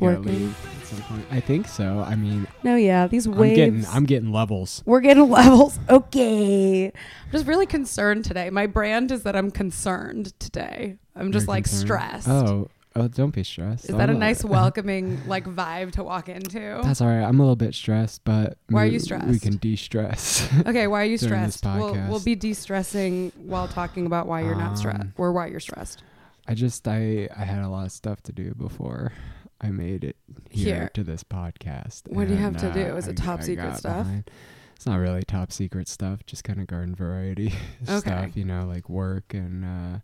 Working? 0.00 0.22
leave 0.24 0.66
at 0.80 0.86
some 0.86 1.02
point. 1.02 1.26
I 1.30 1.40
think 1.40 1.68
so. 1.68 2.00
I 2.06 2.14
mean, 2.16 2.46
No, 2.62 2.76
yeah, 2.76 3.06
these 3.06 3.26
I'm 3.26 3.36
waves. 3.36 3.56
getting 3.56 3.86
I'm 3.86 4.04
getting 4.04 4.32
levels. 4.32 4.82
We're 4.86 5.00
getting 5.00 5.28
levels. 5.40 5.78
Okay. 5.88 6.86
I'm 6.86 7.32
just 7.32 7.46
really 7.46 7.66
concerned 7.66 8.24
today. 8.24 8.50
My 8.50 8.66
brand 8.66 9.10
is 9.12 9.22
that 9.24 9.36
I'm 9.36 9.50
concerned 9.50 10.38
today. 10.38 10.96
I'm 11.16 11.32
just 11.32 11.48
like 11.48 11.64
concerned. 11.64 11.80
stressed. 11.86 12.28
Oh, 12.28 12.68
oh, 12.96 13.08
don't 13.08 13.34
be 13.34 13.42
stressed. 13.44 13.90
Is 13.90 13.96
that 13.96 14.08
a 14.08 14.12
I'm 14.12 14.18
nice 14.18 14.44
welcoming 14.58 15.20
like 15.26 15.44
vibe 15.44 15.92
to 15.92 16.04
walk 16.04 16.28
into? 16.28 16.80
That's 16.82 17.00
all 17.00 17.08
right. 17.08 17.22
I'm 17.22 17.38
a 17.38 17.42
little 17.42 17.56
bit 17.56 17.74
stressed, 17.74 18.24
but 18.24 18.56
Why 18.70 18.84
are 18.84 18.86
you 18.86 18.98
stressed? 19.00 19.26
We 19.28 19.38
can 19.38 19.56
de-stress. 19.56 20.48
Okay, 20.66 20.86
why 20.86 21.02
are 21.02 21.06
you 21.06 21.18
stressed? 21.18 21.64
We'll, 21.64 21.94
we'll 22.08 22.20
be 22.20 22.34
de-stressing 22.34 23.32
while 23.36 23.68
talking 23.68 24.06
about 24.06 24.26
why 24.26 24.42
you're 24.42 24.54
not 24.54 24.78
stressed 24.78 25.00
Um, 25.00 25.12
or 25.18 25.32
why 25.32 25.46
you're 25.48 25.60
stressed. 25.60 26.02
I 26.46 26.54
just 26.54 26.88
I 26.88 27.28
I 27.36 27.44
had 27.44 27.62
a 27.62 27.68
lot 27.68 27.84
of 27.84 27.92
stuff 27.92 28.22
to 28.22 28.32
do 28.32 28.54
before 28.54 29.12
I 29.60 29.70
made 29.70 30.04
it 30.04 30.16
here, 30.50 30.74
Here. 30.76 30.90
to 30.94 31.02
this 31.02 31.24
podcast. 31.24 32.02
What 32.08 32.28
do 32.28 32.34
you 32.34 32.38
have 32.40 32.62
and, 32.62 32.74
to 32.74 32.84
do? 32.84 32.92
uh, 32.92 32.96
Is 32.96 33.08
it 33.08 33.20
I- 33.20 33.24
top 33.24 33.40
I 33.40 33.42
secret 33.42 33.76
stuff? 33.76 34.04
behind. 34.06 34.30
It's 34.76 34.86
not 34.86 34.96
really 34.96 35.22
top 35.24 35.50
secret 35.50 35.88
stuff, 35.88 36.24
just 36.26 36.44
kind 36.44 36.60
of 36.60 36.68
garden 36.68 36.94
variety 36.94 37.52
Okay. 37.88 37.98
stuff, 37.98 38.36
you 38.36 38.44
know, 38.44 38.64
like 38.64 38.88
work 38.88 39.34
and 39.34 39.64
uh, 39.64 39.98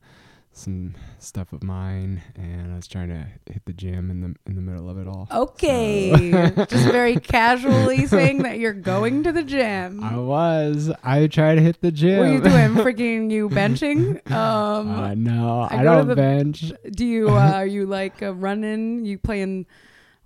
some 0.56 0.94
stuff 1.18 1.52
of 1.52 1.62
mine. 1.62 2.22
And 2.36 2.72
I 2.72 2.76
was 2.76 2.86
trying 2.86 3.08
to 3.08 3.26
hit 3.52 3.64
the 3.66 3.72
gym 3.72 4.10
in 4.10 4.20
the 4.20 4.34
in 4.46 4.54
the 4.56 4.62
middle 4.62 4.88
of 4.88 4.98
it 4.98 5.06
all. 5.08 5.28
Okay. 5.30 6.30
So- 6.32 6.64
just 6.70 6.86
very 6.90 7.16
casually 7.16 8.06
saying 8.06 8.42
that 8.44 8.58
you're 8.58 8.72
going 8.72 9.22
to 9.24 9.32
the 9.32 9.42
gym. 9.42 10.02
I 10.02 10.16
was. 10.16 10.90
I 11.02 11.26
tried 11.26 11.56
to 11.56 11.60
hit 11.60 11.80
the 11.80 11.90
gym. 11.92 12.18
What 12.18 12.28
are 12.28 12.32
you 12.32 12.40
doing? 12.40 12.84
Freaking 12.84 13.30
you 13.30 13.48
benching? 13.50 14.30
Um, 14.30 14.90
uh, 14.90 15.14
no, 15.14 15.60
I 15.70 15.78
I, 15.78 15.82
don't 15.82 16.08
the- 16.08 16.16
bench. 16.16 16.72
do 16.92 17.04
you 17.04 17.28
uh, 17.30 17.52
are 17.56 17.66
you 17.66 17.86
like 17.86 18.22
uh, 18.22 18.32
running? 18.34 19.04
You 19.04 19.18
playing? 19.18 19.66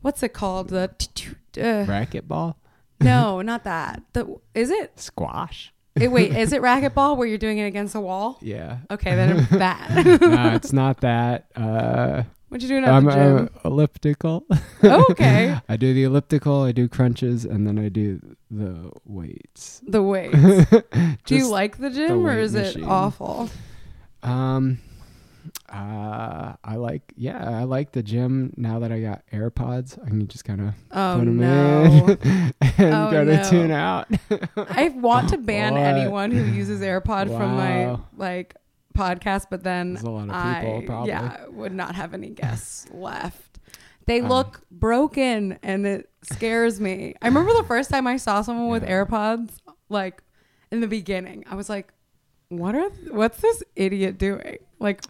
What's 0.02 0.22
it 0.22 0.33
called? 0.33 0.69
The 0.69 0.91
uh, 1.56 1.84
Racquetball, 1.86 2.55
no, 3.00 3.41
not 3.42 3.64
that. 3.64 4.02
The 4.12 4.36
is 4.55 4.70
it? 4.70 4.98
squash. 5.00 5.72
Wait, 6.06 6.36
is 6.36 6.52
it 6.52 6.62
racquetball 6.62 7.16
where 7.16 7.27
you're 7.27 7.38
doing 7.38 7.58
it 7.58 7.64
against 7.66 7.94
a 7.94 8.00
wall? 8.00 8.38
Yeah. 8.41 8.78
Okay, 8.91 9.14
then 9.16 9.38
it's 9.38 9.48
that. 9.58 9.91
no, 10.20 10.55
it's 10.55 10.72
not 10.72 11.00
that. 11.00 11.46
Uh, 11.56 12.22
what 12.48 12.62
you 12.62 12.68
doing 12.68 12.84
at 12.84 12.90
I'm 12.90 13.05
the 13.05 13.10
gym? 13.12 13.50
uh, 13.64 13.68
elliptical. 13.68 14.46
Oh, 14.82 15.05
okay, 15.10 15.58
I 15.68 15.77
do 15.77 15.92
the 15.92 16.05
elliptical, 16.05 16.62
I 16.62 16.72
do 16.72 16.88
crunches, 16.88 17.44
and 17.44 17.66
then 17.66 17.78
I 17.78 17.88
do 17.90 18.20
the 18.50 18.90
weights. 19.05 19.82
the 19.86 20.02
weights. 20.02 20.36
Do 21.27 21.36
you 21.36 21.48
like 21.48 21.77
the 21.77 21.90
gym 21.90 22.24
or 22.27 22.28
weight 22.34 22.38
is 22.38 22.55
it 22.55 22.83
awful? 22.84 23.50
um 24.22 24.78
uh 25.70 26.55
I 26.64 26.77
like 26.77 27.02
yeah, 27.16 27.58
I 27.61 27.64
like 27.64 27.92
the 27.92 28.02
gym 28.02 28.52
now 28.56 28.78
that 28.80 28.91
I 28.92 29.00
got 29.00 29.22
AirPods. 29.33 29.98
I 30.05 30.08
can 30.08 30.27
just 30.28 30.44
kind 30.44 30.61
of 30.61 30.74
Oh 30.91 31.16
put 31.19 31.24
them 31.27 31.36
no. 31.38 32.06
in 32.22 32.55
and 32.78 32.94
Oh, 32.94 33.11
go 33.11 33.24
to 33.24 33.36
no. 33.36 33.50
tune 33.50 33.70
out. 33.70 34.08
I 34.56 34.89
want 34.91 35.28
to 35.30 35.36
ban 35.50 35.74
What? 35.74 35.83
anyone 35.83 36.30
who 36.30 36.42
uses 36.44 36.80
AirPod 36.80 37.27
from 37.27 37.56
my 37.56 37.98
like 38.16 38.55
podcast, 38.96 39.46
but 39.50 39.62
then 39.62 39.94
There's 39.94 40.05
a 40.05 40.11
lot 40.11 40.28
of 40.30 40.55
people 40.56 40.78
I 40.78 40.86
probably. 40.86 41.08
yeah 41.11 41.46
would 41.48 41.72
not 41.72 41.94
have 41.94 42.14
any 42.14 42.30
guests 42.30 42.86
left. 42.92 43.58
They 44.06 44.20
Um, 44.20 44.28
look 44.28 44.62
broken 44.70 45.58
and 45.62 45.86
it 45.86 46.08
scares 46.22 46.80
me. 46.80 47.14
I 47.20 47.28
remember 47.28 47.52
the 47.52 47.64
first 47.64 47.91
time 47.91 48.06
I 48.06 48.16
saw 48.16 48.41
someone 48.42 48.69
with 48.69 48.83
AirPods, 48.84 49.50
like 49.91 50.22
in 50.72 50.80
the 50.80 50.86
beginning, 50.89 51.44
I 51.50 51.55
was 51.56 51.69
like, 51.69 51.92
"What 52.48 52.74
are? 52.74 52.89
What's 53.11 53.41
this 53.42 53.62
idiot 53.77 54.16
doing? 54.19 54.58
Like, 54.78 55.02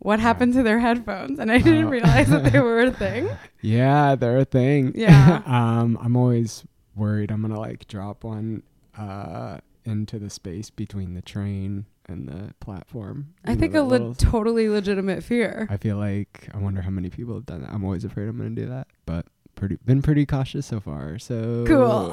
what 0.00 0.18
happened 0.20 0.52
to 0.54 0.62
their 0.62 0.80
headphones?" 0.80 1.38
And 1.38 1.50
I 1.50 1.58
didn't 1.58 1.86
Oh. 1.86 1.90
realize 1.90 2.28
that 2.30 2.52
they 2.52 2.58
were 2.58 2.80
a 2.80 2.90
thing. 3.04 3.28
Yeah, 3.62 4.16
they're 4.16 4.38
a 4.38 4.44
thing. 4.44 4.92
Yeah. 4.94 5.42
um, 5.46 5.96
I'm 6.02 6.16
always 6.16 6.64
worried 6.96 7.30
I'm 7.30 7.40
gonna 7.42 7.58
like 7.58 7.86
drop 7.86 8.24
one 8.24 8.62
uh 8.98 9.58
into 9.84 10.18
the 10.18 10.28
space 10.28 10.68
between 10.68 11.14
the 11.14 11.22
train 11.22 11.86
and 12.06 12.28
the 12.28 12.52
platform. 12.60 13.32
I 13.44 13.54
know, 13.54 13.60
think 13.60 13.74
a 13.74 13.80
le- 13.82 13.86
little- 13.86 14.14
totally 14.14 14.68
legitimate 14.68 15.22
fear. 15.22 15.66
I 15.70 15.76
feel 15.76 15.96
like 15.96 16.48
I 16.52 16.58
wonder 16.58 16.82
how 16.82 16.90
many 16.90 17.08
people 17.08 17.34
have 17.34 17.46
done 17.46 17.62
that. 17.62 17.70
I'm 17.72 17.84
always 17.84 18.04
afraid 18.04 18.28
I'm 18.28 18.36
gonna 18.36 18.50
do 18.50 18.66
that, 18.66 18.88
but 19.06 19.26
pretty 19.54 19.76
been 19.86 20.02
pretty 20.02 20.26
cautious 20.26 20.66
so 20.66 20.80
far. 20.80 21.18
So 21.18 21.64
Cool. 21.66 22.12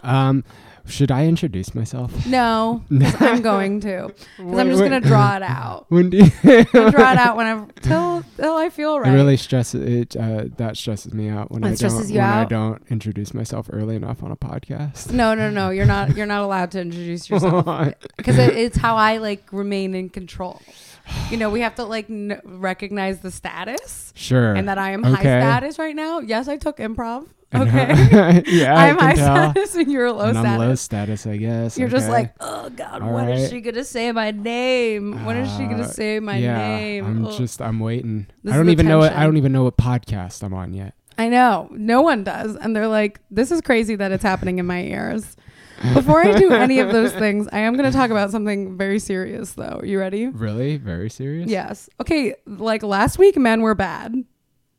um, 0.02 0.44
should 0.86 1.10
I 1.10 1.26
introduce 1.26 1.74
myself? 1.74 2.26
No, 2.26 2.82
I'm 3.20 3.42
going 3.42 3.80
to. 3.80 4.12
Because 4.36 4.58
I'm 4.58 4.68
just 4.70 4.82
gonna 4.82 5.00
draw 5.00 5.36
it 5.36 5.42
out. 5.42 5.86
When 5.88 6.10
do 6.10 6.18
you 6.18 6.30
I 6.44 6.62
draw 6.90 7.12
it 7.12 7.18
out 7.18 7.36
whenever 7.36 7.66
till 7.82 8.22
till 8.36 8.56
I 8.56 8.70
feel 8.70 8.98
right. 9.00 9.12
It 9.12 9.14
really 9.14 9.36
stresses 9.36 9.82
it. 9.82 10.16
Uh, 10.16 10.44
that 10.56 10.76
stresses 10.76 11.12
me 11.12 11.28
out 11.28 11.50
when 11.50 11.64
I 11.64 11.74
stresses 11.74 12.08
don't 12.08 12.10
you 12.10 12.20
when 12.20 12.28
I 12.28 12.44
don't 12.44 12.82
introduce 12.88 13.34
myself 13.34 13.68
early 13.72 13.96
enough 13.96 14.22
on 14.22 14.30
a 14.30 14.36
podcast. 14.36 15.12
No, 15.12 15.34
no, 15.34 15.50
no. 15.50 15.70
You're 15.70 15.86
not. 15.86 16.16
You're 16.16 16.26
not 16.26 16.42
allowed 16.42 16.70
to 16.72 16.80
introduce 16.80 17.28
yourself 17.28 17.64
because 18.16 18.38
it, 18.38 18.56
it's 18.56 18.76
how 18.76 18.96
I 18.96 19.18
like 19.18 19.44
remain 19.52 19.94
in 19.94 20.08
control. 20.08 20.62
You 21.30 21.36
know, 21.36 21.50
we 21.50 21.60
have 21.60 21.76
to 21.76 21.84
like 21.84 22.10
n- 22.10 22.40
recognize 22.44 23.20
the 23.20 23.30
status 23.30 24.12
Sure. 24.16 24.54
and 24.54 24.68
that 24.68 24.76
I 24.78 24.90
am 24.90 25.02
high 25.04 25.20
status 25.20 25.78
right 25.78 25.94
now. 25.94 26.18
Yes, 26.20 26.48
I 26.48 26.56
took 26.56 26.78
improv. 26.78 27.28
Okay, 27.66 28.42
yeah, 28.46 28.74
I'm 28.74 28.98
high 28.98 29.14
tell. 29.14 29.50
status 29.52 29.74
and 29.76 29.90
you're 29.90 30.10
low 30.12 30.26
and 30.26 30.38
I'm 30.38 30.58
low 30.58 30.74
status. 30.74 31.22
status, 31.22 31.26
I 31.26 31.36
guess. 31.36 31.78
You're 31.78 31.88
just 31.88 32.08
like, 32.08 32.34
oh 32.40 32.70
God, 32.70 33.02
All 33.02 33.12
when 33.14 33.28
is 33.30 33.42
right. 33.42 33.50
she 33.50 33.60
gonna 33.60 33.84
say 33.84 34.12
my 34.12 34.30
name? 34.30 35.24
When 35.24 35.36
is 35.36 35.50
she 35.56 35.64
gonna 35.66 35.84
Uh, 35.84 35.88
say 35.88 36.20
my 36.20 36.36
yeah, 36.36 36.56
name? 36.56 37.04
I'm 37.06 37.30
just, 37.36 37.60
I'm 37.62 37.80
waiting. 37.80 38.26
This 38.42 38.54
I 38.54 38.56
don't 38.56 38.68
even 38.70 38.86
know. 38.86 38.98
What, 38.98 39.12
I 39.12 39.24
don't 39.24 39.36
even 39.36 39.52
know 39.52 39.64
what 39.64 39.76
podcast 39.76 40.42
I'm 40.42 40.54
on 40.54 40.72
yet. 40.74 40.94
I 41.18 41.28
know. 41.28 41.68
No 41.72 42.02
one 42.02 42.24
does. 42.24 42.56
And 42.56 42.76
they're 42.76 42.88
like, 42.88 43.20
this 43.30 43.50
is 43.50 43.60
crazy 43.62 43.96
that 43.96 44.12
it's 44.12 44.22
happening 44.22 44.58
in 44.58 44.66
my 44.66 44.82
ears. 44.82 45.36
Before 45.94 46.20
I 46.26 46.38
do 46.38 46.52
any 46.52 46.78
of 46.78 46.92
those 46.92 47.12
things, 47.24 47.48
I 47.52 47.60
am 47.60 47.74
going 47.74 47.90
to 47.90 47.96
talk 47.96 48.10
about 48.10 48.30
something 48.30 48.76
very 48.76 48.98
serious, 48.98 49.52
though. 49.54 49.80
You 49.84 49.98
ready? 49.98 50.26
Really? 50.26 50.76
Very 50.76 51.08
serious? 51.10 51.48
Yes. 51.50 51.88
Okay. 52.00 52.34
Like 52.46 52.82
last 52.82 53.18
week, 53.18 53.36
men 53.38 53.62
were 53.62 53.74
bad. 53.74 54.14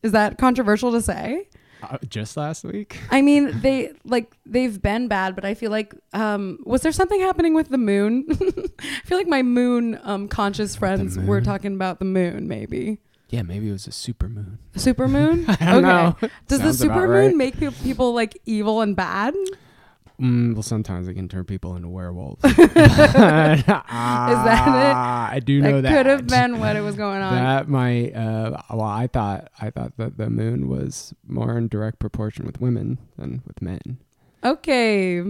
Is 0.04 0.12
that 0.12 0.38
controversial 0.38 0.92
to 0.92 1.02
say? 1.02 1.47
Uh, 1.84 1.98
just 2.10 2.38
last 2.38 2.64
week. 2.64 3.00
I 3.12 3.22
mean, 3.22 3.62
they 3.62 3.92
like 4.04 4.36
they've 4.46 4.82
been 4.82 5.08
bad, 5.08 5.36
but 5.36 5.46
I 5.46 5.54
feel 5.54 5.72
like 5.72 5.94
um 6.14 6.60
was 6.66 6.82
there 6.82 6.92
something 6.92 7.22
happening 7.22 7.54
with 7.54 7.70
the 7.70 7.78
moon? 7.78 8.26
I 8.80 9.02
feel 9.06 9.18
like 9.18 9.28
my 9.28 9.44
moon 9.44 10.00
um 10.04 10.28
conscious 10.28 10.76
friends 10.76 11.18
were 11.20 11.42
talking 11.42 11.76
about 11.76 12.00
the 12.00 12.06
moon, 12.06 12.48
maybe. 12.48 13.00
Yeah, 13.30 13.42
maybe 13.42 13.68
it 13.70 13.74
was 13.74 13.88
a 13.88 13.92
super 13.92 14.30
moon. 14.30 14.58
Super 14.76 15.08
moon? 15.08 15.46
I 15.50 15.56
don't 15.66 15.84
know. 15.84 16.16
Does 16.48 16.60
the 16.60 16.66
Sounds 16.66 16.82
about 16.82 16.96
super 16.96 17.08
right. 17.08 17.28
moon 17.28 17.38
make 17.38 17.58
pe- 17.60 17.72
people 17.84 18.14
like 18.14 18.38
evil 18.46 18.82
and 18.82 18.96
bad? 18.96 19.34
Mm, 20.22 20.56
well, 20.56 20.64
sometimes 20.64 21.08
it 21.08 21.14
can 21.14 21.28
turn 21.30 21.46
people 21.46 21.76
into 21.76 21.90
werewolves. 21.90 22.44
Is 22.44 22.56
that 22.58 24.68
it? 24.68 24.96
I 25.36 25.40
do 25.44 25.62
know 25.62 25.82
that. 25.82 25.94
could 25.94 26.06
have 26.08 26.28
been 26.28 26.60
what 26.60 26.76
it 26.76 26.82
was 26.82 26.96
going 26.96 27.22
on. 27.22 27.36
That 27.36 27.70
might. 27.70 28.14
Uh, 28.14 28.58
well, 28.72 28.82
I 28.82 29.08
thought 29.08 29.50
I 29.62 29.70
thought 29.70 29.96
that 29.98 30.18
the 30.18 30.30
moon 30.30 30.68
was 30.70 31.14
more 31.28 31.58
in 31.58 31.68
direct 31.68 32.00
proportion 32.00 32.46
with 32.46 32.60
women 32.60 32.98
than 33.18 33.44
with 33.46 33.62
men. 33.62 33.98
okay. 34.44 35.24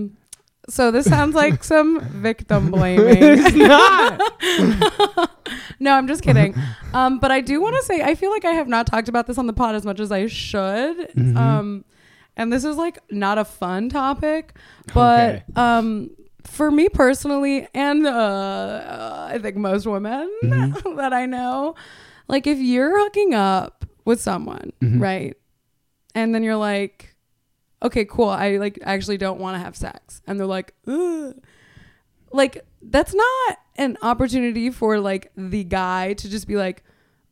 So 0.69 0.91
this 0.91 1.05
sounds 1.05 1.33
like 1.33 1.63
some 1.73 2.01
victim 2.01 2.71
blaming. 2.71 3.15
it's 3.19 3.55
not. 3.55 4.19
no, 5.79 5.93
I'm 5.93 6.09
just 6.09 6.23
kidding. 6.23 6.55
Um, 6.93 7.19
but 7.19 7.31
I 7.31 7.39
do 7.39 7.61
want 7.61 7.77
to 7.77 7.83
say 7.83 8.01
I 8.01 8.15
feel 8.15 8.31
like 8.31 8.43
I 8.43 8.51
have 8.51 8.67
not 8.67 8.85
talked 8.85 9.07
about 9.07 9.27
this 9.27 9.37
on 9.37 9.47
the 9.47 9.53
pod 9.53 9.75
as 9.75 9.85
much 9.85 10.01
as 10.01 10.11
I 10.11 10.27
should. 10.27 11.09
Mhm. 11.15 11.37
Um, 11.37 11.85
and 12.37 12.53
this 12.53 12.63
is 12.63 12.77
like 12.77 12.99
not 13.11 13.37
a 13.37 13.43
fun 13.43 13.89
topic, 13.89 14.55
but 14.93 15.03
Okay. 15.35 15.43
um, 15.57 16.11
for 16.43 16.71
me 16.71 16.87
personally, 16.87 17.67
and 17.73 18.07
uh, 18.07 18.09
uh, 18.09 19.29
I 19.33 19.37
think 19.39 19.57
most 19.57 19.85
women 19.85 20.31
Mhm. 20.43 20.95
that 20.95 21.11
I 21.11 21.25
know, 21.25 21.75
like 22.29 22.47
if 22.47 22.57
you're 22.59 22.97
hooking 22.97 23.33
up 23.33 23.83
with 24.05 24.21
someone, 24.21 24.71
Mhm. 24.81 25.01
right, 25.01 25.35
and 26.15 26.33
then 26.33 26.43
you're 26.43 26.55
like, 26.55 27.15
okay, 27.83 28.05
cool, 28.05 28.29
I 28.29 28.57
like 28.57 28.79
actually 28.83 29.17
don't 29.17 29.39
want 29.41 29.55
to 29.55 29.59
have 29.59 29.75
sex, 29.75 30.21
and 30.25 30.39
they're 30.39 30.47
like, 30.47 30.73
Ugh. 30.87 31.35
like 32.31 32.63
that's 32.81 33.13
not 33.13 33.57
an 33.77 33.97
opportunity 34.01 34.69
for 34.69 34.99
like 34.99 35.31
the 35.35 35.63
guy 35.63 36.13
to 36.13 36.29
just 36.29 36.47
be 36.47 36.55
like. 36.55 36.83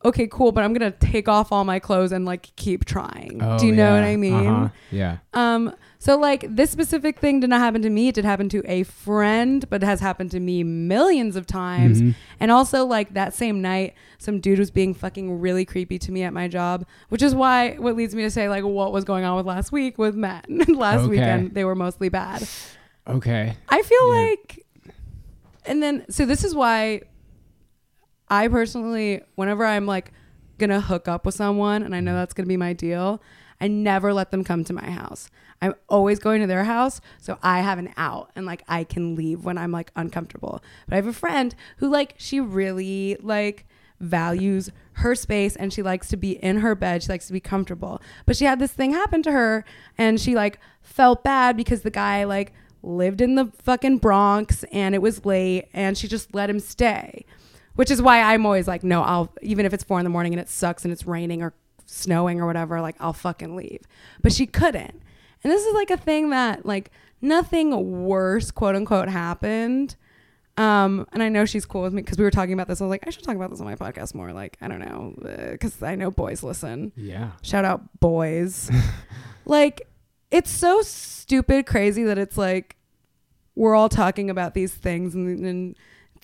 Okay, 0.06 0.28
cool, 0.28 0.52
but 0.52 0.64
I'm 0.64 0.72
gonna 0.72 0.92
take 0.92 1.28
off 1.28 1.52
all 1.52 1.64
my 1.66 1.80
clothes 1.80 2.12
and 2.12 2.26
like 2.26 2.56
keep 2.56 2.86
trying. 2.86 3.40
Oh, 3.42 3.58
Do 3.58 3.66
you 3.66 3.74
know 3.76 3.96
what. 3.96 4.04
I 4.04 4.16
mean? 4.16 4.34
Uh-huh. 4.34 4.70
Yeah. 4.92 5.18
Um, 5.34 5.74
so 5.98 6.16
like 6.18 6.46
this 6.56 6.70
specific 6.70 7.18
thing 7.20 7.40
did 7.40 7.50
not 7.50 7.60
happen 7.60 7.82
to 7.82 7.90
me. 7.90 8.10
It 8.10 8.16
did 8.16 8.24
happen 8.26 8.48
to 8.50 8.62
a 8.72 8.84
friend, 8.84 9.68
but 9.70 9.82
it 9.82 9.86
has 9.88 10.00
happened 10.02 10.30
to 10.32 10.40
me 10.40 10.64
millions 10.64 11.36
of 11.36 11.48
times. 11.48 12.02
Mhm. 12.04 12.14
And 12.40 12.52
also 12.52 12.86
like 12.86 13.16
that 13.16 13.34
same 13.34 13.62
night, 13.64 13.96
some 14.20 14.40
dude 14.40 14.60
was 14.60 14.70
being 14.70 14.94
fucking 14.94 15.40
really 15.40 15.66
creepy 15.66 15.98
to 15.98 16.12
me 16.12 16.22
at 16.22 16.32
my 16.34 16.48
job, 16.48 16.86
which 17.10 17.24
is 17.24 17.34
why 17.34 17.72
what 17.80 17.96
leads 17.96 18.14
me 18.14 18.22
to 18.22 18.30
say 18.30 18.48
like 18.48 18.64
what 18.64 18.92
was 18.94 19.04
going 19.06 19.26
on 19.26 19.36
with 19.38 19.48
last 19.48 19.72
week 19.72 19.98
with 19.98 20.14
men. 20.16 20.44
last 20.68 21.00
Okay. 21.00 21.10
weekend 21.10 21.56
they 21.56 21.66
were 21.66 21.76
mostly 21.76 22.10
bad. 22.10 22.48
Okay. 23.08 23.56
I 23.70 23.82
feel 23.82 24.14
Yeah. 24.14 24.22
like, 24.30 24.66
and 25.66 25.82
then 25.82 26.06
so 26.10 26.28
this 26.28 26.44
is 26.44 26.54
why 26.54 27.02
I 28.30 28.48
personally, 28.48 29.22
whenever 29.36 29.66
I'm 29.66 29.86
like 29.86 30.12
gonna 30.58 30.82
hook 30.82 31.08
up 31.08 31.26
with 31.26 31.36
someone 31.36 31.84
and 31.84 31.96
I 31.96 32.00
know 32.00 32.12
mm-hmm. 32.12 32.20
that's 32.20 32.34
gonna 32.34 32.48
be 32.48 32.58
my 32.58 32.74
deal, 32.74 33.22
I 33.60 33.68
never 33.68 34.14
let 34.14 34.32
them 34.32 34.44
come 34.44 34.64
to 34.66 34.74
my 34.74 34.90
house. 34.90 35.30
I'm 35.62 35.76
always 35.88 36.20
going 36.20 36.42
to 36.42 36.48
their 36.48 36.66
house 36.66 37.02
so 37.22 37.38
I 37.42 37.62
have 37.62 37.80
an 37.80 37.94
out 37.98 38.32
and 38.36 38.46
like 38.46 38.64
I 38.68 38.84
can 38.84 39.16
leave 39.16 39.46
when 39.46 39.58
I'm 39.58 39.72
like 39.72 39.92
uncomfortable. 39.96 40.62
But 40.88 40.94
I 40.94 40.98
have 40.98 41.08
a 41.08 41.14
friend 41.14 41.56
who 41.78 41.90
like 41.90 42.16
she 42.18 42.40
really 42.40 43.18
like 43.22 43.66
values 44.00 44.70
her 44.94 45.16
space 45.16 45.56
and 45.56 45.72
she 45.72 45.82
likes 45.82 46.10
to 46.10 46.18
be 46.18 46.32
in 46.44 46.58
her 46.58 46.76
bed. 46.76 47.04
She 47.04 47.10
likes 47.10 47.28
to 47.28 47.34
be 47.34 47.40
comfortable. 47.40 48.02
But 48.26 48.36
she 48.36 48.46
had 48.46 48.60
this 48.60 48.74
thing 48.74 48.92
happen 48.92 49.24
to 49.24 49.32
her 49.32 49.66
and 49.98 50.20
she 50.20 50.36
like 50.36 50.60
felt 50.82 51.24
bad 51.24 51.56
because 51.56 51.82
the 51.82 51.92
guy 51.92 52.26
like 52.26 52.54
lived 52.84 53.22
in 53.22 53.36
the 53.36 53.52
fucking 53.58 53.98
Bronx 53.98 54.64
and 54.72 54.94
it 54.94 55.02
was 55.02 55.26
late 55.26 55.68
and 55.74 55.98
she 55.98 56.08
just 56.08 56.36
let 56.36 56.50
him 56.50 56.60
stay. 56.60 57.26
Which 57.76 57.92
is 57.92 58.02
why 58.02 58.22
I'm 58.22 58.46
always 58.46 58.68
like, 58.68 58.84
no, 58.84 59.02
I'll 59.04 59.34
even 59.42 59.66
if 59.66 59.74
it's 59.74 59.84
four 59.84 60.00
in 60.00 60.04
the 60.04 60.10
morning 60.10 60.34
and 60.34 60.40
it 60.40 60.50
sucks 60.50 60.84
and 60.84 60.92
it's 60.92 61.06
raining 61.06 61.42
or 61.42 61.54
snowing 61.86 62.40
or 62.40 62.46
whatever, 62.46 62.82
like 62.82 62.96
I'll 63.00 63.14
fucking 63.14 63.56
leave. 63.56 63.82
But 64.22 64.34
she 64.34 64.46
couldn't. 64.46 65.02
And 65.44 65.52
this 65.52 65.66
is 65.66 65.74
like 65.74 65.92
a 65.92 65.98
thing 65.98 66.30
that 66.30 66.66
like 66.66 66.92
nothing 67.22 68.02
worse, 68.06 68.52
quote 68.52 68.76
unquote, 68.76 69.10
happened. 69.10 69.96
Um, 70.58 71.06
and 71.12 71.22
I 71.22 71.28
know 71.28 71.46
she's 71.46 71.66
cool 71.66 71.82
with 71.82 71.94
me 71.94 72.02
because 72.02 72.18
we 72.18 72.24
were 72.24 72.32
talking 72.32 72.54
about 72.54 72.68
this. 72.68 72.80
I 72.80 72.86
was 72.86 72.90
like, 72.90 73.06
I 73.06 73.10
should 73.10 73.24
talk 73.24 73.36
about 73.36 73.50
this 73.50 73.60
on 73.60 73.66
my 73.66 73.76
podcast 73.76 74.16
more. 74.16 74.32
Like, 74.32 74.58
I 74.62 74.70
don't 74.70 74.80
know, 74.80 75.14
because 75.52 75.84
I 75.84 75.96
know 75.96 76.12
boys 76.12 76.44
listen. 76.44 76.94
Yeah. 76.96 77.32
Shout 77.42 77.66
out 77.66 78.00
boys. 78.00 78.72
like, 79.46 79.88
it's 80.32 80.50
so 80.50 80.82
stupid, 80.82 81.66
crazy 81.66 82.04
that 82.06 82.18
it's 82.18 82.38
like 82.38 82.78
we're 83.56 83.76
all 83.76 83.90
talking 83.90 84.30
about 84.30 84.54
these 84.54 84.74
things 84.74 85.16
and, 85.16 85.46
and 85.46 85.76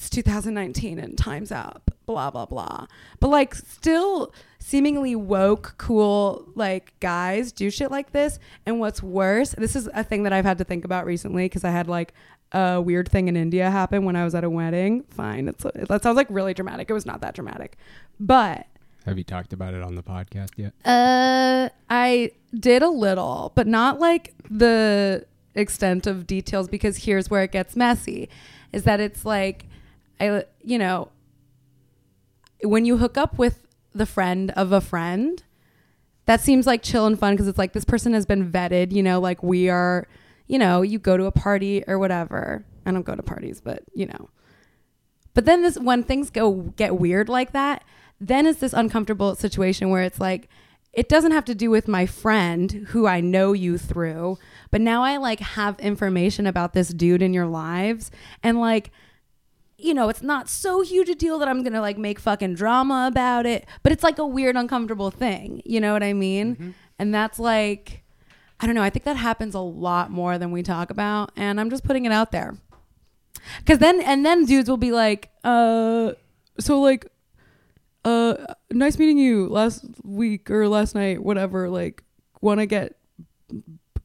it's 0.01 0.09
2019 0.09 0.98
and 0.98 1.15
time's 1.15 1.51
up, 1.51 1.92
blah, 2.07 2.31
blah, 2.31 2.48
blah. 2.48 2.88
But 3.19 3.27
like, 3.27 3.53
still 3.53 4.33
seemingly 4.57 5.15
woke, 5.15 5.75
cool, 5.77 6.50
like 6.56 7.00
guys 7.00 7.51
do 7.51 7.69
shit 7.69 7.92
like 7.92 8.12
this. 8.12 8.39
And 8.65 8.80
what's 8.80 9.03
worse, 9.03 9.51
this 9.59 9.75
is 9.75 9.88
a 9.94 10.03
thing 10.03 10.24
that 10.24 10.33
I've 10.33 10.44
had 10.44 10.57
to 10.57 10.63
think 10.63 10.86
about 10.86 11.06
recently 11.06 11.45
because 11.45 11.63
I 11.63 11.69
had 11.69 11.88
like 11.88 12.15
a 12.51 12.81
weird 12.81 13.09
thing 13.09 13.27
in 13.27 13.38
India 13.38 13.69
happen 13.69 14.03
when 14.03 14.15
I 14.15 14.24
was 14.24 14.33
at 14.33 14.44
a 14.44 14.50
wedding. 14.50 15.03
Fine. 15.12 15.48
It's, 15.50 15.63
that 15.63 16.01
sounds 16.01 16.15
like 16.15 16.27
really 16.31 16.56
dramatic. 16.56 16.89
It 16.89 16.94
was 16.94 17.06
not 17.06 17.21
that 17.21 17.36
dramatic. 17.36 17.77
But 18.19 18.65
Have 19.06 19.19
you 19.19 19.24
talked 19.24 19.54
about 19.54 19.75
it 19.75 19.83
on 19.83 19.94
the 19.94 20.01
podcast 20.04 20.50
yet? 20.57 20.74
uh, 20.83 21.69
I 21.92 22.31
did 22.59 22.81
a 22.81 22.89
little, 22.89 23.51
but 23.54 23.68
not 23.68 24.00
like 24.00 24.33
the 24.50 25.27
extent 25.54 26.07
of 26.07 26.25
details 26.25 26.68
because 26.68 26.97
here's 26.97 27.30
where 27.30 27.44
it 27.44 27.51
gets 27.51 27.75
messy 27.75 28.30
is 28.74 28.83
that 28.86 29.00
it's 29.00 29.25
like 29.25 29.65
I 30.21 30.45
you 30.63 30.77
know 30.77 31.09
when 32.63 32.85
you 32.85 32.97
hook 32.97 33.18
up 33.18 33.38
with 33.38 33.65
the 33.94 34.06
friend 34.06 34.51
of 34.51 34.71
a 34.71 34.81
friend 34.81 35.44
that 36.25 36.41
seems 36.41 36.68
like 36.68 36.83
chill 36.83 37.06
and 37.06 37.19
fun 37.19 37.33
because 37.33 37.47
it's 37.47 37.57
like 37.57 37.73
this 37.73 37.85
person 37.85 38.13
has 38.13 38.25
been 38.25 38.51
vetted, 38.51 38.91
you 38.91 39.03
know, 39.03 39.19
like 39.19 39.41
we 39.41 39.69
are, 39.69 40.07
you 40.47 40.59
know, 40.59 40.81
you 40.81 41.00
go 41.00 41.18
to 41.18 41.25
a 41.25 41.31
party 41.31 41.83
or 41.88 41.97
whatever. 41.97 42.63
I 42.85 42.91
don't 42.91 43.06
go 43.06 43.15
to 43.15 43.23
parties, 43.23 43.62
but 43.62 43.83
you 43.94 44.06
know. 44.06 44.29
But 45.33 45.45
then 45.45 45.62
this 45.62 45.77
when 45.77 46.03
things 46.03 46.29
go 46.29 46.51
get 46.75 46.97
weird 46.97 47.29
like 47.29 47.53
that, 47.53 47.83
then 48.19 48.45
it's 48.45 48.59
this 48.59 48.73
uncomfortable 48.73 49.35
situation 49.35 49.89
where 49.89 50.03
it's 50.03 50.19
like 50.19 50.47
it 50.94 51.07
doesn't 51.07 51.31
have 51.31 51.45
to 51.45 51.56
do 51.56 51.69
with 51.69 51.88
my 51.88 52.06
friend 52.06 52.71
who 52.89 53.07
I 53.07 53.21
know 53.21 53.53
you 53.53 53.77
through, 53.77 54.38
but 54.71 54.81
now 54.81 55.03
I 55.03 55.18
like 55.18 55.39
have 55.39 55.79
information 55.79 56.45
about 56.45 56.73
this 56.73 56.89
dude 56.89 57.21
in 57.21 57.33
your 57.33 57.47
lives 57.47 58.12
and 58.44 58.59
like 58.59 58.91
you 59.83 59.94
know, 59.94 60.10
it's 60.10 60.22
not 60.22 60.50
so 60.50 60.81
huge 60.81 61.10
a 61.10 61.16
deal 61.16 61.39
that 61.39 61.48
I'm 61.48 61.63
to 61.63 61.81
like 61.81 61.98
make 61.98 62.19
fucking 62.19 62.56
drama 62.56 63.07
about 63.10 63.45
it, 63.45 63.66
but 63.83 63.92
it's 63.92 64.04
like 64.04 64.19
a 64.19 64.25
weird 64.25 64.56
uncomfortable 64.56 65.12
thing, 65.12 65.62
you 65.66 65.80
know 65.80 65.94
what 65.94 66.04
I 66.04 66.13
mean? 66.13 66.75
And 67.00 67.13
that's 67.13 67.39
like 67.39 68.04
I 68.60 68.68
don't 68.68 68.75
know, 68.75 68.83
I 68.83 68.92
think 68.92 69.06
that 69.06 69.18
happens 69.18 69.56
a 69.56 69.60
lot 69.60 70.12
more 70.12 70.38
than 70.38 70.51
we 70.51 70.62
talk 70.62 70.89
about 70.92 71.31
and 71.36 71.60
I'm 71.60 71.69
just 71.69 71.83
putting 71.83 72.06
it 72.06 72.12
out 72.12 72.31
there. 72.31 72.56
Cuz 73.66 73.80
then 73.80 74.01
and 74.01 74.25
then 74.25 74.45
dudes 74.45 74.69
will 74.69 74.78
be 74.78 74.92
like, 74.92 75.31
"Uh 75.44 76.12
so 76.60 76.80
like 76.80 77.07
uh 78.06 78.36
nice 78.72 78.98
meeting 78.98 79.18
you 79.18 79.48
last 79.48 79.86
week 80.04 80.50
or 80.50 80.68
last 80.68 80.95
night 80.95 81.24
whatever 81.24 81.69
like 81.69 82.04
want 82.42 82.60
to 82.60 82.66
get 82.66 82.98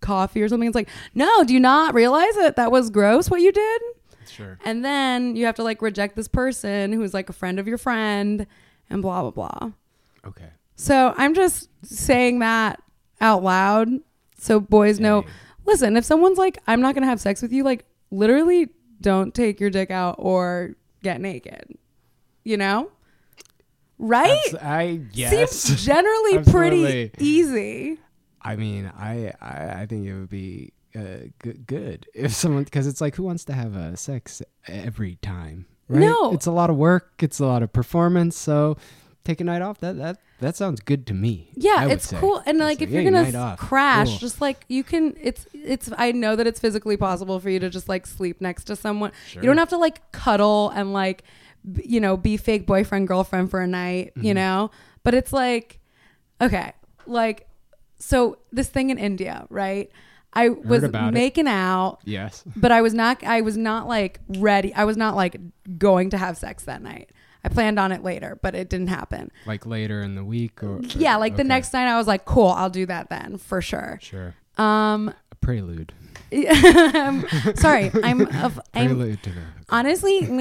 coffee 0.01 0.43
or 0.43 0.49
something 0.49 0.69
it's 0.69 0.75
like 0.75 0.89
no 1.15 1.45
do 1.45 1.55
you 1.55 1.61
not 1.61 1.95
realize 1.95 2.35
that 2.35 2.57
that 2.57 2.71
was 2.71 2.91
gross 2.91 3.31
what 3.31 3.41
you 3.41 3.51
did 3.51 3.83
Sure. 4.29 4.59
and 4.65 4.85
then 4.85 5.37
you 5.37 5.47
have 5.47 5.55
to 5.57 5.63
like 5.63 5.83
reject 5.83 6.17
this 6.17 6.29
person 6.29 6.93
who's 6.93 7.15
like 7.15 7.29
a 7.29 7.33
friend 7.33 7.59
of 7.59 7.67
your 7.69 7.79
friend 7.79 8.47
and 8.91 9.03
blah 9.03 9.23
blah 9.23 9.31
blah. 9.31 9.71
Okay. 10.27 10.49
so 10.75 11.15
i'm 11.17 11.35
just 11.35 11.69
saying 11.85 12.41
that 12.41 12.83
out 13.21 13.43
loud 13.43 13.89
so 14.39 14.61
boys 14.61 14.99
know 15.01 15.25
listen 15.65 15.97
if 15.97 16.05
someone's 16.05 16.39
like 16.39 16.59
i'm 16.67 16.81
not 16.81 16.95
gonna 16.95 17.07
have 17.07 17.21
sex 17.21 17.41
with 17.43 17.53
you 17.53 17.63
like 17.65 17.85
literally 18.11 18.69
don't 19.01 19.35
take 19.35 19.61
your 19.61 19.71
dick 19.71 19.91
out 19.91 20.17
or 20.19 20.75
get 21.03 21.21
naked. 21.21 21.77
You 22.45 22.57
know? 22.57 22.91
Right? 23.99 24.39
Abs- 24.49 24.55
I 24.63 25.01
yes. 25.13 25.53
seems 25.53 25.85
generally 25.85 26.43
pretty 26.51 27.11
easy. 27.19 27.99
I 28.43 28.57
mean, 28.57 28.91
I, 28.97 29.33
I 29.41 29.81
I 29.83 29.87
think 29.87 30.07
it 30.07 30.15
would 30.15 30.29
be 30.29 30.73
uh, 30.97 31.29
good, 31.39 31.67
good 31.67 32.07
if 32.15 32.33
someone 32.33 32.65
because 32.65 32.87
it's 32.87 33.01
like 33.01 33.17
who 33.17 33.23
wants 33.25 33.45
to 33.47 33.53
have 33.53 33.77
uh, 33.77 33.97
sex 33.97 34.43
every 34.67 35.17
time? 35.17 35.67
Right? 35.89 36.01
No. 36.01 36.33
it's 36.33 36.47
a 36.47 36.51
lot 36.53 36.71
of 36.71 36.77
work. 36.77 37.13
It's 37.21 37.39
a 37.39 37.47
lot 37.47 37.63
of 37.63 37.73
performance. 37.73 38.37
So 38.37 38.77
take 39.25 39.41
a 39.41 39.45
night 39.45 39.63
off. 39.63 39.79
That 39.79 39.97
that 39.99 40.19
that 40.41 40.57
sounds 40.57 40.81
good 40.81 41.07
to 41.07 41.15
me. 41.15 41.51
Yeah, 41.55 41.87
it's 41.89 42.09
say. 42.09 42.19
cool. 42.19 42.39
And 42.45 42.57
It's 42.57 42.63
like, 42.65 42.83
if 42.83 42.91
you're 42.91 43.05
gonna 43.05 43.23
night 43.23 43.29
s- 43.29 43.35
off. 43.37 43.59
crash, 43.59 44.09
Cool. 44.11 44.19
just 44.19 44.41
like 44.41 44.65
you 44.69 44.83
can, 44.85 45.17
it's 45.21 45.47
it's. 45.55 45.91
I 45.97 46.13
know 46.13 46.35
that 46.37 46.47
it's 46.47 46.59
physically 46.61 46.97
possible 46.97 47.39
for 47.41 47.49
you 47.51 47.59
to 47.61 47.71
just 47.71 47.89
like 47.89 48.07
sleep 48.07 48.41
next 48.41 48.65
to 48.65 48.77
someone. 48.77 49.13
Sure. 49.29 49.43
You 49.43 49.47
don't 49.49 49.59
have 49.59 49.69
to 49.71 49.79
like 49.79 50.11
cuddle 50.13 50.71
and 50.71 50.93
like, 50.93 51.23
b- 51.73 51.85
you 51.87 52.01
know, 52.01 52.17
be 52.17 52.37
fake 52.37 52.67
boyfriend 52.67 53.07
girlfriend 53.09 53.51
for 53.51 53.61
a 53.61 53.67
night. 53.67 54.13
You 54.17 54.33
Mhm. 54.33 54.37
know, 54.37 54.71
but 55.05 55.15
it's 55.15 55.33
like, 55.33 55.79
okay, 56.41 56.73
like, 57.07 57.47
so 57.99 58.39
this 58.53 58.69
thing 58.69 58.91
in 58.91 58.99
India, 58.99 59.47
right? 59.51 59.91
I 60.33 60.51
was 60.51 60.83
about 60.83 61.09
it. 61.09 61.15
making 61.15 61.49
out, 61.49 61.99
Yes. 62.05 62.45
but 62.55 62.71
I 62.71 62.83
was 62.83 62.93
not. 62.95 63.25
I 63.25 63.41
was 63.41 63.57
not 63.57 63.89
like 63.89 64.21
ready. 64.29 64.75
I 64.75 64.85
was 64.85 64.97
not 64.97 65.17
like 65.17 65.37
going 65.79 66.11
to 66.11 66.19
have 66.19 66.37
sex 66.37 66.65
that 66.65 66.83
night. 66.83 67.11
I 67.45 67.49
planned 67.49 67.79
on 67.79 67.93
it 67.93 68.03
later, 68.03 68.39
but 68.43 68.55
it 68.55 68.69
didn't 68.69 68.89
happen. 68.89 69.31
Like 69.47 69.65
later 69.67 70.03
in 70.03 70.15
the 70.17 70.25
week 70.25 70.63
or, 70.63 70.77
or- 70.79 70.81
Yeah, 70.83 71.17
like 71.17 71.37
the 71.37 71.45
next 71.45 71.73
night 71.73 71.87
I 71.89 71.97
was 71.97 72.07
like, 72.07 72.25
cool, 72.25 72.49
I'll 72.49 72.69
do 72.71 72.87
that 72.87 73.09
then 73.09 73.39
for 73.39 73.63
sure. 73.63 73.99
Sure. 74.03 74.35
Um, 74.59 75.15
A 75.31 75.35
prelude. 75.37 75.93
I'm- 76.33 77.25
sorry, 77.55 77.93
I'm, 78.03 78.23
a, 78.27 78.53
I'm 78.75 78.87
Prelude 78.89 79.23
to 79.23 79.31
the. 79.31 79.41
honestly 79.69 80.19
I'm 80.27 80.41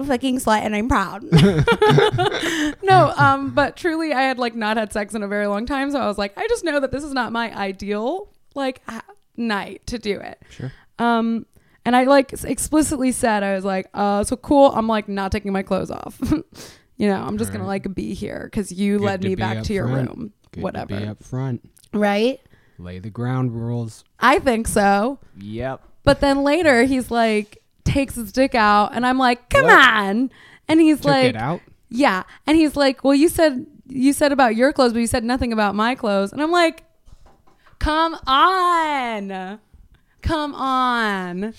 a 0.00 0.04
fucking 0.04 0.40
slut 0.40 0.62
and 0.62 0.74
I'm 0.74 0.88
proud. 0.88 1.22
no, 2.82 3.12
um, 3.16 3.50
but 3.54 3.76
truly 3.76 4.12
I 4.12 4.22
had 4.22 4.38
like 4.38 4.54
not 4.56 4.76
had 4.76 4.92
sex 4.92 5.14
in 5.14 5.22
a 5.22 5.28
very 5.28 5.46
long 5.46 5.64
time, 5.66 5.90
so 5.90 6.00
I 6.00 6.06
was 6.06 6.18
like, 6.18 6.36
I 6.36 6.46
just 6.48 6.64
know 6.64 6.80
that 6.80 6.90
this 6.90 7.04
is 7.04 7.12
not 7.12 7.32
my 7.32 7.54
ideal 7.56 8.28
like 8.56 8.82
night 9.36 9.82
to 9.86 9.98
do 9.98 10.18
it. 10.20 10.40
Sure. 10.50 10.72
Um, 10.98 11.46
and 11.84 11.96
I 11.96 12.04
like 12.04 12.32
explicitly 12.44 13.12
said 13.12 13.42
I 13.42 13.54
was 13.54 13.64
like, 13.64 13.86
uh, 13.94 14.22
so 14.24 14.36
cool. 14.36 14.70
I'm 14.72 14.86
like 14.86 15.08
not 15.08 15.32
taking 15.32 15.52
my 15.52 15.62
clothes 15.62 15.90
off. 15.90 16.18
you 16.96 17.08
know, 17.08 17.22
I'm 17.22 17.38
just 17.38 17.52
gonna 17.52 17.66
like 17.66 17.92
be 17.94 18.14
here 18.14 18.42
because 18.44 18.70
you 18.70 18.98
Good 18.98 19.04
led 19.04 19.24
me 19.24 19.34
back 19.34 19.64
to 19.64 19.72
your 19.72 19.88
front. 19.88 20.08
room. 20.08 20.32
Good 20.52 20.60
to 20.60 20.62
Whatever. 20.62 21.00
be 21.00 21.06
up 21.06 21.22
front. 21.22 21.68
Right? 21.92 22.40
Lay 22.78 22.98
the 22.98 23.10
ground 23.10 23.52
rules. 23.52 24.04
I 24.20 24.38
think 24.38 24.68
so. 24.68 25.18
Yep. 25.38 25.82
But 26.04 26.20
then 26.20 26.42
later 26.44 26.84
he's 26.84 27.10
like 27.10 27.58
takes 27.84 28.14
his 28.14 28.32
dick 28.32 28.54
out 28.54 28.94
and 28.94 29.04
I'm 29.06 29.18
like, 29.18 29.48
"Come 29.50 29.64
What? 29.64 29.88
on." 29.88 30.30
And 30.68 30.80
he's 30.80 30.98
Took 30.98 31.06
like, 31.06 31.24
it 31.30 31.36
out. 31.36 31.60
"Yeah." 31.88 32.22
And 32.46 32.56
he's 32.56 32.76
like, 32.76 33.02
"Well, 33.02 33.14
you 33.14 33.28
said 33.28 33.66
you 33.88 34.12
said 34.12 34.30
about 34.32 34.54
your 34.56 34.72
clothes, 34.72 34.92
but 34.92 35.00
you 35.00 35.06
said 35.06 35.24
nothing 35.24 35.52
about 35.52 35.74
my 35.74 35.94
clothes." 35.96 36.32
And 36.32 36.40
I'm 36.40 36.52
like, 36.52 36.84
"Come 37.82 38.16
on. 38.26 39.58
Come 40.22 40.54
on." 40.54 41.54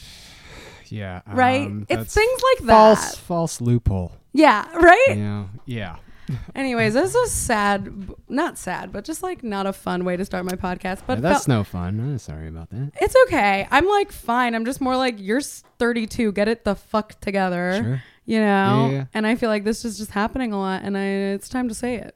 Yeah. 0.88 1.22
Right? 1.28 1.68
um, 1.68 1.86
it's 1.90 2.14
things 2.14 2.42
like 2.52 2.68
that. 2.68 2.74
false 2.74 3.16
false 3.18 3.62
loophole. 3.62 4.14
Yeah, 4.32 4.66
right? 4.74 5.16
Know. 5.18 5.50
Yeah. 5.66 5.98
Anyways, 6.56 6.94
this 6.94 7.14
is 7.14 7.32
sad, 7.32 8.10
not 8.30 8.58
sad, 8.58 8.94
but 8.94 9.04
just 9.04 9.22
like 9.22 9.44
not 9.44 9.66
a 9.66 9.74
fun 9.74 10.06
way 10.06 10.16
to 10.16 10.24
start 10.24 10.46
my 10.46 10.54
podcast. 10.54 11.02
But 11.06 11.16
Yeah, 11.18 11.22
that's 11.22 11.48
no 11.48 11.64
fun. 11.64 12.00
I'm 12.00 12.18
sorry 12.20 12.48
about 12.48 12.70
that. 12.70 12.92
it's 13.02 13.16
okay. 13.26 13.68
I'm 13.70 13.86
like 13.88 14.12
fine. 14.12 14.56
I'm 14.56 14.64
just 14.66 14.80
more 14.80 14.96
like 14.96 15.16
you're 15.18 15.42
32. 15.42 16.32
Get 16.32 16.48
it 16.48 16.64
the 16.64 16.76
fuck 16.76 17.20
together. 17.20 17.82
Sure. 17.84 18.04
You 18.26 18.40
know. 18.40 18.88
Yeah, 18.90 18.92
yeah. 18.92 19.06
And 19.14 19.28
I 19.28 19.36
feel 19.36 19.50
like 19.50 19.66
this 19.66 19.84
is 19.84 19.98
just 19.98 20.12
happening 20.12 20.54
a 20.54 20.60
lot, 20.60 20.84
and 20.84 20.98
I 20.98 21.04
it's 21.36 21.50
time 21.50 21.68
to 21.68 21.76
say 21.76 21.96
it. 21.96 22.16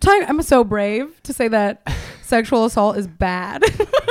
Time. 0.00 0.24
I'm 0.28 0.42
so 0.42 0.62
brave 0.64 1.22
to 1.22 1.32
say 1.32 1.48
that 1.48 1.80
sexual 2.24 2.64
assault 2.64 2.96
is 2.96 3.06
bad. 3.06 3.62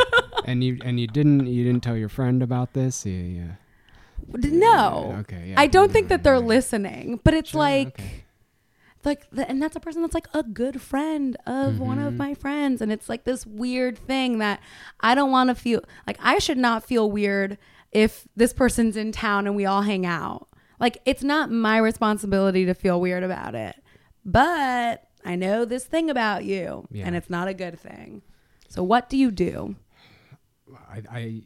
and 0.45 0.63
you 0.63 0.77
and 0.83 0.99
you 0.99 1.07
didn't 1.07 1.47
you 1.47 1.63
didn't 1.63 1.83
tell 1.83 1.97
your 1.97 2.09
friend 2.09 2.41
about 2.43 2.73
this. 2.73 3.05
Yeah. 3.05 3.13
yeah. 3.13 3.51
no. 4.35 5.15
Okay. 5.21 5.49
Yeah. 5.49 5.59
I 5.61 5.67
don't 5.67 5.91
think 5.91 6.07
that 6.09 6.23
they're 6.23 6.39
listening, 6.39 7.19
but 7.23 7.33
it's 7.33 7.49
Sure, 7.51 7.59
like 7.59 7.99
okay. 7.99 8.23
like 9.03 9.29
the, 9.31 9.47
and 9.49 9.61
that's 9.61 9.75
a 9.75 9.79
person 9.79 10.01
that's 10.01 10.13
like 10.13 10.27
a 10.33 10.43
good 10.43 10.81
friend 10.81 11.35
of 11.45 11.79
one 11.79 11.99
of 11.99 12.13
Mhm. 12.13 12.17
my 12.17 12.33
friends 12.33 12.81
and 12.81 12.91
it's 12.91 13.09
like 13.09 13.25
this 13.25 13.45
weird 13.45 13.97
thing 13.97 14.37
that 14.39 14.59
I 15.01 15.15
don't 15.15 15.31
want 15.31 15.49
to 15.49 15.55
feel 15.55 15.81
like 16.07 16.17
I 16.21 16.39
should 16.39 16.57
not 16.57 16.83
feel 16.83 17.09
weird 17.11 17.57
if 17.91 18.27
this 18.35 18.53
person's 18.53 18.97
in 18.97 19.11
town 19.11 19.45
and 19.45 19.55
we 19.55 19.65
all 19.65 19.81
hang 19.83 20.05
out. 20.05 20.47
Like 20.79 20.99
it's 21.05 21.23
not 21.23 21.51
my 21.51 21.77
responsibility 21.77 22.65
to 22.65 22.73
feel 22.73 22.99
weird 23.01 23.23
about 23.23 23.55
it. 23.55 23.75
But 24.25 25.03
I 25.25 25.35
know 25.35 25.65
this 25.65 25.85
thing 25.85 26.09
about 26.09 26.43
you 26.45 26.87
Yeah. 26.91 27.05
and 27.05 27.15
it's 27.15 27.29
not 27.29 27.47
a 27.47 27.53
good 27.53 27.79
thing. 27.79 28.21
So 28.69 28.83
what 28.83 29.09
do 29.09 29.17
you 29.17 29.31
do? 29.31 29.75
I, 30.89 31.01
I, 31.11 31.41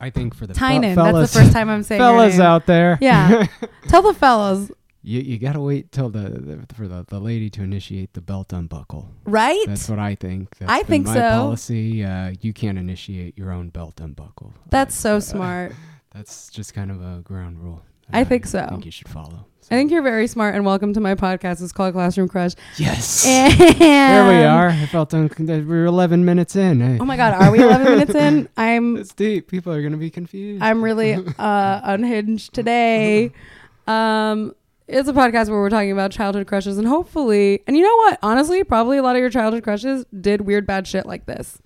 I 0.00 0.10
think 0.10 0.34
for 0.34 0.46
the 0.46 0.54
fe- 0.54 0.60
Tynan, 0.60 0.94
fellas, 0.94 1.12
that's 1.14 1.32
the 1.34 1.40
first 1.40 1.52
time 1.52 1.68
I'm 1.68 1.82
saying 1.82 2.00
fellas 2.00 2.38
out 2.40 2.66
there. 2.66 2.98
Yeah. 3.00 3.46
Tell 3.88 4.02
the 4.02 4.14
fellas, 4.14 4.70
you 5.02 5.20
you 5.20 5.38
gotta 5.38 5.60
wait 5.60 5.92
till 5.92 6.08
the, 6.10 6.28
the 6.68 6.74
for 6.74 6.86
the, 6.88 7.04
the 7.08 7.18
lady 7.20 7.48
to 7.50 7.62
initiate 7.62 8.12
the 8.14 8.20
belt 8.20 8.52
unbuckle. 8.52 9.08
right? 9.24 9.62
That's 9.66 9.88
what 9.88 9.98
I 9.98 10.14
think. 10.14 10.56
That's 10.58 10.70
I 10.70 10.82
think 10.82 11.06
my 11.06 11.14
so. 11.14 11.28
Policy. 11.30 12.04
Uh, 12.04 12.32
you 12.40 12.52
can't 12.52 12.78
initiate 12.78 13.36
your 13.38 13.50
own 13.50 13.68
belt 13.70 14.00
unbuckle. 14.00 14.52
That's 14.70 14.94
so 14.94 15.16
Uh, 15.16 15.20
smart. 15.20 15.72
That's 16.14 16.48
just 16.50 16.74
kind 16.74 16.90
of 16.90 17.00
a 17.02 17.20
ground 17.22 17.58
rule. 17.62 17.82
I 18.12 18.24
think 18.24 18.46
I 18.46 18.48
so. 18.48 18.66
think 18.68 18.84
you 18.84 18.90
should 18.90 19.08
follow. 19.08 19.46
I 19.66 19.74
think 19.76 19.92
you're 19.92 20.02
very 20.02 20.26
smart 20.26 20.56
and 20.56 20.64
welcome 20.66 20.92
to 20.94 21.00
my 21.00 21.14
podcast. 21.14 21.62
It's 21.62 21.70
called 21.72 21.92
Classroom 21.92 22.28
Crush. 22.28 22.52
Yes. 22.76 23.24
And 23.26 23.56
there 23.78 24.26
we 24.26 24.44
are. 24.44 24.68
I 24.70 24.86
felt 24.86 25.14
un- 25.14 25.30
we're 25.38 25.84
11 25.84 26.24
minutes 26.24 26.56
in. 26.56 26.80
Hey. 26.80 26.98
Oh 27.00 27.04
my 27.04 27.16
god, 27.16 27.34
are 27.34 27.52
we 27.52 27.60
11 27.62 27.86
minutes 27.86 28.14
in? 28.14 28.48
I'm 28.56 28.96
It's 28.96 29.14
deep. 29.14 29.48
People 29.48 29.72
are 29.72 29.80
gonna 29.82 29.96
be 29.96 30.10
confused. 30.10 30.60
I'm 30.62 30.82
really 30.82 31.14
uh, 31.14 31.22
unhinged 31.84 32.52
today. 32.52 33.32
Um, 33.86 34.54
it's 34.88 35.08
a 35.08 35.12
podcast 35.12 35.48
where 35.50 35.60
we're 35.60 35.70
talking 35.70 35.92
about 35.92 36.10
childhood 36.10 36.48
crushes 36.48 36.76
and 36.76 36.88
hopefully, 36.88 37.62
and 37.68 37.76
you 37.76 37.84
know 37.84 37.96
what? 37.96 38.18
Honestly, 38.22 38.64
probably 38.64 38.96
a 38.98 39.02
lot 39.04 39.14
of 39.14 39.20
your 39.20 39.30
childhood 39.30 39.62
crushes 39.62 40.04
did 40.20 40.40
weird 40.40 40.66
bad 40.66 40.88
shit 40.88 41.06
like 41.06 41.26
this. 41.26 41.58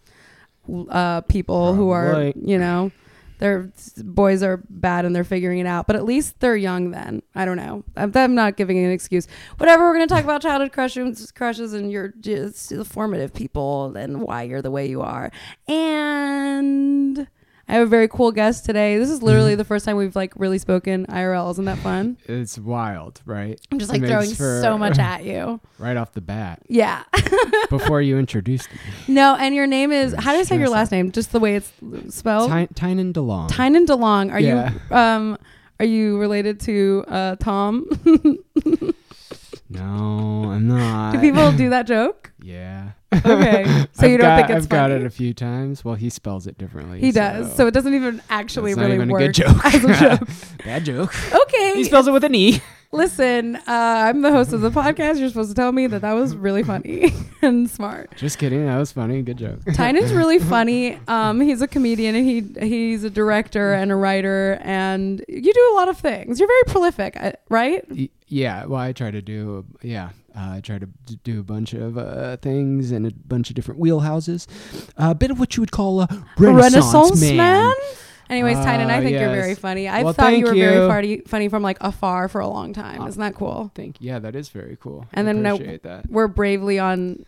Uh, 0.90 1.22
people 1.22 1.74
who 1.74 1.88
are, 1.90 2.10
Probably. 2.10 2.34
you 2.44 2.58
know, 2.58 2.90
their 3.38 3.70
boys 3.98 4.42
are 4.42 4.62
bad 4.68 5.04
and 5.04 5.14
they're 5.14 5.24
figuring 5.24 5.58
it 5.58 5.66
out, 5.66 5.86
but 5.86 5.96
at 5.96 6.04
least 6.04 6.40
they're 6.40 6.56
young 6.56 6.90
then. 6.90 7.22
I 7.34 7.44
don't 7.44 7.56
know. 7.56 7.84
I'm, 7.96 8.12
I'm 8.14 8.34
not 8.34 8.56
giving 8.56 8.78
an 8.78 8.90
excuse. 8.90 9.26
Whatever. 9.58 9.84
We're 9.84 9.94
gonna 9.94 10.06
talk 10.06 10.24
about 10.24 10.42
childhood 10.42 10.72
crushes, 10.72 11.32
crushes, 11.32 11.72
and 11.72 11.90
your 11.90 12.14
just 12.20 12.70
the 12.70 12.84
formative 12.84 13.34
people 13.34 13.96
and 13.96 14.22
why 14.22 14.42
you're 14.42 14.62
the 14.62 14.70
way 14.70 14.88
you 14.88 15.02
are. 15.02 15.30
And 15.66 17.26
I 17.68 17.72
have 17.74 17.82
a 17.82 17.86
very 17.90 18.08
cool 18.08 18.30
guest 18.30 18.64
today. 18.66 18.98
This 18.98 19.08
is 19.10 19.22
literally 19.22 19.54
the 19.62 19.64
first 19.64 19.84
time 19.84 19.96
we've 19.96 20.14
like 20.14 20.32
really 20.36 20.58
spoken 20.58 21.06
IRL. 21.06 21.50
Isn't 21.52 21.64
that 21.64 21.78
fun? 21.78 22.18
it's 22.26 22.58
wild, 22.58 23.20
right? 23.24 23.58
I'm 23.72 23.78
just 23.78 23.90
like 23.90 24.02
makes 24.02 24.12
throwing 24.12 24.34
for- 24.34 24.60
so 24.62 24.76
much 24.76 24.98
at 25.12 25.24
you. 25.24 25.60
right 25.78 25.96
off 25.96 26.12
the 26.12 26.20
bat 26.20 26.60
Yeah. 26.68 27.02
before 27.70 28.02
you 28.02 28.18
introduced 28.18 28.70
me. 28.72 28.78
no, 29.14 29.34
and 29.36 29.54
your 29.54 29.66
name 29.66 29.92
is 29.92 30.14
how 30.18 30.32
do 30.32 30.38
I 30.38 30.42
say 30.42 30.58
your 30.58 30.68
last 30.68 30.92
name? 30.92 31.10
Just 31.12 31.32
the 31.32 31.40
way 31.40 31.56
it's 31.56 31.72
spelled. 32.10 32.50
Ty- 32.50 32.68
Tynan 32.74 33.12
DeLong. 33.12 33.48
Tynan 33.48 33.86
DeLong. 33.86 34.30
Are 34.32 34.40
Yeah. 34.40 34.72
you 34.90 34.96
um 34.96 35.38
are 35.80 35.86
you 35.86 36.18
related 36.18 36.60
to 36.60 37.04
uh 37.08 37.36
Tom? 37.36 37.86
no, 39.70 40.50
I'm 40.50 40.68
not. 40.68 41.12
do 41.12 41.20
people 41.20 41.52
do 41.52 41.70
that 41.70 41.86
joke? 41.86 42.32
Yeah. 42.42 42.90
Okay. 43.24 43.86
So 43.92 44.06
you 44.06 44.16
don't 44.18 44.26
got, 44.26 44.36
think 44.46 44.50
it's 44.56 44.66
I've 44.66 44.68
got 44.68 44.90
it 44.90 45.04
a 45.04 45.10
few 45.10 45.32
times. 45.34 45.84
Well, 45.84 45.94
he 45.94 46.10
spells 46.10 46.46
it 46.46 46.58
differently. 46.58 47.00
He 47.00 47.10
does. 47.12 47.54
So 47.56 47.66
it 47.66 47.72
doesn't 47.72 47.94
even 47.94 48.22
actually 48.30 48.72
That's 48.74 48.78
not 48.78 48.82
really 48.84 48.94
even 48.96 49.10
a 49.10 49.12
work 49.12 49.20
good 49.20 49.34
joke. 49.34 49.64
as 49.74 49.84
a 49.84 49.94
joke. 50.18 50.28
bad 50.64 50.84
joke. 50.84 51.14
Okay. 51.34 51.74
He 51.76 51.84
spells 51.84 52.06
it 52.08 52.12
with 52.12 52.24
an 52.24 52.34
e. 52.34 52.60
Listen, 52.92 53.56
uh, 53.56 53.62
I'm 53.66 54.22
the 54.22 54.30
host 54.30 54.52
of 54.52 54.60
the 54.60 54.70
podcast. 54.70 55.18
You're 55.18 55.28
supposed 55.28 55.50
to 55.50 55.54
tell 55.56 55.72
me 55.72 55.88
that 55.88 56.02
that 56.02 56.12
was 56.12 56.36
really 56.36 56.62
funny 56.62 57.12
and 57.42 57.68
smart. 57.68 58.14
Just 58.16 58.38
kidding. 58.38 58.66
That 58.66 58.78
was 58.78 58.92
funny. 58.92 59.20
Good 59.22 59.38
joke. 59.38 59.60
Tynan's 59.74 60.12
really 60.12 60.38
funny. 60.38 61.00
Um, 61.08 61.40
he's 61.40 61.60
a 61.60 61.66
comedian 61.66 62.14
and 62.14 62.24
he 62.24 62.68
he's 62.68 63.02
a 63.02 63.10
director 63.10 63.72
and 63.72 63.90
a 63.90 63.96
writer, 63.96 64.58
and 64.62 65.24
you 65.28 65.52
do 65.52 65.70
a 65.72 65.74
lot 65.74 65.88
of 65.88 65.98
things. 65.98 66.38
You're 66.38 66.48
very 66.48 66.62
prolific, 66.68 67.16
uh, 67.16 67.32
right? 67.48 67.84
Y- 67.90 68.10
yeah. 68.28 68.64
Well, 68.64 68.80
I 68.80 68.92
try 68.92 69.10
to 69.10 69.20
do. 69.22 69.64
Yeah. 69.82 70.10
Uh, 70.36 70.54
I 70.54 70.60
try 70.60 70.78
to 70.78 70.86
d- 71.06 71.18
do 71.22 71.40
a 71.40 71.42
bunch 71.44 71.74
of 71.74 71.96
uh, 71.96 72.36
things 72.38 72.90
in 72.90 73.06
a 73.06 73.10
bunch 73.12 73.50
of 73.50 73.54
different 73.56 73.80
wheelhouses. 73.80 74.46
a 74.96 75.14
bit 75.14 75.30
of 75.30 75.38
what 75.38 75.56
you 75.56 75.60
would 75.62 75.70
call 75.72 76.00
a 76.00 76.08
renaissance, 76.38 77.20
man. 77.20 77.72
Anyways, 78.30 78.56
Tynan, 78.56 78.90
I 78.90 78.96
Ah, 78.98 79.00
think 79.00 79.10
you're 79.12 79.28
very 79.28 79.54
funny. 79.54 79.86
I 79.86 80.02
Well, 80.02 80.12
thought 80.14 80.36
you 80.36 80.46
were 80.46 80.54
very 80.54 80.82
you. 80.82 80.88
funny, 80.88 81.20
funny 81.26 81.48
from 81.48 81.62
like 81.62 81.76
afar 81.82 82.26
for 82.28 82.40
a 82.40 82.48
long 82.48 82.72
time. 82.72 83.02
Ah. 83.02 83.06
Isn't 83.06 83.20
that 83.20 83.34
cool? 83.34 83.70
Thank. 83.74 84.00
You. 84.00 84.08
Yeah, 84.08 84.18
that 84.20 84.34
is 84.34 84.48
very 84.48 84.76
cool. 84.80 85.06
And 85.12 85.28
I 85.28 85.32
then 85.32 85.42
no- 85.42 85.54
appreciate 85.54 85.82
that. 85.82 86.10
We're 86.10 86.26
bravely 86.28 86.78
on 86.78 87.24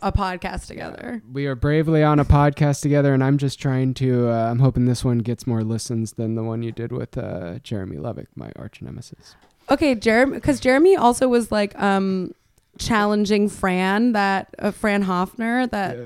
a 0.00 0.12
podcast 0.12 0.66
together. 0.66 1.20
We 1.32 1.46
are 1.46 1.54
bravely 1.56 2.02
on 2.04 2.18
a 2.20 2.24
podcast 2.24 2.80
together, 2.80 3.12
and 3.12 3.24
I'm 3.24 3.38
just 3.38 3.58
trying 3.60 3.92
to. 3.94 4.28
Uh, 4.30 4.50
I'm 4.50 4.60
hoping 4.60 4.84
this 4.86 5.04
one 5.04 5.18
gets 5.18 5.46
more 5.48 5.62
listens 5.64 6.12
than 6.12 6.36
the 6.36 6.44
one 6.44 6.62
you 6.62 6.70
did 6.72 6.92
with 6.92 7.18
uh, 7.18 7.58
Jeremy 7.58 7.96
Levick, 7.96 8.26
my 8.36 8.52
arch 8.56 8.80
nemesis. 8.80 9.34
Okay, 9.70 9.94
Jeremy, 9.94 10.34
because 10.34 10.60
Jeremy 10.60 10.96
also 10.96 11.28
was 11.28 11.50
like 11.52 11.80
um 11.80 12.34
challenging 12.78 13.48
Fran 13.48 14.12
that 14.12 14.54
uh, 14.58 14.70
Fran 14.70 15.02
Hoffner 15.02 15.66
that 15.68 15.96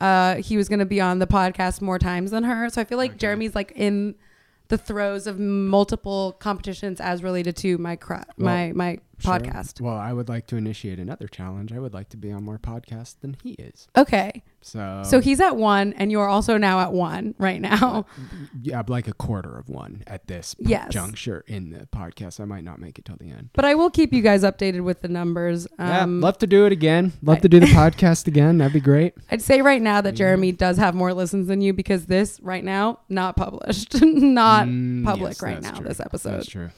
uh 0.00 0.36
he 0.36 0.56
was 0.56 0.68
going 0.68 0.78
to 0.78 0.86
be 0.86 1.00
on 1.00 1.18
the 1.18 1.26
podcast 1.26 1.80
more 1.80 1.98
times 1.98 2.30
than 2.30 2.44
her. 2.44 2.68
So 2.70 2.80
I 2.80 2.84
feel 2.84 2.98
like 2.98 3.12
Okay. 3.12 3.18
Jeremy's 3.18 3.54
like 3.54 3.72
in 3.74 4.14
the 4.68 4.76
throes 4.78 5.26
of 5.26 5.38
multiple 5.40 6.36
competitions 6.38 7.00
as 7.00 7.22
related 7.22 7.56
to 7.56 7.78
my 7.78 7.96
cra- 7.96 8.26
my 8.36 8.72
my 8.74 8.98
Sure. 9.20 9.38
podcast. 9.38 9.80
Well, 9.80 9.96
I 9.96 10.12
would 10.12 10.28
like 10.28 10.46
to 10.48 10.56
initiate 10.56 10.98
another 10.98 11.26
challenge. 11.26 11.72
I 11.72 11.78
would 11.80 11.92
like 11.94 12.08
to 12.10 12.16
be 12.16 12.30
on 12.30 12.44
more 12.44 12.58
podcasts 12.58 13.16
than 13.20 13.36
he 13.42 13.50
is. 13.52 13.88
Okay. 13.96 14.42
So, 14.60 15.02
So 15.04 15.20
he's 15.20 15.40
at 15.40 15.56
1 15.56 15.92
and 15.94 16.10
you're 16.12 16.28
also 16.28 16.56
now 16.56 16.80
at 16.80 16.92
1 16.92 17.34
right 17.38 17.60
now. 17.60 18.06
yeah, 18.62 18.82
like 18.86 19.08
a 19.08 19.12
quarter 19.14 19.56
of 19.58 19.68
one 19.68 20.02
at 20.06 20.26
this 20.26 20.54
Yes. 20.58 20.92
juncture 20.92 21.44
in 21.46 21.70
the 21.70 21.86
podcast. 21.86 22.38
I 22.40 22.44
might 22.44 22.64
not 22.64 22.78
make 22.80 22.98
it 22.98 23.04
till 23.04 23.16
the 23.16 23.30
end. 23.30 23.50
But 23.54 23.64
I 23.64 23.74
will 23.74 23.90
keep 23.90 24.12
you 24.12 24.22
guys 24.22 24.42
updated 24.42 24.82
with 24.82 25.00
the 25.00 25.08
numbers. 25.08 25.66
yeah, 25.78 26.02
Um, 26.02 26.20
love 26.20 26.38
to 26.38 26.46
do 26.46 26.66
it 26.66 26.72
again. 26.72 27.12
Love 27.22 27.38
I- 27.38 27.40
to 27.40 27.48
do 27.48 27.60
the 27.60 27.66
podcast 27.82 28.26
again. 28.28 28.58
That'd 28.58 28.72
be 28.72 28.80
great. 28.80 29.14
I'd 29.30 29.42
say 29.42 29.62
right 29.62 29.80
now 29.82 30.00
that 30.00 30.14
Yeah. 30.14 30.18
Jeremy 30.18 30.52
does 30.52 30.76
have 30.76 30.94
more 30.94 31.12
listens 31.14 31.46
than 31.48 31.60
you 31.60 31.72
because 31.72 32.06
this 32.06 32.38
right 32.42 32.64
now 32.64 33.00
not 33.08 33.36
published, 33.36 33.94
not 34.02 34.66
Mm, 34.68 35.04
public 35.04 35.30
yes, 35.34 35.42
right 35.42 35.62
now. 35.62 35.72
true. 35.72 35.86
This 35.88 36.00
episode, 36.00 36.32
That's 36.32 36.46
true. 36.48 36.70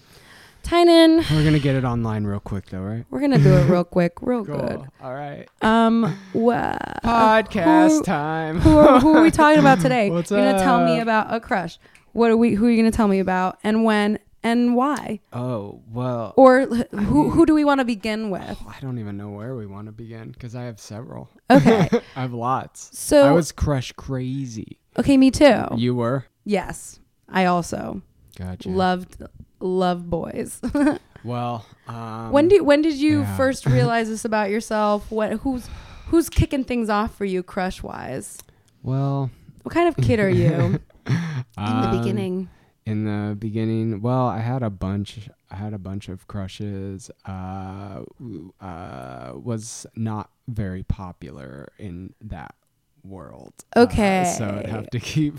Tynan, 0.63 1.17
We're 1.31 1.45
gonna 1.45 1.59
get 1.59 1.75
it 1.75 1.85
online 1.85 2.25
real 2.25 2.39
quick, 2.41 2.67
though, 2.67 2.81
right? 2.81 3.05
we're 3.11 3.21
gonna 3.21 3.39
do 3.39 3.53
it 3.55 3.69
real 3.69 3.85
quick, 3.97 4.15
real 4.21 4.43
good. 4.45 4.83
All 5.03 5.15
right. 5.15 5.49
Um, 5.63 6.17
wha- 6.33 6.77
Podcast 7.05 7.89
who, 7.91 8.03
time. 8.03 8.61
who, 8.61 8.77
are, 8.79 9.01
who 9.01 9.17
are 9.17 9.23
we 9.23 9.31
talking 9.31 9.59
about 9.59 9.81
today? 9.83 10.11
What's 10.11 10.31
You're 10.31 10.41
gonna 10.45 10.59
tell 10.63 10.85
me 10.85 11.01
about 11.01 11.33
a 11.35 11.41
crush. 11.41 11.79
What 12.13 12.31
are 12.31 12.37
we? 12.37 12.55
Who 12.55 12.67
are 12.67 12.71
you 12.71 12.77
gonna 12.77 12.91
tell 12.93 13.09
me 13.09 13.19
about, 13.21 13.59
and 13.65 13.85
when, 13.85 14.19
and 14.43 14.77
why? 14.77 15.21
Oh 15.33 15.81
well. 15.91 16.35
Or 16.37 16.67
who? 16.67 17.31
Who 17.31 17.47
do 17.47 17.55
we 17.55 17.65
want 17.65 17.79
to 17.81 17.85
begin 17.85 18.31
with? 18.31 18.59
I 18.69 18.79
don't 18.81 18.99
even 18.99 19.17
know 19.17 19.31
where 19.31 19.57
we 19.57 19.67
want 19.67 19.87
to 19.87 19.93
begin 19.93 20.31
because 20.31 20.55
I 20.55 20.65
have 20.65 20.79
several. 20.79 21.31
Okay, 21.51 21.89
I 22.17 22.21
have 22.21 22.33
lots. 22.33 22.97
so 22.99 23.27
I 23.27 23.33
was 23.33 23.51
crush 23.53 23.93
crazy. 23.93 24.79
okay, 24.99 25.17
me 25.17 25.31
too. 25.31 25.65
You 25.77 25.95
were. 25.95 26.27
yes, 26.45 27.01
I 27.29 27.47
also 27.47 28.03
Gotcha. 28.37 28.69
loved 28.69 29.17
love 29.61 30.09
boys. 30.09 30.61
Well, 31.25 31.67
um, 31.87 32.33
when 32.33 32.49
do 32.49 32.65
when 32.65 32.83
did 32.83 32.95
you 32.95 33.21
yeah. 33.21 33.37
first 33.37 33.67
realize 33.67 34.09
this 34.09 34.25
about 34.25 34.51
yourself? 34.51 35.11
What 35.11 35.33
who's 35.35 35.69
who's 36.07 36.29
kicking 36.29 36.65
things 36.65 36.89
off 36.89 37.15
for 37.15 37.25
you 37.25 37.43
crush 37.43 37.83
wise? 37.83 38.39
well 38.83 39.31
What 39.63 39.75
kind 39.75 39.89
of 39.89 39.97
kid 39.97 40.19
are 40.19 40.31
you 40.31 40.47
in 41.07 41.21
the 41.57 41.61
um, 41.63 41.99
beginning? 41.99 42.49
In 42.87 43.05
the 43.05 43.37
beginning, 43.37 44.01
well, 44.01 44.27
I 44.27 44.39
had 44.39 44.63
a 44.63 44.71
bunch. 44.71 45.29
I 45.51 45.57
had 45.57 45.75
a 45.75 45.79
bunch 45.79 46.09
of 46.09 46.27
crushes. 46.27 47.11
Uh, 47.27 48.03
uh, 48.61 49.33
was 49.35 49.87
not 49.95 50.31
very 50.49 50.83
popular 50.83 51.69
in 51.79 52.15
that 52.23 52.55
world. 53.05 53.55
Uh, 53.75 53.87
so 54.25 54.45
I'd 54.65 54.67
have 54.67 54.91
to 54.91 55.01
keep 55.01 55.35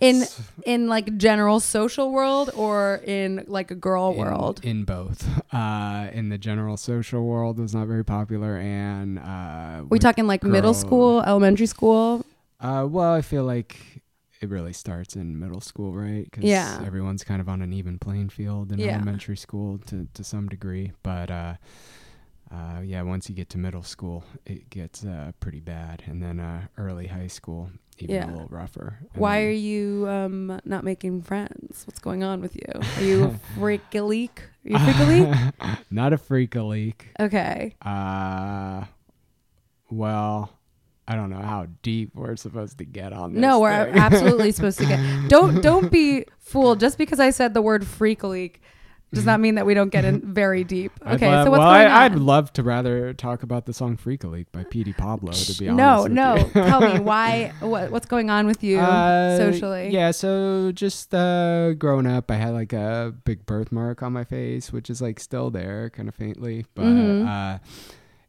In 0.00 0.24
in 0.64 0.88
like 0.88 1.16
general 1.16 1.60
social 1.60 2.10
world 2.10 2.50
or 2.54 3.00
in 3.06 3.44
like 3.46 3.70
a 3.70 3.74
girl 3.76 4.10
in- 4.12 4.18
world? 4.18 4.60
in 4.64 4.84
both. 4.84 5.28
Uh, 5.54 6.08
in 6.12 6.28
the 6.28 6.38
general 6.38 6.76
social 6.76 7.24
world 7.24 7.58
was 7.58 7.74
not 7.74 7.86
very 7.86 8.04
popular, 8.04 8.56
and 8.58 9.18
uh, 9.18 9.84
we 9.88 9.98
talking 9.98 10.26
like 10.26 10.42
middle 10.42 10.74
school, 10.74 11.22
elementary 11.22 11.66
school? 11.66 12.24
Uh, 12.60 12.86
well, 12.88 13.12
I 13.12 13.22
feel 13.22 13.44
like 13.44 13.76
it 14.40 14.48
really 14.50 14.72
starts 14.72 15.14
in 15.14 15.38
middle 15.38 15.60
school, 15.60 15.94
right? 15.94 16.24
Because 16.24 16.44
Yeah. 16.44 16.82
everyone's 16.84 17.22
kind 17.22 17.40
of 17.40 17.48
on 17.48 17.62
an 17.62 17.72
even 17.72 17.98
playing 17.98 18.28
field 18.30 18.72
in 18.72 18.80
Yeah. 18.80 18.94
elementary 18.96 19.36
school 19.36 19.78
to, 19.86 20.08
to 20.14 20.24
some 20.24 20.48
degree. 20.48 20.90
But 21.04 21.30
uh, 21.30 21.54
uh, 22.52 22.80
yeah, 22.84 23.00
once 23.02 23.28
you 23.28 23.34
get 23.34 23.48
to 23.50 23.58
middle 23.58 23.82
school, 23.82 24.24
it 24.44 24.68
gets 24.70 25.04
uh, 25.04 25.32
pretty 25.40 25.60
bad. 25.60 26.02
And 26.06 26.22
then 26.22 26.38
uh, 26.38 26.66
early 26.76 27.06
high 27.06 27.28
school, 27.28 27.70
even 27.98 28.14
Yeah. 28.14 28.26
a 28.26 28.30
little 28.30 28.48
rougher. 28.50 28.98
And 29.14 29.20
Why 29.22 29.42
are 29.44 29.50
you 29.50 30.06
um, 30.08 30.60
not 30.64 30.84
making 30.84 31.22
friends? 31.22 31.84
What's 31.86 31.98
going 32.00 32.22
on 32.22 32.40
with 32.42 32.54
you? 32.56 32.80
Are 32.96 33.02
you 33.02 33.24
a 33.24 33.30
freak 33.58 33.94
leak? 33.94 34.42
Are 34.66 34.70
you 34.70 34.78
freak 34.78 34.96
a 34.98 35.04
leak? 35.04 35.78
Not 35.90 36.12
a 36.12 36.18
freak 36.18 36.54
a 36.54 36.62
leak. 36.62 37.08
Okay. 37.18 37.74
Uh, 37.82 38.84
well, 39.90 40.52
I 41.08 41.16
don't 41.16 41.30
know 41.30 41.40
how 41.42 41.66
deep 41.82 42.14
we're 42.14 42.36
supposed 42.36 42.78
to 42.78 42.84
get 42.84 43.12
on 43.12 43.32
this. 43.34 43.40
No, 43.40 43.60
we're 43.60 43.70
absolutely 43.70 44.52
supposed 44.52 44.78
to 44.78 44.86
get. 44.86 45.00
Don't 45.28 45.60
don't 45.62 45.90
be 45.90 46.24
fooled. 46.38 46.80
Just 46.80 46.96
because 46.96 47.18
I 47.20 47.30
said 47.30 47.54
the 47.54 47.62
word 47.62 47.86
freak 47.86 48.22
a 48.22 48.28
leak 48.28 48.62
does 49.12 49.26
not 49.26 49.40
mean 49.40 49.56
that 49.56 49.66
we 49.66 49.74
don't 49.74 49.90
get 49.90 50.04
in 50.04 50.20
very 50.34 50.64
deep. 50.64 50.92
Okay, 51.06 51.28
love- 51.28 51.46
so 51.46 51.50
what's 51.50 51.60
well, 51.60 51.70
going 51.72 51.86
I, 51.86 52.06
on? 52.06 52.12
I'd 52.12 52.14
love 52.18 52.52
to 52.54 52.62
rather 52.62 53.12
talk 53.14 53.42
about 53.42 53.66
the 53.66 53.72
song 53.72 53.96
"Freak 53.96 54.24
Leak" 54.24 54.50
by 54.52 54.64
Petey 54.64 54.92
Pablo. 54.92 55.32
To 55.32 55.58
be 55.58 55.68
honest, 55.68 55.76
no, 55.78 56.02
with 56.04 56.12
no. 56.12 56.36
you. 56.36 56.50
Tell 56.70 56.80
me 56.80 56.98
why. 57.00 57.52
What, 57.60 57.90
what's 57.90 58.06
going 58.06 58.28
on 58.30 58.46
with 58.46 58.62
you 58.64 58.78
Uh, 58.80 59.36
socially? 59.36 59.90
Yeah, 59.90 60.10
so 60.10 60.72
just 60.72 61.14
uh, 61.14 61.72
growing 61.74 62.06
up, 62.06 62.30
I 62.30 62.34
had 62.36 62.50
like 62.54 62.72
a 62.72 63.14
big 63.24 63.46
birthmark 63.46 64.02
on 64.02 64.12
my 64.12 64.24
face, 64.24 64.72
which 64.72 64.90
is 64.90 65.00
like 65.00 65.20
still 65.20 65.50
there, 65.50 65.90
kind 65.90 66.08
of 66.08 66.14
faintly. 66.14 66.66
But 66.74 66.84
Mhm. 66.84 67.26
uh, 67.26 67.58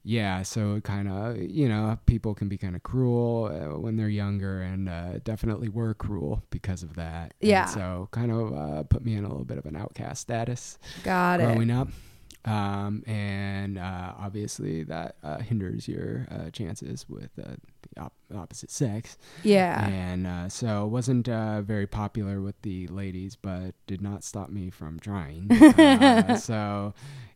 yeah, 0.04 0.42
so 0.44 0.82
kind 0.82 1.08
of, 1.08 1.38
you 1.38 1.70
know, 1.70 1.98
people 2.06 2.34
can 2.36 2.50
be 2.50 2.58
kind 2.58 2.76
of 2.76 2.84
cruel 2.84 3.46
uh, 3.46 3.78
when 3.80 3.96
they're 3.96 4.10
younger, 4.10 4.62
and 4.62 4.90
uh, 4.90 5.20
definitely 5.24 5.70
were 5.70 5.94
cruel 5.94 6.44
because 6.50 6.84
of 6.84 6.96
that. 6.96 7.34
And 7.42 7.50
Yeah. 7.50 7.66
so 7.66 8.10
kind 8.12 8.32
of 8.32 8.54
uh, 8.54 8.84
put 8.84 9.06
me 9.06 9.16
in 9.16 9.24
a 9.24 9.30
little 9.30 9.46
bit 9.46 9.58
of 9.58 9.66
an 9.66 9.76
outcast 9.76 10.22
status 10.22 10.78
Got 11.04 11.40
it. 11.40 11.46
growing 11.46 11.72
up. 11.72 11.88
Um, 12.46 13.04
and 13.08 13.78
uh, 13.78 14.16
obviously 14.20 14.84
that 14.84 15.16
uh, 15.24 15.38
hinders 15.38 15.88
your 15.88 16.28
uh, 16.30 16.50
chances 16.50 17.06
with 17.08 17.30
uh, 17.42 17.52
the 17.96 18.02
op- 18.02 18.14
opposite 18.36 18.70
sex. 18.70 19.18
Yeah. 19.44 19.88
And 19.88 20.28
uh, 20.28 20.50
so 20.50 20.86
wasn't 20.86 21.30
uh, 21.30 21.62
very 21.62 21.88
popular 21.88 22.42
with 22.42 22.62
the 22.64 22.88
ladies, 22.88 23.38
but 23.38 23.76
did 23.88 24.02
not 24.02 24.26
stop 24.26 24.50
me 24.50 24.70
from 24.70 25.00
trying. 25.00 25.48
so 26.38 26.94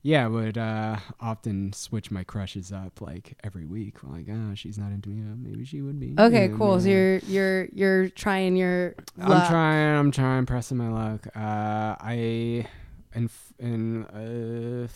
yeah, 0.07 0.23
I 0.23 0.29
would 0.29 0.57
uh, 0.57 0.95
often 1.19 1.73
switch 1.73 2.11
my 2.11 2.23
crushes 2.23 2.71
up 2.71 3.01
like 3.01 3.37
every 3.43 3.65
week. 3.65 3.95
Like, 4.03 4.27
oh, 4.31 4.55
she's 4.55 4.77
not 4.77 4.91
into 4.93 5.09
me. 5.09 5.21
Oh, 5.29 5.35
maybe 5.35 5.65
she 5.65 5.81
would 5.81 5.99
be. 5.99 6.15
Okay, 6.17 6.45
And, 6.45 6.57
cool. 6.57 6.79
So 6.79 6.87
uh, 6.87 6.91
you're 6.91 7.17
you're 7.19 7.65
you're 7.73 8.09
trying 8.11 8.55
your 8.55 8.95
I'm 9.19 9.49
trying. 9.49 9.97
I'm 9.97 10.11
trying, 10.11 10.45
pressing 10.45 10.77
my 10.77 10.87
luck. 10.87 11.27
Uh, 11.35 11.97
I 11.99 12.67
in 13.13 13.29
in 13.59 14.05
uh, 14.05 14.87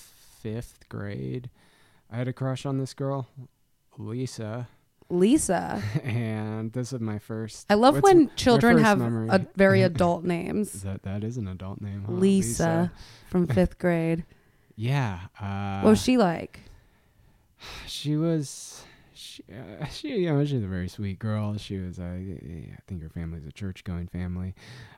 fifth 0.41 0.87
grade, 0.87 1.49
I 2.09 2.15
had 2.15 2.29
a 2.29 2.33
crush 2.33 2.65
on 2.65 2.77
this 2.77 2.93
girl, 2.93 3.27
Lisa, 3.97 4.69
Lisa. 5.09 5.83
and 6.05 6.71
this 6.71 6.93
is 6.93 7.01
my 7.01 7.19
first. 7.19 7.65
I 7.69 7.73
love 7.73 8.01
when 8.01 8.31
children 8.37 8.77
have 8.77 8.99
memory. 8.99 9.27
a 9.29 9.45
very 9.57 9.81
adult 9.91 10.23
names. 10.23 10.83
That 10.83 11.03
that 11.03 11.25
is 11.25 11.35
an 11.35 11.49
adult 11.49 11.81
name. 11.81 12.05
Huh? 12.07 12.13
Lisa 12.13 12.93
from 13.29 13.45
fifth 13.45 13.77
grade. 13.77 14.23
Yeah. 14.75 15.19
Uh, 15.39 15.81
What 15.81 15.91
was 15.91 16.01
she 16.01 16.17
like? 16.17 16.59
she 17.85 18.15
was 18.17 18.83
she, 19.13 19.43
uh, 19.53 19.85
she 19.85 20.07
you 20.17 20.33
know 20.33 20.43
she's 20.43 20.63
a 20.63 20.67
very 20.67 20.87
sweet 20.87 21.19
girl 21.19 21.55
she 21.57 21.77
was 21.77 21.99
uh, 21.99 22.03
i 22.03 22.77
think 22.87 23.03
her 23.03 23.09
family's 23.09 23.45
a 23.45 23.51
church 23.51 23.83
going 23.83 24.07
family 24.07 24.55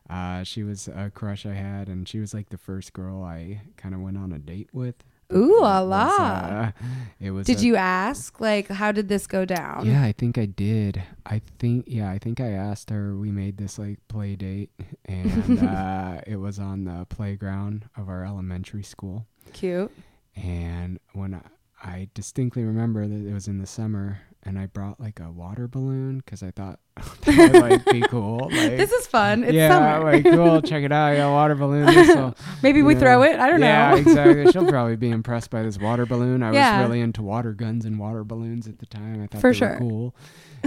uh 0.09 0.43
she 0.43 0.63
was 0.63 0.87
a 0.87 1.11
crush 1.13 1.45
i 1.45 1.53
had 1.53 1.89
and 1.89 2.07
she 2.07 2.19
was 2.19 2.33
like 2.33 2.47
the 2.49 2.57
first 2.57 2.93
girl 2.93 3.21
i 3.21 3.59
kind 3.75 3.93
of 3.93 3.99
went 3.99 4.17
on 4.17 4.31
a 4.31 4.39
date 4.39 4.69
with 4.71 4.95
Ooh 5.35 5.59
la 5.61 5.81
was, 5.81 5.89
la. 5.89 5.97
uh, 5.97 6.71
it 7.19 7.31
was 7.31 7.47
Did 7.47 7.59
a- 7.59 7.65
you 7.65 7.75
ask? 7.75 8.39
Like, 8.39 8.67
how 8.69 8.91
did 8.91 9.09
this 9.09 9.25
go 9.27 9.43
down? 9.45 9.85
yeah 9.85 10.03
i 10.03 10.13
think 10.13 10.37
i 10.37 10.45
did 10.45 11.03
i 11.25 11.41
think 11.59 11.83
yeah 11.87 12.09
i 12.09 12.17
think 12.17 12.39
i 12.39 12.47
asked 12.51 12.91
her 12.91 13.15
we 13.17 13.29
made 13.29 13.57
this 13.57 13.77
like 13.77 13.99
play 14.07 14.35
date 14.37 14.69
and 15.05 15.59
uh 15.59 16.21
it 16.25 16.37
was 16.37 16.59
on 16.59 16.85
the 16.85 17.05
playground 17.09 17.89
of 17.97 18.07
our 18.07 18.23
elementary 18.25 18.83
school 18.83 19.25
Cute. 19.51 19.91
and 20.35 20.99
when 21.13 21.33
I, 21.35 21.41
I 21.83 22.07
distinctly 22.13 22.63
remember 22.63 23.07
that 23.07 23.27
it 23.27 23.33
was 23.33 23.47
in 23.47 23.57
the 23.59 23.67
summer 23.67 24.19
and 24.45 24.57
I 24.59 24.65
brought 24.65 24.99
like 24.99 25.19
a 25.19 25.31
water 25.31 25.67
balloon 25.67 26.17
because 26.17 26.43
I 26.43 26.51
thought 26.51 26.79
oh, 27.01 27.15
that 27.25 27.53
would 27.53 27.61
like 27.61 27.85
be 27.85 28.01
cool. 28.09 28.49
Like, 28.51 28.77
This 28.77 28.91
is 28.91 29.07
fun. 29.07 29.43
It's 29.43 29.53
yeah, 29.53 29.69
summer. 29.69 30.03
like 30.11 30.23
cool. 30.25 30.61
Check 30.61 30.83
it 30.83 30.91
out. 30.91 31.11
I 31.13 31.17
got 31.17 31.29
a 31.29 31.31
water 31.31 31.55
balloon. 31.55 31.85
This'll- 31.85 32.35
Maybe 32.63 32.81
we 32.83 32.93
you 32.93 32.99
throw 32.99 33.23
it. 33.23 33.39
I 33.39 33.49
don't 33.49 33.61
yeah, 33.61 33.89
know. 33.91 33.95
Yeah, 33.95 34.01
exactly. 34.01 34.51
She'll 34.51 34.67
probably 34.67 34.95
be 34.97 35.09
impressed 35.11 35.49
by 35.49 35.63
this 35.63 35.77
water 35.77 36.05
balloon. 36.05 36.43
I 36.43 36.51
Yeah. 36.53 36.79
was 36.81 36.87
really 36.89 37.01
into 37.01 37.21
water 37.21 37.53
guns 37.53 37.85
and 37.85 37.97
water 37.99 38.23
balloons 38.23 38.67
at 38.67 38.79
the 38.79 38.85
time. 38.85 39.23
I 39.23 39.27
thought 39.27 39.41
For 39.41 39.51
they 39.53 39.57
sure. 39.59 39.69
were 39.71 39.77
cool. 39.77 40.15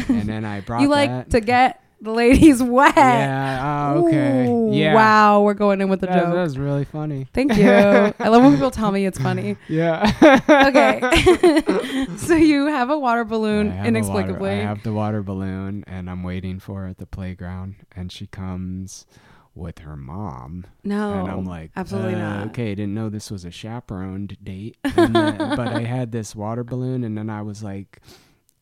And 0.08 0.28
then 0.28 0.44
I 0.44 0.60
brought 0.60 0.80
you 0.82 0.88
like 0.88 1.10
that. 1.10 1.30
to 1.30 1.40
get 1.40 1.82
the 2.00 2.10
ladies 2.12 2.62
wet. 2.62 2.94
yeah. 2.96 3.92
Oh, 3.94 4.06
okay. 4.06 4.46
Ooh, 4.48 4.70
yeah. 4.72 4.94
Wow, 4.94 5.42
we're 5.42 5.54
going 5.54 5.80
in 5.80 5.88
with 5.88 6.00
the 6.00 6.06
That, 6.06 6.24
joke. 6.24 6.34
that 6.34 6.42
was 6.42 6.58
really 6.58 6.84
funny. 6.84 7.26
Thank 7.32 7.56
you. 7.56 7.70
I 7.70 8.28
love 8.28 8.42
when 8.42 8.52
people 8.54 8.70
tell 8.70 8.92
me 8.92 9.06
it's 9.06 9.18
funny. 9.18 9.56
Yeah. 9.68 10.12
Okay. 10.48 12.06
so 12.16 12.34
you 12.34 12.66
have 12.66 12.90
a 12.90 12.98
water 12.98 13.24
balloon 13.24 13.72
I 13.72 13.86
inexplicably. 13.86 14.50
Water, 14.50 14.62
I 14.62 14.64
have 14.64 14.82
the 14.82 14.92
water 14.92 15.22
balloon, 15.22 15.84
and 15.86 16.10
I'm 16.10 16.22
waiting 16.22 16.58
for 16.58 16.82
her 16.82 16.88
at 16.88 16.98
the 16.98 17.06
playground, 17.06 17.76
and 17.94 18.10
she 18.12 18.26
comes 18.26 19.06
with 19.54 19.78
her 19.78 19.96
mom, 19.96 20.66
no. 20.84 21.14
and 21.18 21.30
I'm 21.30 21.46
like, 21.46 21.70
absolutely 21.76 22.14
uh, 22.14 22.18
not. 22.18 22.46
Okay, 22.48 22.74
didn't 22.74 22.92
know 22.92 23.08
this 23.08 23.30
was 23.30 23.46
a 23.46 23.50
chaperoned 23.50 24.36
date, 24.44 24.76
then- 24.94 25.12
but 25.38 25.60
I 25.68 25.80
had 25.80 26.12
this 26.12 26.36
water 26.36 26.62
balloon, 26.62 27.02
and 27.04 27.16
then 27.16 27.30
I 27.30 27.40
was 27.40 27.62
like, 27.62 28.00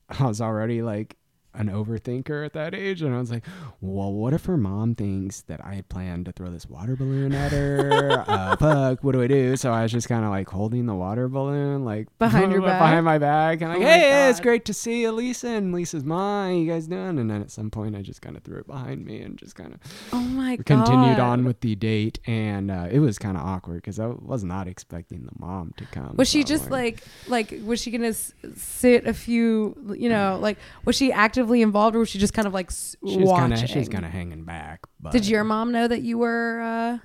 I 0.09 0.25
was 0.25 0.41
already 0.41 0.83
like 0.83 1.17
an 1.55 1.69
overthinker 1.69 2.45
at 2.45 2.53
that 2.55 2.75
age, 2.75 3.01
and 3.03 3.15
I 3.15 3.19
was 3.19 3.31
like, 3.31 3.45
well, 3.81 4.13
what 4.13 4.33
if 4.35 4.45
her 4.47 4.57
mom 4.57 4.95
thinks 4.95 5.43
that 5.43 5.65
I 5.65 5.75
had 5.75 5.89
planned 5.89 6.27
to 6.27 6.33
throw 6.33 6.51
this 6.51 6.67
water 6.69 6.97
balloon 6.97 7.33
at 7.35 7.53
her? 7.53 8.25
uh, 8.27 8.57
fuck, 8.61 9.05
what 9.05 9.13
do 9.13 9.23
I 9.23 9.27
do? 9.29 9.57
So 9.57 9.73
I 9.73 9.83
was 9.83 9.93
just 9.93 10.09
kind 10.09 10.25
of 10.25 10.31
like 10.31 10.49
holding 10.49 10.87
the 10.87 10.95
water 10.95 11.29
balloon, 11.29 11.85
like 11.85 12.09
Behind 12.19 12.51
your 12.53 12.61
back? 12.63 12.81
behind 12.81 13.05
my 13.05 13.19
back, 13.19 13.61
and 13.61 13.71
like, 13.71 13.79
Oh 13.79 13.85
hey, 13.85 14.29
it's 14.31 14.41
great 14.41 14.65
to 14.67 14.75
see 14.75 15.03
you, 15.03 15.13
Lisa, 15.13 15.49
and 15.49 15.73
Lisa's 15.73 16.05
mom. 16.05 16.53
You 16.55 16.71
guys 16.71 16.87
doing? 16.87 17.19
And 17.19 17.31
then 17.31 17.41
at 17.41 17.51
some 17.51 17.71
point, 17.71 17.95
I 17.97 18.03
just 18.03 18.21
kind 18.21 18.37
of 18.37 18.43
threw 18.43 18.59
it 18.59 18.67
behind 18.67 19.05
me 19.07 19.21
and 19.23 19.39
just 19.39 19.55
kind 19.55 19.73
of 19.75 19.81
Oh 20.13 20.21
my 20.21 20.57
god. 20.57 20.67
continued 20.67 21.19
on 21.21 21.45
with 21.45 21.61
the 21.61 21.75
date, 21.77 22.19
and 22.27 22.71
uh, 22.71 22.89
it 22.91 22.99
was 22.99 23.19
kind 23.19 23.37
of 23.37 23.45
awkward 23.45 23.77
because 23.77 24.01
I 24.01 24.07
was 24.07 24.43
not 24.45 24.67
expecting 24.69 25.25
the 25.25 25.33
mom 25.39 25.73
to 25.77 25.85
come. 25.87 26.15
Was 26.17 26.29
she 26.29 26.43
just 26.45 26.71
like 26.71 27.03
like 27.29 27.55
was 27.65 27.81
she 27.81 27.91
gonna 27.91 28.09
s- 28.09 28.33
sit 28.57 29.07
a 29.07 29.15
few 29.15 29.95
you 29.97 30.09
know 30.09 30.39
like 30.41 30.59
was 30.85 30.97
she 30.97 31.13
actively 31.45 31.63
involved 31.63 31.95
or 31.95 32.01
was 32.01 32.09
she 32.09 32.19
just 32.19 32.33
kind 32.35 32.47
of 32.49 32.55
like 32.55 32.69
s- 32.71 32.97
she 33.07 33.19
was 33.19 33.31
kind 33.31 33.51
watching? 33.53 33.65
of 33.65 33.71
she 33.71 33.79
was 33.79 33.89
kind 33.89 34.05
of 34.05 34.11
hanging 34.11 34.45
back? 34.45 34.81
But 35.01 35.13
Did 35.13 35.27
your 35.27 35.45
mom 35.45 35.73
know 35.73 35.87
that 35.87 36.01
you 36.01 36.17
were 36.19 36.61
uh, 36.61 36.99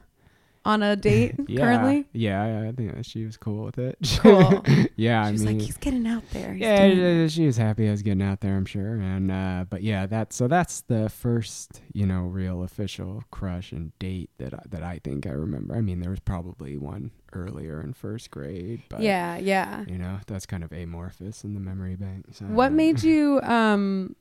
on 0.65 0.81
a 0.83 0.95
date 1.09 1.35
yeah, 1.47 1.59
currently? 1.59 2.05
Yeah, 2.13 2.67
I- 2.67 2.71
think 2.71 3.03
she 3.03 3.25
was 3.25 3.35
cool 3.35 3.65
with 3.65 3.77
it. 3.77 3.97
Cool. 4.19 4.63
yeah, 4.95 5.25
I 5.25 5.31
She's 5.31 5.43
mean, 5.43 5.57
like 5.57 5.65
he's 5.65 5.77
getting 5.77 6.05
out 6.07 6.23
there. 6.31 6.53
He's 6.53 6.61
yeah, 6.61 6.87
doing 6.87 6.99
it." 6.99 7.25
uh, 7.25 7.29
she 7.29 7.45
was 7.45 7.57
happy 7.57 7.87
I 7.87 7.91
was 7.91 8.01
getting 8.01 8.21
out 8.21 8.39
there, 8.41 8.55
I'm 8.55 8.65
sure. 8.65 8.95
And 8.95 9.31
uh, 9.31 9.65
but 9.69 9.81
yeah, 9.83 10.05
that's 10.05 10.35
so 10.35 10.47
that's 10.47 10.81
the 10.81 11.09
first 11.09 11.81
you 11.93 12.05
know 12.05 12.21
real 12.21 12.63
official 12.63 13.23
crush 13.31 13.71
and 13.73 13.97
date 13.99 14.29
that 14.37 14.53
I, 14.53 14.61
that 14.69 14.83
I 14.83 14.99
think 15.03 15.25
I 15.27 15.31
remember. 15.31 15.75
I 15.75 15.81
mean, 15.81 15.99
there 15.99 16.11
was 16.11 16.19
probably 16.19 16.77
one 16.77 17.11
earlier 17.33 17.81
in 17.81 17.93
first 17.93 18.29
grade, 18.31 18.81
but 18.89 19.01
yeah, 19.01 19.37
yeah. 19.37 19.83
you 19.87 19.97
know 19.97 20.19
that's 20.27 20.45
kind 20.45 20.63
of 20.63 20.71
amorphous 20.71 21.43
in 21.43 21.53
the 21.55 21.59
memory 21.59 21.95
bank. 21.95 22.25
So. 22.31 22.45
What 22.45 22.71
made 22.71 23.03
you 23.09 23.39
um 23.43 24.15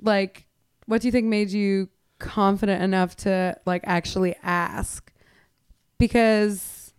like 0.00 0.46
what 0.86 1.00
do 1.02 1.08
you 1.08 1.12
think 1.12 1.26
made 1.26 1.50
you 1.50 1.88
confident 2.18 2.82
enough 2.82 3.16
to 3.16 3.56
like 3.66 3.82
actually 3.84 4.34
ask? 4.42 5.12
Because 5.98 6.92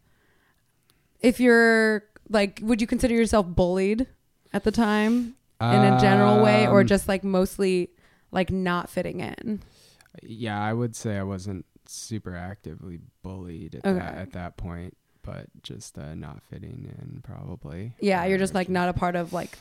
if 1.19 1.39
you're 1.39 2.03
like 2.29 2.59
would 2.63 2.81
you 2.81 2.87
consider 2.87 3.13
yourself 3.13 3.45
bullied 3.47 4.07
at 4.53 4.63
the 4.63 4.71
time 4.71 5.35
in 5.61 5.83
a 5.83 5.99
general 5.99 6.41
way 6.43 6.67
or 6.67 6.81
Um, 6.81 6.87
just 6.87 7.07
like 7.07 7.23
mostly 7.23 7.89
like 8.31 8.51
not 8.51 8.89
fitting 8.89 9.19
in? 9.19 9.61
Yeah, 10.23 10.61
I 10.61 10.73
would 10.73 10.95
say 10.95 11.17
I 11.17 11.23
wasn't 11.23 11.65
super 11.85 12.35
actively 12.35 12.99
bullied 13.23 13.75
at, 13.75 13.85
Okay. 13.85 13.97
that, 13.99 14.15
at 14.15 14.31
that 14.33 14.57
point, 14.57 14.95
but 15.23 15.47
just 15.63 15.97
uh, 15.97 16.13
not 16.15 16.41
fitting 16.43 16.93
in 16.99 17.21
probably. 17.23 17.93
Yeah, 17.99 18.25
you're 18.25 18.37
just 18.37 18.53
like 18.53 18.69
not 18.69 18.89
a 18.89 18.93
part 18.93 19.15
of 19.15 19.33
like 19.33 19.57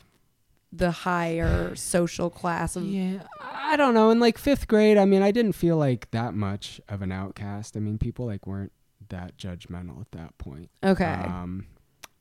the 0.73 0.91
higher 0.91 1.75
social 1.75 2.31
class 2.31 2.77
of 2.77 2.85
Yeah, 2.85 3.23
I 3.41 3.77
don't 3.77 3.95
know. 3.95 4.11
In 4.11 4.21
like 4.21 4.39
fifth 4.39 4.69
grade, 4.69 4.99
I 4.99 5.05
mean, 5.05 5.23
I 5.23 5.31
didn't 5.31 5.53
feel 5.53 5.77
like 5.77 6.11
that 6.11 6.35
much 6.35 6.81
of 6.89 7.03
an 7.03 7.13
outcast. 7.13 7.77
I 7.77 7.81
mean, 7.81 7.99
people 7.99 8.27
like 8.27 8.47
weren't 8.47 8.73
that 9.09 9.37
judgmental 9.37 10.01
at 10.01 10.11
that 10.13 10.37
point. 10.39 10.71
Okay. 10.85 11.05
Um, 11.05 11.67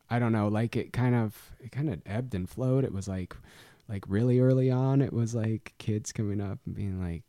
I 0.10 0.20
don't 0.20 0.32
know. 0.32 0.48
Like 0.48 0.76
it 0.76 0.94
kind 0.94 1.16
of, 1.16 1.52
it 1.60 1.72
kind 1.72 1.90
of 1.90 2.02
ebbed 2.06 2.34
and 2.34 2.50
flowed. 2.50 2.86
It 2.86 2.94
was 2.94 3.08
like, 3.08 3.36
like 3.90 4.06
really 4.08 4.40
early 4.40 4.72
on, 4.72 5.02
it 5.02 5.14
was 5.14 5.36
like 5.36 5.74
kids 5.78 6.12
coming 6.12 6.42
up 6.42 6.60
and 6.66 6.76
being 6.76 7.02
like, 7.02 7.24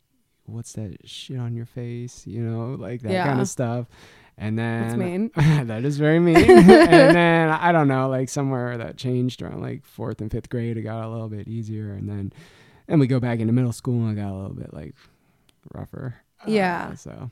"What's 0.45 0.73
that 0.73 1.07
shit 1.07 1.37
on 1.37 1.55
your 1.55 1.65
face?" 1.65 2.25
You 2.27 2.41
know, 2.41 2.75
like 2.75 3.01
that 3.01 3.25
kind 3.25 3.41
of 3.41 3.47
stuff. 3.47 3.87
And 4.41 4.57
That's 4.57 4.95
then 4.95 4.99
mean. 4.99 5.31
that 5.67 5.83
is 5.83 5.97
very 5.97 6.17
mean. 6.19 6.37
and 6.49 7.15
then 7.15 7.49
I 7.49 7.73
don't 7.73 7.89
know, 7.89 8.07
like 8.07 8.29
somewhere 8.29 8.77
that 8.77 8.95
changed 8.95 9.41
around 9.41 9.61
like 9.61 9.85
fourth 9.85 10.21
and 10.21 10.31
fifth 10.31 10.49
grade, 10.49 10.77
it 10.77 10.83
got 10.83 11.03
a 11.03 11.09
little 11.09 11.27
bit 11.27 11.47
easier, 11.49 11.91
and 11.91 12.07
then 12.09 12.31
and 12.87 12.99
we 13.01 13.05
go 13.07 13.19
back 13.19 13.39
into 13.39 13.51
middle 13.53 13.73
school 13.73 14.07
and 14.07 14.17
it 14.17 14.21
got 14.21 14.31
a 14.31 14.37
little 14.37 14.55
bit 14.55 14.73
like 14.73 14.95
rougher. 15.73 16.15
Uh, 16.41 16.51
Yeah. 16.51 16.93
so 16.95 17.29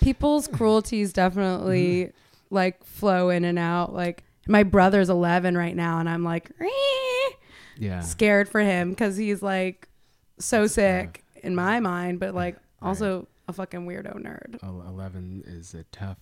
People's 0.00 0.46
cruelties 0.46 1.12
definitely 1.12 2.12
like 2.50 2.84
flow 2.84 3.30
in 3.30 3.44
and 3.44 3.58
out. 3.58 3.92
Like 3.92 4.22
my 4.46 4.62
brother's 4.62 5.10
11 5.10 5.56
right 5.58 5.74
now, 5.74 5.98
and 5.98 6.08
I'm 6.08 6.22
like 6.22 6.50
Yeah. 7.76 8.00
scared 8.00 8.48
for 8.48 8.60
him 8.60 8.90
because 8.90 9.16
he's 9.16 9.42
like 9.42 9.88
so 10.38 10.62
That's 10.62 10.74
sick 10.74 11.24
in 11.42 11.54
my 11.56 11.80
mind, 11.80 12.20
but 12.20 12.32
like 12.34 12.56
also 12.80 13.26
a 13.48 13.52
fucking 13.52 13.86
weirdo 13.86 14.22
nerd. 14.22 14.62
Eleven 14.62 15.42
is 15.46 15.74
a 15.74 15.82
tough 15.90 16.18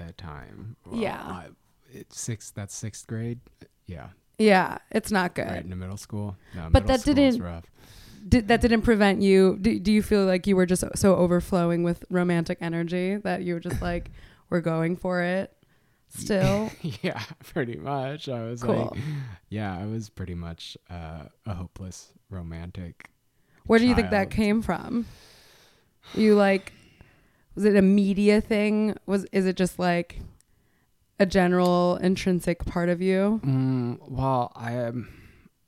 uh, 0.00 0.12
time. 0.16 0.76
Yeah. 0.92 1.20
I- 1.22 1.48
it's 1.94 2.18
sixth. 2.18 2.54
That's 2.54 2.74
sixth 2.74 3.06
grade. 3.06 3.40
Yeah. 3.86 4.08
Yeah, 4.38 4.78
it's 4.90 5.10
not 5.10 5.34
good. 5.34 5.46
Right 5.46 5.62
in 5.62 5.68
the 5.70 5.76
middle 5.76 5.98
school. 5.98 6.36
No, 6.54 6.68
But 6.72 6.84
middle 6.84 6.88
that 6.88 7.00
school 7.02 7.14
didn't- 7.14 7.42
rough. 7.42 7.64
Did, 8.28 8.46
that 8.48 8.60
didn't 8.60 8.82
prevent 8.82 9.20
you. 9.20 9.58
Do, 9.60 9.78
do 9.80 9.92
you 9.92 10.00
feel 10.00 10.24
like 10.24 10.46
you 10.46 10.54
were 10.54 10.64
just 10.64 10.84
so 10.94 11.16
overflowing 11.16 11.82
with 11.82 12.04
romantic 12.08 12.58
energy 12.60 13.16
that 13.16 13.42
you 13.42 13.54
were 13.54 13.60
just 13.60 13.82
like, 13.90 14.10
we're 14.48 14.60
going 14.60 14.96
for 14.96 15.20
it 15.22 15.52
still? 16.08 16.70
yeah, 17.02 17.20
pretty 17.52 17.76
much. 17.76 18.28
I 18.28 18.44
was 18.44 18.62
Cool. 18.62 18.90
like, 18.94 19.02
yeah, 19.50 19.76
I 19.76 19.86
was 19.86 20.08
pretty 20.08 20.34
much 20.36 20.78
uh, 20.88 21.24
a 21.46 21.54
hopeless 21.54 22.12
romantic. 22.30 23.10
Where 23.66 23.78
do 23.80 23.86
you 23.86 23.94
think 23.96 24.10
that 24.10 24.30
came 24.30 24.62
from? 24.62 25.04
You 26.14 26.36
like, 26.36 26.72
was 27.54 27.64
it 27.64 27.76
a 27.76 27.82
media 27.82 28.40
thing? 28.40 28.96
Was 29.06 29.24
is 29.32 29.46
it 29.46 29.56
just 29.56 29.78
like 29.78 30.20
a 31.18 31.26
general 31.26 31.96
intrinsic 31.96 32.64
part 32.64 32.88
of 32.88 33.00
you? 33.00 33.40
Mm, 33.44 33.98
well, 34.08 34.52
I 34.56 34.72
am. 34.72 35.08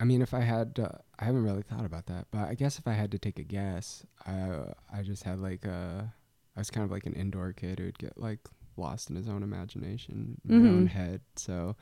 I 0.01 0.05
mean, 0.05 0.23
if 0.23 0.35
I 0.35 0.41
had, 0.41 0.79
uh, 0.83 0.89
I 1.19 1.25
haven't 1.25 1.45
really 1.45 1.63
thought 1.63 1.85
about 1.85 2.07
that, 2.07 2.27
but 2.31 2.49
I 2.49 2.55
guess 2.55 2.79
if 2.79 2.87
I 2.89 2.93
had 2.93 3.11
to 3.13 3.19
take 3.19 3.39
a 3.39 3.43
guess, 3.45 4.05
I 4.27 4.73
I 4.93 5.03
just 5.03 5.23
had 5.25 5.39
like 5.39 5.65
a, 5.65 6.13
I 6.57 6.61
was 6.61 6.71
kind 6.71 6.85
of 6.85 6.91
like 6.91 7.07
an 7.07 7.13
indoor 7.15 7.53
kid 7.53 7.79
who'd 7.79 7.99
get 7.99 8.19
like 8.19 8.41
lost 8.77 9.09
in 9.11 9.17
his 9.17 9.29
own 9.29 9.43
imagination, 9.45 10.41
my 10.45 10.57
own 10.57 10.87
Mhm. 10.87 10.89
head. 10.89 11.21
So 11.37 11.77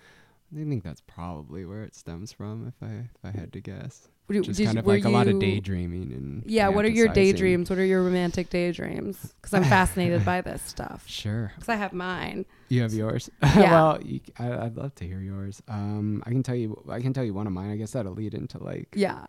I 0.54 0.64
think 0.64 0.84
that's 0.84 1.00
probably 1.00 1.64
where 1.64 1.82
it 1.82 1.94
stems 1.94 2.32
from. 2.32 2.66
If 2.68 2.82
I 2.82 2.92
if 3.14 3.24
I 3.24 3.30
had 3.30 3.52
to 3.54 3.60
guess, 3.60 4.08
you- 4.28 4.42
just 4.42 4.58
did- 4.58 4.66
kind 4.66 4.78
of 4.78 4.86
like 4.86 5.04
a 5.04 5.08
lot 5.08 5.26
of 5.28 5.38
daydreaming 5.38 6.12
and 6.12 6.42
Yeah, 6.46 6.68
what 6.68 6.84
are 6.84 6.90
your 6.90 7.08
daydreams? 7.08 7.70
What 7.70 7.78
are 7.78 7.84
your 7.84 8.02
romantic 8.02 8.50
daydreams? 8.50 9.34
Because 9.40 9.54
I'm 9.54 9.64
fascinated 9.78 10.24
by 10.24 10.40
this 10.42 10.62
stuff. 10.62 11.04
Sure, 11.06 11.52
Because 11.54 11.68
I 11.68 11.76
have 11.76 11.92
mine. 11.92 12.44
you 12.68 12.82
have 12.82 12.92
yours. 12.92 13.30
Yeah. 13.42 13.70
well, 13.72 14.02
you, 14.02 14.20
I, 14.38 14.48
would 14.64 14.76
love 14.76 14.94
to 14.96 15.06
hear 15.06 15.20
yours. 15.20 15.62
Um, 15.68 16.22
I 16.26 16.30
can 16.30 16.42
tell 16.42 16.56
you. 16.56 16.82
I 16.88 17.00
can 17.00 17.12
tell 17.12 17.24
you 17.24 17.34
one 17.34 17.46
of 17.46 17.52
mine. 17.52 17.70
I 17.70 17.76
guess 17.76 17.92
that'll 17.92 18.12
lead 18.14 18.34
into 18.34 18.62
like 18.62 18.88
Yeah. 18.94 19.24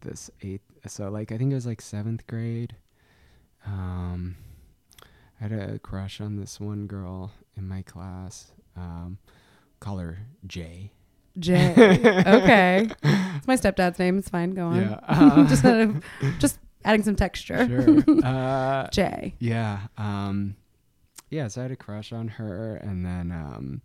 this 0.00 0.30
eighth 0.42 0.62
so 0.86 1.08
like 1.10 1.32
i 1.32 1.36
think 1.38 1.50
it 1.50 1.54
was 1.56 1.66
like 1.66 1.80
seventh 1.80 2.24
grade 2.28 2.76
um 3.66 4.36
i 5.02 5.42
had 5.42 5.50
a 5.52 5.78
crush 5.80 6.20
on 6.20 6.36
this 6.36 6.60
one 6.60 6.86
girl 6.86 7.32
in 7.56 7.66
my 7.66 7.82
class 7.82 8.52
um 8.76 9.18
call 9.80 9.98
her 9.98 10.18
jay 10.46 10.92
Jay. 11.38 11.72
okay. 12.26 12.88
It's 13.02 13.46
my 13.46 13.56
stepdad's 13.56 13.98
name. 13.98 14.16
It's 14.18 14.30
fine. 14.30 14.52
Go 14.54 14.68
on. 14.68 14.80
yeah 14.80 15.00
uh, 15.06 15.46
just, 15.48 15.64
uh, 15.66 15.88
just 16.38 16.58
adding 16.82 17.02
some 17.02 17.14
texture. 17.14 17.66
sure 17.68 18.20
uh 18.24 18.88
Jay. 18.88 19.34
yeah 19.38 19.80
um 19.98 20.56
yeah 21.30 21.46
so 21.48 21.60
i 21.60 21.62
had 21.64 21.72
a 21.72 21.76
crush 21.76 22.10
on 22.12 22.28
her 22.28 22.76
and 22.76 23.04
then 23.04 23.30
um 23.32 23.82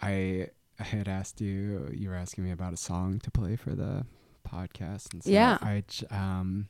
i 0.00 0.48
i 0.78 0.82
had 0.82 1.08
asked 1.08 1.40
you 1.40 1.88
you 1.94 2.08
were 2.08 2.14
asking 2.16 2.44
me 2.44 2.50
about 2.50 2.72
a 2.72 2.76
song 2.76 3.18
to 3.20 3.30
play 3.30 3.56
for 3.56 3.74
the 3.74 4.04
podcast 4.48 5.12
and 5.12 5.22
so 5.22 5.30
Yeah. 5.30 5.58
i 5.60 5.82
um 6.10 6.68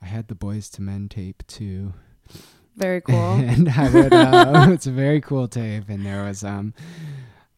i 0.00 0.06
had 0.06 0.28
the 0.28 0.34
Boyz 0.34 0.78
II 0.78 0.86
Men 0.86 1.08
tape 1.08 1.42
too 1.46 1.92
Very 2.76 3.00
cool. 3.00 3.32
and 3.34 3.68
I 3.68 3.90
would. 3.90 4.12
Uh, 4.12 4.68
it's 4.70 4.86
a 4.86 4.92
very 4.92 5.20
cool 5.20 5.48
tape, 5.48 5.88
and 5.88 6.06
there 6.06 6.22
was 6.24 6.44
um, 6.44 6.72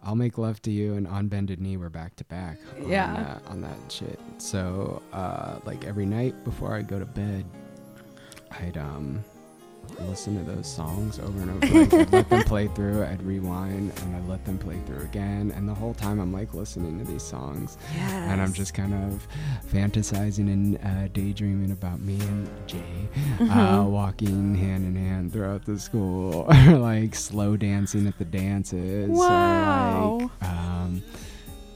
"I'll 0.03 0.17
Make 0.17 0.39
Love 0.39 0.61
to 0.63 0.71
You" 0.71 0.95
and 0.95 1.07
"On 1.07 1.29
Bended 1.29 1.61
Knee" 1.61 1.77
we're 1.77 1.89
back 1.89 2.17
to 2.17 2.25
back. 2.25 2.59
on 2.83 2.89
Yeah. 2.89 3.13
that- 3.15 3.43
on 3.51 3.61
that 3.63 3.77
shit. 3.91 4.19
So, 4.39 5.03
uh, 5.13 5.59
like 5.65 5.85
every 5.85 6.07
night 6.07 6.43
before 6.45 6.75
I 6.75 6.83
go 6.83 6.99
to 6.99 7.07
bed, 7.07 7.45
I'd 8.51 8.77
um, 8.77 9.23
listen 10.01 10.37
to 10.45 10.51
those 10.53 10.67
songs 10.67 11.19
over 11.19 11.41
and 11.41 11.51
over. 11.65 11.75
Like, 11.81 11.93
I'd 11.95 12.13
let 12.13 12.29
them 12.31 12.43
play 12.45 12.69
through. 12.69 13.05
I'd 13.05 13.23
rewind, 13.23 13.93
and 14.03 14.17
I'd 14.17 14.27
let 14.29 14.45
them 14.45 14.59
play 14.59 14.79
through 14.87 15.01
again. 15.03 15.53
And 15.55 15.69
the 15.69 15.75
whole 15.75 15.95
time, 15.95 16.19
I'm 16.21 16.33
like 16.33 16.55
listening 16.55 16.99
to 16.99 17.05
these 17.11 17.23
songs, 17.23 17.77
yes. 17.95 18.11
and 18.13 18.41
I'm 18.41 18.53
just 18.53 18.75
kind 18.75 18.93
of 18.95 19.27
fantasizing 19.73 20.53
and 20.53 20.79
uh, 20.85 21.09
daydreaming 21.09 21.71
about 21.73 22.01
me 22.01 22.21
and 22.21 22.49
Jay 22.67 22.83
uh, 23.41 23.45
Mhm. 23.45 23.91
walking 23.91 24.55
hand 24.55 24.85
in 24.87 24.97
hand 24.97 25.33
throughout 25.33 25.65
the 25.65 25.79
school, 25.79 26.47
or 26.49 26.55
like 26.79 27.15
slow 27.15 27.57
dancing 27.57 28.07
at 28.07 28.19
the 28.19 28.25
dances, 28.25 29.09
or 29.11 29.15
like 29.19 30.31
um, 30.43 31.03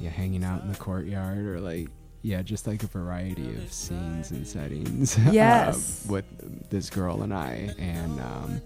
yeah, 0.00 0.10
hanging 0.10 0.44
out 0.44 0.62
in 0.62 0.68
the 0.72 0.78
courtyard, 0.78 1.38
or 1.46 1.60
like 1.60 1.88
yeah, 2.26 2.42
just 2.42 2.66
like 2.66 2.82
a 2.82 2.88
variety 2.88 3.54
of 3.54 3.72
scenes 3.72 4.32
and 4.32 4.44
settings. 4.46 5.16
uh, 5.26 5.30
Yes. 5.30 6.04
with 6.08 6.24
this 6.70 6.90
girl 6.90 7.22
and 7.22 7.32
I, 7.32 7.70
and 7.78 8.20
um, 8.20 8.60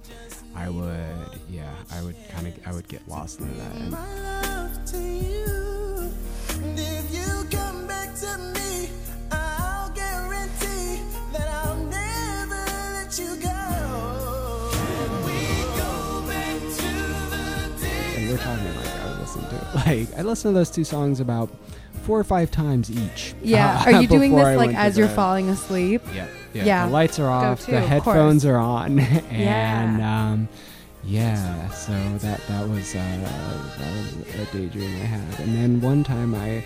I 0.56 0.70
would 0.70 1.38
yeah, 1.50 1.70
I 1.92 2.02
would 2.02 2.16
kind 2.30 2.46
of 2.46 2.54
I 2.66 2.72
would 2.72 2.88
get 2.88 3.06
lost 3.06 3.40
in 3.40 3.56
that. 3.58 3.74
And, 3.74 3.90
My 3.90 4.20
love 4.22 4.84
to 4.92 4.98
you. 4.98 6.10
And 6.64 6.78
if 6.78 7.04
you 7.14 7.44
come 7.58 7.86
back 7.86 8.14
to 8.24 8.38
me, 8.56 8.88
I'll 9.30 9.90
guarantee 9.92 11.02
that 11.34 11.48
I'll 11.60 11.76
never 11.84 12.64
let 12.96 13.18
you 13.18 13.36
go. 13.36 13.60
We 15.26 15.38
go 15.76 16.24
back 16.32 16.60
to 16.80 16.90
the 17.34 17.82
day. 17.84 18.14
and 18.16 18.30
we're 18.30 18.38
talking 18.38 18.74
like 18.74 18.94
I 19.04 19.20
listen 19.20 19.42
to. 19.42 19.60
Like 19.86 20.08
I 20.18 20.22
listened 20.22 20.54
to 20.54 20.58
those 20.58 20.70
two 20.70 20.84
songs 20.84 21.20
about 21.20 21.50
four 22.02 22.18
or 22.18 22.24
five 22.24 22.50
times 22.50 22.90
each. 22.90 23.34
Yeah. 23.42 23.78
uh, 23.80 23.84
Are 23.92 24.02
you 24.02 24.08
doing 24.16 24.34
this 24.34 24.46
I 24.46 24.54
like 24.56 24.74
as 24.74 24.96
you're 24.98 25.06
bed. 25.08 25.16
falling 25.16 25.48
asleep? 25.48 26.02
Yeah, 26.14 26.26
yeah. 26.54 26.64
Yeah. 26.64 26.86
The 26.86 26.92
lights 26.92 27.18
are 27.18 27.28
off. 27.28 27.64
to, 27.66 27.70
the 27.72 27.80
headphones 27.80 28.44
are 28.46 28.56
on, 28.56 28.98
and 29.30 29.98
Yeah. 30.00 30.30
um, 30.32 30.48
yeah. 31.04 31.68
So 31.70 31.92
that 32.18 32.40
that 32.48 32.68
was 32.68 32.94
uh, 32.94 32.98
that 33.78 33.92
was 33.96 34.48
a 34.48 34.52
daydream 34.52 34.96
I 35.02 35.04
had. 35.04 35.40
And 35.40 35.54
then 35.56 35.80
one 35.80 36.04
time 36.04 36.34
I. 36.34 36.62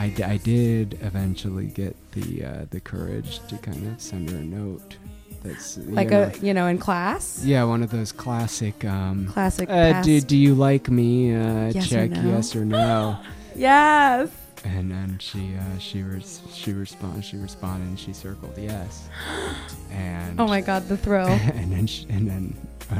I, 0.00 0.10
d- 0.10 0.22
I 0.22 0.36
did 0.36 0.96
eventually 1.02 1.66
get 1.66 1.96
the 2.12 2.44
uh, 2.44 2.66
the 2.70 2.78
courage 2.78 3.40
to 3.48 3.58
kind 3.58 3.84
of 3.88 4.00
send 4.00 4.30
her 4.30 4.36
a 4.36 4.42
note. 4.42 4.96
That's 5.42 5.76
you 5.76 5.90
Like 5.90 6.10
know, 6.10 6.30
a, 6.32 6.38
you 6.38 6.54
know, 6.54 6.68
in 6.68 6.78
class? 6.78 7.42
yeah, 7.44 7.64
one 7.64 7.82
of 7.82 7.90
those 7.90 8.12
classic. 8.12 8.84
Um, 8.84 9.26
Classic. 9.26 9.68
uh, 9.68 10.00
do, 10.02 10.20
do 10.20 10.36
you 10.36 10.54
like 10.54 10.88
me? 10.88 11.34
Uh, 11.34 11.70
Yes 11.72 11.86
or 11.86 11.88
check 11.88 12.10
no? 12.12 12.22
yes 12.30 12.54
or 12.54 12.64
no. 12.64 13.18
Yes. 13.56 14.28
And 14.64 14.90
then 14.90 15.18
she 15.18 15.54
uh, 15.56 15.78
she 15.78 16.02
res- 16.02 16.42
she 16.52 16.72
responded 16.72 17.24
she 17.24 17.36
responded 17.36 17.88
and 17.88 17.98
she 17.98 18.12
circled 18.12 18.54
yes. 18.56 19.08
And 19.90 20.40
Oh 20.40 20.46
my 20.46 20.60
God, 20.60 20.88
the 20.88 20.96
thrill. 20.96 21.26
and 21.28 21.72
then 21.72 21.86
she, 21.86 22.06
and 22.08 22.28
then 22.28 22.56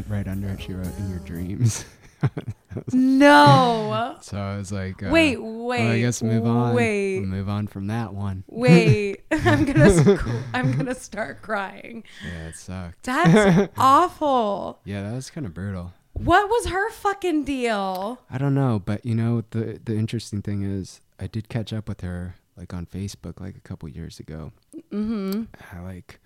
right 0.09 0.27
under 0.27 0.49
it 0.49 0.63
she 0.63 0.73
wrote 0.73 0.97
in 0.99 1.11
your 1.11 1.21
dreams. 1.21 1.85
no. 2.93 4.17
So 4.21 4.37
I 4.37 4.57
was 4.57 4.73
like, 4.73 5.03
uh, 5.03 5.11
wait, 5.11 5.41
well, 5.41 5.67
wait. 5.67 5.91
I 5.91 6.01
guess 6.01 6.23
move 6.23 6.45
on. 6.45 6.75
Wait. 6.75 7.21
We'll 7.21 7.29
move 7.29 7.49
on 7.49 7.67
from 7.67 7.87
that 7.87 8.13
one. 8.13 8.45
Wait. 8.49 9.23
I'm 9.31 9.65
gonna 9.65 10.43
I'm 10.53 10.77
gonna 10.77 10.95
start 10.95 11.41
crying. 11.41 12.05
Yeah, 12.27 12.49
it 12.49 12.57
sucked. 12.57 13.05
That's 13.05 13.73
awful. 13.79 14.81
Yeah, 14.85 15.03
that 15.03 15.15
was 15.15 15.31
kind 15.31 15.47
of 15.47 15.55
brutal. 15.55 15.93
What 16.15 16.49
was 16.49 16.67
her 16.67 16.91
fucking 16.91 17.45
deal? 17.45 18.21
I 18.31 18.39
don't 18.39 18.55
know, 18.55 18.83
but 18.85 19.07
you 19.07 19.15
know 19.15 19.45
the 19.51 19.81
the 19.83 19.95
interesting 19.95 20.43
thing 20.43 20.63
is 20.63 21.01
I 21.19 21.27
did 21.27 21.49
catch 21.49 21.73
up 21.73 21.89
with 21.89 22.01
her 22.03 22.37
like 22.57 22.73
on 22.75 22.87
Facebook 22.87 23.41
like 23.41 23.57
a 23.57 23.61
couple 23.61 23.89
years 23.89 24.19
ago. 24.21 24.53
Mm-hmm. 24.93 25.45
I 25.77 25.81
like 25.81 26.21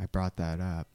I 0.00 0.06
brought 0.06 0.36
that 0.36 0.60
up. 0.60 0.88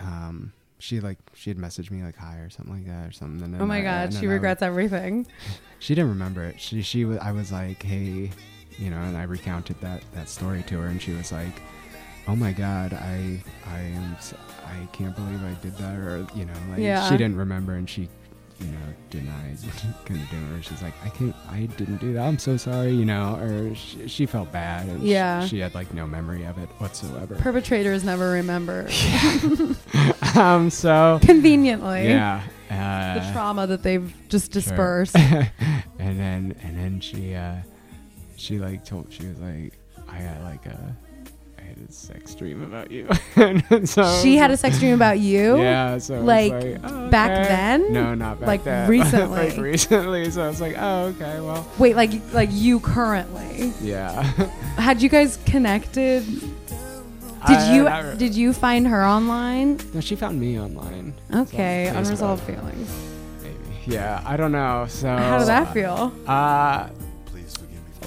Um 0.00 0.52
she 0.78 1.00
like 1.00 1.18
she 1.34 1.50
had 1.50 1.58
messaged 1.58 1.90
me 1.90 2.02
like 2.02 2.16
hi 2.16 2.36
or 2.38 2.50
something 2.50 2.74
like 2.74 2.86
that 2.86 3.08
or 3.08 3.12
something. 3.12 3.42
And 3.52 3.62
Oh 3.62 3.66
my 3.66 3.78
I- 3.78 3.82
god, 3.82 4.14
she 4.14 4.26
regrets 4.26 4.62
everything. 4.62 5.26
she 5.78 5.94
didn't 5.94 6.10
remember 6.10 6.42
it. 6.44 6.60
She 6.60 6.82
she 6.82 7.04
was 7.04 7.18
I 7.18 7.32
was 7.32 7.52
like 7.52 7.82
hey, 7.82 8.30
you 8.78 8.90
know, 8.90 8.98
and 8.98 9.16
I 9.16 9.24
recounted 9.24 9.80
that 9.80 10.02
that 10.14 10.28
story 10.28 10.62
to 10.64 10.78
her, 10.80 10.86
and 10.88 11.00
she 11.00 11.12
was 11.12 11.30
like, 11.30 11.60
oh 12.26 12.34
my 12.36 12.52
god, 12.52 12.92
I 12.94 13.42
I 13.66 13.78
am 13.80 14.16
I 14.66 14.86
can't 14.92 15.14
believe 15.14 15.42
I 15.44 15.54
did 15.62 15.76
that, 15.78 15.96
or 15.98 16.26
you 16.34 16.44
know, 16.46 16.54
like 16.70 16.78
Yeah. 16.80 17.08
she 17.08 17.16
didn't 17.16 17.36
remember, 17.36 17.74
and 17.74 17.88
she 17.88 18.08
you 18.60 18.66
know 18.66 18.78
denied 19.10 19.58
couldn't 20.04 20.26
do 20.30 20.36
it. 20.36 20.58
Or 20.58 20.62
she's 20.62 20.80
like 20.82 20.94
I 21.04 21.08
can't 21.10 21.34
I 21.50 21.66
didn't 21.76 21.98
do 21.98 22.12
that. 22.14 22.22
I'm 22.26 22.38
so 22.38 22.56
sorry, 22.56 22.90
you 22.92 23.04
know, 23.04 23.36
or 23.40 23.74
she, 23.74 24.08
she 24.08 24.26
felt 24.26 24.50
bad, 24.52 24.86
and 24.86 25.02
she- 25.02 25.10
Yeah. 25.12 25.44
she 25.46 25.58
had 25.58 25.74
like 25.74 25.92
no 25.94 26.06
memory 26.06 26.44
of 26.44 26.58
it 26.58 26.68
whatsoever. 26.78 27.34
Perpetrators 27.36 28.04
never 28.04 28.30
remember. 28.30 28.88
um. 30.36 30.70
So 30.70 31.18
Conveniently. 31.22 32.04
yeah. 32.08 32.42
The 32.68 32.74
Uh, 32.74 33.32
trauma 33.32 33.66
that 33.66 33.82
they've 33.82 34.12
just 34.28 34.52
sure. 34.52 34.62
dispersed. 34.62 35.16
and 35.16 35.50
then 35.98 36.54
and 36.62 36.76
then 36.78 37.00
she 37.00 37.34
uh 37.34 37.56
she 38.36 38.58
like 38.58 38.84
told 38.84 39.12
she 39.12 39.26
was 39.26 39.38
like 39.38 39.74
I 40.08 40.20
got 40.20 40.42
like 40.42 40.64
a 40.66 40.96
I 41.88 41.92
sex 41.92 42.34
dream 42.34 42.62
about 42.62 42.90
you. 42.90 43.08
So 43.86 44.20
She 44.22 44.36
had 44.36 44.50
a 44.50 44.56
sex 44.56 44.78
dream 44.78 44.94
about 44.94 45.18
you. 45.18 45.58
Yeah, 45.60 45.98
so 45.98 46.20
Like, 46.20 46.52
like, 46.52 46.80
oh, 46.84 47.08
back 47.10 47.30
okay. 47.30 47.48
then? 47.48 47.92
No, 47.92 48.14
not 48.14 48.40
back 48.40 48.46
Like, 48.46 48.64
then. 48.64 48.88
recently? 48.98 49.50
like 49.50 49.56
recently. 49.58 50.30
So 50.30 50.42
I 50.44 50.48
was 50.48 50.60
like, 50.60 50.76
oh, 50.78 51.04
okay, 51.06 51.40
well, 51.40 51.66
Wait, 51.78 51.96
like 51.96 52.10
like 52.32 52.50
you 52.52 52.80
currently? 52.80 53.72
yeah. 53.80 54.22
Had 54.76 55.02
you 55.02 55.08
guys 55.08 55.38
connected? 55.46 56.24
Did 56.24 57.58
I- 57.58 57.74
you 57.74 57.82
not 57.84 58.04
re- 58.04 58.16
did 58.16 58.34
you 58.34 58.52
find 58.52 58.86
her 58.86 59.04
online? 59.04 59.78
No, 59.92 60.00
she 60.00 60.14
found 60.16 60.40
me 60.40 60.60
online. 60.60 61.12
Okay, 61.34 61.88
Facebook. 61.90 61.96
unresolved 61.98 62.42
feelings. 62.44 62.88
Maybe. 63.42 63.56
Yeah, 63.86 64.22
I 64.24 64.36
don't 64.36 64.52
know. 64.52 64.86
So 64.88 65.08
How 65.08 65.38
did 65.38 65.48
that 65.48 65.72
feel? 65.72 66.12
Uh, 66.26 66.88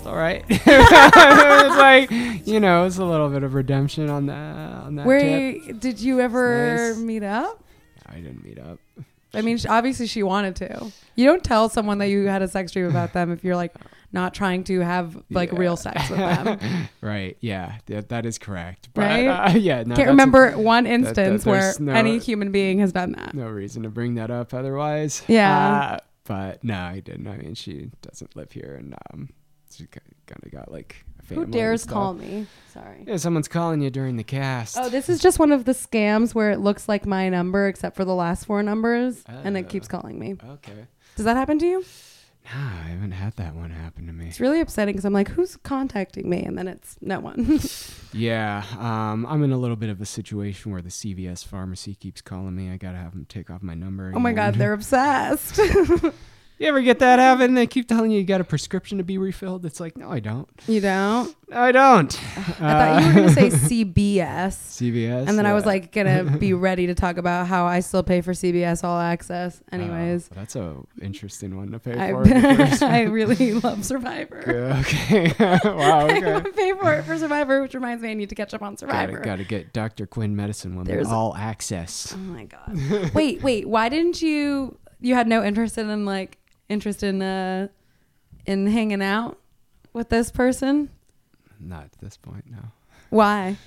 it's 0.06 0.12
all 0.12 0.16
right. 0.16 0.44
it's 0.50 1.78
like 1.78 2.12
you 2.48 2.60
know, 2.60 2.86
it's 2.86 2.98
a 2.98 3.06
little 3.06 3.30
bit 3.30 3.44
of 3.44 3.54
redemption 3.56 4.10
on 4.10 4.28
that 4.28 4.56
on 4.84 4.96
that 4.96 5.06
Where 5.06 5.20
you- 5.50 5.74
did 5.74 6.00
you 6.00 6.20
ever 6.22 6.90
nice. 6.94 6.98
meet 6.98 7.24
up? 7.24 7.64
I 8.06 8.16
didn't 8.16 8.44
meet 8.44 8.60
up. 8.60 8.80
I 9.34 9.42
mean, 9.42 9.58
sh- 9.58 9.66
obviously 9.68 10.06
she 10.08 10.22
wanted 10.24 10.56
to. 10.58 10.92
You 11.16 11.26
don't 11.26 11.44
tell 11.44 11.70
someone 11.70 11.98
that 11.98 12.08
you 12.08 12.28
had 12.28 12.42
a 12.42 12.48
sex 12.48 12.72
dream 12.72 12.86
about 12.86 13.14
them 13.14 13.32
if 13.32 13.44
you're 13.44 13.56
like 13.56 13.74
not 14.14 14.34
trying 14.34 14.64
to 14.66 14.80
have 14.82 15.22
like 15.32 15.52
Yeah. 15.52 15.60
real 15.60 15.76
sex 15.76 16.08
with 16.10 16.20
them. 16.20 16.60
right. 17.02 17.36
Yeah. 17.42 17.78
That, 17.88 18.10
that 18.10 18.26
is 18.28 18.38
correct. 18.38 18.90
But, 18.94 19.02
Right? 19.02 19.28
Uh, 19.28 19.50
yeah. 19.58 19.84
No, 19.84 19.96
Can't 19.96 20.10
remember 20.10 20.52
one 20.52 20.84
that- 20.86 20.94
instance 20.94 21.46
where 21.46 21.74
no- 21.80 21.92
any 21.94 22.20
human 22.20 22.52
being 22.52 22.80
has 22.80 22.94
done 22.94 23.14
that. 23.14 23.34
no 23.34 23.48
reason 23.50 23.84
to 23.84 23.90
bring 23.90 24.16
that 24.16 24.30
up 24.32 24.54
otherwise. 24.54 25.24
Yeah. 25.28 25.96
Uh, 25.96 26.00
but 26.26 26.64
no, 26.64 26.80
I 26.80 27.02
didn't. 27.02 27.28
I 27.28 27.38
mean, 27.38 27.56
she 27.56 27.90
doesn't 28.02 28.36
live 28.36 28.52
here, 28.54 28.76
and 28.80 28.96
um, 29.14 29.30
she 29.72 29.86
kind 29.88 30.02
of 30.44 30.52
got 30.52 30.72
like 30.72 31.06
a 31.20 31.24
family. 31.24 31.46
Who 31.46 31.52
dares 31.52 31.86
call 31.86 32.14
me? 32.14 32.48
Sorry. 32.74 33.04
Yeah, 33.08 33.18
someone's 33.18 33.48
calling 33.48 33.82
you 33.82 33.90
during 33.90 34.18
the 34.18 34.24
cast. 34.24 34.78
Oh, 34.80 34.90
this 34.90 35.10
is 35.10 35.20
just 35.20 35.40
one 35.40 35.52
of 35.52 35.66
the 35.66 35.74
scams 35.74 36.34
where 36.36 36.52
it 36.52 36.60
looks 36.60 36.88
like 36.90 37.06
my 37.06 37.30
number 37.30 37.68
except 37.68 37.96
for 37.96 38.06
the 38.06 38.16
last 38.16 38.46
four 38.46 38.64
numbers 38.64 39.24
and 39.28 39.58
it 39.58 39.66
Oh. 39.66 39.70
keeps 39.70 39.88
calling 39.88 40.20
me. 40.20 40.36
Okay. 40.50 40.88
Does 41.16 41.26
that 41.26 41.38
happen 41.38 41.60
to 41.60 41.66
you? 41.66 41.86
No, 42.46 42.60
I 42.62 42.90
haven't 42.90 43.14
had 43.14 43.36
that 43.38 43.56
one 43.56 43.72
happen 43.72 44.06
to 44.06 44.14
me. 44.14 44.28
It's 44.28 44.40
really 44.40 44.60
upsetting 44.60 44.94
because 44.94 45.04
I'm 45.06 45.14
like, 45.14 45.30
who's 45.30 45.58
contacting 45.58 46.30
me? 46.30 46.44
And 46.44 46.56
then 46.56 46.68
it's 46.68 46.96
no 47.02 47.20
one. 47.20 47.60
Yeah, 48.18 48.64
um, 48.80 49.26
I'm 49.26 49.44
in 49.44 49.52
a 49.52 49.58
little 49.58 49.76
bit 49.76 49.90
of 49.90 50.00
a 50.00 50.06
situation 50.06 50.72
where 50.72 50.82
the 50.82 50.88
CVS 50.90 51.44
pharmacy 51.46 51.96
keeps 51.96 52.22
calling 52.22 52.56
me. 52.56 52.72
I 52.72 52.78
gotta 52.78 52.98
have 52.98 53.12
them 53.12 53.26
take 53.28 53.50
off 53.50 53.62
my 53.62 53.74
number. 53.74 54.14
oh 54.16 54.20
my. 54.20 54.32
God, 54.32 54.56
they're 54.56 54.72
obsessed. 54.82 55.60
You 56.58 56.68
ever 56.68 56.82
get 56.82 57.00
that 57.00 57.20
happen? 57.20 57.54
They 57.54 57.68
keep 57.68 57.86
telling 57.90 58.12
you 58.12 58.20
you 58.20 58.24
got 58.26 58.40
a 58.40 58.46
prescription 58.46 58.98
to 59.00 59.04
be 59.04 59.18
refilled. 59.18 59.66
It's 59.66 59.82
like, 59.82 59.98
no, 59.98 60.10
I 60.10 60.22
don't. 60.22 60.48
you 60.68 60.80
don't? 60.80 61.36
No, 61.50 61.58
I 61.62 61.74
don't. 61.74 62.18
I 62.38 62.42
thought 62.54 63.02
you 63.02 63.08
were 63.08 63.14
going 63.14 63.28
to 63.28 63.34
say 63.34 63.48
uh, 63.48 63.52
CBS. 63.96 64.54
CVS. 64.56 65.28
And 65.28 65.38
then 65.38 65.46
I 65.46 65.54
was 65.54 65.66
like 65.66 65.92
gonna 65.92 66.24
be 66.38 66.54
ready 66.68 66.88
to 66.88 66.96
talk 66.96 67.18
about 67.18 67.48
how 67.48 67.66
I 67.66 67.82
still 67.82 68.04
pay 68.04 68.22
for 68.22 68.32
CBS 68.32 68.84
All 68.86 69.00
Access. 69.00 69.62
Oh, 69.72 69.76
Anyways, 69.76 70.30
that's 70.30 70.56
a 70.56 70.78
interesting 71.02 71.58
one 71.58 71.72
to 71.72 71.80
pay 71.80 72.00
I, 72.00 72.12
for. 72.12 72.24
I 72.86 73.02
really 73.04 73.54
love 73.54 73.84
Survivor. 73.84 74.44
Yeah, 74.48 74.80
okay. 74.80 75.34
wow. 75.70 76.08
I 76.08 76.18
Okay. 76.38 76.52
pay 76.52 76.72
for 76.74 76.94
it 76.94 77.04
for 77.04 77.18
Survivor, 77.18 77.62
which 77.62 77.74
reminds 77.74 78.02
me 78.02 78.12
I 78.12 78.14
need 78.14 78.30
to 78.30 78.36
catch 78.36 78.54
up 78.54 78.62
on 78.62 78.78
Survivor. 78.78 79.14
Gotta, 79.20 79.24
gotta 79.26 79.44
get 79.44 79.74
Dr. 79.74 80.06
Quinn 80.08 80.36
medicine 80.36 80.72
Woman 80.76 80.88
There's- 80.88 81.08
all 81.08 81.36
access. 81.36 82.14
Oh 82.14 82.18
my 82.18 82.46
god. 82.46 83.14
wait, 83.14 83.44
wait. 83.44 83.68
Why 83.68 83.90
didn't 83.90 84.22
you? 84.22 84.78
You 85.02 85.16
had 85.16 85.28
no 85.28 85.44
interest 85.44 85.78
in 85.78 86.06
like 86.06 86.38
interest 86.70 87.04
in 87.04 87.22
uh 87.22 87.68
in 88.46 88.68
hanging 88.68 89.02
out 89.02 89.38
with 89.94 90.10
this 90.10 90.32
person. 90.32 90.90
Not 91.60 91.84
at 91.86 91.92
this 92.00 92.18
point, 92.18 92.46
no. 92.50 92.60
Why? 93.10 93.58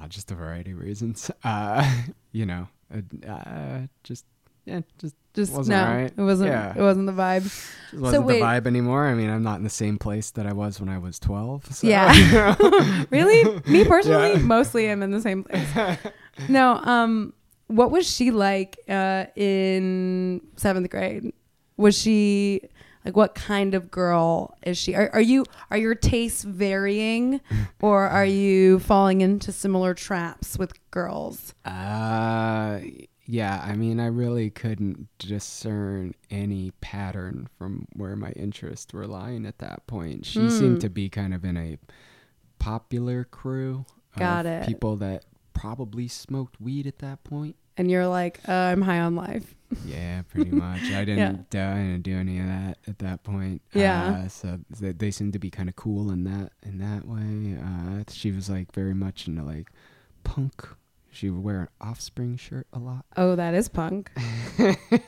Uh, 0.00 0.08
just 0.08 0.30
a 0.30 0.34
variety 0.34 0.72
of 0.72 0.78
reasons. 0.78 1.30
Uh, 1.44 1.88
you 2.32 2.44
know, 2.46 2.68
uh, 2.94 3.30
uh, 3.30 3.80
just 4.02 4.24
yeah, 4.64 4.80
just 4.98 5.14
Just 5.34 5.52
Wasn't 5.52 5.76
no. 5.78 5.84
right. 5.84 6.12
It 6.16 6.20
wasn't. 6.20 6.50
Yeah. 6.50 6.72
It 6.76 6.80
wasn't 6.80 7.06
the 7.06 7.12
vibe. 7.12 7.42
just 7.44 8.02
wasn't 8.02 8.24
wait. 8.24 8.40
the 8.40 8.44
vibe 8.44 8.66
anymore. 8.66 9.06
I 9.06 9.14
mean, 9.14 9.30
I'm 9.30 9.42
not 9.42 9.56
in 9.58 9.64
the 9.64 9.70
same 9.70 9.96
place 9.98 10.30
that 10.32 10.46
I 10.46 10.52
was 10.52 10.80
when 10.80 10.88
I 10.88 10.98
was 10.98 11.18
12. 11.20 11.74
So. 11.76 11.86
Yeah. 11.86 12.56
really? 13.10 13.60
Me 13.66 13.84
personally, 13.84 14.32
Yeah. 14.32 14.38
mostly 14.38 14.88
am 14.88 15.02
in 15.02 15.10
the 15.12 15.20
same 15.20 15.44
place. 15.44 15.68
No. 16.48 16.80
Um. 16.82 17.32
What 17.68 17.90
was 17.90 18.08
she 18.08 18.30
like 18.30 18.78
uh, 18.88 19.26
in 19.36 20.40
seventh 20.56 20.88
grade? 20.90 21.32
Was 21.76 21.96
she 21.98 22.62
like 23.04 23.16
what 23.16 23.34
kind 23.34 23.74
of 23.74 23.90
girl 23.90 24.56
is 24.64 24.76
she? 24.78 24.94
Are, 24.94 25.10
are 25.12 25.20
you 25.20 25.44
are 25.70 25.76
your 25.76 25.94
tastes 25.94 26.42
varying, 26.42 27.40
or 27.80 28.04
are 28.08 28.24
you 28.24 28.78
falling 28.80 29.20
into 29.20 29.52
similar 29.52 29.94
traps 29.94 30.58
with 30.58 30.72
girls? 30.90 31.54
Uh, 31.64 32.80
yeah. 33.26 33.60
I 33.64 33.74
mean, 33.74 33.98
I 34.00 34.06
really 34.06 34.50
couldn't 34.50 35.08
discern 35.18 36.14
any 36.30 36.70
pattern 36.80 37.48
from 37.58 37.86
where 37.94 38.16
my 38.16 38.30
interests 38.30 38.92
were 38.92 39.06
lying 39.06 39.44
at 39.46 39.58
that 39.58 39.86
point. 39.86 40.24
She 40.26 40.44
Hmm. 40.44 40.48
seemed 40.48 40.80
to 40.82 40.88
be 40.88 41.08
kind 41.08 41.34
of 41.34 41.44
in 41.44 41.56
a 41.56 41.78
popular 42.58 43.24
crew. 43.24 43.84
Got 44.16 44.46
of 44.46 44.52
it. 44.52 44.66
People 44.66 44.96
that 44.96 45.24
probably 45.52 46.08
smoked 46.08 46.60
weed 46.60 46.86
at 46.86 46.98
that 47.00 47.22
point. 47.24 47.56
And 47.76 47.90
you're 47.90 48.06
like, 48.06 48.40
uh, 48.48 48.52
I'm 48.52 48.82
high 48.82 49.00
on 49.00 49.14
life. 49.16 49.55
Yeah, 49.84 50.22
pretty 50.22 50.50
much. 50.50 50.82
I 50.92 51.04
didn't. 51.06 51.54
Uh, 51.54 51.58
I 51.58 51.74
didn't 51.76 52.02
do 52.02 52.16
any 52.16 52.38
of 52.40 52.46
that 52.46 52.78
at 52.86 52.98
that 53.00 53.22
point. 53.24 53.62
Yeah. 53.72 54.22
Uh, 54.24 54.28
so 54.28 54.58
they, 54.80 54.92
they 54.92 55.10
seemed 55.10 55.32
to 55.32 55.38
be 55.38 55.50
kind 55.50 55.68
of 55.68 55.76
cool 55.76 56.10
in 56.10 56.24
that 56.24 56.52
in 56.62 56.78
that 56.78 57.04
way. 57.06 57.58
Uh, 57.60 58.04
she 58.10 58.30
was 58.32 58.48
like 58.48 58.72
very 58.72 58.94
much 58.94 59.26
into 59.28 59.42
like 59.42 59.70
punk. 60.24 60.66
She 61.10 61.30
would 61.30 61.42
wear 61.42 61.60
an 61.62 61.68
Offspring 61.80 62.36
shirt 62.36 62.66
a 62.74 62.78
lot. 62.78 63.06
Oh, 63.16 63.36
that 63.36 63.54
is 63.54 63.68
punk. 63.68 64.10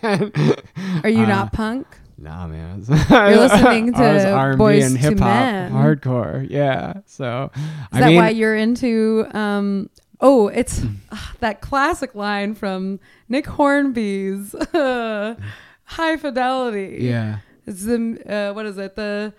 Are 0.03 1.09
you 1.09 1.25
Uh, 1.25 1.29
not 1.29 1.53
punk? 1.53 1.87
Nah, 2.17 2.47
man. 2.49 2.83
You're 3.11 3.37
listening 3.37 3.93
to 3.93 4.31
R&B 4.33 4.59
Boyz 4.59 4.87
and 4.87 4.99
hip 4.99 5.19
hop, 5.19 5.71
hardcore. 5.71 6.49
Yeah. 6.51 6.95
So 7.07 7.51
Is 7.55 7.63
I 7.93 8.01
that 8.01 8.07
mean, 8.09 8.17
why 8.17 8.31
you're 8.31 8.57
into 8.57 9.27
um 9.35 9.89
oh 10.21 10.49
it's 10.49 10.83
ah, 11.13 11.33
that 11.41 11.61
classic 11.61 12.15
line 12.15 12.55
from 12.55 13.01
Nick 13.29 13.47
Hornby's 13.47 14.55
High 14.73 16.17
Fidelity. 16.17 16.99
yeah. 17.01 17.39
It's 17.67 17.85
the 17.85 18.19
uh, 18.27 18.55
what 18.55 18.65
is 18.67 18.79
it? 18.79 18.95
The 18.97 19.33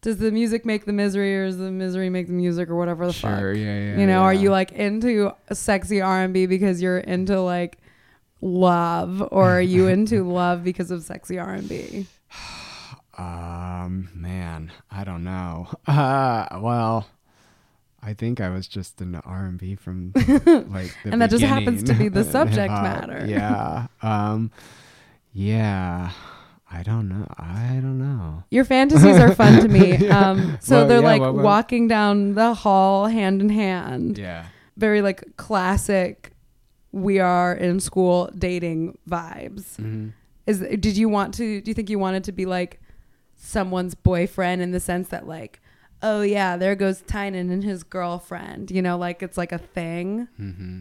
does 0.00 0.18
the 0.18 0.30
music 0.30 0.64
make 0.64 0.84
the 0.84 0.92
misery 0.92 1.36
or 1.36 1.46
does 1.46 1.58
the 1.58 1.70
misery 1.70 2.08
make 2.10 2.26
the 2.28 2.32
music 2.32 2.68
or 2.70 2.76
whatever 2.76 3.06
the 3.06 3.12
Sure. 3.12 3.30
fuck? 3.30 3.40
Yeah. 3.56 3.78
Yeah. 3.78 3.98
you 3.98 4.06
know, 4.06 4.20
are 4.22 4.34
you 4.34 4.50
like 4.50 4.72
into 4.72 5.32
sexy 5.52 6.00
R&B 6.00 6.46
because 6.46 6.80
you're 6.82 6.98
into 6.98 7.40
like 7.40 7.78
love 8.40 9.26
or 9.32 9.50
are 9.58 9.60
you 9.60 9.88
into 9.88 10.22
love 10.28 10.62
because 10.64 10.90
of 10.90 11.02
sexy 11.02 11.38
R&B? 11.38 12.06
Um, 13.16 14.10
man, 14.14 14.70
I 14.92 15.02
don't 15.04 15.24
know. 15.24 15.66
Uh, 15.88 16.46
well, 16.60 17.06
I 18.08 18.14
think 18.14 18.40
I 18.40 18.48
was 18.48 18.66
just 18.66 19.00
in 19.02 19.14
R 19.16 19.44
and 19.44 19.58
B 19.58 19.74
from 19.74 20.12
like, 20.16 20.94
the 21.04 21.10
And 21.12 21.20
that 21.20 21.28
just 21.30 21.44
happens 21.44 21.82
to 21.84 21.94
be 21.94 22.08
the 22.08 22.24
subject 22.36 22.70
Hip-hop. 22.72 22.82
matter. 22.82 23.26
Yeah. 23.28 23.86
Um, 24.02 24.50
yeah. 25.32 26.10
I 26.70 26.82
don't 26.82 27.08
know. 27.08 27.26
I 27.38 27.78
don't 27.82 27.98
know. 27.98 28.44
Your 28.50 28.64
fantasies 28.64 29.18
are 29.18 29.34
fun 29.34 29.60
to 29.62 29.68
me. 29.68 30.08
Um, 30.18 30.58
so 30.60 30.76
Well, 30.78 30.88
they're 30.88 31.00
yeah, 31.00 31.06
like 31.06 31.20
well, 31.20 31.32
well- 31.34 31.44
walking 31.44 31.88
down 31.88 32.34
the 32.34 32.54
hall 32.54 33.06
hand 33.06 33.40
in 33.42 33.48
hand. 33.50 34.16
Yeah. 34.18 34.46
Very 34.76 35.02
like 35.02 35.36
classic. 35.36 36.32
We 36.92 37.18
are 37.20 37.52
in 37.54 37.80
school 37.80 38.30
dating 38.36 38.96
vibes. 39.08 39.76
hmm 39.76 40.08
Is 40.46 40.60
did 40.60 40.96
you 40.96 41.08
want 41.10 41.34
to? 41.34 41.60
Do 41.60 41.70
you 41.70 41.74
think 41.74 41.90
you 41.90 41.98
wanted 41.98 42.24
to 42.24 42.32
be 42.32 42.46
like 42.46 42.80
someone's 43.36 43.94
boyfriend 43.94 44.62
in 44.62 44.70
the 44.70 44.80
sense 44.80 45.08
that 45.08 45.26
like, 45.26 45.60
oh 46.02 46.22
yeah, 46.22 46.56
there 46.56 46.74
goes 46.74 47.02
Tynan 47.02 47.50
and 47.50 47.64
his 47.64 47.82
girlfriend. 47.82 48.70
You 48.70 48.82
know, 48.82 48.96
like 48.98 49.22
it's 49.22 49.36
like 49.36 49.52
a 49.52 49.58
thing. 49.58 50.28
hmm 50.36 50.80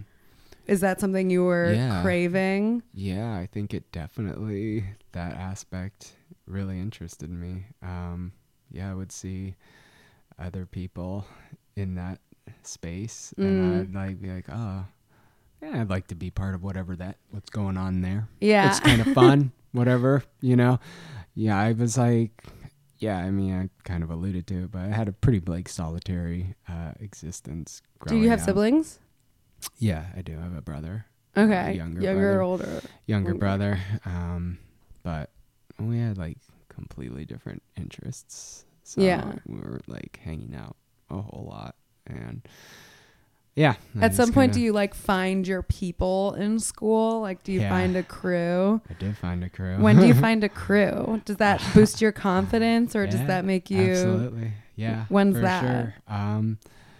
Is 0.67 0.81
that 0.81 0.99
something 0.99 1.29
you 1.29 1.43
were 1.45 1.73
Yeah. 1.73 2.01
craving? 2.01 2.83
Yeah, 2.93 3.35
I 3.37 3.45
think 3.51 3.73
it 3.73 3.91
definitely 3.91 4.83
that 5.13 5.33
aspect 5.33 6.13
really 6.45 6.79
interested 6.79 7.29
me. 7.29 7.65
Um, 7.81 8.33
yeah, 8.71 8.91
I 8.91 8.93
would 8.93 9.11
see 9.11 9.55
other 10.37 10.65
people 10.65 11.25
in 11.75 11.95
that 11.95 12.19
space, 12.63 13.33
Mm. 13.37 13.45
and 13.45 13.75
I'd 13.75 13.95
like 13.95 14.21
be 14.21 14.29
like, 14.29 14.45
oh, 14.49 14.85
yeah, 15.61 15.81
I'd 15.81 15.89
like 15.89 16.07
to 16.07 16.15
be 16.15 16.29
part 16.31 16.53
of 16.53 16.63
whatever 16.63 16.95
that 16.97 17.17
what's 17.31 17.49
going 17.49 17.77
on 17.77 18.01
there. 18.01 18.27
Yeah. 18.41 18.67
It's 18.67 18.79
kind 18.79 19.01
of 19.01 19.07
fun, 19.13 19.51
whatever 19.71 20.23
you 20.41 20.55
know. 20.55 20.79
Yeah, 21.33 21.57
I 21.57 21.71
was 21.73 21.97
like, 21.97 22.43
yeah, 22.99 23.17
I 23.19 23.31
mean, 23.31 23.53
I 23.53 23.69
kind 23.87 24.03
of 24.03 24.09
alluded 24.09 24.47
to 24.47 24.63
it, 24.63 24.71
but 24.71 24.79
I 24.81 24.87
had 24.87 25.07
a 25.07 25.11
pretty 25.11 25.41
like 25.45 25.69
solitary 25.69 26.55
uh, 26.69 26.91
existence. 26.99 27.81
Growing 27.99 28.17
up. 28.17 28.19
Do 28.19 28.23
you 28.23 28.29
have 28.29 28.39
up. 28.39 28.45
siblings? 28.45 28.99
Yeah, 29.79 30.05
I 30.15 30.21
do. 30.21 30.37
I 30.39 30.43
have 30.43 30.55
a 30.55 30.61
brother 30.61 31.05
Okay, 31.35 31.73
younger 31.73 32.01
younger 32.01 32.21
brother. 32.21 32.39
or 32.39 32.41
older? 32.41 32.81
younger 33.05 33.29
Older. 33.31 33.39
brother. 33.39 33.79
Um, 34.05 34.57
but 35.03 35.29
we 35.79 35.99
had 35.99 36.17
like 36.17 36.37
completely 36.69 37.25
different 37.25 37.61
interests. 37.75 38.65
So 38.83 39.01
Yeah. 39.01 39.33
we 39.45 39.57
were 39.59 39.81
like 39.87 40.19
hanging 40.23 40.55
out 40.55 40.75
a 41.09 41.21
whole 41.21 41.47
lot, 41.49 41.75
and 42.05 42.41
yeah. 43.57 43.73
At 43.99 44.13
some 44.13 44.31
point, 44.31 44.53
do 44.53 44.61
you 44.61 44.71
like 44.71 44.93
find 44.93 45.47
your 45.47 45.63
people 45.63 46.35
in 46.35 46.59
school? 46.59 47.21
Like, 47.21 47.43
do 47.43 47.51
you 47.51 47.61
Yeah. 47.61 47.69
find 47.69 47.97
a 47.97 48.03
crew? 48.03 48.79
I 48.87 48.93
did 48.93 49.17
find 49.17 49.43
a 49.43 49.49
crew. 49.49 49.77
When 49.79 49.97
do 49.97 50.05
you 50.05 50.13
find 50.27 50.43
a 50.43 50.49
crew? 50.49 51.21
Does 51.25 51.37
that 51.37 51.61
boost 51.73 51.99
your 51.99 52.11
confidence, 52.11 52.95
or 52.95 53.07
does 53.07 53.25
that 53.25 53.45
make 53.45 53.71
you? 53.71 53.91
Absolutely. 53.91 54.51
Yeah. 54.75 55.05
When's 55.09 55.37
for 55.37 55.41
that? 55.41 55.61
Sure. 55.61 55.95
Um, 56.07 56.59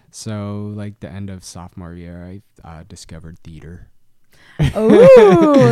so 0.10 0.74
like 0.76 1.00
the 1.00 1.12
end 1.12 1.30
of 1.30 1.43
sophomore 1.43 1.93
year, 1.93 2.41
I 2.63 2.67
uh, 2.67 2.84
discovered 2.89 3.38
theater. 3.43 3.89
Ooh, 4.60 4.89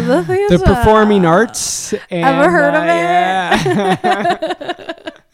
the 0.05 0.23
theater. 0.27 0.57
the 0.59 0.63
performing 0.63 1.25
arts. 1.25 1.93
And, 2.11 2.23
Ever 2.23 2.51
heard 2.51 2.75
of 2.75 2.83
it? 2.83 2.87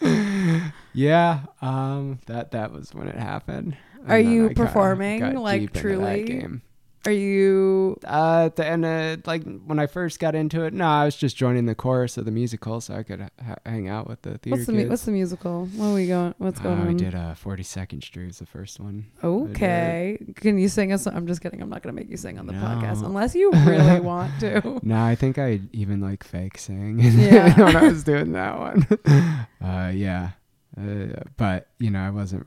Yeah. 0.02 0.72
yeah. 0.94 1.40
Um, 1.62 2.20
that 2.28 2.52
that 2.52 2.72
was 2.72 2.94
when 2.96 3.10
it 3.10 3.16
happened. 3.18 3.76
Are 4.08 4.20
you 4.20 4.52
performing, 4.52 5.36
like, 5.36 5.62
deep 5.62 5.76
into 5.76 5.98
that 5.98 6.26
truly? 6.28 6.62
Are 7.06 7.12
you? 7.12 7.98
Uh, 8.06 8.44
at 8.46 8.58
the 8.58 8.66
end, 8.66 8.86
of, 8.86 9.26
like 9.26 9.44
when 9.66 9.80
I 9.80 9.88
first 9.88 10.20
got 10.20 10.36
into 10.36 10.64
it, 10.64 10.74
no, 10.74 10.86
I 10.86 11.06
was 11.06 11.16
just 11.16 11.36
joining 11.36 11.66
the 11.66 11.74
chorus 11.74 12.16
of 12.18 12.26
the 12.26 12.32
musical, 12.32 12.80
so 12.80 12.94
I 12.94 13.02
could 13.02 13.22
ha- 13.44 13.56
hang 13.66 13.88
out 13.88 14.08
with 14.08 14.22
the 14.22 14.38
theater 14.38 14.58
What's 14.58 14.68
the 14.68 14.74
mu- 14.74 14.88
what's 14.88 15.06
the 15.06 15.12
musical? 15.12 15.66
What 15.66 15.88
are 15.88 15.94
we 15.96 16.06
going? 16.06 16.36
What's 16.38 16.60
going 16.60 16.78
uh, 16.78 16.82
on? 16.82 16.88
We 16.90 16.94
did 16.94 17.16
uh, 17.16 17.34
42nd 17.34 18.04
Street 18.04 18.28
was 18.28 18.38
the 18.38 18.46
first 18.46 18.80
one. 18.80 19.08
Okay. 19.24 20.20
Can 20.36 20.60
you 20.60 20.70
sing 20.70 20.94
us? 20.94 21.08
I'm 21.08 21.26
just 21.26 21.42
kidding. 21.42 21.60
I'm 21.60 21.70
not 21.70 21.82
gonna 21.82 21.94
make 21.94 22.10
you 22.10 22.18
sing 22.18 22.38
on 22.38 22.46
the 22.46 22.54
podcast 22.54 23.04
unless 23.04 23.34
you 23.34 23.52
really 23.52 24.00
want 24.02 24.40
to. 24.42 24.80
No, 24.84 25.04
I 25.04 25.16
think 25.16 25.40
I 25.40 25.62
even 25.74 26.02
like 26.02 26.24
fake 26.24 26.60
sang 26.60 27.00
Yeah. 27.02 27.60
when 27.60 27.76
I 27.78 27.84
was 27.88 28.04
doing 28.04 28.34
that 28.34 28.60
one. 28.60 28.88
uh, 29.64 29.92
yeah, 29.92 30.32
uh, 30.80 31.24
but 31.36 31.70
you 31.80 31.90
know, 31.90 32.02
I 32.02 32.12
wasn't 32.12 32.46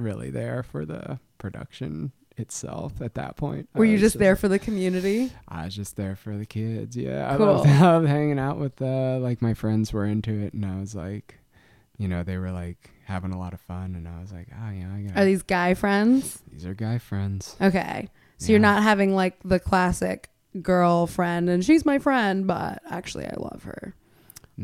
really 0.00 0.30
there 0.30 0.62
for 0.62 0.84
the 0.84 1.18
production 1.38 2.12
itself 2.36 3.00
at 3.00 3.14
that 3.14 3.36
point. 3.36 3.68
Were 3.74 3.84
you 3.84 3.98
just 3.98 4.18
there 4.18 4.36
for 4.36 4.48
the 4.48 4.58
community? 4.58 5.30
I 5.48 5.66
was 5.66 5.74
just 5.76 5.96
there 5.96 6.16
for 6.16 6.36
the 6.36 6.46
kids. 6.46 6.96
Yeah, 6.96 7.36
Cool. 7.36 7.48
I 7.48 7.52
loved, 7.52 7.68
I 7.68 7.80
loved 7.80 8.08
hanging 8.08 8.38
out 8.38 8.58
with 8.58 8.80
uh, 8.80 9.18
like 9.18 9.42
my 9.42 9.54
friends 9.54 9.92
were 9.92 10.06
into 10.06 10.32
it, 10.40 10.52
and 10.54 10.64
I 10.64 10.80
was 10.80 10.94
like, 10.94 11.38
you 11.98 12.08
know, 12.08 12.22
they 12.22 12.38
were 12.38 12.50
like 12.52 12.90
having 13.04 13.32
a 13.32 13.38
lot 13.38 13.52
of 13.52 13.60
fun, 13.60 13.94
and 13.94 14.08
I 14.08 14.20
was 14.20 14.32
like, 14.32 14.48
oh 14.52 14.70
yeah, 14.70 14.88
I 14.94 15.00
got 15.02 15.16
Are 15.18 15.24
these 15.24 15.42
guy 15.42 15.74
friends? 15.74 16.42
these 16.50 16.64
are 16.64 16.74
guy 16.74 16.98
friends. 16.98 17.56
Okay. 17.60 18.08
So 18.38 18.52
you're 18.52 18.58
not 18.58 18.82
having 18.82 19.14
like 19.14 19.38
the 19.44 19.60
classic 19.60 20.30
girlfriend 20.62 21.50
and 21.50 21.64
she's 21.64 21.84
my 21.84 21.98
friend, 21.98 22.46
but 22.46 22.80
actually 22.90 23.26
I 23.26 23.34
love 23.36 23.64
her. 23.64 23.94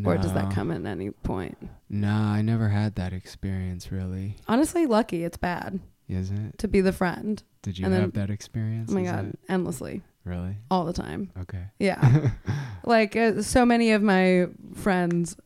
Or 0.05 0.17
does 0.19 0.33
that 0.35 0.53
come 0.53 0.71
at 0.71 0.85
any 0.85 1.11
point? 1.11 1.57
No, 1.89 2.13
I 2.13 2.43
never 2.43 2.69
had 2.69 2.97
that 2.97 3.13
experience 3.13 3.91
really. 3.91 4.37
Honestly, 4.47 4.85
lucky 4.87 5.25
it's 5.25 5.37
bad 5.39 5.81
Is 6.09 6.31
it? 6.31 6.59
to 6.59 6.69
be 6.69 6.81
the 6.81 6.93
friend. 6.93 7.43
Did 7.63 7.79
you 7.79 7.85
And 7.87 7.95
then- 7.95 8.01
have 8.03 8.13
that 8.13 8.31
experience? 8.31 8.91
Oh 8.91 8.95
my 8.95 9.03
Is 9.03 9.11
god, 9.11 9.29
it- 9.31 9.39
endlessly, 9.49 10.03
really? 10.25 10.57
all 10.71 10.85
the 10.85 10.93
time. 10.93 11.31
Okay. 11.41 11.65
Yeah. 11.79 12.31
like 12.85 13.17
uh, 13.17 13.41
so 13.43 13.65
many 13.65 13.93
of 13.93 14.03
my 14.03 14.47
friends 14.75 15.37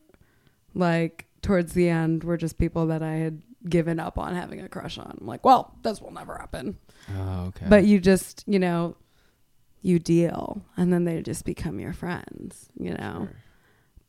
like 0.73 1.25
towards 1.41 1.73
the 1.73 1.89
end 1.89 2.23
were 2.23 2.37
just 2.37 2.57
people 2.57 2.87
that 2.87 3.01
I 3.01 3.13
had 3.15 3.41
given 3.69 3.99
up 3.99 4.17
on 4.17 4.35
having 4.35 4.59
a 4.61 4.69
crush 4.69 4.97
on. 4.97 5.17
I'm 5.19 5.27
like, 5.27 5.45
well, 5.45 5.75
this 5.83 6.01
will 6.01 6.11
never 6.11 6.37
happen. 6.37 6.77
Oh, 7.17 7.45
okay. 7.47 7.65
But 7.69 7.85
you 7.85 7.99
just, 7.99 8.43
you 8.47 8.59
know, 8.59 8.95
you 9.81 9.97
deal 9.99 10.61
and 10.77 10.91
then 10.93 11.05
they 11.05 11.21
just 11.21 11.45
become 11.45 11.79
your 11.79 11.93
friends, 11.93 12.69
you 12.79 12.93
know. 12.93 13.27
Sure. 13.29 13.35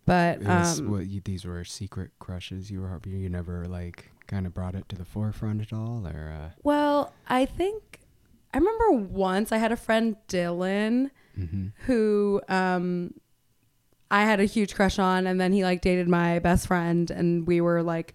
But 0.05 0.41
was- 0.41 0.81
um 0.81 0.91
what, 0.91 1.07
you, 1.07 1.21
these 1.25 1.45
were 1.45 1.65
secret 1.65 2.11
crushes. 2.19 2.71
You 2.71 2.81
were 2.81 3.01
you 3.07 3.29
never 3.29 3.67
like 3.67 4.11
kind 4.27 4.47
of 4.47 4.55
brought 4.55 4.75
it 4.75 4.89
to 4.89 4.97
the 4.97 5.05
forefront 5.05 5.61
at 5.63 5.73
all, 5.73 6.07
or 6.07 6.33
uh, 6.33 6.51
well, 6.63 7.13
I 7.29 7.45
think 7.47 8.01
I 8.53 8.59
remember 8.59 8.93
once 8.93 9.53
I 9.53 9.59
had 9.59 9.73
a 9.73 9.77
friend 9.77 10.17
Dylan 10.29 11.11
hmm 11.35 11.69
who 11.87 12.41
um 12.49 13.15
I 14.11 14.25
had 14.25 14.41
a 14.41 14.45
huge 14.45 14.75
crush 14.75 14.99
on 14.99 15.27
and 15.27 15.41
then 15.41 15.53
he 15.55 15.65
like 15.65 15.81
dated 15.81 16.07
my 16.09 16.39
best 16.39 16.67
friend 16.67 17.11
and 17.11 17.47
we 17.47 17.63
were 17.63 17.83
like 17.83 18.15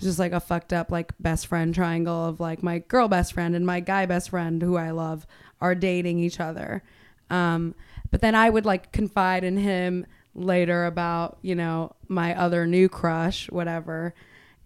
just 0.00 0.18
like 0.18 0.32
a 0.32 0.40
fucked 0.40 0.72
up 0.72 0.90
like 0.90 1.12
best 1.20 1.46
friend 1.48 1.74
triangle 1.74 2.24
of 2.24 2.40
like 2.40 2.62
my 2.62 2.78
girl 2.78 3.08
best 3.08 3.34
friend 3.34 3.54
and 3.54 3.66
my 3.66 3.80
guy 3.80 4.06
best 4.06 4.30
friend 4.30 4.62
who 4.62 4.76
I 4.76 4.90
love 4.92 5.26
are 5.60 5.74
dating 5.74 6.20
each 6.20 6.40
other. 6.40 6.82
Um 7.28 7.74
but 8.10 8.22
then 8.22 8.34
I 8.34 8.48
would 8.48 8.64
like 8.64 8.92
confide 8.92 9.44
in 9.44 9.58
him 9.58 10.06
later 10.38 10.86
about, 10.86 11.38
you 11.42 11.54
know, 11.54 11.92
my 12.08 12.38
other 12.38 12.66
new 12.66 12.88
crush, 12.88 13.50
whatever. 13.50 14.14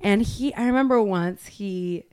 And 0.00 0.22
he 0.22 0.54
I 0.54 0.66
remember 0.66 1.02
once 1.02 1.46
he 1.46 2.04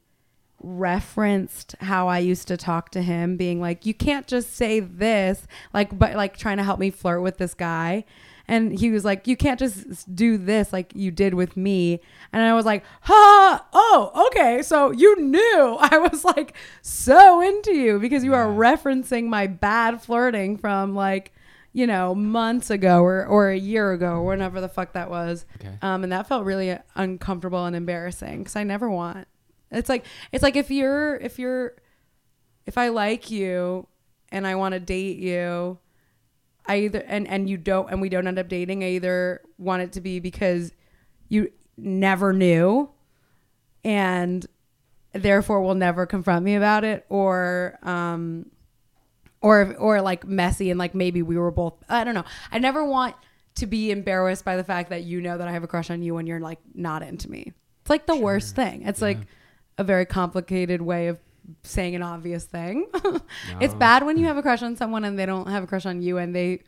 referenced 0.62 1.76
how 1.82 2.08
I 2.08 2.20
used 2.20 2.48
to 2.50 2.58
talk 2.58 2.92
to 2.92 3.02
him, 3.02 3.38
being 3.38 3.62
like, 3.62 3.86
"You 3.86 3.94
can't 3.94 4.28
just 4.28 4.56
say 4.56 4.80
this," 4.80 5.48
like, 5.74 5.98
but 5.98 6.16
like 6.16 6.38
trying 6.38 6.58
to 6.58 6.64
help 6.64 6.80
me 6.80 6.92
flirt 6.92 7.22
with 7.22 7.38
this 7.38 7.54
guy. 7.54 8.06
And 8.48 8.78
he 8.80 8.90
was 8.92 9.06
like, 9.06 9.28
"You 9.28 9.38
can't 9.38 9.60
just 9.60 10.14
do 10.16 10.38
this 10.38 10.74
like 10.74 10.94
you 10.96 11.12
did 11.12 11.34
with 11.34 11.56
me." 11.56 12.02
And 12.34 12.42
I 12.44 12.54
was 12.54 12.66
like, 12.66 12.84
"Ha! 13.02 13.66
Oh, 13.74 14.28
okay. 14.28 14.62
So 14.62 14.92
you 14.92 15.20
knew 15.22 15.78
I 15.80 15.98
was 15.98 16.26
like 16.26 16.56
so 16.82 17.42
into 17.42 17.74
you 17.74 18.00
because 18.00 18.24
you 18.24 18.34
are 18.34 18.48
referencing 18.48 19.28
my 19.28 19.48
bad 19.48 20.02
flirting 20.02 20.58
from 20.58 20.96
like." 20.96 21.34
You 21.80 21.88
know, 21.88 22.14
months 22.14 22.70
ago 22.70 23.02
or, 23.02 23.26
or 23.26 23.52
a 23.52 23.58
year 23.58 23.94
ago 23.94 24.16
or 24.16 24.26
whenever 24.26 24.60
the 24.60 24.68
fuck 24.68 24.92
that 24.94 25.10
was. 25.10 25.46
Okay. 25.62 25.78
Um, 25.82 26.04
and 26.04 26.12
that 26.12 26.28
felt 26.28 26.44
really 26.44 26.78
uncomfortable 26.96 27.64
and 27.66 27.74
embarrassing 27.74 28.40
because 28.40 28.58
I 28.58 28.66
never 28.66 28.90
want. 28.90 29.30
It's 29.72 29.88
like 29.88 30.06
it's 30.34 30.44
like 30.44 30.58
if 30.58 30.70
you're 30.72 31.16
if 31.16 31.40
you're 31.40 31.76
if 32.66 32.78
I 32.78 32.90
like 32.90 33.32
you 33.32 33.88
and 34.30 34.46
I 34.46 34.56
want 34.56 34.74
to 34.74 34.82
date 34.82 35.20
you, 35.20 35.80
I 36.66 36.80
either 36.82 37.00
and 37.08 37.26
and 37.28 37.50
you 37.50 37.56
don't 37.56 37.90
and 37.90 38.02
we 38.02 38.10
don't 38.10 38.28
end 38.28 38.40
up 38.40 38.50
dating. 38.50 38.84
I 38.84 38.90
either 38.90 39.42
want 39.58 39.82
it 39.82 39.94
to 39.94 40.02
be 40.02 40.20
because 40.20 40.74
you 41.30 41.50
never 41.78 42.34
knew, 42.34 42.90
and 43.86 44.46
therefore 45.14 45.62
will 45.62 45.76
never 45.76 46.06
confront 46.06 46.44
me 46.44 46.56
about 46.56 46.84
it, 46.84 47.06
or 47.08 47.80
um, 47.84 48.48
or 49.42 49.76
or 49.78 50.02
like 50.02 50.28
messy 50.28 50.70
and 50.70 50.78
like 50.78 50.94
maybe 50.96 51.22
we 51.22 51.38
were 51.38 51.52
both. 51.52 51.76
I 51.88 52.04
don't 52.04 52.16
know. 52.16 52.26
I 52.52 52.60
never 52.60 52.84
want 52.84 53.16
to 53.56 53.66
be 53.66 53.92
embarrassed 53.92 54.46
by 54.46 54.56
the 54.56 54.64
fact 54.64 54.90
that 54.90 55.04
you 55.04 55.22
know 55.22 55.38
that 55.38 55.48
I 55.48 55.52
have 55.52 55.64
a 55.64 55.68
crush 55.68 55.90
on 55.90 56.02
you 56.02 56.16
when 56.16 56.28
you're 56.28 56.40
like 56.40 56.60
not 56.74 57.04
into 57.04 57.30
me. 57.30 57.54
It's 57.82 57.90
like 57.90 58.06
the 58.06 58.16
worst 58.16 58.56
thing. 58.56 58.84
It's 58.84 59.02
like 59.02 59.18
a 59.78 59.84
very 59.84 60.06
complicated 60.06 60.82
way 60.82 61.08
of 61.08 61.20
saying 61.64 61.96
an 61.96 62.04
obvious 62.04 62.46
thing. 62.46 62.88
it's 63.60 63.74
bad 63.74 64.06
when 64.06 64.18
you 64.18 64.26
have 64.26 64.38
a 64.38 64.42
crush 64.42 64.62
on 64.62 64.76
someone 64.76 65.04
and 65.04 65.18
they 65.18 65.26
don't 65.26 65.48
have 65.48 65.64
a 65.64 65.68
crush 65.68 65.86
on 65.86 66.02
you 66.02 66.18
and 66.18 66.36
they 66.36 66.62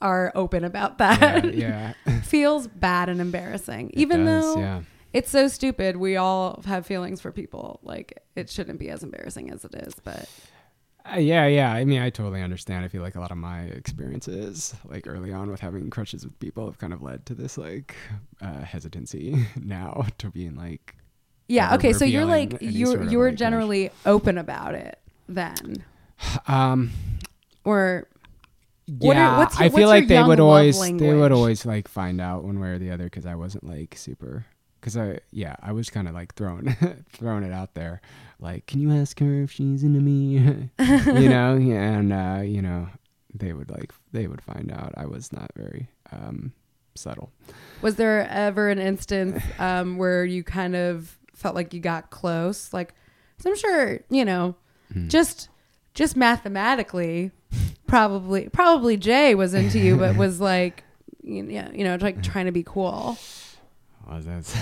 are 0.00 0.32
open 0.34 0.64
about 0.64 0.98
that. 0.98 1.54
Yeah, 1.54 1.94
yeah. 2.06 2.20
Feels 2.22 2.66
bad 2.68 3.08
and 3.08 3.20
embarrassing. 3.20 3.90
It 3.90 3.98
Even 3.98 4.24
does, 4.24 4.54
though 4.54 4.60
yeah. 4.60 4.82
it's 5.12 5.30
so 5.30 5.48
stupid. 5.48 5.96
We 5.96 6.16
all 6.16 6.62
have 6.66 6.86
feelings 6.86 7.20
for 7.20 7.32
people. 7.32 7.80
Like 7.82 8.22
it 8.34 8.50
shouldn't 8.50 8.78
be 8.78 8.90
as 8.90 9.02
embarrassing 9.02 9.50
as 9.50 9.64
it 9.64 9.74
is, 9.74 9.94
but 10.04 10.28
Uh, 11.14 11.18
yeah, 11.18 11.46
yeah. 11.46 11.72
I 11.72 11.84
mean, 11.84 12.00
I 12.02 12.10
totally 12.10 12.42
understand. 12.42 12.84
I 12.84 12.88
feel 12.88 13.02
like 13.02 13.14
a 13.14 13.20
lot 13.20 13.30
of 13.30 13.36
my 13.38 13.62
experiences, 13.62 14.74
like 14.86 15.06
early 15.06 15.32
on 15.32 15.50
with 15.50 15.60
having 15.60 15.88
crushes 15.90 16.24
with 16.24 16.38
people, 16.40 16.66
have 16.66 16.78
kind 16.78 16.92
of 16.92 17.02
led 17.02 17.24
to 17.26 17.34
this 17.34 17.56
like 17.58 17.94
uh, 18.40 18.60
hesitancy 18.62 19.46
now 19.62 20.06
to 20.18 20.30
being 20.30 20.56
like, 20.56 20.96
yeah, 21.48 21.74
okay, 21.76 21.92
so 21.92 22.04
you're 22.04 22.24
like 22.24 22.54
any 22.60 22.72
you 22.72 22.86
sort 22.86 23.02
of, 23.02 23.12
you're 23.12 23.26
like, 23.26 23.32
crush. 23.34 23.38
generally 23.38 23.90
open 24.04 24.36
about 24.38 24.74
it 24.74 24.98
then. 25.28 25.84
um, 26.48 26.90
Or 27.64 28.08
What 28.86 29.16
are- 29.16 29.20
yeah. 29.20 29.38
what's 29.38 29.58
your- 29.58 29.66
I 29.66 29.68
feel 29.70 29.88
like 29.88 30.08
they 30.08 30.22
would 30.22 30.40
always 30.40 30.78
they 30.80 31.14
would 31.14 31.32
always 31.32 31.64
like 31.64 31.86
find 31.88 32.20
out 32.20 32.42
one 32.44 32.58
way 32.58 32.68
or 32.70 32.78
the 32.78 32.90
other 32.90 33.04
because 33.04 33.26
I 33.26 33.34
wasn't 33.36 33.64
like 33.64 33.96
super. 33.96 34.46
Because 34.86 34.96
I 34.96 35.18
yeah 35.32 35.56
I 35.60 35.72
was 35.72 35.90
kind 35.90 36.06
of 36.06 36.14
like 36.14 36.36
throwing 36.36 36.76
throwing 37.12 37.42
it 37.42 37.52
out 37.52 37.74
there, 37.74 38.00
like 38.38 38.66
can 38.66 38.80
you 38.80 38.92
ask 38.92 39.18
her 39.18 39.42
if 39.42 39.50
she's 39.50 39.82
into 39.82 39.98
me, 39.98 40.34
you 40.78 41.28
know, 41.28 41.56
and 41.56 42.12
uh, 42.12 42.42
you 42.44 42.62
know 42.62 42.86
they 43.34 43.52
would 43.52 43.68
like 43.68 43.92
they 44.12 44.28
would 44.28 44.40
find 44.40 44.70
out 44.70 44.94
I 44.96 45.06
was 45.06 45.32
not 45.32 45.50
very 45.56 45.88
um, 46.12 46.52
subtle. 46.94 47.32
Was 47.82 47.96
there 47.96 48.28
ever 48.30 48.68
an 48.68 48.78
instance 48.78 49.42
um, 49.58 49.96
where 49.98 50.24
you 50.24 50.44
kind 50.44 50.76
of 50.76 51.18
felt 51.34 51.56
like 51.56 51.74
you 51.74 51.80
got 51.80 52.10
close? 52.10 52.72
Like, 52.72 52.94
I'm 53.44 53.56
sure 53.56 53.98
you 54.08 54.24
know, 54.24 54.54
Hmm. 54.92 55.08
just 55.08 55.48
just 55.94 56.14
mathematically, 56.16 57.32
probably 57.88 58.48
probably 58.50 58.96
Jay 58.96 59.34
was 59.34 59.52
into 59.52 59.80
you, 59.80 59.96
but 59.96 60.14
was 60.24 60.40
like, 60.40 60.84
you 61.24 61.42
know, 61.42 61.70
you 61.74 61.82
know, 61.82 61.98
like 62.00 62.22
trying 62.22 62.46
to 62.46 62.52
be 62.52 62.62
cool. 62.62 63.18
Well, 64.08 64.20
that's 64.20 64.56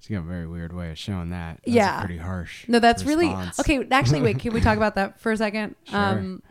she 0.00 0.14
got 0.14 0.20
a 0.20 0.22
very 0.22 0.46
weird 0.46 0.72
way 0.72 0.90
of 0.90 0.98
showing 0.98 1.30
that. 1.30 1.60
That's 1.64 1.74
Yeah. 1.74 2.00
pretty 2.00 2.18
harsh. 2.18 2.66
No, 2.68 2.78
that's 2.78 3.04
really 3.04 3.28
okay. 3.60 3.86
Actually, 3.90 4.22
wait, 4.22 4.38
can 4.38 4.52
we 4.52 4.60
talk 4.60 4.76
about 4.76 4.94
that 4.96 5.20
for 5.20 5.32
a 5.32 5.36
second? 5.36 5.74
Sure. 5.84 5.98
Um, 5.98 6.42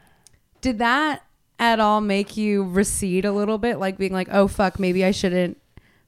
did 0.62 0.80
that 0.80 1.24
at 1.60 1.80
all 1.80 2.02
make 2.02 2.38
you 2.38 2.64
recede 2.64 3.26
a 3.26 3.32
little 3.32 3.58
bit, 3.58 3.80
like 3.80 3.98
being 3.98 4.14
like, 4.14 4.28
"Oh 4.32 4.48
fuck, 4.48 4.80
maybe 4.80 5.04
I 5.06 5.12
shouldn't 5.12 5.58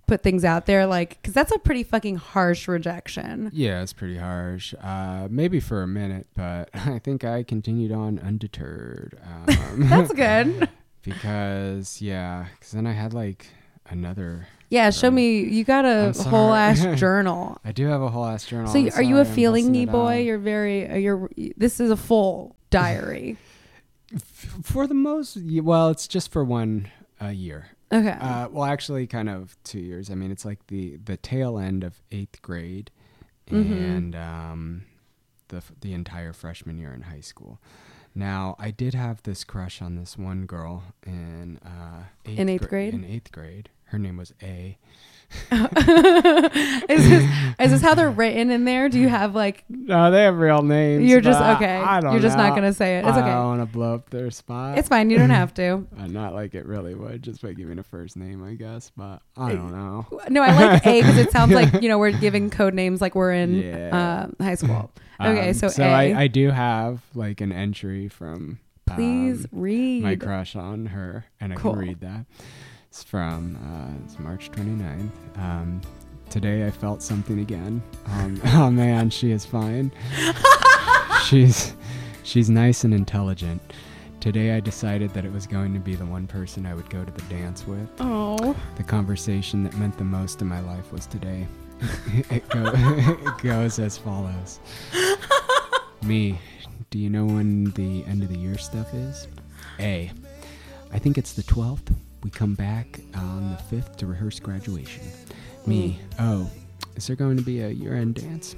put 0.07 0.23
things 0.23 0.43
out 0.43 0.65
there, 0.65 0.87
like, 0.87 1.09
because 1.21 1.35
that's 1.35 1.51
a 1.51 1.59
pretty 1.59 1.83
fucking 1.83 2.15
harsh 2.15 2.67
rejection. 2.67 3.51
Yeah, 3.53 3.83
it's 3.83 3.93
pretty 3.93 4.17
harsh. 4.17 4.73
Uh, 4.81 5.27
maybe 5.29 5.59
for 5.59 5.83
a 5.83 5.87
minute, 5.87 6.25
but 6.35 6.69
I 6.73 6.97
think 6.99 7.23
I 7.23 7.43
continued 7.43 7.91
on 7.91 8.17
undeterred. 8.19 9.19
Um, 9.47 9.87
That's 9.87 10.11
good. 10.13 10.67
because 11.03 12.01
yeah, 12.01 12.47
because 12.53 12.71
then 12.71 12.87
I 12.87 12.93
had 12.93 13.13
like 13.13 13.47
another. 13.89 14.47
Yeah, 14.69 14.91
show 14.91 15.09
me. 15.09 15.39
You 15.41 15.63
got 15.63 15.85
a 15.85 16.13
whole 16.29 16.53
ass 16.53 16.85
journal. 16.99 17.57
I 17.65 17.71
do 17.71 17.87
have 17.87 18.01
a 18.03 18.09
whole 18.09 18.25
ass 18.25 18.45
journal. 18.45 18.71
So, 18.71 18.77
I'm 18.79 18.89
are 18.95 19.01
you 19.01 19.17
a 19.17 19.21
I'm 19.21 19.25
feelingy 19.25 19.63
busting 19.63 19.75
it 19.75 19.91
boy? 19.91 20.17
out. 20.19 20.23
You're 20.25 20.37
very. 20.37 20.87
uh, 20.89 20.95
You're. 20.95 21.29
This 21.57 21.79
is 21.79 21.89
a 21.89 21.97
full 21.97 22.55
diary. 22.69 23.37
for 24.63 24.87
the 24.87 24.93
most. 24.93 25.37
y- 25.37 25.59
Well, 25.61 25.89
it's 25.89 26.07
just 26.07 26.31
for 26.31 26.43
one 26.43 26.89
uh, 27.21 27.27
year. 27.27 27.69
Okay. 27.91 28.11
Uh, 28.11 28.47
well, 28.49 28.65
actually, 28.65 29.07
kind 29.07 29.29
of 29.29 29.57
two 29.63 29.79
years. 29.79 30.11
I 30.11 30.15
mean, 30.15 30.29
it's 30.31 30.45
like 30.45 30.67
the 30.67 30.97
the 30.97 31.17
tail 31.17 31.57
end 31.57 31.83
of 31.83 32.01
eighth 32.11 32.41
grade, 32.43 32.91
Mhm. 33.49 33.71
and 33.97 34.15
um, 34.15 34.83
the 35.47 35.57
f- 35.57 35.71
the 35.81 35.93
entire 35.93 36.31
freshman 36.33 36.77
year 36.77 36.93
in 36.93 37.01
high 37.01 37.21
school. 37.21 37.59
Now, 38.13 38.55
I 38.59 38.69
did 38.71 38.93
have 38.93 39.23
this 39.23 39.43
crush 39.43 39.81
on 39.81 39.95
this 39.95 40.17
one 40.17 40.45
girl 40.45 40.83
in 41.05 41.57
uh, 41.65 42.03
eighth 42.25 42.39
In 42.39 42.49
eighth 42.49 42.59
gra- 42.61 42.69
grade? 42.69 42.93
In 42.93 43.05
eighth 43.05 43.31
grade, 43.31 43.69
her 43.89 43.99
name 43.99 44.17
was 44.17 44.33
A. 44.41 44.77
is 45.51 47.07
this 47.07 47.29
is 47.59 47.71
this 47.71 47.81
how 47.83 47.93
they're 47.93 48.09
written 48.09 48.49
in 48.49 48.65
there? 48.65 48.89
Do 48.89 48.99
you 48.99 49.09
have 49.19 49.35
like 49.35 49.63
No, 49.69 50.09
they 50.09 50.23
have 50.23 50.37
real 50.37 50.63
names. 50.63 51.07
You're 51.07 51.21
just- 51.21 51.39
okay. 51.39 51.77
I 51.77 51.99
don't 51.99 52.13
You're 52.13 52.21
just 52.21 52.35
not 52.37 52.55
gonna 52.55 52.73
say 52.73 52.97
it. 52.97 53.05
It's 53.05 53.15
I 53.15 53.19
okay. 53.21 53.29
don't 53.29 53.45
want 53.45 53.61
to 53.61 53.65
blow 53.67 53.93
up 53.93 54.09
their 54.09 54.31
spot. 54.31 54.79
it's 54.79 54.87
fine. 54.89 55.09
You 55.11 55.17
don't 55.19 55.29
have 55.29 55.53
to. 55.55 55.85
Uh, 55.99 56.07
not 56.07 56.33
like 56.33 56.55
it 56.55 56.65
really 56.65 56.95
would, 56.95 57.21
just 57.21 57.41
by 57.41 57.51
giving 57.53 57.77
a 57.77 57.83
first 57.83 58.15
name, 58.17 58.43
I 58.43 58.53
guess. 58.55 58.89
But 58.95 59.21
I 59.37 59.53
don't 59.53 59.71
know. 59.71 60.07
No, 60.29 60.41
I 60.41 60.51
like 60.53 60.85
A 60.87 61.01
because 61.01 61.17
it 61.17 61.31
sounds 61.31 61.51
like 61.51 61.81
you 61.81 61.89
know 61.89 61.97
we're 61.99 62.11
giving 62.11 62.49
code 62.49 62.73
names 62.73 63.01
like 63.01 63.15
we're 63.15 63.33
in 63.33 63.55
Yeah. 63.55 64.27
uh, 64.39 64.43
high 64.43 64.55
school. 64.55 64.91
Okay, 65.21 65.49
Um, 65.49 65.53
so, 65.53 65.67
so 65.67 65.83
A. 65.83 65.87
I, 66.13 66.21
I 66.21 66.27
do 66.27 66.49
have 66.51 67.01
like 67.13 67.41
an 67.41 67.51
entry 67.51 68.07
from 68.07 68.59
Please 68.87 69.45
um, 69.45 69.49
read. 69.59 70.03
my 70.03 70.15
crush 70.15 70.55
on 70.55 70.87
her, 70.87 71.25
and 71.41 71.51
I 71.53 71.55
Cool. 71.57 71.73
can 71.73 71.79
read 71.81 71.99
that. 72.01 72.25
It's 72.89 73.03
from 73.03 73.55
uh, 73.55 74.03
it's 74.03 74.17
March 74.19 74.51
29th. 74.51 75.09
Um, 75.37 75.81
today 76.29 76.65
I 76.65 76.71
felt 76.71 77.01
something 77.01 77.39
again. 77.39 77.81
Um, 78.07 78.41
oh 78.45 78.69
man, 78.71 79.09
she 79.09 79.31
is 79.31 79.45
fine. 79.45 79.91
she's 81.25 81.73
she's 82.23 82.49
nice 82.49 82.83
and 82.83 82.93
intelligent. 82.93 83.61
Today 84.19 84.51
I 84.55 84.59
decided 84.59 85.13
that 85.13 85.23
it 85.23 85.31
was 85.31 85.47
going 85.47 85.73
to 85.73 85.79
be 85.79 85.95
the 85.95 86.05
one 86.05 86.27
person 86.27 86.65
I 86.65 86.73
would 86.73 86.89
go 86.89 87.05
to 87.05 87.11
the 87.11 87.21
dance 87.33 87.65
with. 87.65 87.87
oh, 87.99 88.55
The 88.75 88.83
conversation 88.83 89.63
that 89.63 89.77
meant 89.77 89.97
the 89.97 90.03
most 90.03 90.41
in 90.41 90.47
my 90.47 90.59
life 90.59 90.91
was 90.91 91.05
today. 91.05 91.47
it, 92.29 92.47
go- 92.49 92.73
it 92.75 93.37
goes 93.41 93.79
as 93.79 93.97
follows. 93.97 94.59
Me, 96.03 96.37
do 96.89 96.99
you 96.99 97.09
know 97.09 97.25
when 97.25 97.65
the 97.71 98.03
end 98.05 98.23
of 98.23 98.29
the 98.29 98.37
year 98.37 98.57
stuff 98.57 98.93
is? 98.93 99.29
A. 99.79 100.11
I 100.91 100.99
think 100.99 101.17
it's 101.17 101.31
the 101.31 101.43
12th. 101.43 101.93
We 102.23 102.29
come 102.29 102.53
back 102.53 102.99
on 103.15 103.51
the 103.51 103.75
5th 103.75 103.95
to 103.97 104.05
rehearse 104.07 104.39
graduation. 104.39 105.03
Me. 105.65 105.99
Oh, 106.19 106.49
is 106.95 107.07
there 107.07 107.15
going 107.15 107.37
to 107.37 107.43
be 107.43 107.61
a 107.61 107.69
year 107.69 107.95
end 107.95 108.15
dance? 108.15 108.55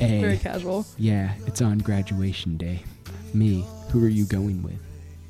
A, 0.00 0.20
Very 0.20 0.38
casual. 0.38 0.86
Yeah, 0.98 1.34
it's 1.46 1.62
on 1.62 1.78
graduation 1.78 2.56
day. 2.56 2.82
Me, 3.34 3.64
who 3.90 4.04
are 4.04 4.08
you 4.08 4.24
going 4.26 4.62
with? 4.62 4.78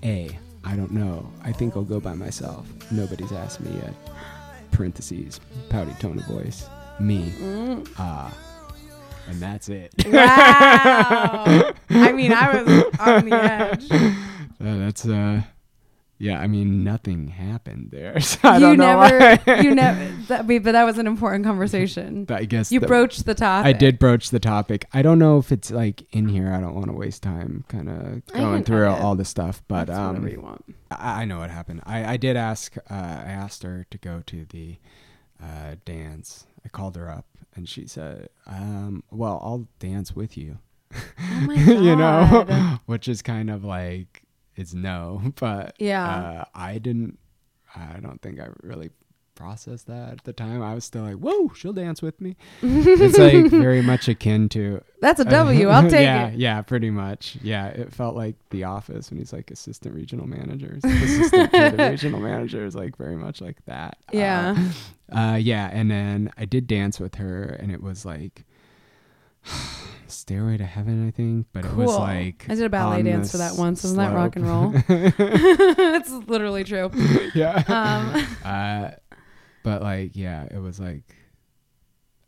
A, 0.03 0.37
I 0.65 0.77
don't 0.77 0.93
know. 0.93 1.31
I 1.45 1.53
think 1.53 1.77
I'll 1.77 1.83
go 1.83 2.01
by 2.01 2.15
myself. 2.15 2.67
Nobody's 2.91 3.33
asked 3.33 3.61
me 3.61 3.73
yet. 3.77 3.95
Parentheses, 4.71 5.41
pouty 5.69 5.93
tone 5.95 6.19
of 6.19 6.27
voice. 6.27 6.67
Me, 7.01 7.31
Mm. 7.39 7.89
ah. 7.99 8.35
And 9.29 9.41
that's 9.41 9.69
it. 9.69 9.93
Wow. 10.07 11.73
I 11.91 12.13
mean, 12.13 12.33
I 12.33 12.61
was 12.63 12.85
on 12.99 13.29
the 13.29 13.37
edge. 13.37 13.89
Uh, 14.63 14.77
that's, 14.79 15.05
uh, 15.09 15.43
yeah, 16.23 16.39
I 16.41 16.47
mean, 16.47 16.85
nothing 16.85 17.27
happened 17.27 17.89
there. 17.91 18.21
So 18.21 18.39
I 18.45 18.55
you 18.55 18.61
don't 18.61 18.77
know 18.79 19.01
never, 19.09 19.43
why. 19.45 19.61
you 19.61 19.75
never. 19.75 20.09
That, 20.29 20.47
but 20.47 20.63
that 20.63 20.85
was 20.85 20.97
an 20.99 21.09
important 21.09 21.45
conversation. 21.45 22.25
But 22.27 22.41
I 22.41 22.45
guess 22.45 22.71
You 22.71 22.79
the- 22.79 22.87
broached 22.87 23.27
the 23.27 23.35
topic. 23.35 23.67
I 23.67 23.73
did 23.77 23.99
broach 23.99 24.31
the 24.31 24.39
topic. 24.39 24.87
I 24.95 25.03
don't 25.03 25.19
know 25.19 25.39
if 25.39 25.51
it's 25.51 25.73
like 25.73 26.05
in 26.13 26.29
here. 26.29 26.53
I 26.53 26.61
don't 26.61 26.77
want 26.77 26.87
to 26.87 26.93
waste 26.93 27.25
time 27.25 27.65
kind 27.67 27.89
of 27.89 28.25
going 28.33 28.63
through 28.63 28.87
edit. 28.89 29.03
all 29.03 29.17
the 29.17 29.25
stuff. 29.25 29.63
But 29.67 29.87
That's 29.89 29.99
um, 29.99 30.07
whatever 30.15 30.29
you 30.29 30.41
want. 30.41 30.65
I, 30.93 31.23
I 31.23 31.25
know 31.25 31.41
what 31.41 31.51
happened. 31.51 31.83
I, 31.87 32.13
I 32.13 32.17
did 32.17 32.37
ask. 32.37 32.77
Uh, 32.79 32.83
I 32.95 33.31
asked 33.45 33.65
her 33.65 33.85
to 33.91 33.99
go 33.99 34.23
to 34.27 34.45
the 34.49 34.77
uh, 35.43 35.75
dance. 35.85 36.47
I 36.65 36.69
called 36.69 36.95
her 36.95 37.11
up, 37.11 37.27
and 37.57 37.69
she 37.69 37.89
said, 37.89 38.29
um, 38.47 39.03
"Well, 39.11 39.41
I'll 39.43 39.67
dance 39.81 40.15
with 40.15 40.37
you." 40.39 40.59
Oh 40.95 41.01
my 41.47 41.55
you 41.55 41.97
know, 41.97 42.79
which 42.87 43.09
is 43.09 43.23
kind 43.23 43.51
of 43.51 43.65
like 43.65 44.23
it's 44.57 44.75
no, 44.75 45.23
but 45.41 45.75
Yeah. 45.79 46.09
uh, 46.09 46.45
I 46.55 46.79
didn't. 46.79 47.19
I 47.75 48.01
don't 48.01 48.21
think 48.21 48.39
I 48.39 48.49
really 48.63 48.91
processed 49.35 49.87
that 49.87 50.13
at 50.13 50.25
the 50.25 50.33
time. 50.35 50.63
I 50.63 50.75
was 50.75 50.85
still 50.85 51.03
like, 51.05 51.17
"Whoa, 51.17 51.51
she'll 51.55 51.73
dance 51.73 52.03
with 52.03 52.21
me." 52.21 52.37
it's 52.63 53.17
like 53.19 53.47
very 53.51 53.81
much 53.81 54.09
akin 54.09 54.49
to 54.51 54.83
That's 55.01 55.21
a 55.21 55.25
W. 55.25 55.69
I'll 55.71 55.83
take 55.89 56.03
yeah, 56.03 56.29
it. 56.29 56.39
Yeah, 56.39 56.61
pretty 56.63 56.91
much. 56.91 57.39
Yeah, 57.43 57.69
it 57.69 57.93
felt 57.95 58.15
like 58.15 58.37
The 58.51 58.65
Office 58.65 59.11
when 59.11 59.19
he's 59.19 59.33
like 59.33 59.51
assistant 59.51 59.95
regional 59.95 60.27
manager. 60.27 60.75
He's 60.75 60.85
like 60.85 61.03
assistant 61.03 61.53
to 61.53 61.77
the 61.77 61.91
regional 61.91 62.21
manager 62.21 62.65
is 62.67 62.75
like 62.75 62.97
very 62.99 63.17
much 63.17 63.41
like 63.41 63.65
that. 63.65 63.97
Uh, 64.09 64.17
Yeah. 64.19 64.69
Uh, 65.11 65.39
yeah, 65.41 65.69
and 65.73 65.91
then 65.91 66.31
I 66.39 66.45
did 66.45 66.67
dance 66.67 67.01
with 67.01 67.15
her, 67.17 67.45
and 67.45 67.71
it 67.73 67.83
was 67.83 68.05
like 68.05 68.45
Stairway 70.07 70.57
to 70.59 70.65
Heaven, 70.65 71.07
I 71.09 71.11
think. 71.11 71.47
But 71.53 71.65
it 71.65 71.75
was 71.75 71.97
like 71.97 72.47
I 72.49 72.55
did 72.55 72.65
a 72.65 72.69
ballet 72.69 73.03
dance 73.03 73.33
for 73.33 73.39
that 73.39 73.57
once. 73.57 73.85
Isn't 73.85 73.99
that 73.99 74.15
rock 74.15 74.37
and 74.37 74.47
roll? 74.49 74.71
That's 74.89 76.11
literally 76.11 76.65
true. 76.65 76.91
yeah. 77.35 77.63
Um, 77.67 78.27
uh, 78.45 78.91
but 79.63 79.83
like, 79.83 80.15
yeah, 80.15 80.47
it 80.51 80.59
was 80.59 80.79
like 80.79 81.17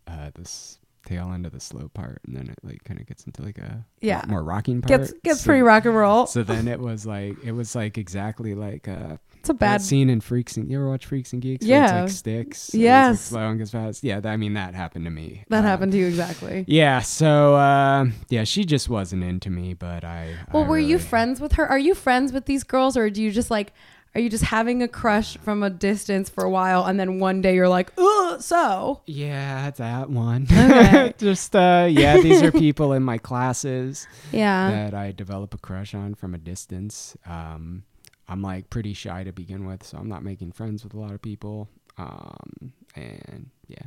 uh, 0.07 0.31
this 0.35 0.79
tail 1.05 1.33
end 1.33 1.47
of 1.47 1.53
the 1.53 1.61
slow 1.61 1.89
part, 1.89 2.21
and 2.27 2.37
then 2.37 2.49
it 2.49 2.59
like 2.63 2.83
kind 2.85 3.01
of 3.01 3.07
gets 3.07 3.25
into 3.25 3.43
like 3.43 3.59
a 3.59 3.85
Yeah. 4.01 4.25
more 4.29 4.43
rocking 4.43 4.81
part. 4.83 5.01
gets 5.01 5.13
gets 5.23 5.41
So- 5.41 5.47
pretty 5.47 5.63
rock 5.63 5.85
and 5.85 5.95
roll. 5.97 6.27
So 6.27 6.43
then 6.43 6.69
it 6.69 6.81
was 6.81 7.07
like 7.07 7.37
it 7.45 7.53
was 7.53 7.75
like 7.75 7.99
exactly 7.99 8.55
like 8.55 8.89
uh 8.89 9.17
It's 9.41 9.49
a 9.51 9.55
bad. 9.55 9.83
scene 9.83 10.09
in 10.11 10.21
Freaks 10.21 10.57
and 10.57 10.71
you 10.71 10.79
ever 10.79 10.89
watch 10.89 11.07
Freaks 11.07 11.33
and 11.33 11.43
Geeks? 11.43 11.67
Yeah. 11.67 11.85
it's 11.85 11.93
like 11.93 12.09
sticks. 12.11 12.69
and 12.71 12.75
it's, 12.75 12.75
like, 12.75 12.83
Yes. 12.83 13.21
slow 13.21 13.49
and 13.51 13.59
gets 13.59 13.71
fast. 13.71 14.03
Yeah, 14.05 14.21
that, 14.21 14.31
I 14.33 14.37
mean 14.37 14.55
that 14.55 14.75
happened 14.75 15.05
to 15.05 15.11
me. 15.11 15.45
That 15.51 15.65
Uh, 15.65 15.69
happened 15.69 15.93
to 15.93 15.99
you 15.99 16.07
exactly. 16.07 16.65
Yeah. 16.67 17.01
So 17.01 17.55
uh, 17.57 18.07
yeah, 18.31 18.45
she 18.45 18.65
just 18.65 18.89
wasn't 18.89 19.23
into 19.25 19.51
me, 19.51 19.75
but 19.75 20.05
I. 20.05 20.35
Well, 20.53 20.65
I 20.65 20.69
were 20.69 20.79
you 20.79 20.99
friends 20.99 21.41
with 21.41 21.53
her? 21.53 21.67
Are 21.67 21.79
you 21.79 21.95
friends 21.95 22.33
with 22.33 22.47
these 22.47 22.65
girls, 22.65 22.97
or 22.97 23.11
do 23.11 23.23
you 23.23 23.31
just 23.31 23.51
like? 23.51 23.73
Are 24.15 24.21
you 24.21 24.31
just 24.31 24.45
having 24.45 24.83
a 24.83 24.89
crush 24.89 25.37
from 25.39 25.63
a 25.65 25.71
distance 25.71 26.29
for 26.29 26.45
a 26.45 26.51
while, 26.51 26.85
and 26.85 27.01
then 27.01 27.19
one 27.19 27.41
day 27.43 27.55
you're 27.57 27.69
like, 27.69 27.93
"Oh, 27.99 28.37
so." 28.41 29.01
Yeah, 29.07 29.71
that 29.73 30.09
one. 30.11 30.47
Okay. 30.51 31.13
just 31.19 31.57
uh, 31.57 31.89
yeah, 31.91 32.19
these 32.19 32.43
are 32.43 32.53
people 32.53 32.93
in 32.93 33.03
my 33.03 33.19
classes 33.19 34.07
Yeah. 34.33 34.71
that 34.71 34.95
I 34.95 35.11
develop 35.13 35.53
a 35.55 35.59
crush 35.59 35.95
on 35.95 36.15
from 36.15 36.33
a 36.35 36.39
distance. 36.39 37.17
Um, 37.27 37.83
I'm 38.29 38.41
like 38.41 38.71
pretty 38.71 38.95
shy 38.95 39.25
to 39.25 39.33
begin 39.33 39.67
with, 39.67 39.83
so 39.85 39.99
I'm 39.99 40.09
not 40.09 40.23
making 40.23 40.53
friends 40.53 40.85
with 40.85 40.95
a 40.95 40.99
lot 40.99 41.11
of 41.13 41.21
people. 41.21 41.69
Um, 41.99 42.73
and 42.95 43.51
yeah. 43.67 43.83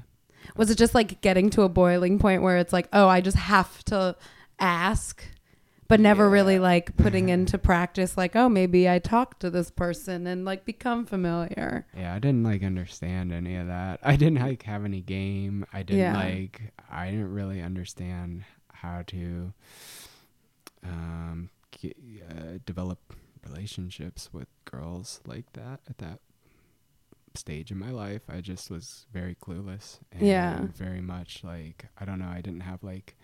Was 0.56 0.70
it 0.70 0.78
just 0.78 0.94
like 0.94 1.22
getting 1.22 1.50
to 1.52 1.64
a 1.64 1.70
boiling 1.70 2.20
point 2.20 2.42
where 2.42 2.58
it's 2.58 2.72
like, 2.74 2.88
oh, 2.94 3.08
I 3.08 3.22
just 3.22 3.38
have 3.38 3.84
to 3.86 4.16
ask, 4.60 5.24
but 5.88 6.00
never 6.00 6.26
Yeah. 6.26 6.32
really 6.32 6.60
like 6.60 6.96
putting 6.98 7.30
into 7.30 7.58
practice, 7.58 8.18
like, 8.18 8.36
oh, 8.36 8.50
maybe 8.50 8.90
I 8.90 9.00
talk 9.00 9.40
to 9.40 9.50
this 9.50 9.72
person 9.72 10.28
and 10.28 10.44
like 10.46 10.66
become 10.66 11.06
familiar. 11.06 11.86
Yeah, 11.96 12.14
I 12.14 12.20
didn't 12.20 12.44
like 12.44 12.64
understand 12.64 13.32
any 13.32 13.56
of 13.56 13.68
that. 13.68 14.00
I 14.04 14.16
didn't 14.16 14.40
like 14.40 14.64
have 14.64 14.84
any 14.86 15.02
game. 15.02 15.66
I 15.72 15.84
didn't 15.84 16.00
Yeah. 16.02 16.18
like 16.18 16.74
I 16.90 17.12
didn't 17.12 17.32
really 17.34 17.62
understand 17.62 18.44
how 18.74 19.04
to 19.08 19.54
um 20.84 21.50
ge- 21.72 21.94
uh, 22.30 22.60
develop 22.66 23.14
relationships 23.48 24.30
with 24.34 24.48
girls 24.66 25.22
like 25.26 25.52
that 25.54 25.80
at 25.90 25.98
that 26.00 26.20
stage 27.36 27.72
in 27.72 27.78
my 27.78 27.92
life. 27.92 28.24
I 28.30 28.42
just 28.42 28.70
was 28.70 29.06
very 29.14 29.36
clueless 29.36 30.00
and 30.12 30.28
Yeah. 30.28 30.66
very 30.76 31.02
much 31.02 31.44
like 31.44 31.86
I 31.98 32.06
don't 32.06 32.20
know, 32.20 32.28
I 32.30 32.42
didn't 32.42 32.62
have 32.62 32.84
like 32.84 33.16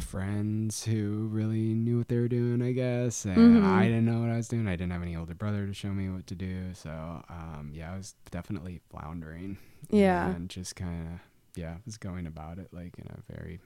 friends 0.00 0.84
who 0.84 1.28
really 1.30 1.74
knew 1.74 1.98
what 1.98 2.08
they 2.08 2.18
were 2.18 2.28
doing, 2.28 2.62
I 2.62 2.72
guess. 2.72 3.24
And 3.24 3.62
Mhm. 3.62 3.64
I 3.64 3.86
didn't 3.86 4.06
know 4.06 4.20
what 4.20 4.30
I 4.30 4.36
was 4.36 4.48
doing. 4.48 4.66
I 4.68 4.76
didn't 4.76 4.92
have 4.92 5.02
any 5.02 5.16
older 5.16 5.34
brother 5.34 5.66
to 5.66 5.74
show 5.74 5.92
me 5.92 6.08
what 6.08 6.26
to 6.28 6.34
do. 6.34 6.72
So, 6.74 6.90
um, 7.28 7.70
yeah, 7.72 7.92
I 7.92 7.96
was 7.96 8.14
definitely 8.30 8.80
floundering. 8.90 9.58
Yeah. 9.90 10.28
And 10.34 10.48
just 10.48 10.76
kind 10.76 11.08
of, 11.14 11.20
yeah, 11.56 11.76
was 11.84 11.96
going 11.98 12.26
about 12.26 12.58
it 12.58 12.72
like 12.72 12.98
in 12.98 13.06
a 13.08 13.32
very 13.32 13.60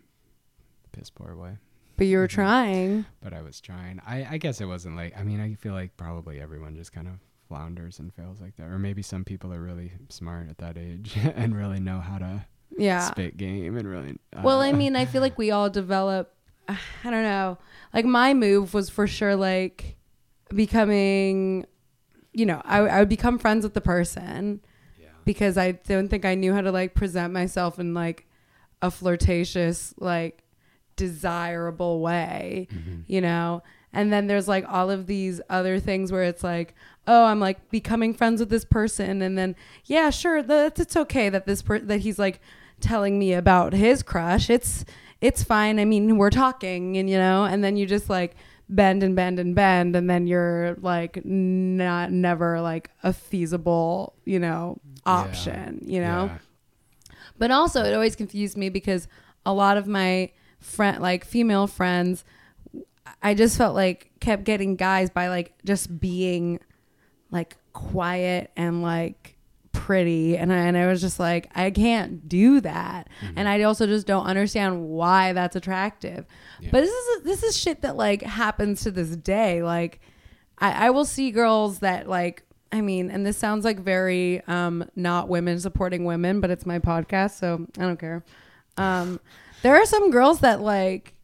piss 0.93 1.11
poor 1.11 1.37
way. 1.37 1.59
But 1.97 2.07
you 2.07 2.19
were 2.19 2.27
Mhm. 2.27 2.31
trying. 2.31 3.05
But 3.21 3.33
I 3.35 3.43
was 3.43 3.61
trying. 3.61 4.01
I, 4.07 4.35
I 4.35 4.39
guess 4.39 4.61
it 4.61 4.67
wasn't 4.67 4.97
like, 4.97 5.17
I 5.19 5.23
mean, 5.25 5.41
I 5.41 5.55
feel 5.55 5.75
like 5.75 5.97
probably 5.97 6.41
everyone 6.41 6.75
just 6.75 6.93
kind 6.93 7.07
of 7.09 7.15
flounders 7.49 7.99
and 7.99 8.13
fails 8.15 8.41
like 8.41 8.57
that. 8.57 8.69
Or 8.69 8.79
maybe 8.79 9.03
some 9.03 9.25
people 9.25 9.53
are 9.53 9.61
really 9.61 9.93
smart 10.09 10.49
at 10.49 10.59
that 10.59 10.79
age 10.79 11.17
and 11.35 11.55
really 11.55 11.81
know 11.81 12.01
how 12.01 12.19
to 12.19 12.47
Yeah. 12.79 13.01
spit 13.11 13.37
game 13.37 13.77
and 13.77 13.89
really. 13.89 14.19
Uh, 14.37 14.43
Well, 14.43 14.61
I 14.61 14.73
mean, 14.73 14.97
I 14.97 15.05
feel 15.05 15.21
like 15.21 15.37
we 15.39 15.51
all 15.51 15.69
develop. 15.71 16.35
I 16.69 16.77
don't 17.05 17.23
know. 17.25 17.59
Like 17.93 18.05
my 18.05 18.33
move 18.35 18.73
was 18.75 18.89
for 18.89 19.07
sure 19.07 19.37
like 19.37 19.97
becoming, 20.55 21.67
you 22.33 22.47
know, 22.47 22.63
I, 22.65 22.79
I 22.79 22.99
would 23.01 23.09
become 23.09 23.39
friends 23.39 23.65
with 23.65 23.75
the 23.75 23.81
person 23.81 24.61
yeah. 25.01 25.09
because 25.25 25.59
I 25.59 25.73
don't 25.73 26.09
think 26.09 26.25
I 26.25 26.35
knew 26.35 26.53
how 26.55 26.61
to 26.61 26.71
like 26.73 26.95
present 26.95 27.33
myself 27.33 27.79
in 27.79 27.95
like 27.95 28.27
a 28.81 28.91
flirtatious, 28.91 29.93
like 29.99 30.43
desirable 30.97 32.01
way, 32.01 32.69
Mhm. 32.73 33.05
you 33.07 33.21
know. 33.21 33.63
And 33.93 34.11
then 34.13 34.27
there's 34.27 34.49
like 34.49 34.65
all 34.69 34.91
of 34.91 35.07
these 35.07 35.41
other 35.51 35.79
things 35.79 36.11
where 36.11 36.23
it's 36.23 36.43
like, 36.43 36.75
oh, 37.07 37.25
I'm 37.27 37.41
like 37.41 37.71
becoming 37.71 38.15
friends 38.15 38.41
with 38.41 38.49
this 38.49 38.65
person, 38.65 39.21
and 39.21 39.37
then 39.37 39.55
yeah, 39.85 40.09
sure, 40.11 40.43
that's 40.43 40.81
it's 40.81 40.97
okay 40.97 41.29
that 41.29 41.47
this 41.47 41.61
per- 41.63 41.81
that 41.81 41.99
he's 42.01 42.19
like 42.19 42.41
telling 42.83 43.19
me 43.19 43.33
about 43.33 43.73
his 43.73 44.03
crush. 44.03 44.51
It's 44.51 44.85
it's 45.21 45.43
fine. 45.43 45.79
I 45.79 45.85
mean, 45.85 46.19
we're 46.19 46.31
talking, 46.31 46.97
and 46.97 47.09
you 47.09 47.17
know, 47.17 47.45
and 47.45 47.63
then 47.63 47.77
you 47.77 47.87
just 47.87 48.11
like 48.11 48.35
bend 48.69 49.03
and 49.03 49.15
bend 49.15 49.39
and 49.39 49.55
bend, 49.55 49.95
and 49.97 50.11
then 50.11 50.27
you're 50.27 50.77
like 50.81 51.25
not 51.25 52.11
never 52.11 52.61
like 52.61 52.91
a 53.03 53.13
feasible, 53.13 54.15
you 54.25 54.39
know, 54.39 54.79
option, 55.07 55.81
you 55.87 56.01
know. 56.01 56.27
Yeah. 56.27 56.39
But 57.39 57.51
also, 57.51 57.85
it 57.85 57.95
always 57.95 58.17
confused 58.17 58.57
me 58.57 58.69
because 58.69 59.09
a 59.47 59.53
lot 59.53 59.77
of 59.77 59.87
my 59.87 60.31
friend, 60.61 61.01
like 61.01 61.25
female 61.25 61.67
friends, 61.67 62.25
I 63.23 63.35
just 63.35 63.57
felt 63.57 63.75
like 63.75 64.11
kept 64.21 64.45
getting 64.45 64.77
guys 64.77 65.11
by 65.11 65.29
like 65.29 65.55
just 65.65 66.01
being 66.01 66.61
like 67.31 67.57
quiet 67.73 68.51
and 68.57 68.83
like 68.83 69.37
pretty, 69.73 70.37
and 70.37 70.53
I, 70.53 70.57
and 70.59 70.77
I 70.77 70.87
was 70.87 71.01
just 71.01 71.19
like, 71.19 71.51
I 71.55 71.71
can't 71.71 72.29
do 72.29 72.61
that, 72.61 73.09
and 73.37 73.49
I 73.49 73.63
also 73.63 73.87
just 73.87 74.07
don't 74.07 74.27
understand 74.27 74.85
why 74.85 75.33
that's 75.33 75.57
attractive. 75.57 76.27
Yeah. 76.61 76.69
But 76.73 76.83
this 76.83 76.91
is 76.91 77.23
this 77.23 77.43
is 77.43 77.57
shit 77.57 77.83
that 77.83 77.97
like 77.97 78.23
happens 78.23 78.83
to 78.83 78.91
this 78.91 79.17
day. 79.17 79.63
Like, 79.63 80.01
I, 80.59 80.87
I 80.87 80.91
will 80.91 81.05
see 81.05 81.31
girls 81.31 81.81
that 81.81 82.09
like 82.09 82.45
I 82.71 82.81
mean, 82.81 83.11
and 83.11 83.27
this 83.27 83.37
sounds 83.37 83.65
like 83.65 83.81
very 83.81 84.43
um 84.47 84.89
not 84.97 85.29
women 85.29 85.61
supporting 85.61 86.05
women, 86.05 86.41
but 86.41 86.51
it's 86.51 86.67
my 86.67 86.79
podcast, 86.79 87.39
so 87.39 87.67
I 87.79 87.83
don't 87.83 87.99
care. 87.99 88.25
Um 88.77 89.21
there 89.63 89.77
are 89.77 89.87
some 89.87 90.11
girls 90.11 90.41
that 90.41 90.61
like 90.61 91.15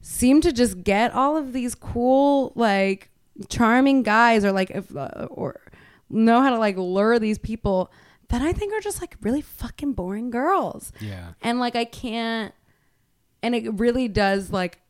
seem 0.00 0.40
to 0.40 0.52
just 0.52 0.84
get 0.84 1.12
all 1.12 1.36
of 1.36 1.52
these 1.52 1.74
cool 1.74 2.52
like 2.54 3.10
charming 3.48 4.02
guys 4.02 4.44
or 4.44 4.52
like 4.52 4.70
if 4.70 4.94
uh, 4.96 5.26
or 5.30 5.60
know 6.10 6.40
how 6.42 6.50
to 6.50 6.58
like 6.58 6.76
lure 6.76 7.18
these 7.18 7.38
people 7.38 7.90
that 8.28 8.42
I 8.42 8.52
think 8.52 8.72
are 8.72 8.80
just 8.80 9.00
like 9.00 9.16
really 9.22 9.40
fucking 9.40 9.92
boring 9.92 10.30
girls 10.30 10.92
Yeah. 11.00 11.32
and 11.42 11.58
like 11.60 11.76
I 11.76 11.84
can't 11.84 12.52
and 13.42 13.54
it 13.54 13.72
really 13.74 14.08
does 14.08 14.50
like 14.50 14.80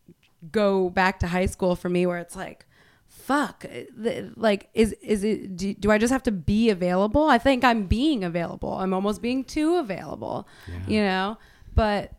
go 0.53 0.89
back 0.91 1.19
to 1.21 1.27
high 1.27 1.47
school 1.47 1.77
for 1.77 1.89
me 1.89 2.07
where 2.07 2.19
it's 2.19 2.37
like 2.37 2.65
fuck 3.09 3.65
eh, 3.69 3.85
the- 3.97 4.33
like 4.37 4.69
is 4.75 4.93
is 5.03 5.25
it 5.25 5.57
do, 5.57 5.75
do 5.75 5.91
I 5.91 5.99
just 5.99 6.13
have 6.13 6.23
to 6.25 6.33
be 6.33 6.71
available 6.71 7.29
I 7.29 7.39
think 7.39 7.65
I'm 7.65 7.87
being 7.87 8.23
available 8.25 8.75
I'm 8.75 8.93
almost 8.95 9.21
being 9.23 9.45
too 9.45 9.77
available 9.77 10.47
Yeah. 10.69 10.75
you 10.87 11.01
know 11.01 11.39
but 11.75 12.13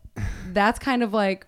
that's 0.48 0.80
kind 0.80 1.04
of 1.04 1.14
like 1.14 1.46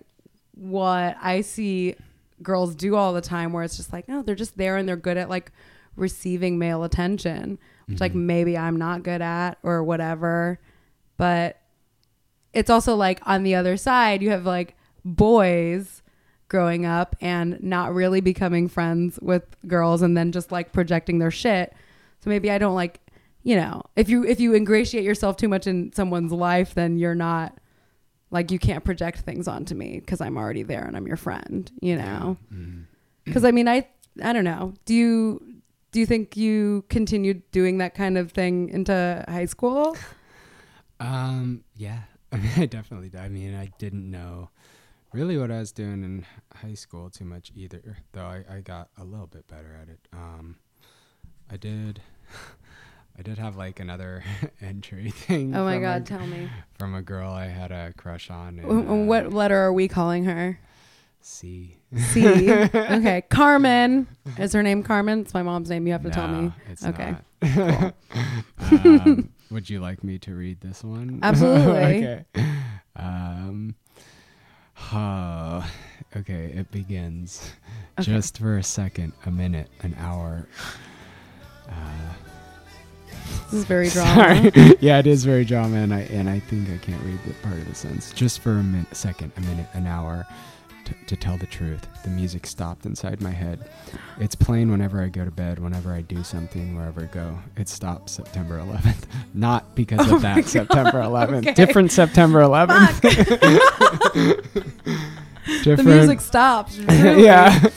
what 0.54 1.16
I 1.20 1.40
see 1.42 1.94
girls 2.42 2.74
do 2.74 2.96
all 2.96 3.12
the 3.12 3.20
time 3.20 3.52
where 3.52 3.62
it's 3.64 3.76
just 3.76 3.92
like 3.92 4.08
no 4.08 4.22
they're 4.22 4.34
just 4.34 4.56
there 4.56 4.76
and 4.76 4.88
they're 4.88 4.96
good 4.96 5.16
at 5.16 5.28
like 5.28 5.52
receiving 6.00 6.58
male 6.58 6.82
attention 6.84 7.58
which 7.86 8.00
like 8.00 8.12
Mhm. 8.12 8.24
maybe 8.26 8.56
I'm 8.56 8.76
not 8.76 9.02
good 9.02 9.20
at 9.20 9.58
or 9.64 9.82
whatever. 9.82 10.60
But 11.16 11.60
it's 12.52 12.70
also 12.70 12.94
like 12.94 13.20
on 13.26 13.42
the 13.42 13.54
other 13.56 13.76
side 13.76 14.22
you 14.22 14.30
have 14.30 14.46
like 14.46 14.76
boys 15.04 16.02
growing 16.48 16.84
up 16.86 17.14
and 17.20 17.60
not 17.62 17.94
really 17.94 18.20
becoming 18.20 18.68
friends 18.68 19.18
with 19.22 19.42
girls 19.66 20.02
and 20.02 20.16
then 20.16 20.32
just 20.32 20.50
like 20.50 20.72
projecting 20.72 21.18
their 21.18 21.30
shit. 21.30 21.72
So 22.20 22.28
maybe 22.30 22.50
i 22.50 22.58
don't 22.58 22.74
like 22.74 23.00
you 23.42 23.56
know 23.56 23.82
if 23.96 24.08
you 24.10 24.24
if 24.24 24.38
you 24.40 24.54
ingratiate 24.54 25.04
yourself 25.04 25.36
too 25.36 25.48
much 25.48 25.66
in 25.66 25.90
someone's 25.94 26.32
life 26.32 26.74
then 26.74 26.98
you're 26.98 27.14
not 27.14 27.56
like 28.30 28.50
you 28.50 28.58
can't 28.58 28.84
project 28.84 29.20
things 29.20 29.48
onto 29.48 29.74
me 29.74 29.98
because 30.00 30.20
i'm 30.20 30.36
already 30.36 30.62
there 30.62 30.84
and 30.84 30.96
i'm 30.98 31.06
your 31.06 31.16
friend 31.16 31.72
you 31.80 31.96
know? 31.96 32.36
Because 33.24 33.44
i 33.44 33.50
mean 33.50 33.68
i 33.68 33.86
i 34.22 34.32
don't 34.34 34.44
know. 34.44 34.74
Do 34.84 34.94
you 34.94 35.40
do 35.92 36.00
you 36.00 36.06
think 36.06 36.36
you 36.36 36.84
continued 36.88 37.42
doing 37.52 37.78
that 37.78 37.94
kind 37.94 38.16
of 38.18 38.32
thing 38.32 38.68
into 38.68 39.24
high 39.28 39.46
school 39.46 39.96
Um. 40.98 41.64
Yeah. 41.76 42.00
I 42.32 42.36
mean, 42.38 42.50
I 42.56 42.66
definitely. 42.66 43.08
did. 43.08 43.20
I 43.20 43.28
mean, 43.28 43.54
I 43.54 43.70
didn't 43.78 44.08
know 44.10 44.50
really 45.12 45.36
what 45.36 45.50
I 45.50 45.58
was 45.58 45.72
doing 45.72 46.04
in 46.04 46.24
high 46.54 46.74
school 46.74 47.10
too 47.10 47.24
much 47.24 47.50
either. 47.56 47.98
Though 48.12 48.24
I, 48.26 48.44
I 48.48 48.60
got 48.60 48.88
a 48.98 49.04
little 49.04 49.26
bit 49.26 49.46
better 49.48 49.76
at 49.80 49.88
it. 49.88 50.00
Um. 50.12 50.56
I 51.50 51.56
did. 51.56 52.00
I 53.18 53.22
did 53.22 53.38
have 53.38 53.56
like 53.56 53.80
another 53.80 54.22
entry 54.62 55.10
thing. 55.10 55.54
oh 55.54 55.64
my 55.64 55.78
god 55.80 56.02
A, 56.02 56.04
tell 56.04 56.26
me 56.26 56.48
from 56.78 56.94
a 56.94 57.02
girl 57.02 57.30
I 57.30 57.46
had 57.46 57.72
a 57.72 57.92
crush 57.96 58.30
on. 58.30 58.58
in, 58.58 58.62
W- 58.62 58.88
uh, 58.88 59.04
what 59.04 59.32
letter 59.32 59.58
are 59.58 59.72
we 59.72 59.88
calling 59.88 60.24
her 60.24 60.60
C. 61.20 61.76
C. 61.96 62.26
okay, 62.50 63.22
Carmen. 63.28 64.06
Is 64.38 64.52
her 64.52 64.62
name 64.62 64.82
Carmen? 64.82 65.20
It's 65.20 65.34
my 65.34 65.42
mom's 65.42 65.68
name. 65.70 65.86
You 65.86 65.92
have 65.92 66.02
to 66.02 66.10
tell 66.10 66.28
me. 66.28 66.52
It's 66.70 66.84
Okay. 66.84 67.14
not. 67.42 67.94
um, 68.60 69.30
would 69.50 69.68
you 69.68 69.80
like 69.80 70.02
me 70.04 70.18
to 70.20 70.34
read 70.34 70.60
this 70.60 70.82
one? 70.84 71.20
Absolutely. 71.22 72.06
okay. 72.06 72.24
Um, 72.96 73.74
oh, 74.92 75.70
okay, 76.16 76.52
it 76.54 76.70
begins. 76.70 77.52
Okay. 77.98 78.12
Just 78.12 78.38
for 78.38 78.56
a 78.58 78.62
second, 78.62 79.12
a 79.26 79.30
minute, 79.30 79.68
an 79.82 79.94
hour. 79.98 80.46
Uh, 81.68 81.72
This 83.50 83.54
is 83.60 83.64
very 83.64 83.88
drama. 83.88 84.50
Sorry. 84.52 84.76
yeah, 84.80 84.98
it 84.98 85.06
is 85.06 85.24
very 85.24 85.44
drama, 85.44 85.76
and 85.78 85.92
I 85.94 86.00
and 86.02 86.28
I 86.30 86.38
think 86.40 86.70
I 86.70 86.78
can't 86.78 87.02
read 87.04 87.18
the 87.26 87.34
part 87.46 87.56
of 87.58 87.66
the 87.68 87.74
sentence. 87.74 88.12
Just 88.12 88.40
for 88.40 88.52
a 88.58 88.62
min- 88.62 88.86
second, 88.92 89.32
a 89.36 89.40
minute, 89.42 89.66
an 89.74 89.86
hour. 89.86 90.26
T- 90.90 90.96
to 91.06 91.16
tell 91.16 91.36
the 91.36 91.46
truth, 91.46 91.86
the 92.02 92.10
music 92.10 92.46
stopped 92.46 92.86
inside 92.86 93.20
my 93.20 93.30
head. 93.30 93.68
It's 94.18 94.34
playing 94.34 94.70
whenever 94.70 95.02
I 95.02 95.08
go 95.08 95.24
to 95.24 95.30
bed, 95.30 95.58
whenever 95.58 95.92
I 95.92 96.00
do 96.02 96.22
something, 96.24 96.76
wherever 96.76 97.02
I 97.02 97.06
go. 97.06 97.38
It 97.56 97.68
stopped 97.68 98.10
September 98.10 98.58
11th. 98.58 99.04
Not 99.34 99.74
because 99.74 100.10
Oh 100.10 100.16
of 100.16 100.22
that 100.22 100.46
September 100.46 101.00
11th. 101.00 101.38
Okay. 101.38 101.54
Different 101.54 101.92
September 101.92 102.40
11th. 102.40 103.00
the 105.64 105.82
music 105.82 106.20
stops. 106.20 106.78
Really? 106.90 107.24
yeah. 107.24 107.68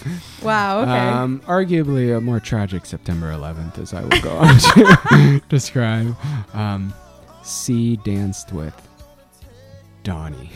Wow. 0.41 0.81
Okay. 0.81 0.91
Um, 0.91 1.39
arguably 1.41 2.15
a 2.17 2.21
more 2.21 2.39
tragic 2.39 2.85
September 2.85 3.31
11th, 3.31 3.79
as 3.79 3.93
I 3.93 4.01
will 4.01 4.21
go 4.21 4.31
on 4.31 4.57
to 4.57 5.41
describe. 5.49 6.15
Um, 6.53 6.93
C 7.43 7.97
danced 7.97 8.51
with 8.51 8.75
Donnie. 10.03 10.49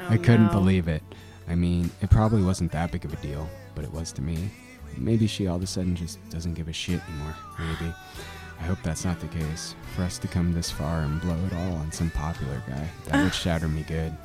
Oh, 0.00 0.08
I 0.10 0.16
couldn't 0.16 0.46
no. 0.46 0.52
believe 0.52 0.88
it. 0.88 1.02
I 1.48 1.54
mean, 1.54 1.90
it 2.00 2.10
probably 2.10 2.42
wasn't 2.42 2.72
that 2.72 2.90
big 2.90 3.04
of 3.04 3.12
a 3.12 3.16
deal, 3.16 3.48
but 3.74 3.84
it 3.84 3.92
was 3.92 4.12
to 4.12 4.22
me. 4.22 4.50
Maybe 4.96 5.26
she 5.26 5.46
all 5.46 5.56
of 5.56 5.62
a 5.62 5.66
sudden 5.66 5.94
just 5.94 6.18
doesn't 6.30 6.54
give 6.54 6.68
a 6.68 6.72
shit 6.72 7.00
anymore. 7.08 7.34
Maybe. 7.58 7.92
I 8.58 8.62
hope 8.64 8.78
that's 8.82 9.04
not 9.04 9.20
the 9.20 9.28
case. 9.28 9.74
For 9.94 10.02
us 10.02 10.18
to 10.18 10.28
come 10.28 10.52
this 10.52 10.70
far 10.70 11.00
and 11.00 11.20
blow 11.20 11.36
it 11.46 11.52
all 11.52 11.74
on 11.74 11.92
some 11.92 12.10
popular 12.10 12.62
guy, 12.66 12.88
that 13.06 13.22
would 13.22 13.34
shatter 13.34 13.68
me 13.68 13.82
good. 13.82 14.16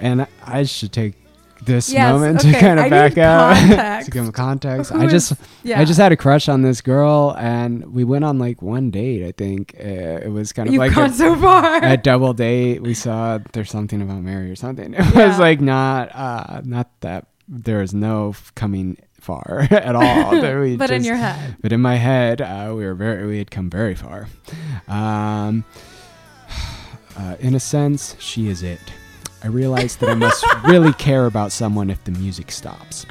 And 0.00 0.26
I 0.44 0.64
should 0.64 0.92
take 0.92 1.14
this 1.62 1.90
Yes, 1.92 2.12
moment 2.12 2.40
okay, 2.40 2.52
to 2.52 2.60
kind 2.60 2.78
of 2.78 2.84
need 2.84 2.90
back 2.90 3.18
out 3.18 3.56
context. 3.56 4.04
to 4.06 4.10
give 4.10 4.32
context. 4.32 4.92
Who 4.92 5.00
I 5.00 5.06
just 5.06 5.32
is- 5.32 5.38
Yeah. 5.62 5.80
I 5.80 5.84
just 5.84 5.98
had 5.98 6.12
a 6.12 6.16
crush 6.16 6.48
on 6.48 6.62
this 6.62 6.80
girl, 6.80 7.34
and 7.38 7.92
we 7.94 8.04
went 8.04 8.24
on 8.24 8.38
like 8.38 8.60
one 8.62 8.90
date. 8.90 9.24
I 9.26 9.32
think 9.32 9.74
uh, 9.78 9.82
it 10.24 10.30
was 10.30 10.52
kind 10.52 10.68
of 10.68 10.72
You've 10.74 10.80
like 10.80 10.94
gone 10.94 11.10
a, 11.10 11.12
so 11.12 11.34
far. 11.36 11.82
a 11.84 11.96
double 11.96 12.32
date. 12.34 12.82
We 12.82 12.94
saw 12.94 13.38
there's 13.52 13.70
something 13.70 14.02
about 14.02 14.22
Mary 14.22 14.50
or 14.50 14.56
something. 14.56 14.94
It 14.98 15.14
Yeah. 15.14 15.28
was 15.28 15.38
like 15.38 15.60
not 15.60 16.14
uh, 16.14 16.60
not 16.64 16.88
that 17.00 17.26
there 17.48 17.78
was 17.78 17.92
no 17.94 18.30
f- 18.30 18.52
coming 18.54 18.96
far 19.20 19.66
at 19.70 19.94
all. 19.94 20.40
But 20.76 20.90
in 20.90 21.04
your 21.04 21.16
head. 21.16 21.56
but 21.62 21.72
in 21.72 21.80
my 21.80 21.96
head, 21.96 22.40
uh, 22.42 22.72
we 22.76 22.84
were 22.84 22.94
very 22.94 23.26
we 23.26 23.38
had 23.38 23.50
come 23.50 23.70
very 23.70 23.94
far. 23.94 24.28
Um, 24.88 25.64
uh, 27.16 27.36
in 27.40 27.54
a 27.54 27.60
sense, 27.60 28.16
she 28.18 28.48
is 28.48 28.62
it. 28.62 28.80
I 29.44 29.48
realized 29.48 30.00
that 30.00 30.08
I 30.08 30.14
must 30.14 30.42
really 30.64 30.92
care 30.94 31.26
about 31.26 31.52
someone 31.52 31.90
if 31.90 32.02
the 32.04 32.10
music 32.12 32.50
stops. 32.50 33.04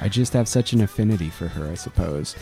I 0.00 0.08
just 0.08 0.34
have 0.34 0.46
such 0.46 0.72
an 0.74 0.82
affinity 0.82 1.30
for 1.30 1.48
her, 1.48 1.66
I 1.70 1.74
suppose. 1.76 2.34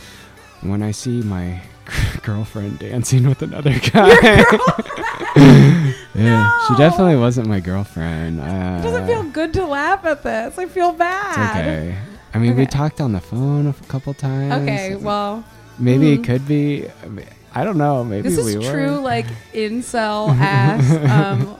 When 0.62 0.82
I 0.82 0.90
see 0.90 1.22
my 1.22 1.62
girlfriend 2.22 2.80
dancing 2.80 3.28
with 3.28 3.42
another 3.42 3.78
guy, 3.78 4.09
yeah, 5.36 6.51
she 6.66 6.72
No. 6.72 6.78
definitely 6.78 7.16
wasn't 7.16 7.47
my 7.47 7.61
girlfriend. 7.61 8.40
Uh, 8.40 8.78
It 8.80 8.82
doesn't 8.82 9.07
feel 9.07 9.22
good 9.24 9.53
to 9.55 9.64
laugh 9.66 10.05
at 10.05 10.22
this. 10.22 10.59
I 10.59 10.66
feel 10.66 10.90
it's 10.90 10.99
bad. 10.99 11.61
okay. 11.61 11.97
I 12.34 12.38
mean, 12.38 12.57
we 12.57 12.66
talked 12.66 13.01
on 13.01 13.12
the 13.12 13.20
phone 13.20 13.68
a 13.68 13.72
couple 13.88 14.12
times. 14.12 14.53
Okay, 14.68 14.97
well, 14.97 15.44
maybe 15.78 16.07
Mhm. 16.16 16.18
it 16.20 16.24
could 16.26 16.49
be. 16.49 16.86
I, 17.05 17.07
mean, 17.09 17.26
I 17.55 17.64
don't 17.64 17.78
know. 17.78 18.03
Maybe 18.05 18.28
This 18.28 18.44
we 18.44 18.57
is 18.57 18.66
were. 18.66 18.72
true, 18.72 18.99
like 19.01 19.26
incel 19.55 20.36
ass 20.38 20.82
um, 21.11 21.57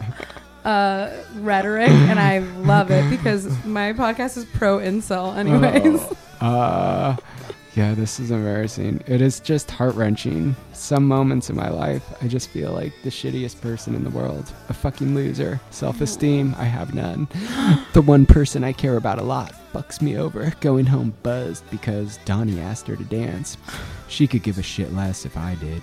uh, 0.67 1.11
rhetoric, 1.37 1.89
and 1.89 2.19
I 2.19 2.39
love 2.39 2.91
it 2.91 3.09
because 3.09 3.47
my 3.65 3.93
podcast 3.93 4.37
is 4.37 4.45
pro 4.45 4.79
incel, 4.79 5.37
anyways. 5.37 6.05
Oh, 6.41 6.47
uh, 6.47 7.17
yeah, 7.77 7.95
this 7.95 8.19
is 8.19 8.31
embarrassing. 8.31 9.03
It 9.07 9.21
is 9.21 9.39
just 9.39 9.71
heart 9.71 9.95
wrenching. 9.95 10.57
Some 10.73 11.07
moments 11.07 11.51
in 11.51 11.57
my 11.57 11.69
life, 11.69 12.03
I 12.21 12.27
just 12.27 12.51
feel 12.51 12.73
like 12.73 12.93
the 13.05 13.11
shittiest 13.11 13.61
person 13.61 13.95
in 13.95 14.03
the 14.03 14.11
world. 14.11 14.53
A 14.69 14.75
fucking 14.75 15.15
loser. 15.15 15.61
Self 15.71 16.01
esteem, 16.01 16.55
I 16.59 16.65
have 16.65 16.95
none. 16.95 17.29
the 17.93 18.03
one 18.03 18.27
person 18.27 18.65
I 18.65 18.73
care 18.73 18.97
about 18.97 19.21
a 19.21 19.25
lot 19.25 19.55
fucks 19.73 20.03
me 20.03 20.19
over. 20.19 20.53
Going 20.61 20.87
home 20.87 21.15
buzzed 21.23 21.69
because 21.71 22.19
Donnie 22.25 22.61
asked 22.61 22.89
her 22.89 22.97
to 22.97 23.05
dance. 23.05 23.57
She 24.09 24.27
could 24.27 24.43
give 24.43 24.59
a 24.59 24.63
shit 24.63 24.93
less 24.93 25.25
if 25.25 25.37
I 25.37 25.55
did. 25.57 25.83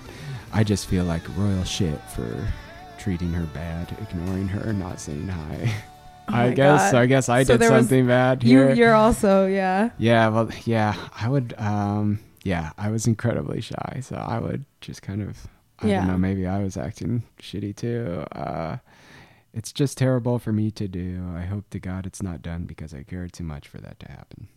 I 0.52 0.64
just 0.64 0.88
feel 0.88 1.06
like 1.06 1.22
royal 1.38 1.64
shit 1.64 2.02
for 2.10 2.48
treating 3.04 3.34
her 3.34 3.46
bad, 3.48 3.96
ignoring 4.02 4.48
her, 4.48 4.72
not 4.74 5.00
saying 5.00 5.28
hi. 5.28 5.74
Oh 6.30 6.36
I 6.36 6.52
guess 6.54 6.94
God. 6.94 7.02
I 7.02 7.06
guess 7.06 7.28
I 7.28 7.44
So 7.44 7.56
did 7.56 7.62
there 7.64 7.72
was- 7.74 7.82
something 7.82 8.08
bad 8.08 8.44
You, 8.46 8.60
here. 8.60 8.74
you're 8.76 8.94
also, 8.94 9.46
yeah. 9.46 9.90
Yeah, 9.98 10.30
well, 10.30 10.50
yeah, 10.64 10.96
I 11.20 11.28
would. 11.28 11.54
Um, 11.58 12.20
yeah, 12.46 12.72
I 12.78 12.92
was 12.92 13.08
incredibly 13.08 13.60
shy, 13.60 14.00
so 14.02 14.16
I 14.16 14.40
would 14.40 14.64
just 14.80 15.02
kind 15.02 15.22
of. 15.22 15.46
I 15.80 15.88
Yeah. 15.88 15.98
don't 16.00 16.08
know. 16.08 16.18
Maybe 16.18 16.48
I 16.48 16.64
was 16.64 16.78
acting 16.78 17.24
shitty 17.42 17.76
too. 17.76 18.24
Uh, 18.32 18.78
it's 19.54 19.74
just 19.74 19.98
terrible 19.98 20.40
for 20.40 20.54
me 20.54 20.72
to 20.72 20.88
do. 20.88 21.26
I 21.36 21.42
hope 21.42 21.70
to 21.72 21.80
God 21.80 22.06
it's 22.06 22.24
not 22.24 22.42
done 22.42 22.64
because 22.64 22.94
I 22.94 23.04
care 23.04 23.28
too 23.28 23.44
much 23.44 23.68
for 23.68 23.80
that 23.80 24.00
to 24.00 24.10
happen. 24.10 24.48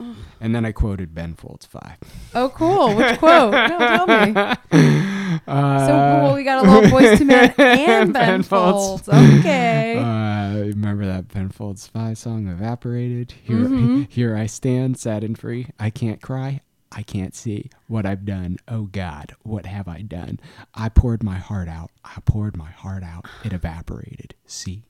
Oh. 0.00 0.16
And 0.40 0.54
then 0.54 0.64
I 0.64 0.72
quoted 0.72 1.14
Ben 1.14 1.34
Folds 1.34 1.66
Five. 1.66 1.96
Oh, 2.34 2.48
cool. 2.50 2.94
Which 2.94 3.18
quote? 3.18 3.52
No, 3.52 3.78
tell 3.78 4.06
me. 4.06 4.56
Uh, 5.46 5.86
So 5.86 6.26
cool. 6.26 6.34
We 6.36 6.44
got 6.44 6.62
a 6.64 6.70
little 6.70 6.90
voice 6.90 7.18
to 7.18 7.24
man 7.24 7.54
and 7.58 8.12
Ben, 8.12 8.12
Ben 8.12 8.42
Folds. 8.42 9.02
Folds. 9.06 9.08
Okay. 9.40 9.96
Uh, 10.52 10.58
remember 10.58 11.06
that 11.06 11.28
Ben 11.28 11.48
Folds 11.48 11.86
Five 11.86 12.18
song, 12.18 12.46
"Evaporated"? 12.48 13.32
Here, 13.42 13.56
Mhm. 13.56 14.10
here 14.10 14.36
I 14.36 14.44
stand, 14.46 14.98
sad 14.98 15.24
and 15.24 15.38
free. 15.38 15.68
I 15.80 15.88
can't 15.90 16.20
cry. 16.20 16.60
I 16.94 17.02
can't 17.02 17.34
see 17.34 17.70
what 17.86 18.04
I've 18.04 18.26
done. 18.26 18.58
Oh 18.68 18.82
God, 18.82 19.34
what 19.42 19.64
have 19.64 19.88
I 19.88 20.02
done? 20.02 20.38
I 20.74 20.90
poured 20.90 21.22
my 21.22 21.38
heart 21.38 21.68
out. 21.68 21.90
I 22.04 22.18
poured 22.26 22.54
my 22.56 22.70
heart 22.70 23.02
out. 23.02 23.24
It 23.44 23.54
evaporated. 23.54 24.34
See. 24.46 24.84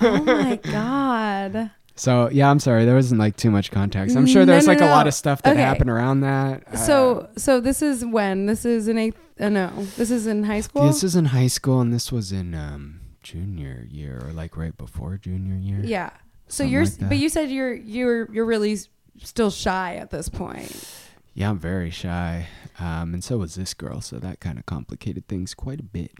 oh 0.00 0.22
my 0.24 0.56
God. 0.56 1.70
So 1.96 2.28
yeah, 2.30 2.50
I'm 2.50 2.58
sorry. 2.60 2.84
There 2.84 2.94
wasn't 2.94 3.18
like 3.18 3.36
too 3.36 3.50
much 3.50 3.70
context. 3.70 4.16
I'm 4.16 4.26
sure 4.26 4.42
No, 4.42 4.52
there's 4.52 4.66
no, 4.66 4.72
like 4.74 4.82
a 4.82 4.86
lot 4.86 5.06
of 5.06 5.14
stuff 5.14 5.42
that 5.42 5.52
Okay. 5.52 5.62
happened 5.62 5.90
around 5.90 6.20
that. 6.20 6.62
Uh, 6.72 6.76
So, 6.76 7.28
so 7.36 7.60
this 7.60 7.80
is 7.82 8.04
when? 8.04 8.46
This 8.46 8.64
is 8.64 8.86
in 8.88 8.98
eighth. 8.98 9.18
Uh, 9.40 9.48
no, 9.48 9.70
this 9.96 10.10
is 10.10 10.26
in 10.26 10.44
high 10.44 10.60
school. 10.60 10.86
this 10.86 11.02
is 11.02 11.16
in 11.16 11.26
high 11.26 11.46
school, 11.46 11.80
and 11.80 11.92
this 11.92 12.12
was 12.12 12.32
in 12.32 12.54
um, 12.54 13.00
junior 13.22 13.86
year, 13.90 14.22
or 14.24 14.32
like 14.32 14.56
right 14.56 14.76
before 14.76 15.16
junior 15.16 15.56
year. 15.56 15.80
yeah. 15.84 16.10
So 16.48 16.58
Something 16.64 16.72
you're, 16.72 16.84
like 16.84 17.08
but 17.08 17.18
you 17.18 17.28
said 17.28 17.50
you're 17.50 17.74
you're 17.74 18.32
you're 18.32 18.44
really 18.46 18.78
still 19.22 19.50
shy 19.50 19.96
at 19.96 20.10
this 20.10 20.28
point. 20.28 20.88
Yeah, 21.34 21.50
I'm 21.50 21.58
very 21.58 21.90
shy. 21.90 22.46
Um, 22.78 23.14
and 23.14 23.24
so 23.24 23.38
was 23.38 23.54
this 23.56 23.74
girl, 23.74 24.00
so 24.00 24.18
that 24.18 24.40
kind 24.40 24.58
of 24.58 24.64
complicated 24.66 25.28
things 25.28 25.54
quite 25.54 25.80
a 25.80 25.82
bit. 25.82 26.12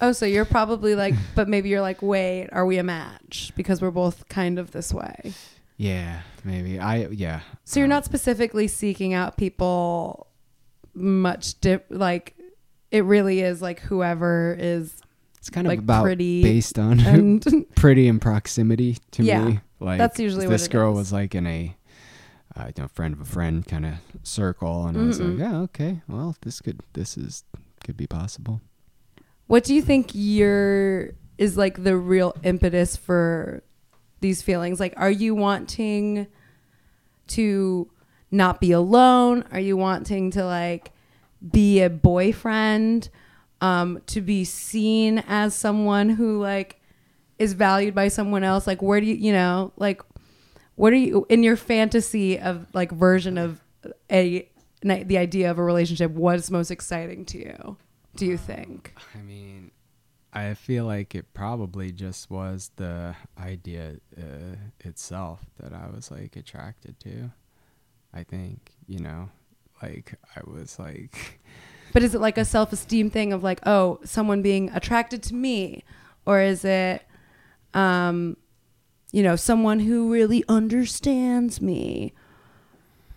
Oh, 0.00 0.12
so 0.12 0.26
you're 0.26 0.44
probably 0.44 0.94
like, 0.94 1.14
but 1.34 1.48
maybe 1.48 1.68
you're 1.68 1.80
like, 1.80 2.02
wait, 2.02 2.48
are 2.52 2.66
we 2.66 2.78
a 2.78 2.82
match? 2.82 3.52
Because 3.56 3.80
we're 3.80 3.90
both 3.90 4.28
kind 4.28 4.58
of 4.58 4.72
this 4.72 4.92
way. 4.92 5.32
Yeah, 5.76 6.20
maybe. 6.44 6.78
I 6.78 7.06
yeah. 7.08 7.40
So 7.64 7.80
you're 7.80 7.86
Um, 7.86 7.90
not 7.90 8.04
specifically 8.04 8.68
seeking 8.68 9.12
out 9.12 9.36
people 9.36 10.28
much 10.94 11.60
dip 11.60 11.86
like 11.90 12.36
it 12.92 13.02
really 13.04 13.40
is 13.40 13.60
like 13.60 13.80
whoever 13.80 14.54
is 14.56 15.00
It's 15.38 15.50
kind 15.50 15.66
of 15.66 15.70
like 15.72 15.80
about 15.80 16.04
pretty 16.04 16.42
based 16.42 16.78
on 16.78 17.00
and 17.00 17.66
pretty 17.74 18.06
and 18.06 18.20
proximity 18.22 18.98
to 19.12 19.24
Yeah, 19.24 19.44
me. 19.44 19.60
Like 19.80 19.98
that's 19.98 20.20
usually 20.20 20.46
what 20.46 20.52
this 20.52 20.68
girl 20.68 20.92
is. 20.92 20.98
was 20.98 21.12
like 21.12 21.34
in 21.34 21.46
a 21.48 21.76
uh, 22.56 22.66
you 22.76 22.82
know, 22.82 22.88
friend 22.88 23.12
of 23.14 23.20
a 23.20 23.24
friend 23.24 23.66
kind 23.66 23.84
of 23.84 23.94
circle, 24.22 24.86
and 24.86 24.96
I 24.96 25.02
was 25.02 25.18
like, 25.20 25.38
yeah, 25.40 25.56
okay, 25.62 26.02
well, 26.08 26.36
this 26.42 26.60
could 26.60 26.78
this 26.92 27.16
is 27.18 27.42
could 27.82 27.96
be 27.96 28.06
possible. 28.06 28.60
What 29.46 29.64
do 29.64 29.74
you 29.74 29.82
think 29.82 30.10
your 30.12 31.10
is 31.36 31.56
like 31.56 31.82
the 31.82 31.96
real 31.96 32.34
impetus 32.42 32.96
for 32.96 33.62
these 34.20 34.42
feelings? 34.42 34.80
Like 34.80 34.94
are 34.96 35.10
you 35.10 35.34
wanting 35.34 36.26
to 37.28 37.90
not 38.30 38.60
be 38.60 38.72
alone? 38.72 39.44
Are 39.52 39.60
you 39.60 39.76
wanting 39.76 40.30
to 40.32 40.44
like 40.44 40.92
be 41.50 41.82
a 41.82 41.90
boyfriend? 41.90 43.10
Um, 43.60 44.02
to 44.08 44.20
be 44.20 44.44
seen 44.44 45.24
as 45.26 45.54
someone 45.54 46.10
who 46.10 46.38
like 46.40 46.80
is 47.38 47.54
valued 47.54 47.94
by 47.94 48.08
someone 48.08 48.44
else? 48.44 48.66
Like 48.66 48.82
where 48.82 49.00
do 49.00 49.06
you 49.06 49.14
you 49.14 49.32
know, 49.32 49.72
like 49.76 50.02
what 50.76 50.92
are 50.92 50.96
you 50.96 51.26
in 51.28 51.42
your 51.42 51.56
fantasy 51.56 52.38
of 52.38 52.66
like 52.74 52.90
version 52.90 53.38
of 53.38 53.60
a 54.10 54.48
the 54.82 55.16
idea 55.16 55.50
of 55.50 55.58
a 55.58 55.62
relationship 55.62 56.10
what's 56.10 56.50
most 56.50 56.70
exciting 56.70 57.24
to 57.24 57.38
you 57.38 57.76
do 58.16 58.26
you 58.26 58.36
think 58.36 58.94
I 59.14 59.18
mean, 59.22 59.70
I 60.32 60.54
feel 60.54 60.84
like 60.84 61.14
it 61.14 61.32
probably 61.34 61.92
just 61.92 62.30
was 62.30 62.70
the 62.76 63.14
idea 63.38 63.96
uh, 64.18 64.56
itself 64.80 65.40
that 65.60 65.72
I 65.72 65.88
was 65.94 66.10
like 66.10 66.36
attracted 66.36 66.98
to. 67.00 67.30
I 68.12 68.22
think 68.24 68.72
you 68.86 68.98
know, 69.00 69.30
like 69.82 70.14
I 70.36 70.40
was 70.44 70.78
like. 70.78 71.40
but 71.92 72.02
is 72.02 72.14
it 72.14 72.20
like 72.20 72.36
a 72.38 72.44
self-esteem 72.44 73.10
thing 73.10 73.32
of 73.32 73.42
like 73.42 73.60
oh 73.66 74.00
someone 74.04 74.42
being 74.42 74.68
attracted 74.70 75.22
to 75.24 75.34
me 75.34 75.84
or 76.26 76.40
is 76.40 76.64
it 76.64 77.02
um 77.72 78.36
you 79.12 79.22
know 79.22 79.36
someone 79.36 79.78
who 79.78 80.12
really 80.12 80.42
understands 80.48 81.60
me 81.60 82.12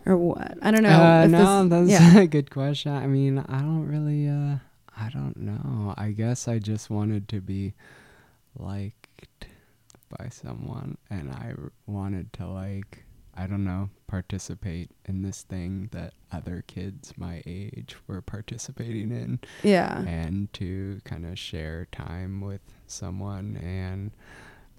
or 0.05 0.15
what 0.15 0.57
i 0.61 0.69
don't 0.69 0.83
know 0.83 0.89
Uh, 1.01 1.27
no, 1.27 1.67
this- 1.67 1.69
that's 1.89 2.13
yeah. 2.15 2.19
a 2.21 2.27
good 2.27 2.51
question. 2.51 2.91
I 2.91 3.07
mean, 3.07 3.39
I 3.39 3.59
don't 3.59 3.87
really, 3.87 4.27
uh, 4.27 4.57
I 4.99 5.09
don't 5.09 5.37
know. 5.37 5.93
I 5.97 6.11
guess 6.11 6.47
I 6.47 6.59
just 6.59 6.89
wanted 6.89 7.27
to 7.29 7.41
be 7.41 7.73
liked 8.57 9.47
by 10.17 10.29
someone, 10.29 10.97
and 11.09 11.31
I 11.31 11.53
r- 11.57 11.71
wanted 11.85 12.33
to 12.33 12.47
like, 12.47 13.03
I 13.35 13.45
don't 13.45 13.63
know, 13.65 13.89
participate 14.07 14.89
in 15.05 15.21
this 15.21 15.43
thing 15.43 15.89
that 15.91 16.13
other 16.31 16.63
kids 16.67 17.13
my 17.17 17.43
age 17.45 17.95
were 18.07 18.21
participating 18.21 19.11
in, 19.11 19.39
yeah 19.63 19.99
and 19.99 20.51
to 20.53 21.01
kind 21.03 21.25
of 21.25 21.37
share 21.37 21.87
time 21.91 22.41
with 22.41 22.61
someone. 22.87 23.57
And 23.57 24.11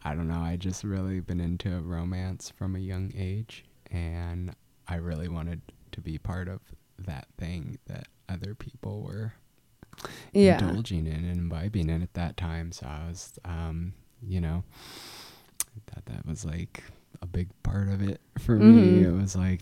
I 0.05 0.15
don't 0.15 0.29
know, 0.29 0.41
I 0.41 0.57
just 0.57 0.83
really 0.85 1.21
been 1.21 1.41
into 1.41 1.79
romance 1.81 2.51
from 2.51 2.75
a 2.75 2.81
young 2.81 3.13
age, 3.17 3.65
and 3.91 4.55
I 4.89 4.97
really 4.97 5.29
wanted 5.29 5.61
to 5.93 6.01
be 6.01 6.19
part 6.19 6.49
of 6.49 6.61
that 6.99 7.29
thing 7.39 7.79
that 7.87 8.09
other 8.29 8.55
people 8.55 9.03
were 9.03 9.35
yeah 10.33 10.59
indulging 10.59 11.07
in 11.07 11.25
and 11.25 11.39
imbibing 11.39 11.89
in 11.89 12.03
at 12.03 12.15
that 12.15 12.37
time. 12.37 12.73
So 12.73 12.87
I 12.87 13.09
was, 13.09 13.39
um, 13.45 13.95
you 14.23 14.41
know, 14.41 14.65
I 15.77 15.81
thought 15.93 16.07
that 16.07 16.27
was 16.27 16.45
like 16.45 16.83
a 17.23 17.27
big 17.27 17.49
part 17.63 17.89
of 17.89 18.03
it 18.03 18.21
for 18.39 18.57
me. 18.57 19.03
Mhm. 19.03 19.05
It 19.05 19.21
was 19.21 19.37
like, 19.37 19.61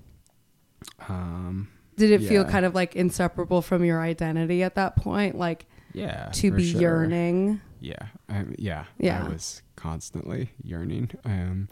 um, 1.09 1.69
did 1.97 2.11
it 2.11 2.27
feel 2.27 2.45
kind 2.45 2.67
of 2.67 2.75
like 2.75 2.95
inseparable 2.95 3.63
from 3.63 3.85
your 3.85 4.01
identity 4.01 4.63
at 4.63 4.75
that 4.75 4.97
point 4.97 5.37
like 5.39 5.67
yeah, 5.95 6.29
to 6.35 6.51
be 6.51 6.71
sure. 6.73 6.81
yearning 6.81 7.61
Yeah, 7.81 8.09
um, 8.29 8.55
yeah, 8.59 8.85
Yeah. 8.99 9.25
I 9.25 9.29
was 9.29 9.63
constantly 9.77 10.51
yearning. 10.63 11.11
Um, 11.25 11.69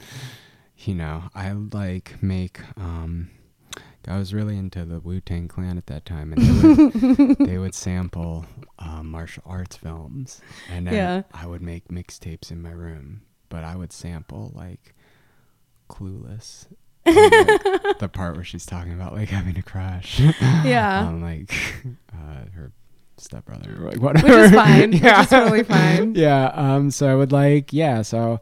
you 0.79 0.95
know, 0.95 1.25
I 1.35 1.53
like 1.53 2.23
make. 2.23 2.61
Um, 2.77 3.31
I 4.07 4.19
was 4.19 4.35
really 4.35 4.57
into 4.59 4.85
the 4.85 5.01
Wu 5.01 5.21
Tang 5.21 5.49
Clan 5.49 5.79
at 5.79 5.87
that 5.87 6.05
time, 6.05 6.33
and 6.33 6.43
they 6.43 7.15
would, 7.25 7.39
they 7.49 7.59
would 7.59 7.75
sample 7.75 8.45
uh, 8.79 9.03
martial 9.03 9.43
arts 9.47 9.77
films, 9.77 10.41
and 10.71 10.87
then 10.87 10.95
Yeah. 10.95 11.23
I 11.33 11.47
would 11.47 11.63
make 11.63 11.89
mixtapes 11.89 12.51
in 12.51 12.61
my 12.63 12.71
room. 12.73 13.23
But 13.49 13.65
I 13.65 13.77
would 13.77 13.93
sample 13.93 14.53
like 14.55 14.95
Clueless, 15.89 16.67
and, 17.05 17.17
like, 17.17 17.99
the 17.99 18.09
part 18.13 18.35
where 18.37 18.45
she's 18.45 18.65
talking 18.67 18.93
about 18.95 19.13
like 19.13 19.29
having 19.29 19.57
a 19.59 19.63
crush 19.63 20.19
yeah 20.65 21.01
on 21.07 21.21
like 21.21 21.53
uh, 22.13 22.47
her 22.55 22.73
stepbrother 23.19 23.77
or 23.79 23.91
like 23.93 24.01
which 24.01 24.25
is 24.25 24.51
fine 24.51 24.91
which 24.93 25.03
Yeah. 25.03 25.21
is 25.23 25.29
totally 25.31 25.63
fine 25.63 26.15
yeah. 26.15 26.47
Um. 26.55 26.91
So 26.91 27.07
I 27.09 27.15
would 27.15 27.33
like 27.33 27.73
yeah. 27.73 28.03
So, 28.03 28.41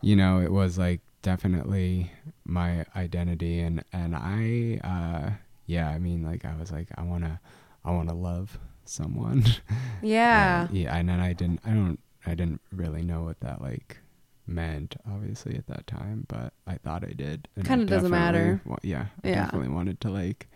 you 0.00 0.16
know, 0.16 0.40
it 0.40 0.50
was 0.50 0.76
like 0.78 1.00
definitely 1.22 2.10
my 2.44 2.84
identity, 2.96 3.60
and 3.60 3.82
and 3.92 4.14
I 4.16 4.80
uh 4.84 5.30
yeah. 5.66 5.88
I 5.90 5.98
mean, 5.98 6.22
like 6.24 6.44
I 6.44 6.54
was 6.56 6.70
like 6.72 6.88
I 6.96 7.02
wanna 7.02 7.40
I 7.84 7.90
wanna 7.92 8.14
love 8.14 8.58
someone. 8.84 9.44
yeah 10.02 10.62
And, 10.66 10.70
yeah. 10.76 10.94
And 10.96 11.08
then 11.08 11.20
I 11.20 11.32
didn't. 11.32 11.60
I 11.64 11.70
don't. 11.70 11.98
I 12.26 12.34
didn't 12.34 12.60
really 12.72 13.02
know 13.02 13.22
what 13.22 13.40
that 13.40 13.62
like 13.62 13.98
meant 14.46 14.96
obviously 15.06 15.54
at 15.56 15.66
that 15.66 15.86
time 15.86 16.24
but 16.26 16.54
i 16.66 16.74
thought 16.76 17.04
i 17.04 17.12
did 17.12 17.46
Kinda 17.62 17.84
doesn't 17.84 18.10
matter. 18.10 18.62
wa- 18.64 18.76
yeah 18.82 19.06
i 19.22 19.28
Yeah. 19.28 19.44
definitely 19.44 19.68
wanted 19.68 20.00
to 20.00 20.10
like 20.10 20.48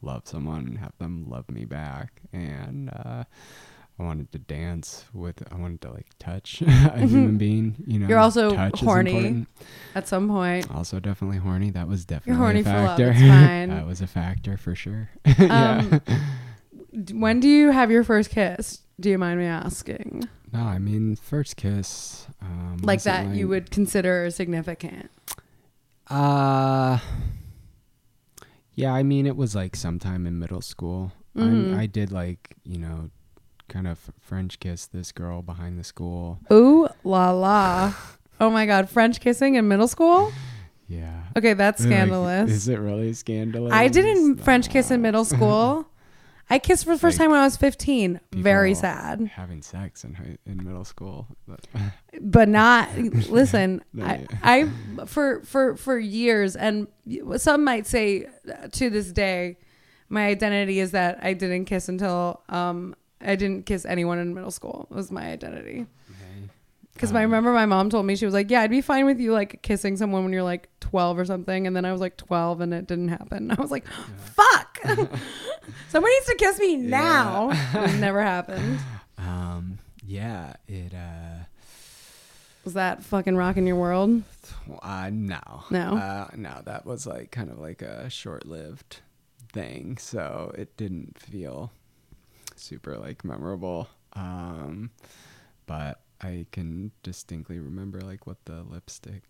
love 0.00 0.22
someone 0.24 0.66
and 0.66 0.78
have 0.78 0.92
them 0.98 1.26
love 1.28 1.50
me 1.50 1.64
back. 1.66 2.22
And 2.32 2.88
uh, 2.90 3.24
I 3.98 4.02
wanted 4.02 4.32
to 4.32 4.38
dance 4.38 5.04
with. 5.12 5.42
I 5.52 5.54
wanted 5.56 5.80
to 5.82 5.90
like 5.92 6.08
touch 6.18 6.62
a 6.66 6.98
human 7.06 7.38
being. 7.38 7.76
You 7.86 8.00
know, 8.00 8.08
You're 8.08 8.18
also 8.18 8.56
horny. 8.74 9.46
At 9.94 10.08
some 10.08 10.28
point. 10.28 10.68
Also, 10.74 10.98
definitely 10.98 11.38
horny. 11.38 11.70
That 11.70 11.86
was 11.86 12.04
definitely 12.04 12.38
horny 12.38 12.60
a 12.60 12.64
factor. 12.64 13.10
it's 13.10 13.20
fine. 13.20 13.70
that 13.70 13.86
was 13.86 14.00
a 14.00 14.06
factor 14.08 14.56
for 14.56 14.74
sure. 14.74 15.10
yeah. 15.38 15.84
Um, 16.00 16.00
when 17.12 17.38
do 17.40 17.48
you 17.48 17.70
have 17.70 17.90
your 17.90 18.02
first 18.04 18.30
kiss? 18.30 18.80
Do 18.98 19.10
you 19.10 19.18
mind 19.18 19.38
me 19.40 19.46
asking? 19.46 20.28
No, 20.52 20.60
I 20.60 20.78
mean 20.78 21.16
first 21.16 21.56
kiss. 21.56 22.26
Um, 22.42 22.78
Like 22.82 23.02
that 23.02 23.34
you 23.34 23.46
would 23.48 23.70
consider 23.70 24.30
significant. 24.30 25.10
Uh, 26.08 26.98
yeah. 28.74 28.92
I 28.92 29.02
mean, 29.02 29.26
it 29.26 29.36
was 29.36 29.54
like 29.54 29.76
sometime 29.76 30.26
in 30.26 30.38
middle 30.38 30.60
school. 30.60 31.12
Mhm. 31.36 31.76
I, 31.76 31.82
I 31.82 31.86
did 31.86 32.12
like 32.12 32.56
you 32.64 32.78
know, 32.78 33.10
kind 33.74 33.88
of 33.88 33.98
French 34.20 34.60
kiss 34.60 34.86
this 34.86 35.10
girl 35.10 35.42
behind 35.42 35.78
the 35.78 35.84
school. 35.84 36.38
Ooh 36.52 36.88
la 37.02 37.30
la. 37.32 37.92
Oh 38.40 38.48
my 38.50 38.66
god, 38.66 38.88
French 38.88 39.20
kissing 39.20 39.56
in 39.56 39.66
middle 39.66 39.88
school? 39.88 40.32
Yeah. 40.88 41.22
Okay, 41.36 41.54
that's 41.54 41.80
Like, 41.80 41.88
scandalous. 41.92 42.50
is 42.50 42.68
it 42.68 42.78
really 42.78 43.12
scandalous? 43.14 43.72
I 43.72 43.88
didn't 43.88 44.36
French 44.38 44.68
kiss 44.70 44.90
in 44.92 45.02
middle 45.02 45.24
school. 45.24 45.88
I 46.50 46.58
kissed 46.58 46.84
for 46.84 46.92
the 46.92 46.98
first 46.98 47.18
Like, 47.18 47.24
time 47.24 47.30
when 47.32 47.40
I 47.40 47.44
was 47.44 47.56
15. 47.56 48.20
Very 48.32 48.74
sad. 48.74 49.30
Having 49.34 49.62
sex 49.62 50.04
in 50.04 50.12
high, 50.14 50.36
in 50.46 50.62
middle 50.62 50.84
school. 50.84 51.26
But 51.48 51.66
But 52.20 52.48
not 52.48 52.94
listen, 53.28 53.82
No, 53.92 54.04
I, 54.04 54.26
yeah. 54.30 54.38
I 54.42 55.04
for 55.06 55.40
for 55.42 55.74
for 55.76 55.98
years 55.98 56.54
and 56.54 56.86
some 57.38 57.64
might 57.64 57.86
say 57.86 58.26
uh, 58.48 58.68
to 58.72 58.88
this 58.90 59.10
day 59.10 59.56
my 60.10 60.26
identity 60.26 60.78
is 60.80 60.90
that 60.92 61.18
I 61.22 61.32
didn't 61.32 61.64
kiss 61.64 61.88
until 61.88 62.42
um 62.48 62.94
I 63.24 63.36
didn't 63.36 63.66
kiss 63.66 63.84
anyone 63.84 64.18
in 64.18 64.34
middle 64.34 64.50
school. 64.50 64.86
It 64.90 64.94
was 64.94 65.10
my 65.10 65.26
identity. 65.26 65.86
Because 66.92 67.10
I 67.10 67.16
Um, 67.16 67.22
remember 67.22 67.52
my 67.52 67.66
mom 67.66 67.90
told 67.90 68.06
me 68.06 68.14
she 68.14 68.24
was 68.24 68.34
like, 68.34 68.50
"Yeah, 68.52 68.60
I'd 68.60 68.70
be 68.70 68.80
fine 68.80 69.04
with 69.04 69.18
you 69.18 69.32
like 69.32 69.62
kissing 69.62 69.96
someone 69.96 70.22
when 70.22 70.32
you're 70.32 70.44
like 70.44 70.68
12 70.78 71.18
or 71.18 71.24
something," 71.24 71.66
and 71.66 71.74
then 71.74 71.84
I 71.84 71.90
was 71.90 72.00
like 72.00 72.16
12 72.16 72.60
and 72.60 72.72
it 72.72 72.86
didn't 72.86 73.08
happen. 73.08 73.50
I 73.56 73.60
was 73.60 73.72
like, 73.72 73.84
"Fuck! 73.86 74.78
Someone 75.88 76.10
needs 76.12 76.26
to 76.26 76.36
kiss 76.38 76.58
me 76.60 76.76
now." 76.76 77.50
it 77.50 77.98
never 77.98 78.22
happened. 78.22 78.78
um, 79.18 79.78
yeah. 80.06 80.54
It 80.68 80.94
uh. 80.94 81.44
Was 82.64 82.74
that 82.74 83.02
fucking 83.02 83.36
rocking 83.36 83.66
your 83.66 83.76
world? 83.76 84.22
Uh, 84.80 85.10
no. 85.12 85.40
No? 85.70 85.96
Uh, 85.98 86.28
no, 86.36 86.62
that 86.64 86.86
was 86.86 87.06
like 87.06 87.30
kind 87.32 87.50
of 87.50 87.58
like 87.58 87.82
a 87.82 88.08
short 88.08 88.46
lived 88.46 89.00
thing. 89.52 89.98
So 89.98 90.52
it 90.56 90.76
didn't 90.76 91.18
feel 91.18 91.72
super 92.64 92.96
like 92.96 93.24
memorable. 93.24 93.88
Um, 94.14 94.90
but 95.66 96.00
I 96.20 96.46
can 96.52 96.92
distinctly 97.02 97.58
remember 97.58 98.00
like 98.00 98.26
what 98.26 98.44
the 98.44 98.62
lipstick 98.62 99.22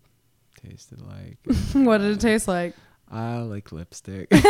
tasted 0.63 1.01
like. 1.01 1.37
what 1.73 1.99
did 1.99 2.11
it 2.11 2.19
taste 2.19 2.47
like? 2.47 2.75
I 3.11 3.37
like 3.39 3.71
lipstick. 3.71 4.27
um, 4.33 4.41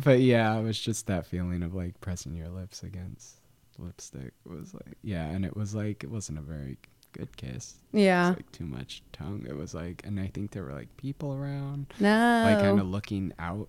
but 0.00 0.20
yeah, 0.20 0.58
it 0.58 0.62
was 0.62 0.78
just 0.78 1.06
that 1.06 1.26
feeling 1.26 1.62
of 1.62 1.74
like 1.74 2.00
pressing 2.00 2.34
your 2.34 2.48
lips 2.48 2.82
against 2.82 3.36
lipstick 3.78 4.32
It 4.44 4.50
was 4.50 4.74
like, 4.74 4.98
yeah, 5.02 5.26
and 5.26 5.44
it 5.44 5.56
was 5.56 5.74
like, 5.74 6.04
it 6.04 6.10
wasn't 6.10 6.38
a 6.38 6.42
very 6.42 6.76
good 7.12 7.34
kiss. 7.36 7.76
Yeah. 7.92 8.30
Like 8.30 8.50
too 8.52 8.66
much 8.66 9.02
tongue. 9.12 9.46
It 9.48 9.56
was 9.56 9.74
like, 9.74 10.02
and 10.04 10.20
I 10.20 10.26
think 10.26 10.50
there 10.50 10.64
were 10.64 10.74
like 10.74 10.94
people 10.96 11.34
around, 11.34 11.86
No. 11.98 12.42
like 12.44 12.60
kind 12.60 12.80
of 12.80 12.88
looking 12.88 13.32
out. 13.38 13.68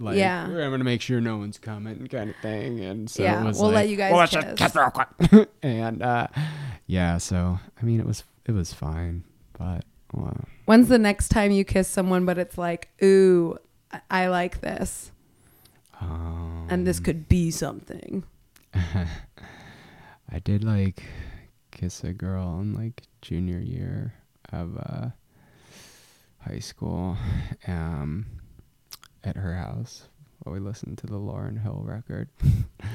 Like, 0.00 0.16
Yeah. 0.16 0.48
we're 0.48 0.70
gonna 0.70 0.84
make 0.84 1.00
sure 1.02 1.20
no 1.20 1.36
one's 1.38 1.58
coming, 1.58 2.06
kind 2.08 2.30
of 2.30 2.36
thing. 2.42 2.80
And 2.80 3.08
so 3.10 3.22
Yeah, 3.22 3.42
we'll 3.42 3.70
let 3.70 3.88
you 3.88 3.96
guys 3.96 4.10
"Well, 4.12 4.20
let's 4.20 4.32
just 4.32 4.48
kiss." 4.56 4.58
kiss 4.72 4.74
real 4.76 4.90
quick. 4.90 5.48
and 5.62 6.02
uh, 6.02 6.26
yeah, 6.86 7.18
so 7.18 7.58
I 7.80 7.84
mean, 7.84 8.00
it 8.00 8.06
was 8.06 8.24
it 8.46 8.52
was 8.52 8.72
fine, 8.72 9.24
but 9.58 9.84
well, 10.12 10.36
When's 10.66 10.88
the 10.88 10.98
next 10.98 11.28
time 11.28 11.50
you 11.52 11.64
kiss 11.64 11.88
someone, 11.88 12.24
but 12.24 12.38
it's 12.38 12.56
like, 12.58 12.88
ooh, 13.02 13.56
I, 13.92 14.00
I 14.10 14.26
like 14.28 14.60
this, 14.60 15.10
um, 16.00 16.66
and 16.70 16.86
this 16.86 17.00
could 17.00 17.28
be 17.28 17.50
something. 17.50 18.24
I 18.74 20.38
did 20.42 20.64
like 20.64 21.02
kiss 21.70 22.02
a 22.04 22.12
girl 22.12 22.60
in 22.60 22.72
like 22.74 23.02
junior 23.22 23.58
year 23.58 24.14
of 24.52 24.76
uh, 24.78 25.08
high 26.40 26.58
school, 26.60 27.16
um, 27.66 28.26
at 29.26 29.36
her 29.36 29.54
house 29.54 30.08
while 30.42 30.52
we 30.54 30.60
listened 30.60 30.98
to 30.98 31.06
the 31.06 31.16
Lauryn 31.18 31.60
Hill 31.62 31.82
record. 31.84 32.28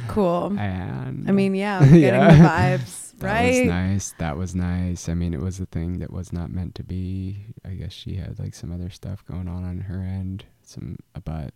Cool. 0.07 0.57
And 0.59 1.27
I 1.29 1.31
mean, 1.31 1.53
yeah, 1.55 1.79
getting 1.85 2.01
Yeah. 2.01 2.31
the 2.31 2.43
vibes, 2.83 3.11
that 3.19 3.25
right? 3.27 3.59
was 3.61 3.67
nice. 3.67 4.13
That 4.19 4.37
was 4.37 4.55
nice. 4.55 5.09
I 5.09 5.13
mean, 5.13 5.33
it 5.33 5.39
was 5.39 5.59
a 5.59 5.65
thing 5.65 5.99
that 5.99 6.11
was 6.11 6.33
not 6.33 6.49
meant 6.51 6.75
to 6.75 6.83
be. 6.83 7.45
I 7.65 7.71
guess 7.71 7.93
she 7.93 8.15
had 8.15 8.37
like 8.39 8.53
some 8.53 8.71
other 8.73 8.89
stuff 8.89 9.23
going 9.25 9.47
on 9.47 9.63
on 9.63 9.79
her 9.81 10.01
end. 10.01 10.45
Some, 10.63 10.97
but 11.23 11.53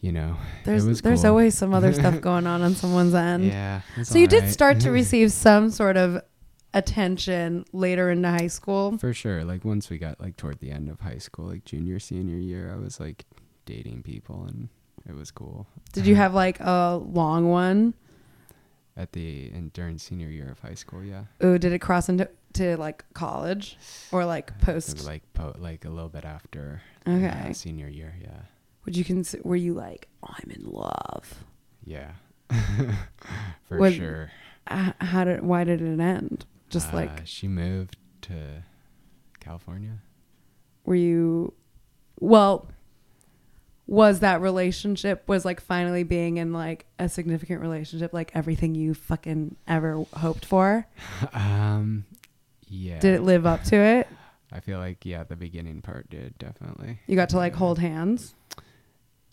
you 0.00 0.12
know, 0.12 0.36
There's 0.64 0.84
there's 1.00 1.20
cool. 1.22 1.30
always 1.30 1.56
some 1.56 1.72
other 1.74 1.92
stuff 1.92 2.20
going 2.20 2.46
on 2.46 2.60
on 2.62 2.74
someone's 2.74 3.14
end. 3.14 3.44
yeah. 3.44 3.80
So 4.02 4.18
you 4.18 4.26
did 4.26 4.50
start 4.50 4.80
to 4.80 4.90
receive 4.90 5.32
some 5.32 5.70
sort 5.70 5.96
of 5.96 6.22
attention 6.74 7.64
later 7.72 8.10
into 8.10 8.28
high 8.28 8.46
school. 8.48 8.96
For 8.98 9.12
sure. 9.12 9.44
Like 9.44 9.64
once 9.64 9.90
we 9.90 9.98
got 9.98 10.20
like 10.20 10.36
toward 10.36 10.58
the 10.60 10.70
end 10.70 10.88
of 10.88 11.00
high 11.00 11.18
school, 11.18 11.46
like 11.46 11.64
junior, 11.64 11.98
senior 11.98 12.36
year, 12.38 12.72
I 12.74 12.78
was 12.82 12.98
like 13.00 13.24
dating 13.70 14.02
people 14.02 14.44
and 14.48 14.68
it 15.08 15.14
was 15.14 15.30
cool. 15.30 15.66
Did 15.92 16.06
you 16.06 16.14
have 16.16 16.34
like 16.34 16.58
a 16.60 17.00
long 17.02 17.48
one? 17.48 17.94
At 18.96 19.12
the 19.12 19.50
and 19.54 19.72
during 19.72 19.96
senior 19.98 20.28
year 20.28 20.50
of 20.50 20.58
high 20.58 20.74
school, 20.74 21.02
yeah. 21.04 21.24
Ooh, 21.44 21.58
did 21.58 21.72
it 21.72 21.78
cross 21.78 22.08
into 22.08 22.28
to 22.54 22.76
like 22.76 23.04
college 23.14 23.78
or 24.12 24.24
like 24.26 24.58
post? 24.60 25.04
like 25.06 25.22
po- 25.32 25.54
like 25.58 25.84
a 25.84 25.88
little 25.88 26.08
bit 26.10 26.24
after 26.24 26.82
Okay. 27.06 27.48
uh, 27.50 27.52
senior 27.52 27.88
year, 27.88 28.14
yeah. 28.20 28.40
Would 28.84 28.96
you 28.96 29.04
consider? 29.04 29.42
Were 29.44 29.56
you 29.56 29.72
like, 29.74 30.08
oh, 30.22 30.34
I'm 30.36 30.50
in 30.50 30.64
love? 30.64 31.44
Yeah. 31.84 32.12
For 33.68 33.90
sure. 33.92 34.30
Uh, 34.66 34.92
how 35.00 35.24
did? 35.24 35.42
Why 35.44 35.64
did 35.64 35.80
it 35.80 36.00
end? 36.00 36.44
Just 36.68 36.92
Uh, 36.92 36.96
like, 36.96 37.22
she 37.26 37.46
moved 37.48 37.96
to 38.22 38.64
California. 39.38 39.98
were 40.84 40.94
you? 40.96 41.54
Well, 42.18 42.68
was 43.90 44.20
that 44.20 44.40
relationship 44.40 45.26
was 45.26 45.44
like 45.44 45.60
finally 45.60 46.04
being 46.04 46.36
in 46.36 46.52
like 46.52 46.86
a 47.00 47.08
significant 47.08 47.60
relationship, 47.60 48.12
like 48.12 48.30
everything 48.34 48.76
you 48.76 48.94
fucking 48.94 49.56
ever 49.66 50.04
hoped 50.14 50.44
for? 50.44 50.86
um 51.34 52.04
yeah. 52.68 53.00
Did 53.00 53.14
it 53.16 53.22
live 53.22 53.46
up 53.46 53.64
to 53.64 53.76
it? 53.76 54.06
I 54.52 54.60
feel 54.60 54.78
like 54.78 55.04
yeah, 55.04 55.24
the 55.24 55.34
beginning 55.34 55.82
part 55.82 56.08
did 56.08 56.38
definitely. 56.38 57.00
You 57.08 57.16
got 57.16 57.30
to 57.30 57.36
like 57.36 57.52
Yeah. 57.54 57.58
hold 57.58 57.78
hands. 57.80 58.34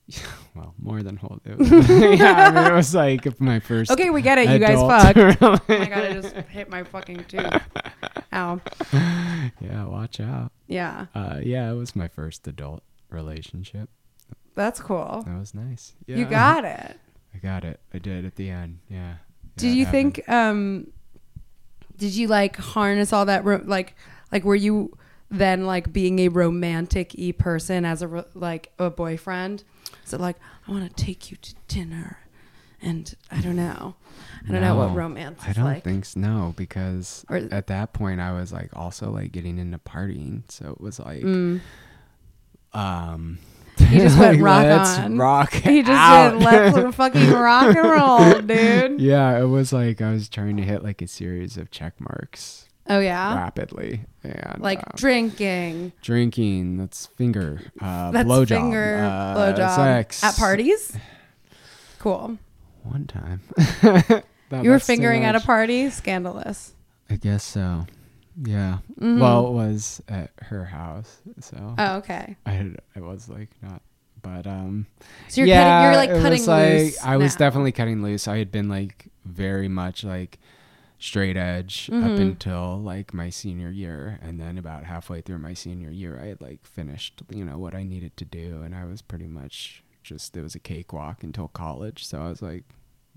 well, 0.56 0.74
more 0.80 1.04
than 1.04 1.18
hold 1.18 1.42
it. 1.46 1.58
Was, 1.58 1.70
yeah, 1.70 2.48
I 2.48 2.52
mean, 2.52 2.72
it 2.72 2.76
was 2.76 2.96
like 2.96 3.40
my 3.40 3.60
first 3.60 3.92
Okay, 3.92 4.10
we 4.10 4.24
get 4.24 4.40
it. 4.40 4.50
You 4.50 4.58
guys 4.58 4.80
fucked. 4.80 5.42
Oh 5.42 5.60
my 5.68 5.86
god, 5.90 6.04
I 6.04 6.14
just 6.14 6.34
hit 6.34 6.68
my 6.70 6.84
fucking 6.84 7.26
tooth. 7.26 7.62
Ow. 8.34 8.60
yeah, 9.62 9.86
watch 9.86 10.20
out. 10.20 10.52
Yeah, 10.68 11.06
Uh, 11.14 11.42
yeah, 11.44 11.70
it 11.72 11.76
was 11.76 11.96
my 11.96 12.08
first 12.08 12.48
adult 12.48 12.82
relationship. 13.10 13.90
That's 14.58 14.80
cool. 14.82 15.24
That 15.26 15.40
was 15.40 15.54
nice. 15.54 15.94
Yeah, 16.06 16.18
You 16.18 16.26
got 16.26 16.66
it. 16.78 17.00
I 17.34 17.38
got 17.38 17.64
it. 17.64 17.80
I 17.94 18.00
did 18.00 18.26
at 18.26 18.36
the 18.36 18.50
end. 18.50 18.80
Yeah. 18.90 19.16
Did 19.56 19.68
Yeah, 19.68 19.72
it 19.72 19.76
you 19.76 19.86
happened. 19.86 20.16
think? 20.16 20.30
Um, 20.30 20.88
did 21.98 22.14
you 22.14 22.28
like 22.28 22.58
harness 22.58 23.14
all 23.14 23.26
that? 23.26 23.44
Ro- 23.46 23.62
like, 23.64 23.96
like 24.32 24.44
were 24.44 24.56
you 24.56 24.96
then 25.32 25.66
like 25.66 25.92
being 25.94 26.20
a 26.20 26.28
romantic 26.30 27.14
e 27.16 27.32
person 27.34 27.86
as 27.86 28.02
a 28.02 28.08
ro- 28.08 28.26
like 28.34 28.72
a 28.80 28.90
boyfriend? 28.90 29.64
So 30.06 30.18
like 30.18 30.38
I 30.68 30.72
want 30.72 30.88
to 30.96 31.04
take 31.04 31.32
you 31.32 31.38
to 31.38 31.56
dinner, 31.68 32.20
and 32.82 33.14
I 33.32 33.42
don't 33.42 33.56
know, 33.56 33.96
I 34.48 34.52
don't 34.52 34.62
know 34.62 34.76
what 34.76 34.90
No, 34.90 34.96
romance 34.96 35.42
I 35.46 35.54
don't 35.54 35.66
like. 35.66 35.84
think 35.84 36.06
s- 36.06 36.16
no 36.16 36.54
because 36.56 37.26
Or- 37.30 37.38
at 37.52 37.68
that 37.68 37.94
point 37.94 38.22
I 38.22 38.32
was 38.34 38.54
like 38.54 38.70
also 38.76 39.12
like 39.12 39.32
getting 39.32 39.58
into 39.58 39.78
partying, 39.80 40.44
so 40.52 40.72
it 40.72 40.80
was 40.82 41.00
like 41.00 41.24
Mm. 41.24 41.62
um. 42.74 43.40
He 43.88 44.00
just 44.00 44.18
went 44.20 44.38
like, 44.38 44.44
rock 44.46 44.64
let's 44.64 44.98
on. 45.00 45.18
Rock. 45.18 45.54
He 45.54 45.82
just 45.82 45.92
out. 45.92 46.32
did 46.34 46.42
let's 46.44 46.96
fucking 46.96 47.32
rock 47.32 47.76
and 47.76 47.90
roll, 47.90 48.42
dude. 48.42 49.00
Yeah, 49.08 49.40
it 49.40 49.46
was 49.46 49.72
like 49.74 50.02
I 50.02 50.12
was 50.12 50.28
trying 50.30 50.58
to 50.58 50.64
hit 50.64 50.84
like 50.84 51.02
a 51.02 51.08
series 51.08 51.58
of 51.58 51.72
check 51.72 51.94
marks 52.00 52.68
Oh 52.90 53.00
yeah, 53.00 53.36
rapidly 53.36 54.02
and 54.24 54.62
like 54.62 54.80
um, 54.80 54.92
drinking. 54.96 55.92
drinking. 56.02 56.78
That's 56.78 57.08
finger. 57.08 57.60
Uh, 57.82 58.12
That's 58.12 58.28
blowjob. 58.28 58.48
finger 58.48 58.98
uh, 59.04 59.36
blowjob 59.36 59.76
Sex 59.76 60.24
at 60.24 60.36
parties. 60.38 60.96
Cool. 62.00 62.38
One 62.84 63.06
time. 63.06 63.42
You 64.50 64.70
were 64.70 64.80
fingering 64.80 65.26
at 65.26 65.36
a 65.36 65.42
party. 65.42 65.90
Scandalous. 65.90 66.74
I 67.10 67.18
guess 67.18 67.44
so. 67.44 67.86
Yeah. 68.40 68.80
Mhm. 69.00 69.20
Well, 69.20 69.48
it 69.48 69.52
was 69.54 70.02
at 70.08 70.32
her 70.44 70.66
house, 70.66 71.22
so 71.40 71.76
Oh, 71.78 71.96
okay. 71.98 72.36
I 72.46 72.52
had, 72.52 72.78
I 72.96 73.00
was 73.00 73.28
like 73.30 73.50
not 73.62 73.82
But 74.22 74.46
um, 74.48 74.88
So 75.30 75.42
you're 75.42 75.48
yeah, 75.48 75.64
cutting, 75.64 75.84
you're 75.84 75.96
like 75.96 76.10
it 76.10 76.22
cutting 76.22 76.42
was 76.42 76.48
like 76.48 76.70
loose. 76.74 77.04
I 77.04 77.18
was 77.18 77.36
definitely 77.36 77.72
cutting 77.72 78.02
loose. 78.04 78.28
I 78.28 78.38
had 78.38 78.52
been 78.52 78.68
like 78.70 79.08
very 79.26 79.68
much 79.68 80.04
like 80.04 80.38
straight 81.00 81.38
edge 81.38 81.90
up 81.94 81.96
Mhm. 82.12 82.20
until 82.20 82.80
like 82.80 83.14
my 83.14 83.30
senior 83.30 83.70
year, 83.70 84.20
and 84.22 84.40
then 84.40 84.58
about 84.58 84.84
halfway 84.86 85.22
through 85.22 85.38
my 85.40 85.54
senior 85.54 85.92
year, 85.92 86.20
I 86.22 86.26
had 86.28 86.42
like 86.42 86.66
finished 86.66 87.22
you 87.30 87.46
know 87.46 87.58
what 87.58 87.74
I 87.76 87.84
needed 87.84 88.18
to 88.18 88.26
do, 88.26 88.62
and 88.64 88.76
I 88.76 88.86
was 88.86 89.02
pretty 89.02 89.28
much 89.28 89.84
just 90.04 90.36
it 90.36 90.42
was 90.42 90.56
a 90.56 90.60
cakewalk 90.60 91.24
until 91.24 91.48
college. 91.50 92.06
So 92.06 92.20
I 92.22 92.30
was 92.30 92.42
like, 92.42 92.64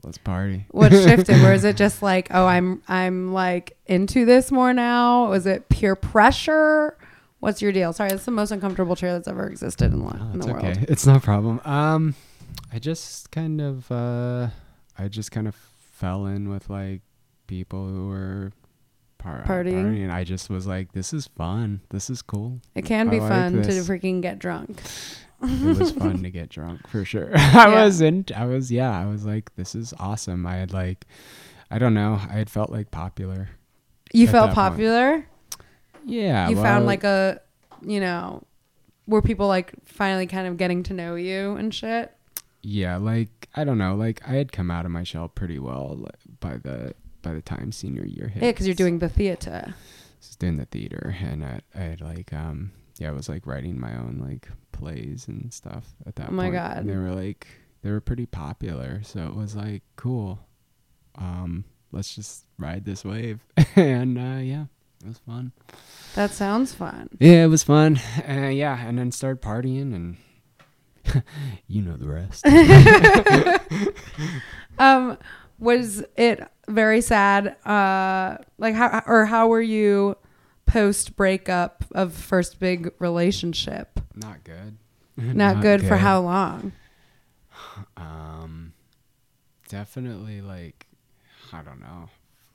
let's 0.03 0.19
party. 0.19 0.67
What 0.71 0.93
shifted? 0.93 1.41
Where 1.43 1.53
is 1.55 1.65
it 1.71 1.77
just 1.77 2.03
like, 2.03 2.29
oh, 2.33 2.47
I'm 2.47 2.83
I'm 2.89 3.33
like 3.33 3.77
into 3.87 4.25
this 4.25 4.51
more 4.51 4.73
now? 4.73 5.29
Was 5.31 5.47
it 5.47 5.69
peer 5.69 5.97
pressure? 5.97 6.97
What's 7.41 7.63
your 7.63 7.73
deal? 7.73 7.93
Sorry, 7.93 8.11
that's 8.11 8.25
the 8.27 8.31
most 8.31 8.51
uncomfortable 8.51 8.97
chair 8.97 9.13
that's 9.15 9.27
ever 9.29 9.49
existed 9.49 9.93
in, 9.93 10.01
the 10.01 10.05
Oh, 10.07 10.11
in 10.33 10.37
it's 10.37 10.47
the 10.47 10.53
world. 10.53 10.65
okay. 10.67 10.85
It's 10.89 11.07
no 11.07 11.19
problem. 11.19 11.61
Um, 11.65 12.15
I 12.73 12.79
just 12.79 13.31
kind 13.31 13.61
of, 13.63 13.91
uh, 13.91 14.49
I 14.99 15.09
just 15.09 15.33
kind 15.33 15.49
of 15.49 15.55
fell 15.55 16.27
in 16.27 16.51
with 16.51 16.69
like 16.69 17.01
people 17.47 17.89
who 17.89 18.09
were 18.09 18.53
par- 19.17 19.45
Partying? 19.47 19.85
partying. 19.87 20.11
I 20.11 20.25
just 20.25 20.51
was 20.51 20.67
like, 20.67 20.93
this 20.93 21.15
is 21.15 21.29
fun. 21.29 21.81
This 21.89 22.11
is 22.11 22.21
cool. 22.21 22.61
It 22.75 22.85
can 22.85 23.09
I 23.09 23.11
be 23.11 23.21
like 23.21 23.29
fun 23.31 23.53
to 23.63 23.69
freaking 23.71 24.21
get 24.21 24.39
drunk. 24.39 24.79
It 25.43 25.79
was 25.79 25.93
fun 25.93 26.23
to 26.23 26.31
get 26.31 26.49
drunk 26.51 26.87
for 26.89 27.05
sure. 27.05 27.31
I 27.35 27.69
Yeah. 27.69 27.85
was 27.85 28.01
in. 28.01 28.25
I 28.37 28.47
was 28.47 28.71
yeah. 28.71 28.99
I 28.99 29.07
was 29.07 29.25
like, 29.25 29.55
this 29.57 29.75
is 29.75 29.95
awesome. 29.99 30.47
I 30.47 30.57
had 30.57 30.73
like, 30.73 31.07
I 31.71 31.79
don't 31.79 31.95
know. 31.95 32.21
I 32.29 32.35
had 32.35 32.51
felt 32.51 32.71
like 32.71 32.91
popular. 32.91 33.49
You 34.13 34.27
felt 34.27 34.51
that 34.51 34.55
point. 34.57 34.71
popular. 34.73 35.27
Yeah. 36.05 36.49
you 36.49 36.57
found 36.57 36.87
like 36.87 37.05
a, 37.05 37.41
you 37.83 38.01
know, 38.01 38.45
were 39.07 39.23
people 39.23 39.47
like 39.49 39.73
finally 39.85 40.27
kind 40.27 40.47
of 40.47 40.57
getting 40.57 40.83
to 40.85 40.95
know 40.95 41.15
you 41.15 41.53
and 41.57 41.75
shit? 41.75 42.13
yeah 42.63 42.99
like 42.99 43.49
i 43.55 43.65
don't 43.65 43.79
know 43.79 43.95
like 43.95 44.21
i 44.29 44.33
had 44.35 44.53
come 44.53 44.71
out 44.71 44.85
of 44.85 44.91
my 44.91 45.03
shell 45.03 45.27
pretty 45.29 45.59
well 45.59 45.97
like, 45.99 46.15
by 46.41 46.59
the 46.59 46.93
by 47.23 47.33
the 47.33 47.41
time 47.41 47.73
senior 47.73 48.05
year 48.05 48.29
hit 48.29 48.43
Yeah, 48.43 48.51
because 48.51 48.67
you're 48.67 48.75
doing 48.77 48.99
the 48.99 49.09
theater. 49.09 49.65
I 49.69 49.73
was 50.21 50.37
doing 50.37 50.59
the 50.59 50.67
theater 50.67 51.17
and 51.23 51.43
I, 51.43 51.61
I 51.75 51.79
had 51.79 52.03
like 52.03 52.35
um 52.35 52.73
yeah 52.99 53.09
I 53.09 53.13
was 53.13 53.31
like 53.31 53.47
writing 53.47 53.81
my 53.81 53.95
own 53.97 54.21
like 54.23 54.47
plays 54.81 55.27
and 55.29 55.53
stuff 55.53 55.85
at 56.07 56.17
that 56.17 56.29
Oh 56.31 56.33
my 56.33 56.45
point. 56.45 56.55
God. 56.55 56.77
and 56.79 56.89
they 56.89 56.97
were 56.97 57.13
like 57.15 57.47
they 57.83 57.91
were 57.91 58.01
pretty 58.01 58.27
popular 58.27 59.03
so 59.03 59.27
it 59.27 59.35
was 59.35 59.55
like 59.57 59.83
cool 59.97 60.39
um 61.17 61.65
let's 61.93 62.15
just 62.15 62.47
ride 62.59 62.85
this 62.85 63.05
wave 63.05 63.41
and 63.77 64.19
uh 64.19 64.41
yeah 64.41 64.65
it 65.03 65.09
was 65.09 65.19
fun 65.19 65.53
That 66.15 66.31
sounds 66.31 66.73
fun. 66.75 67.09
yeah 67.19 67.45
it 67.45 67.49
was 67.49 67.63
fun 67.63 67.99
uh, 68.29 68.49
yeah 68.49 68.79
and 68.87 68.99
then 68.99 69.13
started 69.13 69.41
partying 69.43 69.95
and 69.95 70.17
you 71.67 71.83
know 71.83 71.97
the 71.97 72.09
rest 72.09 72.45
Um, 74.79 75.19
was 75.59 76.03
it 76.17 76.41
very 76.69 77.03
sad? 77.03 77.49
Uh, 77.67 78.39
like 78.57 78.75
how 78.75 79.03
or 79.07 79.27
how 79.27 79.49
were 79.49 79.61
you 79.61 80.17
post 80.73 81.17
breakup 81.17 81.85
of 81.93 82.13
first 82.15 82.59
big 82.61 82.93
relationship? 82.99 84.01
not 84.15 84.45
good 84.45 84.77
Not, 85.17 85.61
good, 85.61 85.85
for 85.87 85.97
how 85.97 86.21
long? 86.21 86.73
Um, 87.97 88.73
definitely 89.69 90.41
like 90.41 90.87
I 91.53 91.63
don't 91.63 91.81
know, 91.81 92.09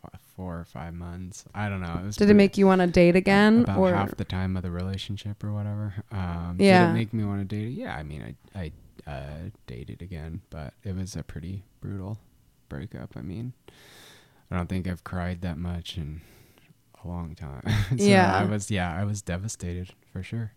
f- 0.05 0.19
four 0.35 0.59
or 0.59 0.65
five 0.65 0.93
months. 0.93 1.45
I 1.53 1.69
don't 1.69 1.81
know. 1.81 1.99
It 2.01 2.05
was 2.05 2.15
Did 2.15 2.29
it 2.29 2.33
make 2.33 2.57
you 2.57 2.65
want 2.65 2.81
to 2.81 2.87
date 2.87 3.15
again, 3.15 3.63
about 3.63 3.77
or 3.77 3.93
half 3.93 4.15
the 4.15 4.23
time 4.25 4.55
of 4.57 4.63
the 4.63 4.71
relationship 4.71 5.43
or 5.43 5.51
whatever? 5.53 5.93
Um, 6.11 6.55
Yeah. 6.59 6.85
Did 6.85 6.91
it 6.91 6.93
make 6.93 7.13
me 7.13 7.23
want 7.23 7.47
to 7.47 7.55
date? 7.55 7.73
Yeah. 7.73 7.95
I 7.95 8.03
mean, 8.03 8.35
I 8.55 8.59
I 8.59 8.71
uh, 9.09 9.49
dated 9.67 10.01
again, 10.01 10.41
but 10.49 10.73
it 10.83 10.95
was 10.95 11.15
a 11.15 11.23
pretty 11.23 11.63
brutal 11.81 12.17
breakup. 12.69 13.15
I 13.15 13.21
mean, 13.21 13.53
I 14.49 14.55
don't 14.57 14.69
think 14.69 14.87
I've 14.87 15.03
cried 15.03 15.41
that 15.41 15.57
much 15.57 15.97
in 15.97 16.21
a 16.34 16.34
long 17.07 17.35
time. 17.35 17.63
so 17.89 17.95
Yeah. 17.95 18.35
I 18.35 18.45
was 18.45 18.69
yeah 18.71 18.93
I 18.93 19.03
was 19.03 19.21
devastated 19.21 19.93
for 20.11 20.23
sure. 20.23 20.53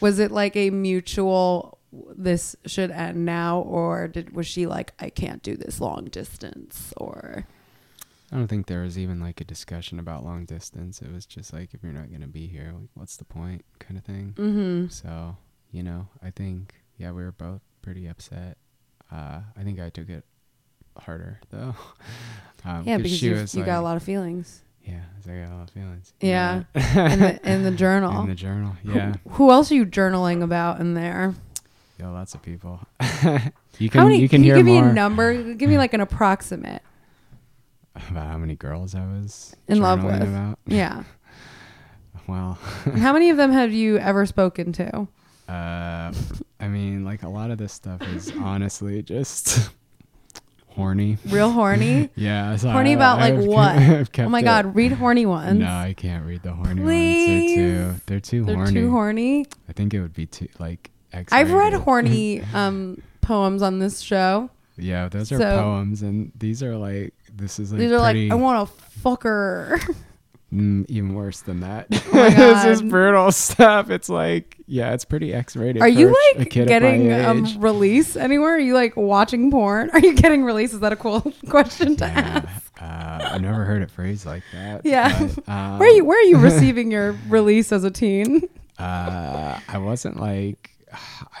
was 0.00 0.18
it 0.18 0.30
like 0.30 0.56
a 0.56 0.70
mutual? 0.70 1.78
This 2.16 2.56
should 2.64 2.90
end 2.90 3.26
now, 3.26 3.60
or 3.60 4.08
did 4.08 4.34
was 4.34 4.46
she 4.46 4.66
like, 4.66 4.94
I 4.98 5.10
can't 5.10 5.42
do 5.42 5.56
this 5.56 5.78
long 5.78 6.06
distance, 6.06 6.94
or 6.96 7.46
I 8.32 8.36
don't 8.36 8.48
think 8.48 8.66
there 8.66 8.80
was 8.80 8.98
even 8.98 9.20
like 9.20 9.42
a 9.42 9.44
discussion 9.44 9.98
about 9.98 10.24
long 10.24 10.46
distance. 10.46 11.02
It 11.02 11.12
was 11.12 11.26
just 11.26 11.52
like 11.52 11.74
if 11.74 11.82
you're 11.82 11.92
not 11.92 12.10
gonna 12.10 12.28
be 12.28 12.46
here, 12.46 12.72
like 12.74 12.88
what's 12.94 13.16
the 13.16 13.26
point, 13.26 13.62
kind 13.78 13.98
of 13.98 14.04
thing. 14.04 14.34
mm-hmm. 14.38 14.88
So 14.88 15.36
you 15.70 15.82
know, 15.82 16.08
I 16.22 16.30
think 16.30 16.74
yeah, 16.96 17.12
we 17.12 17.22
were 17.22 17.32
both 17.32 17.60
pretty 17.82 18.06
upset. 18.06 18.56
Uh, 19.10 19.40
I 19.54 19.62
think 19.62 19.78
I 19.78 19.90
took 19.90 20.08
it 20.08 20.24
harder 20.96 21.40
though. 21.50 21.74
um, 22.64 22.84
yeah, 22.86 22.96
because 22.96 23.18
she 23.18 23.26
you 23.26 23.34
was 23.34 23.54
you 23.54 23.64
got 23.64 23.80
a 23.80 23.82
lot 23.82 23.98
of 23.98 24.02
feelings 24.02 24.62
Yeah, 24.84 25.00
I 25.28 25.28
got 25.44 25.52
a 25.52 25.54
lot 25.54 25.62
of 25.64 25.70
feelings. 25.70 26.12
Yeah. 26.20 26.64
Yeah. 26.74 27.12
in 27.12 27.18
the 27.20 27.50
in 27.50 27.62
the 27.62 27.70
journal. 27.84 28.22
In 28.22 28.28
the 28.28 28.34
journal. 28.34 28.72
Yeah. 28.84 29.14
Who, 29.30 29.50
else 29.50 29.70
are 29.70 29.74
you 29.74 29.86
journaling 29.86 30.42
about 30.42 30.80
in 30.80 30.94
there? 30.94 31.34
Yeah, 32.00 32.08
lots 32.10 32.34
of 32.34 32.42
people. 32.42 32.80
you 33.78 33.88
can 33.88 34.00
how 34.00 34.04
many? 34.08 34.18
you 34.20 34.28
can, 34.28 34.42
you 34.42 34.46
hear 34.46 34.56
give 34.56 34.66
me 34.66 34.78
a 34.78 34.92
number? 34.92 35.54
Give 35.54 35.68
me 35.70 35.78
like 35.78 35.94
an 35.94 36.00
approximate. 36.00 36.82
about 37.94 38.26
how 38.26 38.38
many 38.38 38.56
girls 38.56 38.94
I 38.94 39.00
was 39.06 39.54
In 39.68 39.80
love 39.80 40.02
with. 40.02 40.20
About. 40.22 40.58
Yeah. 40.66 41.04
Well, 42.26 42.58
how 42.98 43.12
many 43.12 43.30
of 43.30 43.36
them 43.36 43.50
have 43.52 43.72
you 43.72 43.98
ever 43.98 44.26
spoken 44.26 44.72
to? 44.74 45.08
Uh, 45.48 46.12
I 46.60 46.68
mean, 46.68 47.04
like 47.04 47.22
a 47.24 47.28
lot 47.28 47.50
of 47.50 47.58
this 47.58 47.72
stuff 47.72 48.00
is 48.14 48.32
honestly 48.38 49.02
just 49.02 49.70
horny. 50.74 51.18
Real 51.26 51.50
horny. 51.50 52.10
Yeah, 52.16 52.56
so 52.56 52.70
Horny 52.70 52.90
I- 52.90 52.94
about, 52.94 53.18
like, 53.20 53.34
I've 53.38 53.44
what? 53.44 54.18
Oh 54.20 54.28
my 54.28 54.40
it- 54.40 54.44
god, 54.44 54.74
read 54.74 54.92
horny 54.92 55.26
ones. 55.26 55.58
No, 55.60 55.66
I 55.68 55.94
can't 55.96 56.24
read 56.26 56.42
the 56.42 56.52
horny 56.52 56.80
Please. 56.82 57.56
ones. 57.56 57.56
They're 57.56 57.94
too. 57.94 58.00
They're 58.06 58.20
too 58.20 58.44
They're 58.44 58.56
horny. 58.56 58.72
too 58.72 58.90
horny. 58.90 59.46
I 59.68 59.72
think 59.72 59.94
it 59.94 60.00
would 60.00 60.14
be 60.14 60.26
too 60.26 60.48
like. 60.58 60.90
X-rated. 61.12 61.32
I've 61.48 61.52
read 61.52 61.74
horny 61.84 62.42
um 62.54 63.00
poems 63.20 63.60
on 63.62 63.78
this 63.78 64.00
show. 64.00 64.48
Yeah, 64.78 65.08
those 65.08 65.30
are 65.30 65.38
poems, 65.38 66.02
and 66.02 66.32
these 66.38 66.62
are 66.62 66.76
like. 66.76 67.12
This 67.34 67.58
is 67.58 67.70
like 67.72 67.78
These 67.80 67.92
are 67.92 67.98
like 67.98 68.16
I 68.30 68.34
want 68.34 68.68
to 68.68 68.74
fucker. 69.00 69.78
mm, 70.52 70.84
even 70.88 71.14
worse 71.14 71.40
than 71.42 71.60
that. 71.60 71.86
Oh 72.12 72.30
this 72.30 72.64
is 72.64 72.82
brutal 72.82 73.30
stuff. 73.32 73.90
It's 73.90 74.08
like, 74.08 74.56
yeah, 74.72 74.94
it's 74.94 75.04
pretty 75.04 75.34
X-rated. 75.34 75.82
Are 75.82 75.88
you 75.88 76.08
a 76.08 76.38
like 76.38 76.48
kid 76.50 76.66
getting 76.66 77.12
um 77.12 77.44
release 77.60 78.16
anywhere? 78.16 78.54
Are 78.54 78.58
you 78.58 78.72
like 78.74 78.96
watching 78.96 79.50
porn? 79.50 79.90
Are 79.92 79.98
you 80.00 80.14
getting 80.14 80.44
release? 80.44 80.72
Is 80.72 80.80
that 80.80 80.92
a 80.92 80.96
cool 80.96 81.20
question 81.50 81.94
to 81.96 82.04
Yeah, 82.06 82.42
ask? 82.46 82.72
uh, 82.80 83.28
I 83.34 83.38
never 83.38 83.64
heard 83.64 83.82
it 83.82 83.90
phrased 83.90 84.24
like 84.24 84.42
that. 84.54 84.80
Yeah. 84.86 85.26
but, 85.36 85.48
um, 85.48 85.78
Where 85.78 85.88
are 85.88 85.92
you 85.92 86.04
where 86.06 86.18
are 86.18 86.24
you 86.24 86.38
receiving 86.38 86.90
your 86.90 87.12
release 87.28 87.70
as 87.70 87.84
a 87.84 87.90
teen? 87.90 88.48
Uh, 88.78 89.60
I 89.68 89.78
wasn't 89.78 90.18
like, 90.18 90.70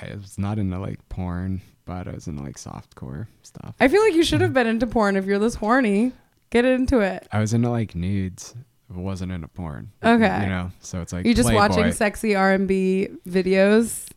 I 0.02 0.14
was 0.14 0.38
not 0.38 0.58
into 0.58 0.78
like 0.78 0.98
porn, 1.08 1.62
but 1.86 2.06
I 2.06 2.12
was 2.12 2.26
into 2.28 2.42
like 2.42 2.56
softcore 2.56 3.26
stuff. 3.42 3.74
I 3.80 3.88
feel 3.88 4.02
like 4.02 4.14
you 4.14 4.24
should 4.24 4.42
have 4.42 4.52
been 4.52 4.66
into 4.66 4.86
porn 4.86 5.16
if 5.16 5.24
you're 5.24 5.38
this 5.38 5.54
horny. 5.54 6.12
Get 6.50 6.66
into 6.66 7.00
it. 7.00 7.26
I 7.32 7.40
was 7.40 7.54
into 7.54 7.70
like 7.70 7.94
nudes. 7.94 8.54
Wasn't 8.94 9.32
into 9.32 9.48
porn. 9.48 9.90
Okay. 10.02 10.42
You 10.42 10.48
know, 10.48 10.70
so 10.80 11.00
it's 11.00 11.12
like 11.12 11.24
you're 11.24 11.34
just 11.34 11.48
Playboy, 11.48 11.76
watching 11.76 11.92
sexy 11.92 12.34
R 12.34 12.52
and 12.52 12.68
B 12.68 13.08
videos. 13.28 14.08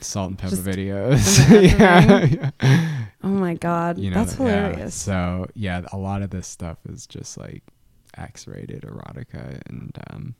Salt-N-Pepa 0.00 0.50
just- 0.50 0.64
videos. 0.64 1.50
yeah, 1.78 2.24
yeah. 2.24 3.06
Oh 3.24 3.28
my 3.28 3.54
god, 3.54 3.98
You 3.98 4.10
know, 4.10 4.16
that's 4.16 4.38
yeah. 4.38 4.38
hilarious. 4.38 4.94
So 4.94 5.46
yeah, 5.54 5.82
a 5.92 5.98
lot 5.98 6.22
of 6.22 6.30
this 6.30 6.46
stuff 6.46 6.78
is 6.88 7.06
just 7.06 7.36
like 7.36 7.62
X-rated 8.16 8.82
erotica, 8.82 9.60
and 9.66 9.96
um, 10.10 10.34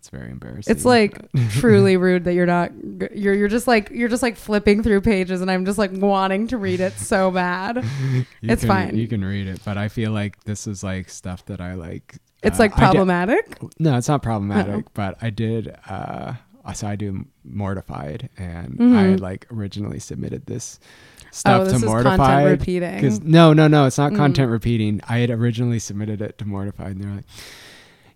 it's 0.00 0.08
very 0.08 0.30
embarrassing. 0.30 0.74
It's 0.74 0.86
like 0.86 1.30
truly 1.50 1.98
rude 1.98 2.24
that 2.24 2.32
you're 2.32 2.46
not 2.46 2.72
you're 3.14 3.34
you're 3.34 3.48
just 3.48 3.66
like 3.66 3.90
you're 3.90 4.08
just 4.08 4.22
like 4.22 4.36
flipping 4.36 4.82
through 4.82 5.02
pages 5.02 5.42
and 5.42 5.50
I'm 5.50 5.66
just 5.66 5.76
like 5.76 5.92
wanting 5.92 6.46
to 6.48 6.56
read 6.56 6.80
it 6.80 6.94
so 6.94 7.30
bad. 7.30 7.84
It's 8.42 8.62
can, 8.62 8.68
fine. 8.68 8.96
You 8.96 9.06
can 9.06 9.22
read 9.22 9.46
it, 9.46 9.60
but 9.62 9.76
I 9.76 9.88
feel 9.88 10.12
like 10.12 10.42
this 10.44 10.66
is 10.66 10.82
like 10.82 11.10
stuff 11.10 11.44
that 11.46 11.60
I 11.60 11.74
like. 11.74 12.16
It's 12.42 12.58
uh, 12.58 12.62
like 12.62 12.72
I 12.72 12.76
did- 12.76 12.80
problematic. 12.92 13.58
no, 13.78 13.96
it's 13.96 14.08
not 14.08 14.22
problematic, 14.22 14.84
Oh. 14.86 14.90
but 14.94 15.18
I 15.22 15.30
did. 15.30 15.74
Uh, 15.88 16.34
so 16.74 16.86
I 16.86 16.94
do 16.96 17.26
Mortified, 17.44 18.28
and 18.38 18.76
I 18.78 18.82
Mhm. 18.82 19.10
had 19.10 19.20
like 19.20 19.46
originally 19.52 19.98
submitted 19.98 20.46
this 20.46 20.78
stuff 21.32 21.62
oh, 21.62 21.64
this 21.64 21.80
to 21.80 21.86
Mortified. 21.86 22.18
content 22.18 22.60
Because 22.60 23.14
repeating. 23.14 23.30
no, 23.32 23.52
no, 23.52 23.66
no, 23.66 23.86
it's 23.86 23.98
not 23.98 24.12
Mm. 24.12 24.16
content 24.16 24.50
repeating. 24.50 25.00
I 25.08 25.18
had 25.18 25.30
originally 25.30 25.78
submitted 25.80 26.22
it 26.22 26.38
to 26.38 26.44
Mortified, 26.46 26.92
and 26.92 27.02
they're 27.02 27.14
like, 27.16 27.24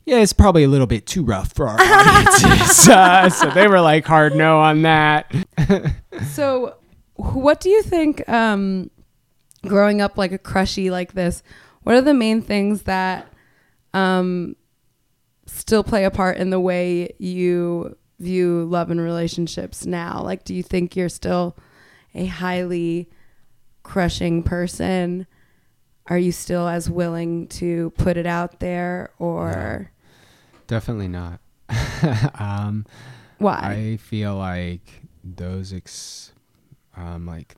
"Yeah, 0.04 0.18
it's 0.18 0.32
probably 0.32 0.62
a 0.62 0.68
little 0.68 0.86
bit 0.86 1.04
too 1.06 1.24
rough 1.24 1.52
for 1.52 1.68
our 1.68 1.78
audiences." 1.80 2.88
uh, 2.88 3.28
so 3.30 3.50
they 3.50 3.66
were 3.66 3.80
like 3.80 4.04
hard 4.06 4.36
no 4.36 4.60
on 4.60 4.82
that. 4.82 5.32
So, 6.30 6.76
what 7.16 7.60
do 7.60 7.68
you 7.70 7.82
think? 7.82 8.26
Um, 8.28 8.88
growing 9.66 10.00
up 10.00 10.16
like 10.16 10.30
a 10.30 10.38
crushy 10.38 10.90
like 10.90 11.14
this, 11.14 11.42
what 11.82 11.96
are 11.96 12.00
the 12.00 12.14
main 12.14 12.40
things 12.40 12.82
that 12.82 13.26
um, 13.94 14.56
still 15.46 15.82
play 15.82 16.04
a 16.04 16.10
part 16.10 16.36
in 16.36 16.50
the 16.50 16.60
way 16.60 17.14
you 17.18 17.96
view 18.18 18.64
love 18.64 18.90
and 18.90 19.00
relationships 19.00 19.86
now? 19.86 20.20
Like, 20.22 20.44
do 20.44 20.54
you 20.54 20.62
think 20.62 20.96
you're 20.96 21.08
still 21.08 21.56
a 22.14 22.26
highly 22.26 23.08
crushing 23.84 24.42
person, 24.42 25.28
are 26.08 26.18
you 26.18 26.32
still 26.32 26.66
as 26.66 26.90
willing 26.90 27.46
to 27.46 27.90
put 27.90 28.16
it 28.16 28.26
out 28.26 28.58
there 28.58 29.12
or 29.20 29.92
Definitely 30.66 31.08
not. 31.08 31.40
um, 32.38 32.86
why? 33.38 33.60
I 33.92 33.96
feel 33.98 34.34
like 34.36 35.02
those 35.22 35.72
ex, 35.72 36.32
um, 36.96 37.26
like 37.26 37.54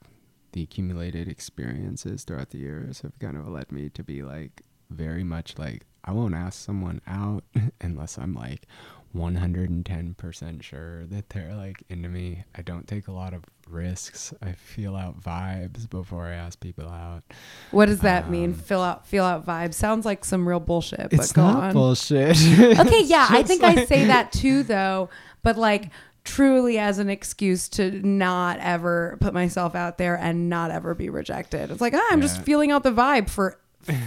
the 0.52 0.62
accumulated 0.62 1.28
experiences 1.28 2.24
throughout 2.24 2.50
the 2.50 2.58
years 2.58 3.00
have 3.00 3.18
kind 3.18 3.36
of 3.36 3.48
led 3.48 3.70
me 3.70 3.88
to 3.90 4.02
be 4.02 4.22
like 4.22 4.62
very 4.90 5.24
much 5.24 5.58
like 5.58 5.82
I 6.04 6.12
won't 6.12 6.34
ask 6.34 6.64
someone 6.64 7.00
out 7.06 7.44
unless 7.80 8.16
I'm 8.18 8.34
like 8.34 8.66
110% 9.14 10.62
sure 10.62 11.06
that 11.06 11.30
they're 11.30 11.54
like 11.54 11.82
into 11.88 12.08
me. 12.08 12.44
I 12.54 12.62
don't 12.62 12.86
take 12.86 13.08
a 13.08 13.12
lot 13.12 13.34
of 13.34 13.44
risks. 13.68 14.32
I 14.42 14.52
feel 14.52 14.94
out 14.94 15.20
vibes 15.20 15.88
before 15.88 16.26
I 16.26 16.34
ask 16.34 16.60
people 16.60 16.88
out. 16.88 17.22
what 17.70 17.86
does 17.86 18.00
that 18.00 18.30
mean? 18.30 18.54
Feel 18.54 18.80
out 18.80 19.06
feel 19.06 19.24
out 19.24 19.46
vibes. 19.46 19.74
Sounds 19.74 20.04
like 20.04 20.24
some 20.24 20.46
real 20.48 20.60
bullshit, 20.60 21.10
but 21.10 21.14
It's 21.14 21.32
go 21.32 21.42
not 21.42 21.64
on. 21.64 21.72
bullshit. 21.72 22.36
okay, 22.78 23.02
yeah, 23.02 23.26
I 23.30 23.42
think 23.42 23.62
I 23.64 23.84
say 23.86 24.04
that 24.06 24.32
too, 24.32 24.62
though. 24.62 25.08
But 25.42 25.56
like, 25.56 25.90
truly 26.24 26.78
as 26.78 26.98
an 26.98 27.08
excuse 27.08 27.68
to 27.70 27.90
not 28.06 28.58
ever 28.58 29.16
put 29.20 29.32
myself 29.32 29.74
out 29.74 29.96
there 29.96 30.16
and 30.16 30.48
not 30.48 30.70
ever 30.70 30.94
be 30.94 31.08
rejected. 31.08 31.70
It's 31.70 31.80
like 31.80 31.94
ah, 31.94 32.06
I'm 32.10 32.20
just 32.20 32.42
feeling 32.42 32.70
out 32.70 32.82
the 32.82 32.92
vibe 32.92 33.30
for 33.30 33.58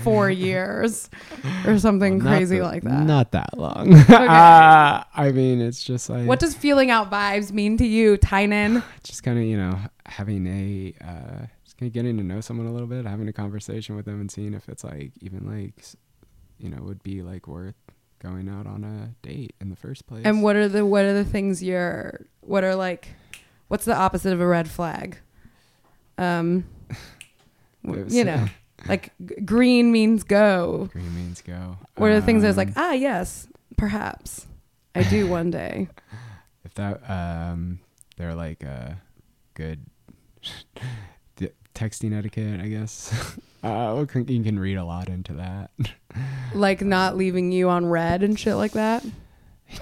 four 0.04 0.30
years 0.48 1.10
or 1.66 1.80
something 1.80 2.20
Not 2.20 2.28
crazy 2.28 2.58
the- 2.60 2.64
like 2.64 2.84
that. 2.84 3.06
Not 3.06 3.32
that 3.32 3.58
long. 3.58 3.94
uh, 4.10 5.04
I 5.16 5.32
mean, 5.32 5.62
it's 5.62 5.84
just 5.84 6.10
like 6.10 6.28
what 6.28 6.40
does 6.40 6.56
feeling 6.56 6.92
out 6.92 7.10
vibes 7.12 7.52
mean 7.52 7.78
to 7.78 7.86
you, 7.86 8.18
Tynan? 8.18 8.84
just 9.04 9.24
kind 9.24 9.38
of 9.38 9.46
you 9.46 9.58
know 9.58 9.78
having 10.06 10.48
a 10.48 10.94
uh, 11.04 11.46
just 11.64 11.78
kind 11.78 11.88
of 11.88 11.94
getting 11.94 12.18
to 12.18 12.24
know 12.24 12.42
someone 12.42 12.68
a 12.68 12.72
little 12.72 12.88
bit, 12.88 13.06
having 13.06 13.28
a 13.28 13.34
conversation 13.34 13.96
with 13.96 14.06
them, 14.06 14.20
and 14.20 14.32
seeing 14.32 14.54
if 14.54 14.68
it's 14.70 14.84
like 14.84 15.12
even 15.22 15.46
like 15.48 15.84
you 16.58 16.70
know 16.70 16.82
would 16.82 17.04
be 17.04 17.22
like 17.22 17.48
worth 17.48 17.76
going 18.22 18.50
out 18.50 18.68
on 18.68 18.84
a 18.84 19.16
date 19.26 19.56
in 19.62 19.70
the 19.70 19.76
first 19.76 20.06
place. 20.06 20.24
And 20.26 20.44
what 20.44 20.56
are 20.56 20.68
the 20.68 20.86
what 20.86 21.06
are 21.06 21.14
the 21.14 21.24
things 21.26 21.64
you're 21.64 22.26
what 22.42 22.64
are 22.64 22.76
like 22.76 23.10
what's 23.70 23.86
the 23.86 23.96
opposite 23.96 24.34
of 24.34 24.42
a 24.42 24.48
red 24.48 24.70
flag? 24.70 25.18
Um 26.18 26.66
you 27.84 28.26
know, 28.26 28.48
like 28.88 29.12
g- 29.26 29.36
green 29.46 29.92
means 29.92 30.24
go. 30.24 30.90
green 30.92 31.14
means 31.16 31.42
go. 31.42 31.78
What 31.96 32.12
of 32.12 32.16
the 32.16 32.26
things 32.26 32.44
I 32.44 32.48
was 32.48 32.58
like, 32.58 32.70
Um, 32.70 32.74
ah, 32.78 32.92
yes, 32.94 33.48
perhaps 33.78 34.48
I 34.96 35.04
do 35.04 35.28
one 35.28 35.52
day. 35.52 35.88
if 36.66 36.74
that 36.76 37.02
um 37.10 37.80
they're 38.18 38.36
like 38.36 38.64
a 38.64 39.02
good 39.54 39.86
the 41.38 41.52
texting 41.76 42.18
etiquette, 42.18 42.60
I 42.62 42.68
guess. 42.68 43.14
uh, 43.64 44.06
you 44.28 44.44
can 44.44 44.60
read 44.60 44.78
a 44.78 44.86
lot 44.86 45.10
into 45.10 45.34
that. 45.34 45.72
like 46.54 46.82
not 46.82 47.18
leaving 47.18 47.52
you 47.52 47.70
on 47.70 47.86
red 47.86 48.24
and 48.24 48.40
shit 48.40 48.56
like 48.56 48.74
that. 48.74 49.04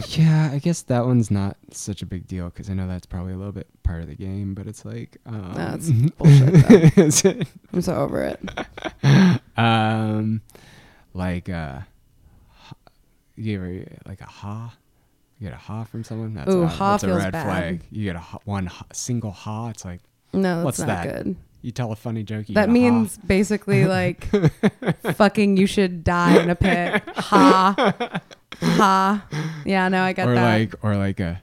Yeah, 0.10 0.50
I 0.52 0.60
guess 0.60 0.82
that 0.84 1.06
one's 1.06 1.32
not 1.32 1.56
such 1.72 2.02
a 2.02 2.06
big 2.06 2.28
deal 2.28 2.46
because 2.50 2.70
I 2.70 2.74
know 2.74 2.88
that's 2.88 3.06
probably 3.06 3.34
a 3.34 3.38
little 3.38 3.54
bit 3.54 3.68
part 3.84 4.02
of 4.02 4.08
the 4.08 4.16
game, 4.16 4.54
but 4.54 4.68
it's 4.68 4.84
like, 4.84 5.18
um, 5.26 5.54
That's 5.56 5.90
bullshit, 6.18 6.94
though. 6.96 7.02
is 7.04 7.24
it? 7.26 7.48
I'm 7.74 7.82
so 7.82 7.96
over 7.96 8.24
it. 8.24 8.40
Um, 9.58 10.42
like, 11.14 11.50
uh, 11.50 11.80
you 13.36 13.56
ever 13.58 13.86
like 14.06 14.22
a 14.22 14.26
ha? 14.26 14.74
You 15.40 15.48
get 15.50 15.54
a 15.54 15.58
ha 15.60 15.84
from 15.84 16.04
someone? 16.04 16.34
That's 16.34 16.54
Ooh, 16.54 16.62
a, 16.64 16.68
ha 16.68 16.92
that's 16.92 17.04
a 17.04 17.14
red 17.16 17.32
bad. 17.32 17.46
flag. 17.46 17.82
You 17.92 18.04
get 18.06 18.16
a 18.16 18.20
ha, 18.20 18.38
one 18.46 18.66
ha, 18.68 18.86
single 18.94 19.32
ha. 19.32 19.70
It's 19.70 19.86
like 19.86 20.02
No, 20.34 20.56
that's 20.58 20.66
What's 20.66 20.80
not 20.80 20.88
that? 20.88 21.24
good. 21.24 21.36
you 21.62 21.72
tell 21.72 21.92
a 21.92 21.96
funny 21.96 22.24
joke. 22.24 22.50
You 22.50 22.56
That 22.56 22.66
a 22.66 22.68
ha. 22.68 22.74
means 22.74 23.18
basically 23.18 23.86
like 23.86 24.28
fucking 25.16 25.58
you 25.58 25.66
should 25.66 26.04
die 26.04 26.40
in 26.42 26.50
a 26.50 26.56
pit. 26.56 27.02
Ha. 27.16 28.22
Ha. 28.62 29.26
Yeah, 29.66 29.88
no, 29.89 30.01
I 30.03 30.14
got 30.14 30.28
or 30.30 30.36
that. 30.36 30.43
like 30.43 30.74
or 30.84 30.95
like 30.95 31.20
a 31.20 31.41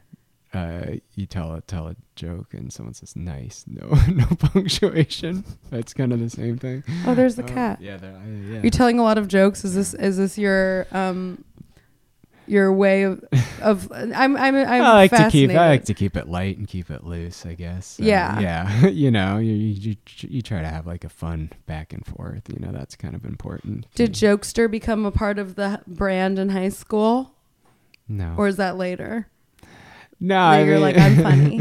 uh, 0.52 0.96
you 1.16 1.26
tell 1.26 1.52
a 1.52 1.60
tell 1.62 1.88
a 1.88 1.96
joke 2.14 2.54
and 2.54 2.72
someone 2.72 2.94
says 2.94 3.16
nice, 3.16 3.64
no 3.66 3.88
no 4.08 4.26
punctuation. 4.38 5.44
That's 5.70 5.92
kind 5.92 6.12
of 6.12 6.20
the 6.20 6.30
same 6.30 6.58
thing. 6.58 6.84
oh, 7.06 7.14
there's 7.14 7.34
the 7.36 7.44
Uh, 7.44 7.48
cat. 7.48 7.80
Yeah, 7.80 7.96
there- 7.96 8.14
I- 8.16 8.52
yeah. 8.52 8.60
You're 8.62 8.70
telling 8.70 8.98
a 8.98 9.02
lot 9.02 9.18
of 9.18 9.26
jokes. 9.28 9.64
Is 9.64 9.74
this 9.74 9.94
is 9.94 10.16
this 10.16 10.38
your 10.38 10.86
um 10.92 11.44
your 12.47 12.72
way 12.72 13.03
of 13.05 13.24
of 13.62 13.90
I'm 13.92 14.36
I'm 14.36 14.55
I'm 14.57 14.57
I 14.66 14.92
like 14.92 15.11
to 15.12 15.28
keep. 15.30 15.51
I 15.51 15.68
like 15.68 15.84
to 15.86 15.95
keep 15.95 16.16
it 16.16 16.28
light 16.28 16.59
and 16.59 16.66
keep 16.68 16.90
it 16.90 17.05
loose. 17.05 17.47
I 17.47 17.55
guess. 17.55 17.99
Uh, 18.01 18.05
Yeah. 18.05 18.40
yeah. 18.40 18.86
you 18.88 19.11
know, 19.11 19.38
you, 19.38 19.53
you 19.53 19.97
you 20.20 20.42
try 20.42 20.61
to 20.62 20.68
have 20.68 20.86
like 20.86 21.05
a 21.05 21.09
fun 21.09 21.51
back 21.66 21.92
and 21.92 22.05
forth. 22.05 22.42
You 22.49 22.59
know, 22.61 22.72
that's 22.72 22.97
kind 22.97 23.14
of 23.14 23.24
important. 23.24 23.86
Did 23.95 24.12
Jokester 24.12 24.70
become 24.70 25.07
a 25.07 25.11
part 25.12 25.38
of 25.38 25.55
the 25.55 25.80
brand 25.86 26.38
in 26.38 26.51
high 26.51 26.68
school, 26.70 27.34
no 28.09 28.34
or 28.36 28.49
is 28.49 28.57
that 28.57 28.76
later? 28.76 29.28
no? 30.20 30.36
I 30.38 30.62
you're 30.64 30.78
like, 30.78 30.97
I'm 30.99 31.16
funny. 31.22 31.61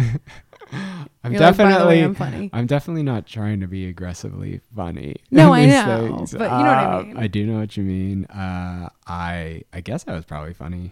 I'm 1.24 1.32
You're 1.32 1.42
like, 1.42 1.56
definitely 1.58 1.86
way, 1.88 2.04
I'm 2.04 2.16
funny. 2.16 2.50
I'm 2.54 2.66
definitely 2.68 3.04
not 3.04 3.26
trying 3.26 3.60
to 3.62 3.68
be 3.68 3.88
aggressively 3.88 4.62
funny. 4.76 5.18
No, 5.32 5.54
I 5.54 5.66
know, 5.66 6.08
things. 6.08 6.34
but 6.34 6.52
you 6.52 6.58
know 6.58 6.64
what 6.66 6.78
I 6.80 6.86
Uh, 6.86 7.04
mean. 7.04 7.18
I 7.18 7.28
do 7.28 7.46
know 7.46 7.60
what 7.60 7.78
you 7.78 7.84
mean. 7.84 8.26
Uh, 8.26 8.90
I 9.08 9.64
I 9.72 9.82
guess 9.82 10.06
I 10.08 10.14
was 10.14 10.26
probably 10.26 10.54
funny, 10.54 10.92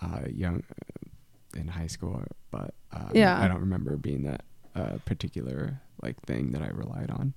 uh, 0.00 0.22
young 0.28 0.62
uh, 0.70 1.58
in 1.60 1.68
high 1.68 1.86
school, 1.86 2.22
but 2.50 2.74
um, 2.92 3.10
Yeah. 3.14 3.38
I 3.40 3.48
don't 3.48 3.60
remember 3.60 3.96
being 3.96 4.24
that 4.24 4.42
uh, 4.74 4.98
particular 5.04 5.80
like 6.02 6.20
thing 6.26 6.52
that 6.52 6.62
I 6.62 6.68
relied 6.68 7.10
on. 7.10 7.34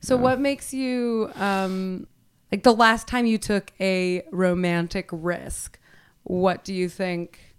So 0.00 0.16
what 0.16 0.40
makes 0.40 0.72
you 0.72 1.30
um 1.34 2.06
like 2.50 2.62
the 2.62 2.72
last 2.74 3.06
time 3.08 3.26
you 3.26 3.36
took 3.38 3.72
a 3.80 4.22
romantic 4.32 5.08
risk, 5.12 5.78
what 6.22 6.64
do 6.64 6.72
you 6.72 6.88
think 6.88 7.54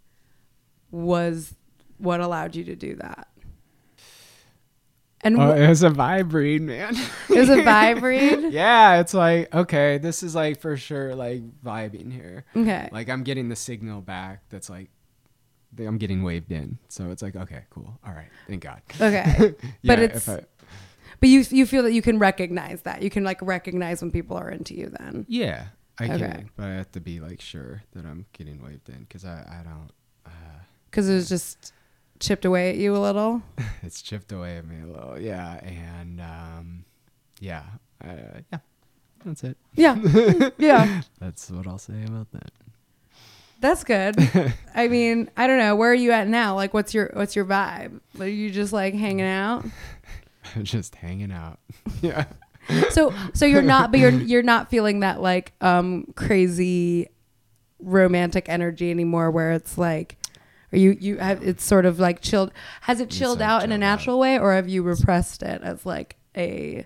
was 0.91 1.55
what 1.99 2.19
allowed 2.21 2.55
you 2.55 2.63
to 2.65 2.75
do 2.75 2.95
that? 2.95 3.27
And 5.21 5.37
Oh, 5.37 5.51
wh- 5.53 5.57
it 5.59 5.67
was 5.67 5.83
a 5.83 5.89
vibe 5.89 6.31
read, 6.33 6.61
man. 6.61 6.95
it 7.29 7.37
was 7.39 7.49
a 7.49 7.57
vibe 7.63 8.01
read? 8.01 8.53
yeah, 8.53 8.99
it's 9.01 9.13
like 9.13 9.53
okay, 9.53 9.97
this 9.97 10.23
is 10.23 10.33
like 10.33 10.59
for 10.61 10.77
sure 10.77 11.13
like 11.15 11.41
vibing 11.61 12.11
here. 12.11 12.45
Okay. 12.55 12.87
Like 12.91 13.09
I'm 13.09 13.23
getting 13.23 13.49
the 13.49 13.55
signal 13.55 14.01
back. 14.01 14.43
That's 14.49 14.69
like. 14.69 14.89
I'm 15.77 15.99
getting 15.99 16.23
waved 16.23 16.51
in, 16.51 16.79
so 16.87 17.11
it's 17.11 17.21
like 17.21 17.35
okay, 17.35 17.61
cool, 17.69 17.99
all 18.03 18.11
right, 18.11 18.29
thank 18.47 18.63
God. 18.63 18.81
Okay. 18.95 19.53
yeah, 19.83 19.95
But 19.95 19.99
it's- 19.99 20.27
I, 20.27 20.41
But 21.19 21.29
you 21.29 21.45
you 21.51 21.67
feel 21.67 21.83
that 21.83 21.93
you 21.93 22.01
can 22.01 22.17
recognize 22.17 22.81
that. 22.81 23.03
You 23.03 23.11
can 23.11 23.23
like 23.23 23.39
recognize 23.43 24.01
when 24.01 24.09
people 24.09 24.35
are 24.35 24.49
into 24.49 24.73
you 24.73 24.87
then. 24.99 25.25
Yeah, 25.29 25.65
I 25.99 26.05
Okay. 26.05 26.17
can, 26.17 26.49
but 26.57 26.65
I 26.65 26.73
have 26.73 26.91
to 26.93 26.99
be 26.99 27.19
like 27.19 27.39
sure 27.39 27.83
that 27.93 28.03
I'm 28.03 28.25
getting 28.33 28.63
waved 28.63 28.89
in 28.89 29.01
because 29.01 29.23
I, 29.25 29.41
I 29.47 29.63
don't. 29.63 29.91
Uh, 30.25 30.29
Cuz 30.91 31.07
it 31.07 31.13
was 31.13 31.29
just 31.29 31.71
chipped 32.19 32.45
away 32.45 32.69
at 32.69 32.75
you 32.77 32.95
a 32.95 32.99
little. 32.99 33.41
it's 33.81 34.01
chipped 34.01 34.31
away 34.31 34.57
at 34.57 34.65
me 34.65 34.81
a 34.81 34.87
little. 34.87 35.19
Yeah, 35.19 35.55
and 35.63 36.21
um, 36.21 36.85
yeah, 37.39 37.63
uh, 38.03 38.41
yeah, 38.51 38.59
that's 39.25 39.43
it. 39.43 39.57
Yeah. 39.75 39.97
yeah. 40.57 41.01
That's 41.19 41.49
what 41.49 41.67
I'll 41.67 41.77
say 41.77 42.03
about 42.05 42.31
that. 42.31 42.51
That's 43.61 43.83
good. 43.83 44.15
I 44.75 44.87
mean, 44.87 45.29
I 45.35 45.47
don't 45.47 45.59
know. 45.59 45.75
Where 45.75 45.91
are 45.91 45.95
you 45.95 46.11
at 46.11 46.27
now? 46.27 46.55
Like 46.55 46.73
what's 46.73 46.93
your 46.93 47.11
what's 47.13 47.35
your 47.35 47.45
vibe? 47.45 47.99
Are 48.19 48.27
you 48.27 48.49
just 48.49 48.71
like 48.71 48.93
hanging 48.93 49.25
out? 49.25 49.65
Just 50.63 50.95
hanging 50.95 51.31
out. 51.31 51.59
yeah. 52.01 52.25
So 52.91 53.13
so 53.33 53.45
you're 53.45 53.61
not 53.61 53.91
but 53.91 53.99
you're 53.99 54.11
you're 54.11 54.43
not 54.43 54.69
feeling 54.69 55.01
that 55.01 55.21
like 55.21 55.53
um 55.59 56.05
crazy 56.15 57.09
romantic 57.79 58.47
energy 58.47 58.91
anymore 58.91 59.31
where 59.31 59.51
it's 59.51 59.77
like 59.77 60.17
are 60.71 60.77
you 60.77 60.97
you 60.99 61.17
have 61.17 61.41
it's 61.43 61.63
sort 61.63 61.85
of 61.85 61.99
like 61.99 62.21
chilled 62.21 62.51
has 62.81 62.99
it 62.99 63.09
chilled 63.09 63.41
out 63.41 63.63
in 63.63 63.71
a 63.71 63.77
natural 63.77 64.19
way 64.19 64.37
or 64.37 64.53
have 64.53 64.69
you 64.69 64.83
repressed 64.83 65.41
it 65.43 65.61
as 65.61 65.85
like 65.85 66.15
a 66.35 66.85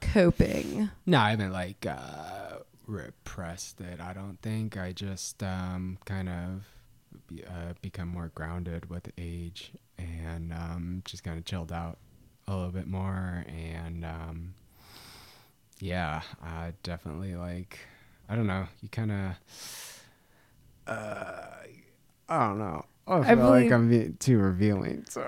coping? 0.00 0.90
No, 1.04 1.18
I 1.18 1.30
haven't 1.30 1.52
like 1.52 1.86
uh, 1.86 2.58
repressed 2.86 3.80
it. 3.80 4.00
I 4.00 4.12
don't 4.12 4.38
think. 4.42 4.76
I 4.76 4.92
just 4.92 5.42
um, 5.42 5.98
kind 6.04 6.28
of 6.28 6.64
be, 7.28 7.44
uh, 7.44 7.74
become 7.82 8.08
more 8.08 8.30
grounded 8.34 8.88
with 8.90 9.10
age 9.18 9.72
and 9.98 10.52
um, 10.52 11.02
just 11.04 11.24
kind 11.24 11.38
of 11.38 11.44
chilled 11.44 11.72
out 11.72 11.98
a 12.46 12.54
little 12.54 12.72
bit 12.72 12.86
more. 12.86 13.44
And 13.48 14.04
um, 14.04 14.54
yeah, 15.80 16.22
I 16.42 16.72
definitely 16.82 17.34
like. 17.34 17.78
I 18.28 18.34
don't 18.34 18.46
know. 18.46 18.66
You 18.80 18.88
kind 18.88 19.12
of. 19.12 20.02
Uh, 20.86 21.46
I 22.28 22.46
don't 22.48 22.58
know. 22.58 22.84
I 23.08 23.18
I 23.18 23.24
feel 23.26 23.36
believe- 23.36 23.64
like 23.64 23.72
I'm 23.72 23.88
being 23.88 24.16
too 24.18 24.38
revealing. 24.38 25.04
So 25.08 25.24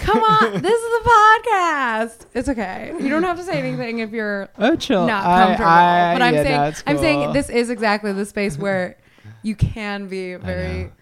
Come 0.00 0.18
on, 0.20 0.52
this 0.62 0.80
is 0.80 1.00
a 1.00 1.08
podcast. 1.08 2.26
It's 2.34 2.48
okay. 2.48 2.94
You 2.98 3.08
don't 3.10 3.22
have 3.22 3.36
to 3.36 3.42
say 3.44 3.58
anything 3.58 3.98
if 3.98 4.10
you're 4.12 4.48
oh, 4.58 4.76
chill. 4.76 5.06
not 5.06 5.24
I- 5.26 5.44
comfortable. 5.46 5.70
I- 5.70 6.14
but 6.14 6.22
I'm 6.22 6.34
yeah, 6.34 6.42
saying 6.42 6.56
that's 6.60 6.82
I'm 6.86 6.98
saying 6.98 7.24
cool. 7.24 7.32
this 7.32 7.50
is 7.50 7.70
exactly 7.70 8.12
the 8.12 8.24
space 8.24 8.56
where 8.58 8.96
you 9.42 9.54
can 9.54 10.08
be 10.08 10.34
very 10.36 10.84
know. 10.84 10.92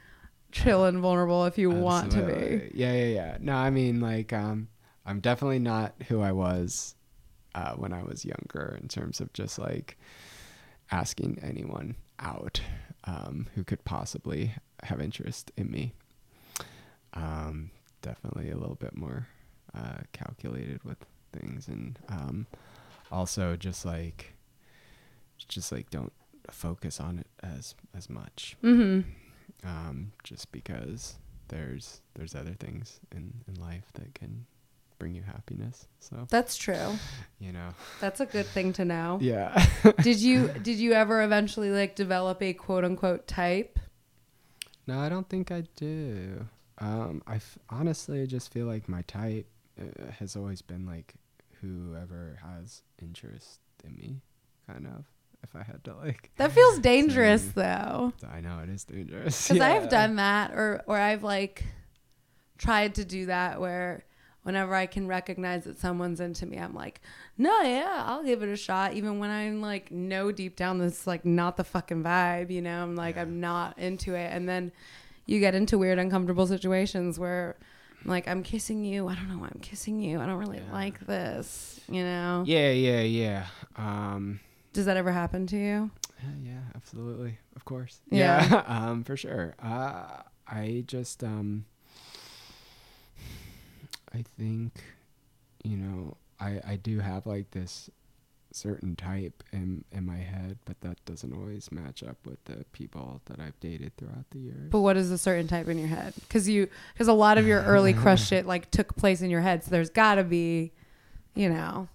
chill 0.53 0.85
and 0.87 0.99
vulnerable 0.99 1.45
if 1.45 1.59
you 1.59 1.71
want 1.71 2.11
to 2.13 2.23
be. 2.23 2.71
Yeah, 2.75 2.93
yeah, 2.93 3.07
yeah. 3.07 3.37
No, 3.41 3.55
I 3.55 3.71
mean 3.71 4.01
like 4.01 4.33
um 4.33 4.69
I'm 5.05 5.21
definitely 5.21 5.61
not 5.61 5.95
who 6.09 6.21
I 6.21 6.33
was 6.33 6.97
uh, 7.55 7.75
when 7.75 7.93
I 7.93 8.03
was 8.03 8.25
younger 8.25 8.77
in 8.83 8.89
terms 8.89 9.21
of 9.21 9.33
just 9.33 9.59
like 9.59 9.97
asking 10.91 11.39
anyone 11.43 11.95
out 12.19 12.61
um, 13.05 13.47
who 13.55 13.63
could 13.65 13.85
possibly 13.85 14.53
have 14.83 15.01
interest 15.01 15.53
in 15.57 15.71
me. 15.71 15.95
Um, 17.17 17.71
definitely 18.03 18.51
a 18.51 18.57
little 18.57 18.75
bit 18.75 18.95
more 18.97 19.27
uh, 19.75 19.99
calculated 20.13 20.85
with 20.85 20.99
things, 21.33 21.67
and 21.69 21.99
um, 22.09 22.47
also 23.11 23.57
just 23.57 23.85
like, 23.87 24.35
just 25.49 25.73
like 25.73 25.91
don't 25.91 26.13
focus 26.51 27.01
on 27.01 27.19
it 27.19 27.27
as 27.43 27.75
as 27.97 28.09
much 28.09 28.57
Mm-hmm. 28.63 29.01
um, 29.69 30.13
just 30.23 30.53
because 30.53 31.17
there's 31.49 32.01
there's 32.15 32.35
other 32.35 32.55
things 32.55 33.01
in, 33.13 33.33
in 33.49 33.55
life 33.61 33.85
that 33.95 34.15
can 34.15 34.47
bring 34.99 35.15
you 35.15 35.23
happiness. 35.23 35.87
So 36.01 36.27
That's 36.31 36.57
true. 36.57 36.99
you 37.41 37.53
know, 37.53 37.69
That's 38.01 38.21
a 38.21 38.27
good 38.27 38.47
thing 38.47 38.73
to 38.75 38.85
know. 38.85 39.19
yeah. 39.23 39.67
did 40.03 40.21
you 40.21 40.49
did 40.63 40.79
you 40.79 40.93
ever 40.93 41.23
eventually 41.23 41.71
like 41.71 41.95
develop 41.97 42.43
a 42.43 42.53
quote 42.53 42.85
unquote 42.85 43.27
type? 43.27 43.79
no, 44.87 45.01
I 45.01 45.09
don't 45.09 45.29
think 45.29 45.51
I 45.51 45.65
do. 45.77 46.47
Um, 46.79 47.23
I 47.27 47.37
f- 47.37 47.59
honestly 47.71 48.21
I 48.23 48.27
just 48.27 48.53
feel 48.53 48.67
like 48.67 48.89
my 48.89 49.03
type 49.03 49.47
uh, 49.81 50.11
has 50.19 50.37
always 50.37 50.61
been 50.63 50.85
like 50.87 51.15
whoever 51.61 52.39
has 52.43 52.83
interest 53.01 53.61
in 53.85 53.97
me, 53.97 54.21
kind 54.67 54.87
of. 54.87 55.05
If 55.43 55.55
I 55.55 55.63
had 55.63 55.85
to 55.85 55.95
like, 55.95 56.31
That 56.37 56.51
feels 56.53 56.79
dangerous 56.93 57.43
Same. 57.43 57.53
though. 57.55 58.13
I 58.31 58.41
know 58.41 58.59
it 58.65 58.69
is 58.69 58.85
dangerous. 58.85 59.49
Because 59.49 59.59
Yeah. 59.59 59.75
I've 59.77 59.89
done 59.89 60.17
that, 60.17 60.53
or 60.53 60.83
or 60.87 60.99
I've 60.99 61.23
like 61.23 61.65
tried 62.59 62.95
to 62.97 63.05
do 63.05 63.27
that 63.27 63.61
where 63.61 64.05
whenever 64.43 64.75
I 64.75 64.87
can 64.87 65.07
recognize 65.09 65.65
that 65.65 65.79
someone's 65.79 66.21
into 66.21 66.47
me, 66.47 66.57
I'm 66.57 66.75
like, 66.75 67.01
no, 67.37 67.61
yeah, 67.63 68.05
I'll 68.07 68.23
give 68.25 68.43
it 68.43 68.49
a 68.49 68.57
shot, 68.57 68.95
even 68.95 69.19
when 69.19 69.29
I'm 69.31 69.61
like, 69.61 69.91
no, 69.91 70.31
deep 70.33 70.57
down 70.57 70.79
this 70.79 71.07
like 71.07 71.25
not 71.25 71.57
the 71.57 71.65
fucking 71.65 72.03
vibe, 72.03 72.51
you 72.51 72.63
know. 72.63 72.83
I'm 72.83 72.97
like, 72.97 73.17
Yeah. 73.17 73.23
I'm 73.23 73.41
not 73.41 73.79
into 73.79 74.15
it, 74.15 74.33
and 74.33 74.49
then 74.49 74.73
you 75.27 75.41
get 75.41 75.55
into 75.55 75.77
weird, 75.79 75.99
uncomfortable 75.99 76.47
situations 76.47 77.19
where. 77.19 77.57
I'm 78.05 78.11
like 78.11 78.29
I'm 78.29 78.43
kissing 78.45 78.85
you. 78.85 79.09
I 79.09 79.15
don't 79.17 79.29
know 79.29 79.39
why 79.39 79.49
I'm 79.53 79.61
kissing 79.61 79.99
you. 80.01 80.21
I 80.21 80.27
don't 80.27 80.39
really 80.39 80.59
Yeah. 80.59 80.73
like 80.73 81.05
this. 81.07 81.81
You 81.89 82.05
know. 82.05 82.45
Yeah, 82.47 82.71
yeah, 82.71 83.01
yeah. 83.01 83.47
Um, 83.75 84.39
Does 84.73 84.85
that 84.87 84.97
ever 84.97 85.11
happen 85.11 85.47
to 85.49 85.57
you? 85.57 85.91
Yeah, 86.23 86.31
yeah, 86.53 86.61
absolutely. 86.77 87.39
Of 87.57 87.65
course. 87.65 88.01
Yeah. 88.11 88.47
Yeah, 88.49 88.63
um, 88.91 89.03
for 89.03 89.17
sure. 89.17 89.55
Uh, 89.61 90.23
I 90.47 90.85
just, 90.87 91.25
um, 91.25 91.65
I 94.15 94.23
think, 94.39 94.73
you 95.65 95.77
know, 95.77 96.17
I, 96.39 96.61
I 96.67 96.77
do 96.77 97.01
have 97.01 97.27
like 97.27 97.51
this 97.51 97.91
certain 98.57 98.97
type 98.97 99.43
in, 99.53 99.85
in 99.93 100.07
my 100.07 100.17
head, 100.17 100.59
but 100.65 100.81
that 100.81 101.05
doesn't 101.05 101.33
always 101.33 101.71
match 101.71 102.03
up 102.03 102.17
with 102.25 102.43
the 102.47 102.65
people 102.73 103.21
that 103.27 103.39
I've 103.39 103.59
dated 103.61 103.97
throughout 103.97 104.25
the 104.31 104.39
years. 104.39 104.71
But 104.71 104.81
what 104.81 104.97
is 104.97 105.11
a 105.11 105.19
certain 105.19 105.47
type 105.47 105.69
in 105.69 105.79
your 105.79 105.89
head? 105.89 106.15
Because 106.21 106.49
you, 106.49 106.69
because 106.95 107.09
a 107.09 107.13
lot 107.13 107.37
of 107.39 107.47
your 107.47 107.63
early 107.63 107.93
crush 107.93 108.27
shit 108.29 108.47
like 108.47 108.71
took 108.71 108.97
place 108.97 109.21
in 109.21 109.31
your 109.31 109.43
head, 109.43 109.63
so 109.63 109.71
there's 109.71 109.91
got 109.91 110.15
to 110.17 110.25
be, 110.25 110.73
you 111.35 111.49
know. 111.51 111.89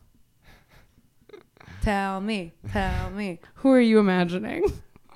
Tell 1.82 2.22
me, 2.22 2.53
tell 2.72 3.09
me, 3.09 3.39
who 3.55 3.72
are 3.72 3.80
you 3.82 3.97
imagining? 3.97 4.64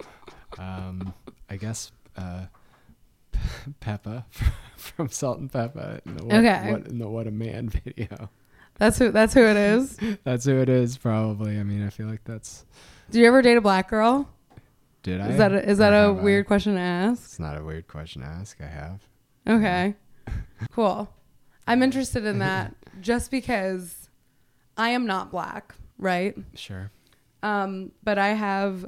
um, 0.57 1.13
I 1.47 1.57
guess, 1.57 1.91
uh, 2.17 2.45
Pepa 3.81 4.25
from 4.77 5.09
Salt-N-Pepa 5.09 6.01
in 6.05 6.17
the 6.17 6.25
what, 6.25 6.35
Okay. 6.37 6.71
what, 6.71 6.87
in 6.87 6.97
the 6.97 7.07
What 7.07 7.27
a 7.27 7.31
Man 7.31 7.69
video. 7.69 8.29
That's 8.77 8.99
who. 8.99 9.11
That's 9.11 9.33
who 9.33 9.41
it 9.45 9.57
is. 9.57 9.97
That's 10.23 10.45
who 10.45 10.59
it 10.59 10.69
is, 10.69 10.97
probably. 10.97 11.59
I 11.59 11.63
mean, 11.63 11.85
I 11.85 11.89
feel 11.89 12.07
like 12.07 12.23
that's. 12.25 12.65
Do 13.09 13.19
you 13.19 13.27
ever 13.27 13.41
date 13.41 13.57
a 13.57 13.61
black 13.61 13.89
girl? 13.89 14.29
Did 15.03 15.21
I? 15.21 15.29
Is 15.29 15.37
that 15.37 15.51
a, 15.53 15.69
is 15.69 15.77
that 15.77 15.93
a 15.93 16.07
have 16.07 16.17
I? 16.17 16.21
weird 16.21 16.47
question 16.47 16.75
to 16.75 16.81
ask? 16.81 17.23
It's 17.23 17.39
not 17.39 17.57
a 17.57 17.63
weird 17.63 17.87
question 17.87 18.21
to 18.21 18.27
ask. 18.27 18.59
I 18.59 18.67
have. 18.67 19.01
Okay, 19.47 19.95
cool. 20.71 21.09
I'm 21.67 21.83
interested 21.83 22.25
in 22.25 22.39
that 22.39 22.75
just 23.01 23.31
because 23.31 24.09
I 24.77 24.89
am 24.89 25.05
not 25.05 25.31
black, 25.31 25.75
right? 25.97 26.35
Sure. 26.55 26.91
Um, 27.43 27.91
but 28.03 28.17
I 28.17 28.29
have, 28.29 28.85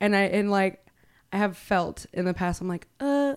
and 0.00 0.14
I 0.14 0.22
and 0.22 0.50
like 0.50 0.84
I 1.32 1.38
have 1.38 1.56
felt 1.56 2.06
in 2.12 2.24
the 2.24 2.34
past. 2.34 2.60
I'm 2.60 2.68
like, 2.68 2.88
uh, 3.00 3.36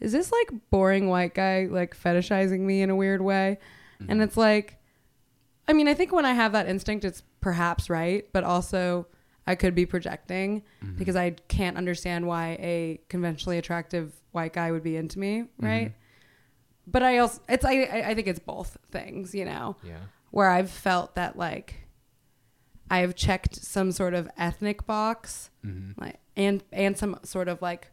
is 0.00 0.12
this 0.12 0.32
like 0.32 0.50
boring 0.70 1.08
white 1.08 1.34
guy 1.34 1.68
like 1.70 1.96
fetishizing 1.96 2.60
me 2.60 2.82
in 2.82 2.90
a 2.90 2.96
weird 2.96 3.22
way? 3.22 3.58
Mm-hmm. 4.00 4.10
And 4.10 4.22
it's 4.22 4.36
like, 4.36 4.78
I 5.70 5.72
mean, 5.72 5.86
I 5.88 5.94
think 5.94 6.12
when 6.12 6.24
I 6.26 6.32
have 6.32 6.52
that 6.52 6.68
instinct, 6.68 7.04
it's 7.04 7.22
perhaps 7.40 7.88
right, 7.88 8.26
but 8.32 8.42
also 8.44 9.06
I 9.46 9.54
could 9.54 9.74
be 9.74 9.86
projecting 9.86 10.62
Mm-hmm. 10.84 10.96
because 10.98 11.16
I 11.16 11.30
can't 11.48 11.76
understand 11.76 12.26
why 12.26 12.58
a 12.60 13.00
conventionally 13.08 13.56
attractive 13.58 14.12
white 14.32 14.52
guy 14.52 14.72
would 14.72 14.82
be 14.82 14.96
into 14.96 15.18
me, 15.18 15.44
right? 15.58 15.92
But 16.86 17.02
I 17.02 17.18
also, 17.18 17.40
it's 17.48 17.64
I 17.64 17.82
I 17.84 18.08
I 18.10 18.14
think 18.14 18.26
it's 18.26 18.40
both 18.40 18.76
things, 18.90 19.34
you 19.34 19.44
know 19.44 19.76
Yeah. 19.84 19.98
where 20.32 20.48
I've 20.50 20.70
felt 20.70 21.14
that 21.14 21.36
like 21.36 21.86
I 22.90 22.98
have 22.98 23.14
checked 23.14 23.54
some 23.54 23.92
sort 23.92 24.14
of 24.14 24.28
ethnic 24.36 24.86
box, 24.86 25.50
Mm-hmm. 25.64 26.00
like 26.00 26.18
and 26.36 26.64
and 26.72 26.96
some 26.98 27.18
sort 27.22 27.48
of 27.48 27.62
like 27.62 27.92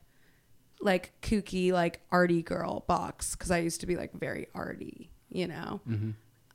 like 0.81 1.11
kooky 1.21 1.71
like 1.71 2.01
arty 2.11 2.41
girl 2.41 2.83
box 2.87 3.35
because 3.35 3.51
I 3.51 3.59
used 3.59 3.81
to 3.81 3.87
be 3.87 3.95
like 3.97 4.13
very 4.13 4.47
arty, 4.55 5.11
you 5.29 5.47
know. 5.47 5.81
Mm-hmm. 5.87 6.11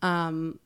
Um, 0.09 0.59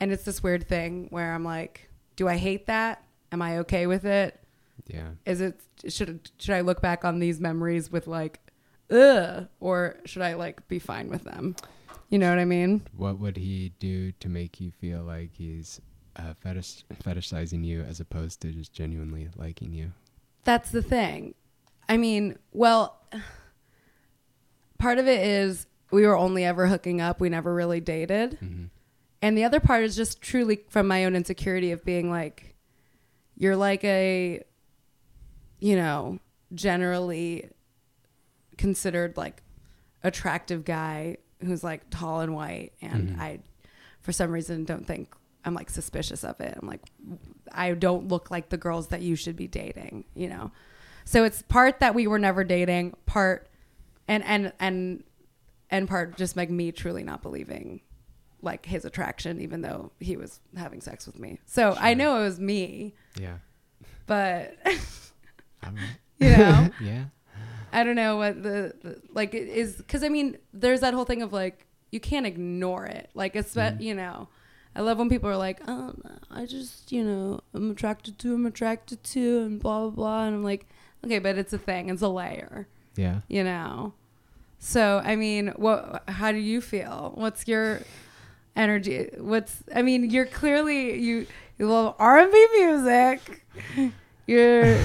and 0.00 0.12
it's 0.12 0.24
this 0.24 0.42
weird 0.42 0.66
thing 0.66 1.08
where 1.10 1.32
I'm 1.32 1.44
like, 1.44 1.88
do 2.16 2.28
I 2.28 2.36
hate 2.36 2.66
that? 2.66 3.02
Am 3.32 3.42
I 3.42 3.58
okay 3.58 3.86
with 3.86 4.04
it? 4.04 4.40
Yeah. 4.86 5.10
Is 5.26 5.40
it 5.40 5.60
should 5.88 6.30
should 6.38 6.54
I 6.54 6.60
look 6.60 6.80
back 6.80 7.04
on 7.04 7.18
these 7.18 7.40
memories 7.40 7.90
with 7.90 8.06
like, 8.06 8.40
ugh, 8.90 9.48
or 9.60 9.96
should 10.04 10.22
I 10.22 10.34
like 10.34 10.66
be 10.68 10.78
fine 10.78 11.08
with 11.08 11.24
them? 11.24 11.56
You 12.10 12.18
know 12.18 12.30
what 12.30 12.38
I 12.38 12.44
mean? 12.44 12.82
What 12.96 13.18
would 13.18 13.36
he 13.36 13.72
do 13.78 14.12
to 14.12 14.28
make 14.28 14.60
you 14.60 14.70
feel 14.70 15.02
like 15.02 15.30
he's 15.32 15.80
uh, 16.16 16.34
fetish 16.34 16.84
fetishizing 17.02 17.64
you 17.64 17.82
as 17.82 18.00
opposed 18.00 18.40
to 18.42 18.52
just 18.52 18.72
genuinely 18.72 19.28
liking 19.36 19.72
you? 19.72 19.92
That's 20.44 20.70
the 20.70 20.82
thing. 20.82 21.34
I 21.88 21.96
mean, 21.96 22.38
well, 22.52 23.00
part 24.78 24.98
of 24.98 25.08
it 25.08 25.26
is 25.26 25.66
we 25.90 26.06
were 26.06 26.16
only 26.16 26.44
ever 26.44 26.66
hooking 26.66 27.00
up. 27.00 27.20
We 27.20 27.28
never 27.28 27.54
really 27.54 27.80
dated. 27.80 28.38
Mm-hmm. 28.42 28.63
And 29.24 29.38
the 29.38 29.44
other 29.44 29.58
part 29.58 29.84
is 29.84 29.96
just 29.96 30.20
truly 30.20 30.66
from 30.68 30.86
my 30.86 31.06
own 31.06 31.16
insecurity 31.16 31.72
of 31.72 31.82
being 31.82 32.10
like, 32.10 32.54
you're 33.38 33.56
like 33.56 33.82
a, 33.82 34.42
you 35.60 35.76
know, 35.76 36.18
generally 36.54 37.48
considered 38.58 39.16
like 39.16 39.42
attractive 40.02 40.66
guy 40.66 41.16
who's 41.40 41.64
like 41.64 41.88
tall 41.88 42.20
and 42.20 42.34
white. 42.34 42.72
And 42.82 43.16
Mhm. 43.16 43.18
I, 43.18 43.38
for 44.02 44.12
some 44.12 44.30
reason, 44.30 44.66
don't 44.66 44.86
think 44.86 45.14
I'm 45.42 45.54
like 45.54 45.70
suspicious 45.70 46.22
of 46.22 46.38
it. 46.42 46.58
I'm 46.60 46.68
like, 46.68 46.82
I 47.50 47.72
don't 47.72 48.08
look 48.08 48.30
like 48.30 48.50
the 48.50 48.58
girls 48.58 48.88
that 48.88 49.00
you 49.00 49.16
should 49.16 49.36
be 49.36 49.48
dating, 49.48 50.04
you 50.14 50.28
know? 50.28 50.52
So 51.06 51.24
it's 51.24 51.40
part 51.40 51.80
that 51.80 51.94
we 51.94 52.06
were 52.06 52.18
never 52.18 52.44
dating, 52.44 52.92
part, 53.06 53.48
and, 54.06 54.22
and, 54.24 54.52
and, 54.60 55.02
and 55.70 55.88
part 55.88 56.18
just 56.18 56.36
like 56.36 56.50
me 56.50 56.72
truly 56.72 57.04
not 57.04 57.22
believing 57.22 57.80
like 58.44 58.66
his 58.66 58.84
attraction, 58.84 59.40
even 59.40 59.62
though 59.62 59.90
he 60.00 60.16
was 60.16 60.40
having 60.56 60.80
sex 60.80 61.06
with 61.06 61.18
me. 61.18 61.38
So 61.46 61.74
I 61.78 61.94
know 61.94 62.20
it 62.20 62.24
was 62.24 62.38
me, 62.38 62.94
Yeah. 63.20 63.38
but 64.06 64.56
you 66.18 66.30
know, 66.30 66.70
yeah. 66.80 67.04
I 67.72 67.82
don't 67.82 67.96
know 67.96 68.16
what 68.16 68.42
the, 68.42 68.74
the 68.82 69.00
like 69.12 69.34
it 69.34 69.48
is 69.48 69.76
because 69.76 70.04
I 70.04 70.08
mean, 70.08 70.38
there's 70.52 70.80
that 70.80 70.94
whole 70.94 71.04
thing 71.04 71.22
of 71.22 71.32
like 71.32 71.66
you 71.90 72.00
can't 72.00 72.26
ignore 72.26 72.86
it. 72.86 73.10
Like 73.14 73.34
it's 73.34 73.54
Mhm. 73.54 73.80
you 73.80 73.94
know, 73.94 74.28
I 74.76 74.80
love 74.82 74.98
when 74.98 75.08
people 75.08 75.28
are 75.28 75.36
like, 75.36 75.60
oh, 75.66 75.94
I 76.30 76.46
just 76.46 76.92
you 76.92 77.02
know, 77.02 77.40
I'm 77.52 77.70
attracted 77.72 78.18
to, 78.20 78.34
I'm 78.34 78.46
attracted 78.46 79.02
to, 79.04 79.40
and 79.40 79.60
blah 79.60 79.80
blah 79.82 79.90
blah, 79.90 80.24
and 80.26 80.34
I'm 80.36 80.44
like, 80.44 80.66
okay, 81.04 81.18
but 81.18 81.36
it's 81.36 81.52
a 81.52 81.58
thing, 81.58 81.88
it's 81.90 82.02
a 82.02 82.08
layer, 82.08 82.68
Yeah. 82.96 83.20
you 83.28 83.42
know. 83.42 83.94
So 84.60 85.02
I 85.04 85.16
mean, 85.16 85.48
what? 85.56 86.04
How 86.08 86.30
do 86.32 86.38
you 86.38 86.60
feel? 86.60 87.12
What's 87.16 87.46
your 87.48 87.80
energy? 88.56 89.08
What's? 89.18 89.62
I 89.74 89.82
mean, 89.82 90.10
you're 90.10 90.26
clearly 90.26 90.98
you 91.00 91.26
you 91.58 91.68
love 91.68 91.94
R 91.98 92.18
and 92.18 92.32
B 92.32 92.46
music. 92.58 93.46
You're 94.26 94.78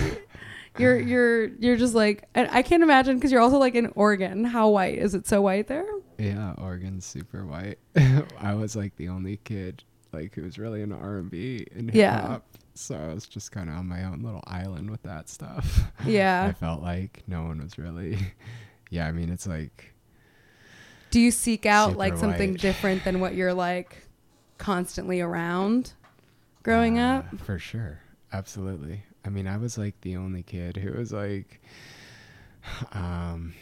you're 0.78 1.00
you're 1.00 1.46
you're 1.48 1.78
just 1.78 1.94
like 1.96 2.28
and 2.36 2.50
I 2.52 2.62
can't 2.62 2.84
imagine 2.84 3.16
because 3.16 3.32
you're 3.32 3.42
also 3.42 3.58
like 3.58 3.76
in 3.76 3.92
Oregon. 3.96 4.44
How 4.44 4.70
white 4.70 4.98
is 4.98 5.14
it? 5.16 5.28
So 5.28 5.42
white 5.42 5.68
there? 5.68 5.86
Yeah. 6.18 6.54
Oregon's 6.58 7.06
super 7.06 7.46
white. 7.46 7.80
I 8.40 8.54
was 8.54 8.76
like 8.76 8.96
the 8.98 9.10
only 9.10 9.38
kid 9.44 9.84
like 10.12 10.36
who 10.36 10.44
was 10.44 10.58
really 10.58 10.82
into 10.82 10.96
R 10.96 11.18
and 11.18 11.30
B 11.30 11.66
and 11.76 11.92
hip 11.92 12.12
hop. 12.12 12.46
Yeah. 12.54 12.60
So 12.74 12.96
I 12.96 13.14
was 13.14 13.28
just 13.28 13.52
kind 13.52 13.70
of 13.70 13.76
on 13.76 13.88
my 13.88 14.06
own 14.06 14.22
little 14.22 14.44
island 14.48 14.90
with 14.90 15.04
that 15.04 15.28
stuff. 15.30 15.82
Yeah. 16.06 16.46
I 16.50 16.54
felt 16.54 16.82
like 16.82 17.24
no 17.28 17.44
one 17.44 17.62
was 17.62 17.78
really. 17.78 18.18
Yeah, 18.92 19.06
I 19.06 19.12
mean, 19.12 19.30
it's 19.30 19.46
like 19.46 19.94
Do 21.12 21.20
you 21.20 21.32
seek 21.32 21.66
out 21.66 21.90
Super 21.90 22.00
like 22.00 22.18
something 22.18 22.52
white. 22.52 22.60
different 22.62 23.04
than 23.04 23.20
what 23.20 23.34
you're 23.36 23.54
like 23.54 23.96
constantly 24.58 25.22
around 25.22 25.94
growing 26.64 27.00
Uh, 27.00 27.24
up? 27.32 27.40
For 27.42 27.58
sure. 27.60 28.00
Absolutely. 28.32 29.04
I 29.26 29.30
mean, 29.30 29.48
I 29.48 29.58
was 29.58 29.78
like 29.78 30.00
the 30.02 30.16
only 30.18 30.44
kid 30.44 30.78
who 30.78 30.94
was 30.98 31.12
like 31.12 31.62
um 32.94 33.54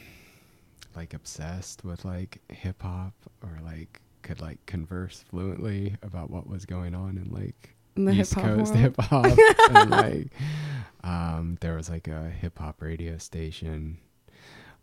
like 0.96 1.14
obsessed 1.14 1.84
with 1.84 2.04
like 2.06 2.40
hip 2.50 2.82
hop 2.82 3.14
or 3.44 3.60
like 3.64 4.02
could 4.24 4.42
like 4.42 4.64
converse 4.66 5.24
fluently 5.30 5.96
about 6.02 6.30
what 6.30 6.48
was 6.48 6.66
going 6.66 6.96
on 6.96 7.18
in 7.18 7.32
like 7.32 7.76
In 7.96 8.06
the 8.06 8.12
East 8.14 8.34
hip 8.34 8.44
hop 8.44 8.56
Coast 8.58 8.74
hip 8.74 8.96
hop 9.00 9.26
and 9.72 9.90
like 9.92 10.28
um 11.04 11.58
there 11.62 11.76
was 11.76 11.90
like 11.90 12.08
a 12.08 12.30
hip 12.30 12.58
hop 12.58 12.82
radio 12.82 13.18
station 13.18 14.00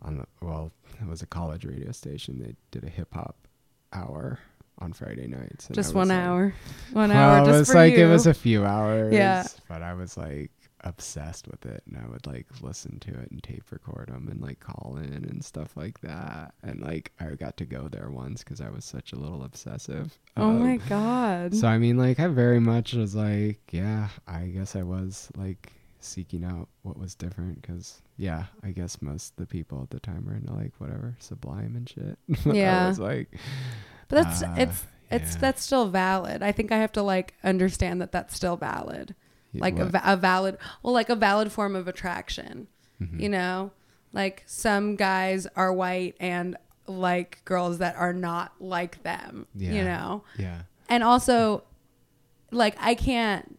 on 0.01 0.17
the 0.17 0.25
well, 0.41 0.71
it 1.01 1.07
was 1.07 1.21
a 1.21 1.25
college 1.27 1.65
radio 1.65 1.91
station. 1.91 2.39
They 2.39 2.55
did 2.71 2.83
a 2.87 2.89
hip 2.91 3.13
hop 3.13 3.47
hour 3.93 4.39
on 4.79 4.91
Friday 4.93 5.27
nights. 5.27 5.67
Just 5.71 5.93
one 5.95 6.09
like- 6.09 6.19
hour. 6.19 6.53
One 6.93 7.09
well, 7.09 7.17
hour 7.17 7.41
it 7.43 7.45
just 7.45 7.59
was 7.59 7.67
for 7.69 7.75
like 7.75 7.93
you. 7.97 8.05
it 8.05 8.09
was 8.09 8.27
a 8.27 8.33
few 8.33 8.65
hours. 8.65 9.13
Yeah. 9.13 9.45
But 9.69 9.81
I 9.81 9.93
was 9.93 10.17
like 10.17 10.51
obsessed 10.81 11.47
with 11.47 11.65
it, 11.65 11.81
and 11.87 11.97
I 11.97 12.07
would 12.07 12.27
like 12.27 12.45
listen 12.61 12.99
to 12.99 13.09
it 13.19 13.31
and 13.31 13.41
tape 13.41 13.63
record 13.71 14.09
them 14.09 14.27
and 14.29 14.39
like 14.41 14.59
call 14.59 14.97
in 15.01 15.13
and 15.13 15.43
stuff 15.43 15.75
like 15.75 15.99
that. 16.01 16.53
And 16.61 16.81
like 16.81 17.11
I 17.19 17.25
got 17.35 17.57
to 17.57 17.65
go 17.65 17.87
there 17.87 18.09
once 18.11 18.43
because 18.43 18.61
I 18.61 18.69
was 18.69 18.85
such 18.85 19.11
a 19.13 19.15
little 19.15 19.43
obsessive. 19.43 20.17
oh 20.37 20.49
Um, 20.49 20.59
my 20.61 20.77
god. 20.77 21.55
So 21.55 21.67
I 21.67 21.77
mean, 21.79 21.97
like 21.97 22.19
I 22.19 22.27
very 22.27 22.59
much 22.59 22.93
was 22.93 23.15
like, 23.15 23.61
yeah, 23.71 24.09
I 24.27 24.45
guess 24.47 24.75
I 24.75 24.83
was 24.83 25.29
like 25.35 25.71
seeking 26.05 26.43
out 26.43 26.67
what 26.83 26.97
was 26.97 27.15
different 27.15 27.61
because 27.61 28.01
yeah, 28.17 28.45
I 28.63 28.71
guess 28.71 29.01
most 29.01 29.31
of 29.31 29.35
the 29.37 29.45
people 29.45 29.81
at 29.83 29.89
the 29.89 29.99
time 29.99 30.25
were 30.25 30.35
into 30.35 30.53
like 30.53 30.73
whatever 30.77 31.15
Sublime 31.19 31.75
and 31.75 31.89
shit. 31.89 32.17
Yeah. 32.55 32.87
was 32.87 32.99
like, 32.99 33.29
but 34.07 34.23
that's 34.23 34.43
uh, 34.43 34.55
it's 34.57 34.83
it's 35.11 35.33
yeah. 35.33 35.41
that's 35.41 35.63
still 35.63 35.87
valid. 35.87 36.41
I 36.43 36.51
think 36.51 36.71
I 36.71 36.77
have 36.77 36.91
to 36.93 37.01
like 37.03 37.33
understand 37.43 38.01
that 38.01 38.11
that's 38.11 38.35
still 38.35 38.57
valid. 38.57 39.15
Like 39.53 39.79
a, 39.79 39.89
a 40.03 40.17
valid 40.17 40.57
well 40.83 40.93
like 40.93 41.09
a 41.09 41.15
valid 41.15 41.51
form 41.51 41.75
of 41.77 41.87
attraction. 41.87 42.67
Mhm. 43.01 43.21
You 43.21 43.29
know? 43.29 43.71
Like 44.11 44.43
some 44.45 44.95
guys 44.95 45.47
are 45.55 45.73
white 45.73 46.15
and 46.19 46.57
like 46.87 47.41
girls 47.45 47.79
that 47.79 47.95
are 47.95 48.13
not 48.13 48.53
like 48.59 49.03
them, 49.03 49.47
yeah. 49.55 49.71
you 49.73 49.83
know? 49.83 50.23
yeah, 50.37 50.61
And 50.87 51.03
also, 51.03 51.63
like, 52.51 52.75
I 52.79 52.95
can't 52.95 53.57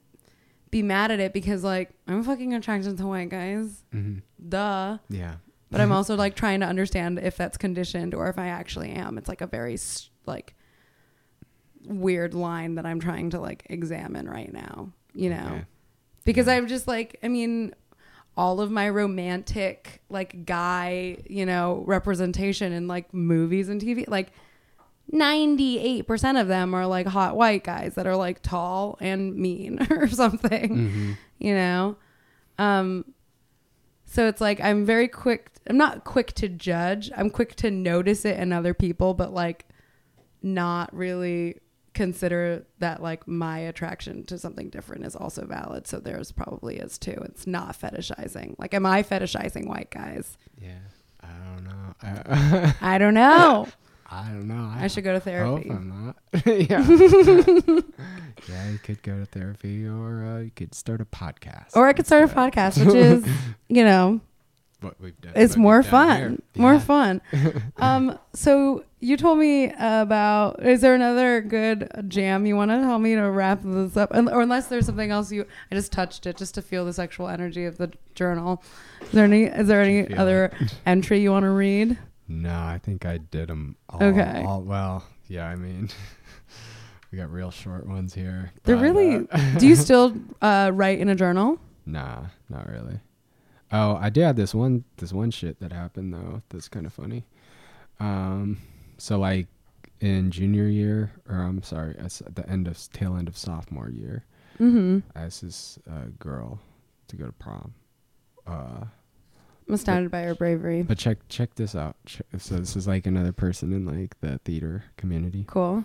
be 0.71 0.83
mad 0.83 1.11
at 1.11 1.21
it 1.21 1.33
because, 1.33 1.63
like, 1.65 1.91
I'm 2.07 2.23
fucking 2.23 2.55
attracted 2.55 2.97
to 2.99 3.07
white 3.07 3.29
guys. 3.29 3.83
hmm 3.93 4.19
Duh. 4.49 4.99
yeah. 5.09 5.37
But 5.71 5.81
I'm 5.81 5.93
also, 5.93 6.15
like, 6.25 6.37
trying 6.37 6.61
to 6.61 6.67
understand 6.67 7.19
if 7.19 7.37
that's 7.37 7.57
conditioned 7.57 8.15
or 8.15 8.29
if 8.29 8.39
I 8.39 8.49
actually 8.49 8.91
am. 8.91 9.19
It's 9.19 9.29
like 9.29 9.41
a 9.41 9.47
very, 9.47 9.77
like, 10.27 10.55
weird 11.85 12.35
line 12.35 12.75
that 12.77 12.87
I'm 12.87 13.01
trying 13.01 13.31
to, 13.31 13.41
like, 13.41 13.65
examine 13.71 14.29
right 14.29 14.53
now, 14.53 14.93
you 15.15 15.31
know? 15.31 15.47
Okay. 15.53 15.65
Because 16.25 16.47
Yeah. 16.47 16.55
I'm 16.55 16.67
just 16.67 16.89
like, 16.89 17.19
I 17.23 17.29
mean, 17.29 17.75
all 18.37 18.61
of 18.61 18.71
my 18.71 18.89
romantic, 18.89 20.03
like, 20.09 20.45
guy, 20.45 21.19
you 21.29 21.47
know, 21.47 21.85
representation 21.87 22.73
in, 22.73 22.89
like, 22.89 23.13
movies 23.15 23.69
and 23.69 23.81
TV, 23.81 24.05
like, 24.09 24.33
98% 25.13 26.41
of 26.41 26.49
them 26.49 26.75
are 26.75 26.87
like 26.87 27.07
hot 27.07 27.37
white 27.37 27.65
guys 27.65 27.95
that 27.95 28.07
are 28.07 28.17
like 28.17 28.43
tall 28.43 28.97
and 29.01 29.37
mean 29.37 29.87
or 29.91 30.09
something, 30.09 30.69
hmm 30.69 31.13
you 31.39 31.55
know? 31.55 31.97
Um, 32.59 33.05
so 34.07 34.27
it's 34.27 34.41
like 34.41 34.59
I'm 34.61 34.87
very 34.87 35.07
quick, 35.07 35.51
I'm 35.69 35.77
not 35.77 36.05
quick 36.05 36.33
to 36.35 36.49
judge, 36.49 37.11
I'm 37.15 37.29
quick 37.29 37.57
to 37.57 37.71
notice 37.71 38.25
it 38.25 38.39
in 38.39 38.53
other 38.53 38.73
people, 38.73 39.13
but 39.13 39.35
like 39.35 39.67
not 40.43 40.95
really 40.95 41.59
consider 41.93 42.65
that 42.79 43.03
like 43.03 43.27
my 43.29 43.59
attraction 43.59 44.25
to 44.27 44.39
something 44.39 44.71
different 44.71 45.05
is 45.05 45.15
also 45.15 45.45
valid. 45.47 45.87
So 45.87 45.99
there's 45.99 46.33
probably 46.33 46.77
is 46.77 46.99
too. 46.99 47.21
It's 47.25 47.47
not 47.47 47.79
fetishizing. 47.79 48.55
Like, 48.59 48.73
am 48.75 48.87
I 48.87 49.03
fetishizing 49.03 49.67
white 49.67 49.91
guys? 49.91 50.39
Yeah, 50.61 50.79
I 51.21 51.29
don't 51.55 51.65
know. 51.65 51.95
I, 52.03 52.75
I 52.95 52.99
don't 52.99 53.15
know. 53.15 53.67
I 54.09 54.29
don't 54.29 54.47
know. 54.49 54.73
I 54.75 54.87
should 54.87 55.05
go 55.05 55.19
to 55.19 55.19
hope 55.19 55.25
therapy. 55.65 55.71
I'm 55.71 55.89
not. 56.07 56.47
yeah. 56.47 56.87
yeah, 58.49 58.71
you 58.71 58.79
could 58.79 59.03
go 59.03 59.19
to 59.19 59.27
therapy, 59.27 59.87
or 59.87 60.25
uh, 60.25 60.39
you 60.43 60.51
could 60.55 60.75
start 60.75 61.01
a 61.01 61.05
podcast. 61.05 61.75
Or 61.75 61.87
I 61.89 61.93
could 61.93 62.07
start 62.07 62.25
a 62.31 62.35
podcast, 62.35 62.85
which 62.85 62.95
is, 62.95 63.25
you 63.69 63.85
know, 63.85 64.21
What 64.81 65.01
we've 65.01 65.21
done. 65.21 65.33
it's 65.35 65.57
more 65.57 65.83
fun. 65.83 66.43
here. 66.55 66.63
More 66.63 66.79
fun. 66.79 67.21
um, 67.79 68.19
so 68.33 68.85
you 69.01 69.17
told 69.17 69.39
me 69.39 69.73
about. 69.79 70.65
Is 70.65 70.81
there 70.83 70.95
another 70.95 71.41
good 71.41 71.91
jam 72.09 72.47
you 72.47 72.55
want 72.57 72.71
to 72.71 72.77
tell 72.79 72.99
me 72.99 73.15
to 73.17 73.29
wrap 73.31 73.61
this 73.65 73.97
up, 73.97 74.15
Un- 74.15 74.29
or 74.29 74.41
unless 74.41 74.69
there's 74.69 74.87
something 74.87 75.11
else 75.11 75.33
you? 75.33 75.47
I 75.71 75.75
just 75.75 75.91
touched 75.93 76.27
it 76.27 76.37
just 76.37 76.55
to 76.55 76.63
feel 76.63 76.85
the 76.85 76.93
sexual 76.93 77.29
energy 77.29 77.65
of 77.65 77.77
the 77.79 77.93
journal. 78.15 78.63
Is 79.03 79.11
there 79.11 79.25
any? 79.25 79.45
Is 79.45 79.67
there 79.67 79.83
any 79.83 80.15
other 80.15 80.53
entry 80.87 81.21
you 81.21 81.33
want 81.33 81.43
to 81.45 81.51
read? 81.51 81.99
No, 82.29 82.53
I 82.55 82.81
think 82.83 83.07
I 83.07 83.19
did 83.19 83.49
them 83.49 83.77
all. 83.89 84.03
Okay. 84.03 84.43
all- 84.47 84.63
well, 84.63 85.05
yeah, 85.29 85.47
I 85.47 85.55
mean, 85.57 85.89
we 87.13 87.19
got 87.19 87.31
real 87.31 87.51
short 87.51 87.87
ones 87.87 88.15
here. 88.15 88.53
They're 88.65 88.77
really. 88.77 89.27
uh, 89.31 89.41
do 89.59 89.67
you 89.67 89.77
still 89.77 90.15
uh, 90.43 90.71
write 90.75 90.99
in 90.99 91.09
a 91.09 91.15
journal? 91.15 91.59
Nah, 91.87 92.27
not 92.49 92.69
really. 92.69 92.99
Oh, 93.73 93.97
I 93.97 94.11
did 94.11 94.23
have 94.25 94.37
this 94.37 94.55
one 94.55 94.85
this 94.97 95.13
one 95.13 95.31
shit 95.31 95.59
that 95.61 95.73
happened 95.73 96.13
though. 96.15 96.43
That's 96.51 96.69
kind 96.69 96.87
of 96.87 96.93
funny. 96.93 97.25
Um, 98.01 98.59
so 98.99 99.19
like 99.19 99.47
in 100.01 100.31
junior 100.31 100.67
year, 100.67 101.13
or 101.29 101.37
I'm 101.37 101.63
sorry, 101.63 101.97
at 101.99 102.35
the 102.35 102.49
end 102.49 102.69
of 102.69 102.79
tail 102.93 103.17
end 103.17 103.29
of 103.29 103.37
sophomore 103.37 103.89
year, 103.91 104.25
Mm-hmm. 104.61 105.01
I 105.15 105.23
asked 105.25 105.43
this 105.43 105.79
uh, 105.91 106.07
girl 106.19 106.59
to 107.09 107.17
go 107.17 107.27
to 107.27 107.33
prom. 107.33 107.75
Uh, 108.47 108.85
I'm 109.69 109.75
astounded 109.75 110.11
by 110.11 110.23
her 110.23 110.35
bravery. 110.35 110.83
but 110.83 110.97
check 110.99 111.19
check 111.29 111.55
this 111.57 111.75
out. 111.75 111.97
So 112.39 112.57
this 112.57 112.77
is 112.77 112.87
like 112.87 113.07
another 113.07 113.33
person 113.33 113.73
in 113.73 113.85
like 113.85 114.21
the 114.21 114.39
theater 114.45 114.85
community. 114.97 115.45
Cool. 115.49 115.85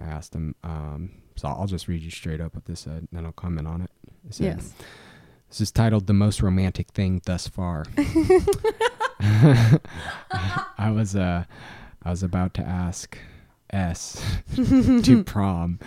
I 0.00 0.04
asked 0.04 0.34
him. 0.34 0.54
Um, 0.62 1.10
so 1.36 1.48
I'll 1.48 1.66
just 1.66 1.88
read 1.88 2.02
you 2.02 2.10
straight 2.10 2.40
up 2.40 2.54
what 2.54 2.66
this 2.66 2.80
said, 2.80 2.92
and 2.92 3.08
then 3.12 3.26
I'll 3.26 3.32
comment 3.32 3.66
on 3.66 3.82
it. 3.82 3.90
It 4.28 4.34
said, 4.34 4.44
Yes. 4.44 4.72
This 5.48 5.60
is 5.60 5.72
titled 5.72 6.06
"The 6.06 6.12
Most 6.12 6.40
Romantic 6.42 6.90
Thing 6.90 7.20
Thus 7.24 7.48
Far." 7.48 7.84
I 9.20 10.90
was 10.94 11.16
uh, 11.16 11.44
I 12.02 12.10
was 12.10 12.22
about 12.22 12.54
to 12.54 12.62
ask 12.62 13.18
S 13.70 14.22
to 14.56 15.24
prom, 15.24 15.78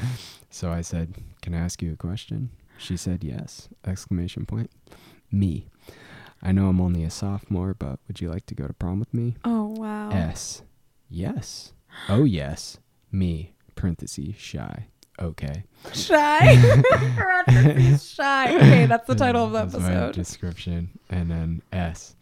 so 0.50 0.72
I 0.72 0.82
said, 0.82 1.16
"Can 1.41 1.54
I 1.54 1.60
ask 1.60 1.82
you 1.82 1.94
a 1.94 1.98
question?" 1.98 2.50
She 2.78 2.98
said, 2.98 3.24
"Yes!" 3.24 3.70
Exclamation 3.86 4.45
point. 4.45 4.70
Me. 5.32 5.68
I 6.44 6.52
know 6.52 6.68
I'm 6.68 6.82
only 6.82 7.03
a 7.03 7.10
sophomore, 7.10 7.74
but 7.74 7.99
would 8.07 8.20
you 8.20 8.30
like 8.30 8.45
to 8.48 8.56
go 8.56 8.68
to 8.68 8.74
prom 8.74 8.99
with 8.99 9.14
me? 9.14 9.36
Oh 9.45 9.68
wow. 9.78 10.10
S. 10.11 10.61
Yes. 11.10 11.72
Oh 12.10 12.26
yes. 12.26 12.78
Me. 13.11 13.53
Parentheses. 13.76 14.36
Shy. 14.38 14.88
Okay. 15.20 15.64
Shy. 15.94 16.82
Parentheses, 17.15 18.11
shy. 18.11 18.56
Okay, 18.56 18.86
that's 18.88 19.07
the 19.07 19.15
title 19.15 19.45
of 19.45 19.52
the 19.52 19.65
That's 19.65 19.76
my 19.84 19.94
episode. 19.94 20.15
description. 20.15 20.90
And 21.10 21.30
then 21.32 21.61
S. 21.72 22.15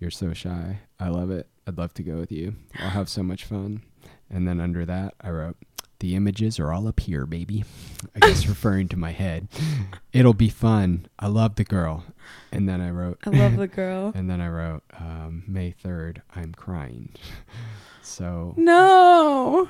You're 0.00 0.10
so 0.10 0.32
shy. 0.34 0.80
I 1.00 1.08
love 1.08 1.30
it. 1.30 1.48
I'd 1.66 1.78
love 1.78 1.94
to 1.94 2.02
go 2.02 2.16
with 2.16 2.32
you. 2.32 2.54
I'll 2.80 2.90
have 2.90 3.08
so 3.08 3.22
much 3.22 3.44
fun. 3.44 3.82
And 4.30 4.46
then 4.46 4.60
under 4.60 4.84
that, 4.84 5.14
I 5.20 5.30
wrote, 5.30 5.56
The 6.00 6.14
images 6.14 6.60
are 6.60 6.72
all 6.72 6.86
up 6.86 7.00
here, 7.00 7.26
baby. 7.26 7.64
I 8.14 8.20
guess 8.20 8.46
referring 8.48 8.88
to 8.88 8.96
my 8.96 9.10
head. 9.12 9.48
It'll 10.12 10.32
be 10.34 10.48
fun. 10.48 11.06
I 11.18 11.26
love 11.26 11.56
the 11.56 11.64
girl. 11.64 12.04
And 12.52 12.68
then 12.68 12.80
I 12.80 12.90
wrote, 12.90 13.18
I 13.26 13.30
love 13.30 13.56
the 13.56 13.66
girl. 13.82 14.12
and 14.14 14.30
then 14.30 14.40
I 14.40 14.48
wrote, 14.48 14.82
um, 14.98 15.42
May 15.48 15.74
3rd, 15.84 16.18
I'm 16.34 16.52
crying. 16.54 17.10
So 18.02 18.54
No. 18.56 19.68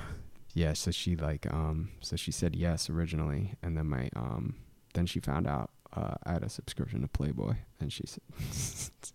yeah, 0.54 0.72
so 0.74 0.90
she 0.92 1.16
like 1.16 1.52
um 1.52 1.90
so 2.00 2.14
she 2.14 2.30
said 2.30 2.54
yes 2.54 2.88
originally 2.88 3.54
and 3.64 3.76
then 3.76 3.86
my 3.86 4.10
um 4.14 4.54
then 4.94 5.06
she 5.06 5.18
found 5.18 5.48
out 5.48 5.70
uh 5.96 6.14
I 6.24 6.34
had 6.34 6.44
a 6.44 6.48
subscription 6.48 7.00
to 7.02 7.08
Playboy 7.08 7.54
and 7.80 7.92
she 7.92 8.04
said 8.06 8.22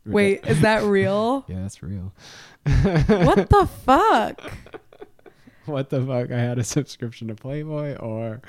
Wait, 0.05 0.45
is 0.45 0.59
that 0.59 0.83
real? 0.83 1.45
Yeah, 1.47 1.61
that's 1.61 1.81
real. 1.81 2.13
what 2.65 3.49
the 3.49 3.65
fuck? 3.85 4.41
What 5.65 5.89
the 5.89 6.05
fuck? 6.05 6.29
I 6.31 6.39
had 6.39 6.59
a 6.59 6.63
subscription 6.63 7.29
to 7.29 7.35
Playboy 7.35 7.95
or 7.95 8.41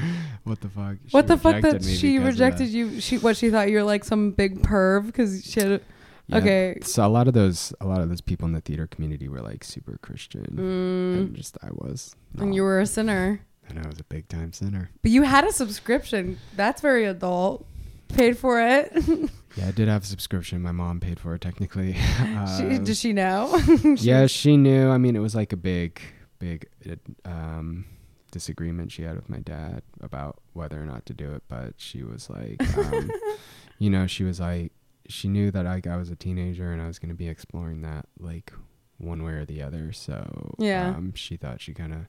what 0.44 0.60
the 0.60 0.68
fuck? 0.68 0.96
She 1.06 1.10
What 1.16 1.26
the 1.28 1.36
fuck 1.36 1.62
that 1.62 1.84
she 1.84 2.18
rejected 2.18 2.66
that. 2.68 2.72
you? 2.72 3.00
She 3.00 3.18
what 3.18 3.36
she 3.36 3.50
thought 3.50 3.70
you're 3.70 3.84
like 3.84 4.04
some 4.04 4.32
big 4.32 4.62
perv 4.62 5.06
because 5.06 5.44
she 5.44 5.60
had. 5.60 5.80
Yeah, 6.26 6.38
Okay. 6.38 6.78
So 6.82 7.06
a 7.06 7.08
lot 7.08 7.28
of 7.28 7.34
those 7.34 7.72
a 7.80 7.86
lot 7.86 8.00
of 8.00 8.08
those 8.08 8.20
people 8.22 8.46
in 8.46 8.52
the 8.52 8.60
theater 8.62 8.86
community 8.86 9.28
were 9.28 9.42
like 9.42 9.62
super 9.62 9.98
Christian 10.02 10.44
Mm, 10.56 11.18
and 11.18 11.34
just 11.36 11.58
I 11.62 11.68
was 11.70 12.16
and 12.38 12.54
you 12.54 12.62
were 12.62 12.80
a 12.80 12.86
sinner, 12.86 13.40
and 13.68 13.78
I 13.78 13.86
was 13.86 14.00
a 14.00 14.04
big 14.04 14.26
time 14.28 14.52
sinner. 14.52 14.90
but 15.02 15.10
you 15.10 15.22
had 15.22 15.44
a 15.44 15.52
subscription. 15.52 16.38
That's 16.56 16.80
very 16.80 17.04
adult. 17.04 17.66
Paid 18.08 18.38
for 18.38 18.60
it. 18.60 18.92
Yeah, 19.56 19.68
I 19.68 19.70
did 19.70 19.86
have 19.86 20.02
a 20.02 20.06
subscription. 20.06 20.62
My 20.62 20.72
mom 20.72 20.98
paid 20.98 21.20
for 21.20 21.32
it 21.36 21.40
technically. 21.40 21.92
she, 22.56 22.64
Uh, 22.74 22.78
does 22.82 22.98
she 22.98 23.12
know? 23.12 23.56
yeah, 23.98 24.26
she 24.26 24.56
knew. 24.56 24.88
I 24.90 24.98
mean, 24.98 25.14
it 25.14 25.20
was 25.20 25.36
like 25.36 25.52
a 25.52 25.56
big 25.56 26.00
big 26.38 26.66
um, 27.24 27.84
disagreement 28.30 28.90
she 28.92 29.02
had 29.02 29.16
with 29.16 29.28
my 29.28 29.38
dad 29.38 29.82
about 30.00 30.40
whether 30.52 30.80
or 30.80 30.86
not 30.86 31.06
to 31.06 31.14
do 31.14 31.32
it, 31.34 31.42
but 31.48 31.74
she 31.76 32.02
was 32.02 32.28
like, 32.30 32.60
um, 32.76 33.10
you 33.78 33.90
know, 33.90 34.06
she 34.06 34.24
was 34.24 34.40
like, 34.40 34.72
she 35.08 35.28
knew 35.28 35.50
that 35.50 35.64
like 35.64 35.86
I 35.86 35.96
was 35.96 36.10
a 36.10 36.16
teenager 36.16 36.72
and 36.72 36.80
I 36.80 36.86
was 36.86 36.98
going 36.98 37.10
to 37.10 37.14
be 37.14 37.28
exploring 37.28 37.82
that 37.82 38.06
like 38.18 38.52
one 38.98 39.22
way 39.22 39.32
or 39.32 39.44
the 39.44 39.62
other. 39.62 39.92
So 39.92 40.54
Yeah. 40.58 40.88
um, 40.96 41.12
she 41.14 41.36
thought 41.36 41.60
she 41.60 41.74
kind 41.74 41.92
of 41.92 42.06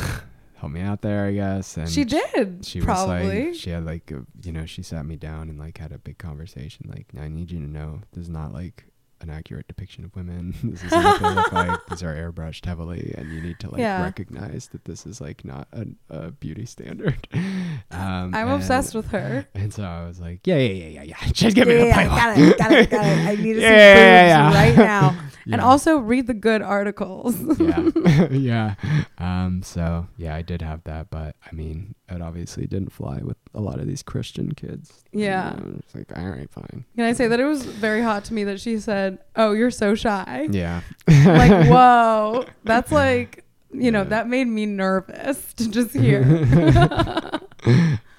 helped 0.56 0.74
me 0.74 0.80
out 0.80 1.02
there, 1.02 1.26
I 1.26 1.32
guess. 1.32 1.76
And 1.76 1.88
she 1.88 2.04
did 2.04 2.64
she 2.64 2.80
was 2.80 2.84
probably. 2.86 3.46
like 3.46 3.54
she 3.54 3.70
had 3.70 3.84
like 3.86 4.10
a, 4.10 4.24
you 4.42 4.52
know 4.52 4.66
she 4.66 4.82
sat 4.82 5.06
me 5.06 5.16
down 5.16 5.48
and 5.48 5.58
like 5.58 5.78
had 5.78 5.92
a 5.92 5.98
big 5.98 6.18
conversation 6.18 6.86
like 6.88 7.06
i 7.20 7.28
need 7.28 7.50
you 7.50 7.60
to 7.60 7.66
know 7.70 8.00
this 8.12 8.22
is 8.22 8.28
not 8.28 8.52
like 8.52 8.84
an 9.20 9.30
accurate 9.30 9.66
depiction 9.68 10.04
of 10.04 10.14
women 10.14 10.54
this 10.62 10.82
is 10.84 10.90
what 10.92 11.20
they 11.20 11.34
look 11.34 11.52
like 11.52 11.86
these 11.86 12.02
are 12.08 12.14
airbrushed 12.14 12.64
heavily 12.66 13.14
and 13.18 13.32
you 13.32 13.40
need 13.40 13.58
to 13.58 13.70
like 13.70 13.80
Yeah. 13.80 14.02
recognize 14.02 14.68
that 14.72 14.84
this 14.84 15.06
is 15.06 15.20
like 15.20 15.44
not 15.44 15.66
a, 15.72 15.86
a 16.10 16.30
beauty 16.30 16.66
standard 16.66 17.26
um 17.32 17.80
I'm 17.90 18.34
and- 18.34 18.50
obsessed 18.52 18.94
with 18.94 19.08
her. 19.08 19.46
and 19.54 19.72
so 19.72 19.82
i 19.84 20.06
was 20.06 20.20
like 20.20 20.46
yeah 20.46 20.56
yeah 20.58 20.72
yeah 20.72 20.88
yeah 20.88 21.02
yeah 21.02 21.16
just 21.32 21.56
give 21.56 21.66
me 21.68 21.74
Yeah, 21.74 21.80
the 21.82 21.86
yeah, 21.88 21.94
Playboy. 21.94 22.16
got 22.16 22.38
it, 22.38 22.58
got 22.58 22.72
it, 22.72 22.90
got 22.90 23.04
it. 23.06 23.18
I 23.26 23.34
need 23.34 23.54
to 23.54 23.60
see 23.60 23.62
Yeah, 23.66 24.26
yeah, 24.26 24.46
boobs 24.48 24.56
right 24.56 24.76
now. 24.76 25.18
And 25.50 25.62
also 25.62 25.96
read 25.98 26.26
the 26.26 26.34
good 26.34 26.60
articles. 26.62 27.34
yeah 27.58 28.28
yeah 28.30 28.74
um 29.18 29.62
so 29.62 30.06
yeah 30.16 30.34
i 30.34 30.42
did 30.42 30.60
have 30.62 30.84
that 30.84 31.10
but 31.10 31.36
i 31.50 31.54
mean 31.54 31.94
it 32.10 32.22
obviously 32.22 32.66
didn't 32.66 32.92
fly 32.92 33.20
with 33.22 33.36
a 33.54 33.60
lot 33.60 33.78
of 33.78 33.86
these 33.86 34.02
christian 34.02 34.52
kids. 34.52 35.04
Yeah. 35.12 35.56
It's 35.78 35.94
like 35.94 36.16
all 36.16 36.28
right 36.28 36.50
fine. 36.50 36.84
Can 36.96 37.04
I 37.04 37.12
say 37.12 37.28
that 37.28 37.40
it 37.40 37.44
was 37.44 37.64
very 37.64 38.02
hot 38.02 38.24
to 38.24 38.34
me 38.34 38.44
that 38.44 38.60
she 38.60 38.78
said, 38.78 39.18
"Oh, 39.36 39.52
you're 39.52 39.70
so 39.70 39.94
shy." 39.94 40.48
yeah. 40.50 40.80
Like, 41.06 41.68
whoa, 41.68 42.44
that's 42.64 42.92
like, 42.92 43.44
you 43.72 43.90
know, 43.90 44.04
that 44.04 44.28
made 44.28 44.46
me 44.46 44.66
nervous 44.66 45.52
to 45.54 45.70
just 45.70 45.92
hear. 45.94 46.22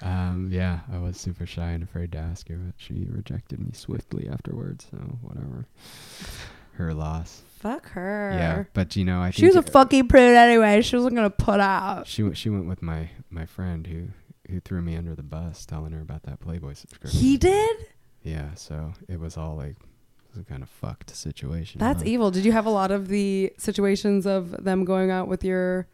um 0.02 0.48
yeah 0.52 0.80
i 0.92 0.98
was 0.98 1.16
super 1.16 1.44
shy 1.46 1.70
and 1.70 1.82
afraid 1.82 2.12
to 2.12 2.18
ask 2.18 2.48
her 2.48 2.56
but 2.56 2.74
she 2.76 3.06
rejected 3.10 3.58
me 3.58 3.70
swiftly 3.72 4.28
afterwards 4.28 4.86
so 4.90 4.98
whatever. 5.22 5.66
Her 6.72 6.94
loss 6.94 7.42
Fuck 7.60 7.90
her. 7.90 8.32
yeah 8.34 8.64
but 8.72 8.96
you 8.96 9.04
know 9.04 9.20
i 9.20 9.30
She 9.30 9.44
was 9.46 9.54
a 9.56 9.62
fucking 9.62 10.08
prude 10.08 10.34
anyway. 10.36 10.80
She 10.82 10.96
wasn't 10.96 11.14
gonna 11.14 11.30
put 11.30 11.60
out. 11.60 12.06
she 12.06 12.22
went 12.22 12.36
she 12.36 12.48
went 12.50 12.66
with 12.66 12.80
my 12.82 13.10
my 13.30 13.44
friend 13.46 13.86
who 13.86 14.08
who 14.50 14.60
threw 14.60 14.80
me 14.82 14.96
under 14.96 15.14
the 15.14 15.22
bus 15.22 15.64
telling 15.66 15.92
her 15.92 16.00
about 16.00 16.22
that 16.24 16.40
playboy 16.40 16.72
subscription 16.74 17.20
He 17.20 17.36
did. 17.36 17.76
yeah 18.22 18.54
so 18.54 18.92
it 19.08 19.20
was 19.20 19.36
all 19.36 19.56
like 19.56 19.76
it 19.78 20.36
was 20.36 20.38
a 20.42 20.44
kind 20.44 20.62
of 20.62 20.68
fucked 20.70 21.14
situation 21.14 21.78
That's 21.80 22.02
huh? 22.02 22.08
evil. 22.08 22.30
Did 22.30 22.44
you 22.44 22.52
have 22.52 22.64
a 22.66 22.70
lot 22.70 22.90
of 22.90 23.08
the 23.08 23.52
situations 23.58 24.26
of 24.26 24.64
them 24.64 24.84
going 24.84 25.10
out 25.10 25.28
with 25.28 25.42
your 25.44 25.86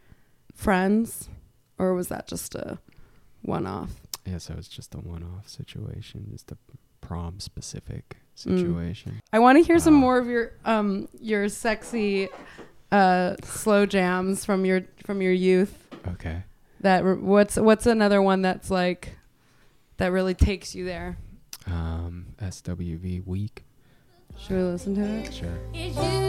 friends, 0.54 1.28
or 1.78 1.94
was 1.94 2.08
that 2.08 2.26
just 2.28 2.54
a 2.54 2.78
one-off? 3.42 3.90
yeah 4.24 4.38
so 4.38 4.52
it 4.54 4.56
was 4.56 4.68
just 4.68 4.94
a 4.94 4.98
one-off 4.98 5.48
situation 5.48 6.26
just 6.30 6.50
a 6.50 6.56
prom 7.00 7.38
specific 7.40 8.16
Mm. 8.44 8.58
situation 8.60 9.20
I 9.32 9.38
want 9.38 9.56
to 9.58 9.64
hear 9.64 9.78
some 9.78 9.94
more 9.94 10.18
of 10.18 10.26
your 10.26 10.52
um 10.64 11.08
your 11.20 11.48
sexy 11.48 12.28
uh 12.92 13.34
slow 13.42 13.86
jams 13.86 14.44
from 14.44 14.64
your 14.64 14.82
from 15.04 15.22
your 15.22 15.32
youth. 15.32 15.88
okay 16.08 16.42
That 16.80 17.02
re- 17.04 17.14
what's 17.16 17.56
what's 17.56 17.86
another 17.86 18.20
one 18.20 18.42
that's 18.42 18.70
like 18.70 19.16
that 19.96 20.08
really 20.12 20.34
takes 20.34 20.74
you 20.74 20.84
there? 20.84 21.16
um 21.66 22.26
SWV 22.40 23.26
Weak 23.26 23.64
Should 24.38 24.56
we 24.56 24.62
listen 24.64 24.94
to 24.96 25.02
it? 25.02 25.32
sure 25.34 25.58
It's 25.72 25.96
you. 25.96 26.26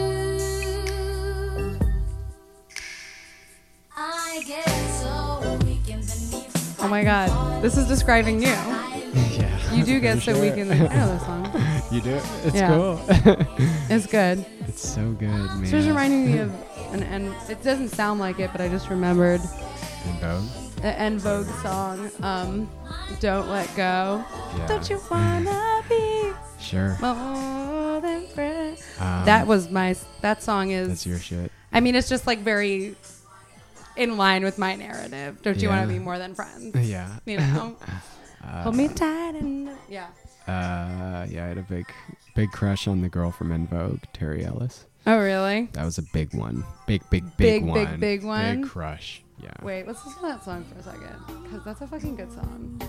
I 3.96 4.42
get 4.46 4.64
so 4.68 5.58
weak 5.66 5.88
in 5.88 6.00
the 6.00 6.28
knees. 6.30 6.76
Oh 6.80 6.88
my 6.88 7.02
god, 7.04 7.62
this 7.62 7.76
is 7.76 7.86
describing 7.88 8.40
you. 8.40 8.48
yeah 8.48 9.57
You 9.76 9.84
do 9.84 10.00
get 10.00 10.16
so 10.22 10.32
Sure. 10.32 10.40
weak 10.40 10.54
in 10.54 10.68
the. 10.68 10.74
I 10.74 10.96
know 10.96 11.12
this 11.12 11.22
song. 11.22 11.62
You 11.90 12.00
do? 12.02 12.20
It's 12.44 12.54
Yeah. 12.54 12.68
cool. 12.68 13.00
It's 13.88 14.06
good. 14.06 14.44
it's 14.66 14.86
so 14.88 15.12
good, 15.12 15.28
man. 15.30 15.62
It's 15.62 15.70
just 15.70 15.88
reminding 15.88 16.26
me 16.26 16.38
of 16.38 16.50
an 16.92 17.02
and 17.02 17.34
it 17.48 17.62
doesn't 17.62 17.88
sound 17.90 18.20
like 18.20 18.38
it, 18.40 18.50
but 18.52 18.60
I 18.60 18.68
just 18.68 18.88
remembered 18.90 19.40
En 20.06 20.20
Vogue? 20.20 20.48
an 20.84 20.94
En 20.94 21.18
Vogue 21.18 21.46
song. 21.62 22.10
Um, 22.22 22.68
"Don't 23.20 23.48
Let 23.48 23.68
Go." 23.76 24.24
Yeah. 24.56 24.66
Don't 24.66 24.88
you 24.90 25.00
wanna 25.10 25.82
be 25.88 26.32
Sure. 26.60 26.96
more 27.00 28.00
than 28.00 28.26
friends? 28.28 28.82
Um, 29.00 29.24
that 29.24 29.46
was 29.46 29.70
my. 29.70 29.96
That 30.20 30.42
song 30.42 30.70
is. 30.70 30.88
That's 30.88 31.06
your 31.06 31.18
shit. 31.18 31.50
I 31.72 31.80
mean, 31.80 31.94
it's 31.94 32.08
just 32.08 32.26
like 32.26 32.40
very 32.40 32.96
in 33.96 34.16
line 34.16 34.44
with 34.44 34.58
my 34.58 34.76
narrative. 34.76 35.42
Don't 35.42 35.60
you 35.60 35.68
want 35.68 35.82
to 35.82 35.88
be 35.92 35.98
more 35.98 36.18
than 36.18 36.34
friends? 36.34 36.74
Yeah. 36.88 37.18
You 37.26 37.38
know, 37.38 37.76
Uh, 38.48 38.62
hold 38.62 38.76
me 38.76 38.88
tight 38.88 39.34
and 39.34 39.70
yeah. 39.88 40.06
Uh, 40.46 41.26
yeah, 41.28 41.44
I 41.44 41.48
had 41.48 41.58
a 41.58 41.62
big, 41.62 41.84
big 42.34 42.50
crush 42.52 42.88
on 42.88 43.02
the 43.02 43.08
girl 43.08 43.30
from 43.30 43.52
En 43.52 43.66
Vogue, 43.66 44.00
Terry 44.14 44.44
Ellis. 44.44 44.86
Oh 45.06 45.18
really? 45.18 45.68
That 45.72 45.84
was 45.84 45.98
a 45.98 46.02
big 46.14 46.34
one. 46.34 46.64
Big, 46.86 47.02
big, 47.10 47.24
big, 47.36 47.62
Big, 47.62 47.64
one. 47.64 47.84
big, 47.90 48.00
big 48.00 48.24
one? 48.24 48.60
Big 48.62 48.70
crush. 48.70 49.22
Yeah. 49.42 49.50
Wait, 49.62 49.86
let's 49.86 50.04
listen 50.04 50.22
to 50.22 50.28
that 50.28 50.44
song 50.44 50.64
for 50.64 50.78
a 50.78 50.82
second 50.82 51.42
because 51.44 51.64
that's 51.64 51.80
a 51.82 51.86
fucking 51.86 52.16
good 52.16 52.32
song. 52.32 52.80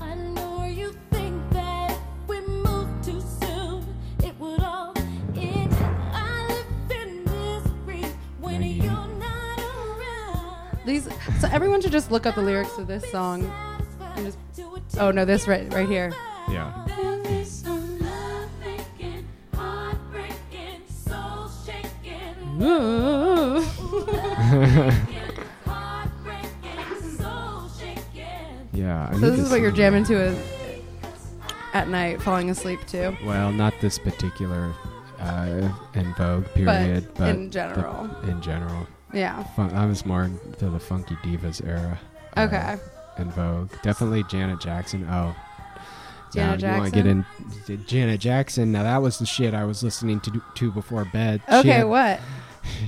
I 0.00 0.14
know 0.14 0.64
you 0.64 0.94
think 1.10 1.50
that 1.52 1.96
we 2.26 2.40
moved 2.40 3.04
too 3.04 3.20
soon. 3.40 3.84
It 4.22 4.38
would 4.40 4.60
all 4.60 4.92
end. 5.36 5.72
I 6.12 6.46
live 6.48 6.90
in 7.06 7.24
misery 7.24 8.04
when 8.40 8.60
Maggie. 8.60 8.74
you're 8.74 8.90
not 8.92 9.58
around. 9.60 10.78
These 10.84 11.04
so 11.40 11.48
everyone 11.52 11.80
should 11.80 11.92
just 11.92 12.10
look 12.10 12.26
up 12.26 12.34
the 12.34 12.42
lyrics 12.42 12.76
of 12.78 12.86
this 12.86 13.08
song. 13.10 13.50
Just, 14.24 14.38
oh 14.98 15.10
no, 15.10 15.24
this 15.24 15.48
right 15.48 15.72
right 15.72 15.88
here. 15.88 16.12
Yeah. 16.48 16.72
Yeah. 28.72 29.08
I 29.10 29.14
So 29.14 29.30
this 29.30 29.40
is 29.40 29.50
what 29.50 29.60
you're 29.60 29.70
jamming 29.70 30.04
to 30.04 30.36
at 31.72 31.88
night, 31.88 32.20
falling 32.22 32.50
asleep 32.50 32.80
to. 32.88 33.16
Well, 33.24 33.52
not 33.52 33.74
this 33.80 33.98
particular 33.98 34.72
uh, 35.18 35.68
En 35.94 36.14
Vogue 36.14 36.46
period, 36.54 37.08
but, 37.14 37.34
in 37.34 37.50
general. 37.50 38.08
the- 38.22 38.30
in 38.30 38.40
general. 38.40 38.86
Yeah. 39.12 39.42
Fun- 39.54 39.74
I 39.74 39.86
was 39.86 40.06
more 40.06 40.30
to 40.58 40.70
the 40.70 40.78
Funky 40.80 41.16
Divas 41.16 41.64
era. 41.66 41.98
uh, 42.36 42.40
Okay. 42.42 42.76
En 43.18 43.30
Vogue. 43.32 43.70
Definitely 43.82 44.24
Janet 44.24 44.60
Jackson. 44.60 45.06
Oh. 45.10 45.34
Janet 46.32 46.62
now, 46.62 46.74
You 46.74 46.80
want 46.80 46.94
to 46.94 47.02
get 47.02 47.06
in 47.06 47.86
Janet 47.86 48.20
Jackson? 48.20 48.70
Now 48.70 48.84
that 48.84 49.02
was 49.02 49.18
the 49.18 49.26
shit 49.26 49.52
I 49.52 49.64
was 49.64 49.82
listening 49.82 50.20
to 50.20 50.42
to 50.54 50.70
before 50.70 51.04
bed. 51.04 51.42
She 51.48 51.54
Okay, 51.56 51.68
had, 51.70 51.84
what? 51.84 52.20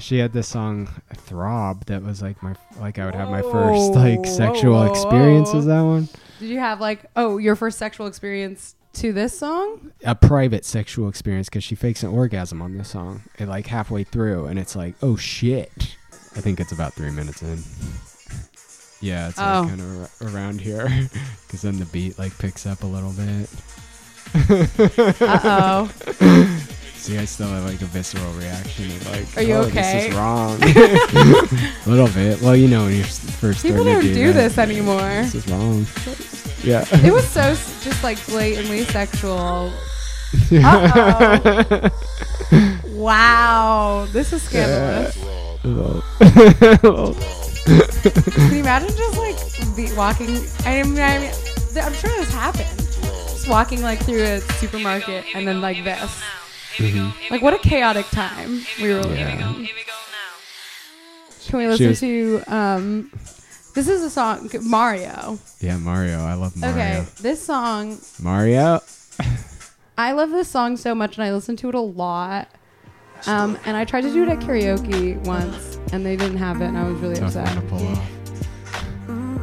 She 0.00 0.18
had 0.18 0.32
this 0.34 0.46
song 0.48 0.88
"Throb" 1.16 1.86
that 1.86 2.02
was 2.02 2.20
like 2.20 2.40
my 2.42 2.54
like 2.78 2.98
I 2.98 3.06
would 3.06 3.14
have 3.14 3.30
my 3.30 3.40
first 3.40 3.92
like 3.94 4.18
Whoa, 4.18 4.24
sexual 4.26 4.74
whoa, 4.74 4.90
experience. 4.92 5.54
Is 5.54 5.64
that 5.64 5.80
one 5.80 6.08
Did 6.38 6.50
you 6.50 6.58
have 6.58 6.78
like 6.78 7.06
oh 7.16 7.38
your 7.38 7.56
first 7.56 7.78
sexual 7.78 8.06
experience 8.06 8.76
to 8.94 9.12
this 9.14 9.36
song? 9.36 9.90
a 10.04 10.14
private 10.14 10.66
sexual 10.66 11.08
experience? 11.08 11.48
Because 11.48 11.64
she 11.64 11.74
fakes 11.74 12.02
an 12.02 12.10
orgasm 12.10 12.60
on 12.60 12.76
this 12.76 12.90
song, 12.90 13.22
and 13.38 13.48
like 13.48 13.66
halfway 13.66 14.04
through, 14.04 14.44
and 14.46 14.58
it's 14.58 14.76
like, 14.76 14.94
oh 15.02 15.16
shit! 15.16 15.96
I 16.36 16.40
think 16.42 16.60
it's 16.60 16.72
about 16.72 16.92
three 16.92 17.10
minutes 17.10 17.40
in. 17.42 17.58
Yeah, 19.02 19.28
it's 19.28 19.38
Oh. 19.38 19.42
like 19.42 19.68
kind 19.68 19.80
of 19.80 20.00
ar- 20.22 20.28
around 20.34 20.60
here, 20.62 20.88
because 21.46 21.60
then 21.62 21.78
the 21.78 21.84
beat 21.86 22.18
like 22.18 22.36
picks 22.38 22.64
up 22.66 22.82
a 22.82 22.86
little 22.86 23.12
bit. 23.12 23.50
Uh 25.20 25.40
oh. 25.44 25.90
See, 26.94 27.18
I 27.18 27.24
still 27.24 27.48
have 27.48 27.64
like 27.64 27.82
a 27.82 27.86
visceral 27.86 28.32
reaction 28.34 28.84
of 28.86 29.10
like, 29.10 29.36
Are 29.36 29.42
you 29.42 29.54
oh, 29.56 29.62
okay?" 29.62 29.92
This 29.92 30.04
is 30.06 30.14
wrong. 30.14 30.56
a 30.62 31.82
little 31.90 32.06
bit. 32.08 32.40
Well, 32.40 32.54
you 32.54 32.68
know, 32.68 32.84
when 32.84 32.94
you're 32.94 33.04
first 33.04 33.62
People 33.64 33.82
don't 33.82 34.02
do 34.02 34.32
that, 34.32 34.34
this 34.34 34.56
anymore. 34.56 35.00
This 35.00 35.34
is 35.34 35.48
wrong. 35.48 35.84
Yeah. 36.62 36.84
It 37.04 37.12
was 37.12 37.26
so 37.28 37.42
just 37.82 38.04
like 38.04 38.24
blatantly 38.26 38.84
sexual. 38.84 39.72
Wow, 42.94 44.06
this 44.12 44.32
is 44.32 44.42
scandalous. 44.42 45.16
Can 47.64 48.52
you 48.52 48.59
imagine 48.60 48.89
just 48.97 49.16
like 49.18 49.76
be 49.76 49.93
walking? 49.94 50.28
I 50.66 50.82
mean, 50.82 50.98
I 50.98 51.18
mean, 51.18 51.30
I'm 51.82 51.93
sure 51.94 52.10
this 52.10 52.32
happened. 52.32 52.68
Just 52.78 53.48
walking 53.48 53.82
like 53.82 54.01
through 54.01 54.22
a 54.22 54.40
supermarket 54.40 55.24
and 55.34 55.47
then 55.47 55.60
like 55.60 55.82
this. 55.84 56.22
Like 57.30 57.43
what 57.43 57.55
a 57.55 57.59
chaotic 57.59 58.06
time 58.06 58.62
we 58.80 58.89
were 58.93 59.02
living 59.02 59.18
Yeah. 59.18 59.55
in. 59.55 59.68
Can 61.47 61.59
we 61.59 61.66
listen 61.68 61.89
was- 61.89 62.01
to? 62.01 62.43
um 62.48 63.10
This 63.74 63.89
is 63.89 64.02
a 64.02 64.10
song 64.10 64.51
Mario. 64.62 65.39
yeah, 65.60 65.76
Mario. 65.76 66.18
I 66.20 66.34
love 66.34 66.56
Mario. 66.56 66.74
Okay, 66.76 67.05
this 67.20 67.44
song 67.44 67.98
Mario. 68.20 68.80
I 69.98 70.12
love 70.12 70.30
this 70.30 70.48
song 70.48 70.76
so 70.76 70.94
much 70.94 71.16
and 71.18 71.24
I 71.24 71.32
listen 71.32 71.56
to 71.56 71.68
it 71.68 71.74
a 71.74 71.80
lot. 71.80 72.48
Um, 73.26 73.58
and 73.64 73.76
I 73.76 73.84
tried 73.84 74.02
to 74.02 74.12
do 74.12 74.22
it 74.24 74.28
at 74.28 74.40
karaoke 74.40 75.16
once. 75.26 75.78
and 75.92 76.04
they 76.06 76.16
didn't 76.16 76.38
have 76.38 76.60
it, 76.62 76.66
and 76.66 76.78
I 76.78 76.88
was 76.88 76.98
really 77.00 77.16
Tough 77.16 77.34
one 77.34 77.44
upset. 77.44 77.62
to 77.62 77.68
pull 77.68 77.86
off. 77.88 78.10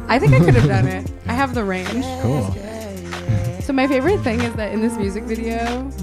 I 0.08 0.18
think 0.18 0.32
I 0.34 0.40
could 0.40 0.54
have 0.54 0.66
done 0.68 0.88
it. 0.88 1.10
I 1.26 1.32
have 1.32 1.54
the 1.54 1.64
range. 1.64 2.04
Cool. 2.22 2.54
So 3.62 3.72
my 3.72 3.86
favorite 3.86 4.18
thing 4.22 4.40
is 4.40 4.52
that 4.54 4.72
in 4.72 4.80
this 4.80 4.96
music 4.96 5.22
video, 5.24 5.88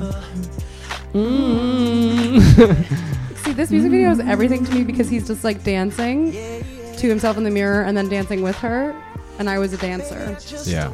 see 3.43 3.51
this 3.53 3.71
music 3.71 3.91
video 3.91 4.11
is 4.11 4.19
everything 4.21 4.63
to 4.63 4.73
me 4.73 4.83
because 4.85 5.09
he's 5.09 5.27
just 5.27 5.43
like 5.43 5.63
dancing 5.65 6.31
to 6.31 7.07
himself 7.09 7.35
in 7.37 7.43
the 7.43 7.51
mirror 7.51 7.81
and 7.81 7.97
then 7.97 8.07
dancing 8.07 8.41
with 8.41 8.55
her, 8.57 8.95
and 9.37 9.49
I 9.49 9.59
was 9.59 9.73
a 9.73 9.77
dancer. 9.77 10.37
Yeah. 10.65 10.93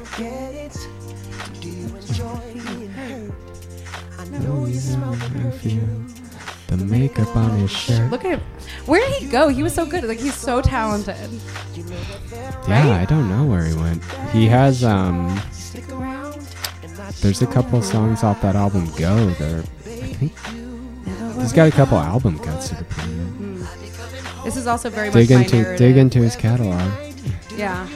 The 4.32 6.13
makeup 6.72 7.36
on 7.36 7.52
his 7.60 7.72
shirt. 7.72 8.10
Look 8.12 8.26
at 8.26 8.40
him. 8.40 8.42
Where 8.86 9.00
did 9.08 9.22
he 9.22 9.28
go? 9.28 9.48
He 9.50 9.64
was 9.64 9.74
so 9.74 9.86
good. 9.86 10.04
Like 10.04 10.20
he's 10.20 10.34
so 10.36 10.62
talented. 10.62 11.16
Yeah, 12.68 12.90
right? 12.90 13.02
I 13.02 13.06
don't 13.06 13.30
know 13.30 13.46
where 13.46 13.64
he 13.64 13.74
went. 13.76 14.04
He 14.32 14.48
has 14.48 14.84
um. 14.84 15.40
There's 17.22 17.42
a 17.42 17.48
couple 17.48 17.82
songs 17.82 18.24
off 18.24 18.42
that 18.42 18.56
album 18.56 18.86
Go. 18.98 19.30
There, 19.32 19.60
I 19.60 20.14
think 20.14 20.34
he's 21.40 21.54
got 21.54 21.68
a 21.68 21.72
couple 21.72 21.98
album 21.98 22.40
cuts 22.40 22.70
that 22.70 22.82
are 22.82 22.86
pretty 22.86 23.12
good. 23.14 23.68
This 24.44 24.58
is 24.58 24.68
also 24.68 24.90
very 24.90 25.10
Dig 25.10 25.32
into 25.32 25.56
narrative. 25.58 25.78
dig 25.78 25.98
into 25.98 26.20
his 26.20 26.36
catalog. 26.36 26.92
Yeah. 27.56 27.88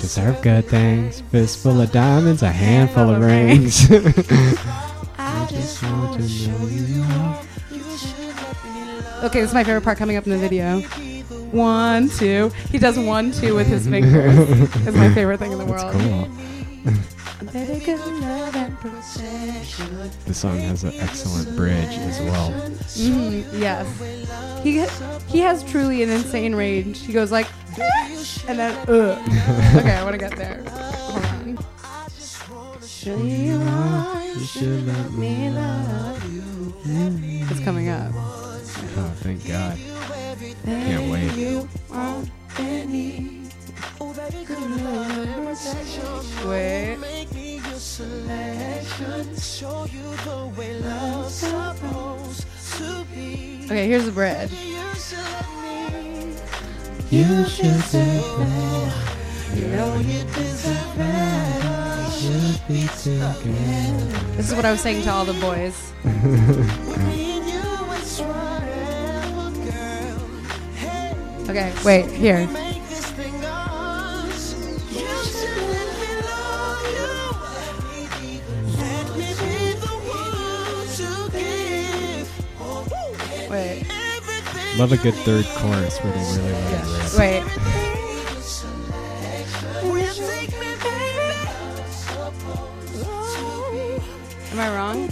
Deserve 0.00 0.40
good 0.42 0.66
things. 0.68 1.20
Fistful 1.30 1.80
of 1.80 1.92
diamonds, 1.92 2.42
a 2.42 2.50
handful 2.50 3.10
of 3.10 3.20
rings. 3.20 3.88
I 5.48 5.50
just 5.52 5.82
want 5.82 6.20
to 6.20 6.48
know 6.48 6.66
you 6.66 7.02
are. 7.04 7.42
Okay, 9.24 9.40
this 9.40 9.48
is 9.50 9.54
my 9.54 9.64
favorite 9.64 9.82
part 9.82 9.96
coming 9.96 10.16
up 10.16 10.24
in 10.26 10.30
the 10.32 10.38
video. 10.38 10.80
One, 11.50 12.10
two. 12.10 12.50
He 12.70 12.78
does 12.78 12.98
one, 12.98 13.32
two 13.32 13.54
with 13.54 13.66
his 13.66 13.88
fingers. 13.88 14.36
it's 14.86 14.96
my 14.96 15.12
favorite 15.14 15.38
thing 15.38 15.52
in 15.52 15.58
the 15.58 15.64
That's 15.64 15.82
world. 15.84 15.94
cool. 16.02 16.28
Baby, 17.52 17.82
good 17.84 17.98
love 18.20 18.54
and 18.56 18.76
The 20.26 20.34
song 20.34 20.58
has 20.58 20.84
an 20.84 20.92
excellent 20.98 21.56
bridge 21.56 21.96
as 21.96 22.20
well. 22.20 22.50
Mhm, 22.52 23.58
yes. 23.58 23.86
He 24.62 24.84
he 25.32 25.38
has 25.40 25.64
truly 25.64 26.02
an 26.02 26.10
insane 26.10 26.54
range. 26.54 27.00
He 27.00 27.12
goes 27.14 27.32
like, 27.32 27.46
and 28.48 28.58
then, 28.58 28.76
ugh. 28.88 29.18
okay, 29.76 29.96
I 29.96 30.04
want 30.04 30.12
to 30.12 30.18
get 30.18 30.36
there. 30.36 30.62
Hold 33.04 33.20
on. 33.20 34.26
You 34.28 34.44
should 34.44 34.86
let 34.86 35.12
me 35.12 35.46
It's 37.50 37.60
coming 37.60 37.88
up. 37.88 38.10
Oh, 38.14 39.12
thank 39.22 39.46
God. 39.46 39.78
Can't 40.64 41.10
wait. 41.10 41.66
Oh, 41.92 42.24
wait. 46.46 46.96
Make 46.96 47.32
me 47.32 47.56
your 47.56 47.78
selection. 47.78 49.36
Show 49.36 49.86
you 49.92 50.02
the 50.24 50.52
way 50.58 50.80
love's 50.80 51.34
supposed 51.34 52.46
to 52.78 53.04
be. 53.14 53.60
Okay, 53.66 53.86
here's 53.86 54.06
the 54.06 54.12
bridge. 54.12 54.50
You 54.52 54.94
should 54.94 55.18
let 55.18 55.46
me. 56.02 56.34
You 57.10 57.44
should 57.46 57.82
be 57.92 59.60
You 59.60 59.68
know 59.68 59.96
you 59.98 60.24
deserve 60.34 60.96
better. 60.96 61.47
Should 62.18 62.60
be 62.68 62.82
together. 63.02 63.34
This 64.36 64.48
is 64.50 64.54
what 64.54 64.64
I 64.64 64.70
was 64.72 64.80
saying 64.80 65.02
to 65.04 65.10
all 65.10 65.24
the 65.24 65.34
boys. 65.34 65.92
Me 66.04 66.10
and 66.10 67.46
you, 67.48 67.94
it's 67.94 68.18
forever, 68.18 69.50
girl. 69.66 70.18
Hey, 70.74 71.14
Okay, 71.48 71.72
wait, 71.84 72.10
here. 72.10 72.46
make 72.48 72.82
this 72.88 73.06
thing 73.12 73.44
ours. 73.44 74.54
You 74.90 75.06
should 75.30 75.62
let 75.74 75.90
me 76.00 76.12
love 76.26 76.82
you. 76.98 77.14
Let 78.78 79.06
me 79.16 79.28
be 79.38 79.58
the 79.78 79.94
one 80.10 80.86
to 80.98 81.10
give 81.38 82.30
Wait. 83.50 83.86
Love 84.76 84.92
a 84.92 84.96
good 84.96 85.14
third 85.14 85.44
chorus 85.56 85.98
where 86.00 86.12
they 86.12 86.24
really 86.36 86.50
it 86.50 87.12
rip. 87.16 87.18
Wait. 87.18 87.87
Am 94.58 94.64
I 94.64 94.76
wrong? 94.76 95.08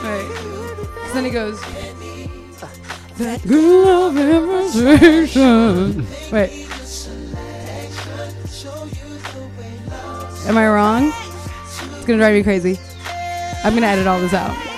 'Cause 0.00 1.12
then 1.14 1.24
he 1.24 1.30
goes, 1.30 1.58
Good 3.18 3.44
love 3.84 4.14
conversation. 4.14 6.06
wait. 6.30 6.66
Am 10.46 10.56
I 10.56 10.68
wrong? 10.68 11.12
It's 11.64 12.04
gonna 12.06 12.18
drive 12.18 12.34
me 12.34 12.42
crazy. 12.44 12.78
I'm 13.64 13.74
gonna 13.74 13.86
edit 13.88 14.06
all 14.06 14.20
this 14.20 14.32
out. 14.32 14.69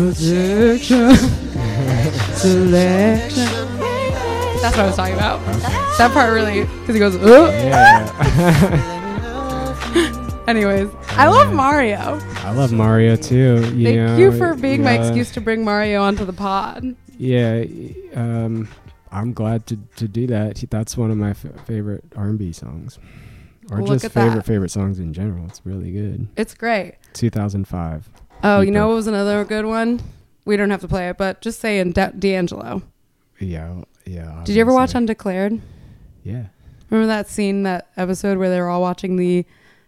Projection. 0.00 1.14
Selection. 2.34 3.44
That's 4.62 4.74
what 4.74 4.78
I 4.78 4.86
was 4.86 4.96
talking 4.96 5.14
about. 5.14 5.44
That 5.98 6.10
part 6.14 6.32
really, 6.32 6.62
because 6.62 6.94
he 6.94 6.98
goes, 6.98 7.18
oh. 7.20 7.50
Yeah. 7.50 8.96
Anyways, 10.48 10.88
I 11.10 11.28
love 11.28 11.52
Mario. 11.52 12.18
I 12.36 12.52
love 12.52 12.72
Mario 12.72 13.14
too. 13.14 13.56
You 13.76 13.84
Thank 13.84 13.96
know, 13.96 14.16
you 14.16 14.32
for 14.38 14.54
being 14.54 14.82
my 14.82 14.94
yeah, 14.94 15.02
excuse 15.06 15.32
to 15.32 15.42
bring 15.42 15.66
Mario 15.66 16.00
onto 16.02 16.24
the 16.24 16.32
pod. 16.32 16.96
Yeah, 17.18 17.64
um, 18.14 18.68
I'm 19.12 19.34
glad 19.34 19.66
to, 19.66 19.76
to 19.96 20.08
do 20.08 20.26
that. 20.28 20.64
That's 20.70 20.96
one 20.96 21.10
of 21.10 21.18
my 21.18 21.30
f- 21.30 21.44
favorite 21.66 22.04
R&B 22.16 22.52
songs, 22.52 22.98
or 23.70 23.82
Look 23.82 24.00
just 24.00 24.14
favorite 24.14 24.36
that. 24.36 24.46
favorite 24.46 24.70
songs 24.70 24.98
in 24.98 25.12
general. 25.12 25.44
It's 25.44 25.60
really 25.66 25.92
good. 25.92 26.26
It's 26.38 26.54
great. 26.54 26.94
2005. 27.12 28.08
Oh, 28.42 28.60
you 28.60 28.70
know 28.70 28.88
what 28.88 28.94
was 28.94 29.06
another 29.06 29.44
good 29.44 29.66
one? 29.66 30.00
We 30.44 30.56
don't 30.56 30.70
have 30.70 30.80
to 30.80 30.88
play 30.88 31.08
it, 31.08 31.18
but 31.18 31.40
just 31.42 31.60
saying 31.60 31.92
D- 31.92 32.06
D'Angelo. 32.18 32.82
Yeah, 33.38 33.82
yeah. 34.06 34.42
Did 34.44 34.54
you 34.56 34.60
ever 34.62 34.72
watch 34.72 34.90
obviously. 34.94 34.98
Undeclared? 34.98 35.60
Yeah. 36.24 36.44
Remember 36.88 37.06
that 37.08 37.28
scene, 37.28 37.62
that 37.64 37.88
episode 37.96 38.38
where 38.38 38.50
they 38.50 38.60
were 38.60 38.68
all 38.68 38.80
watching 38.80 39.16
the 39.16 39.44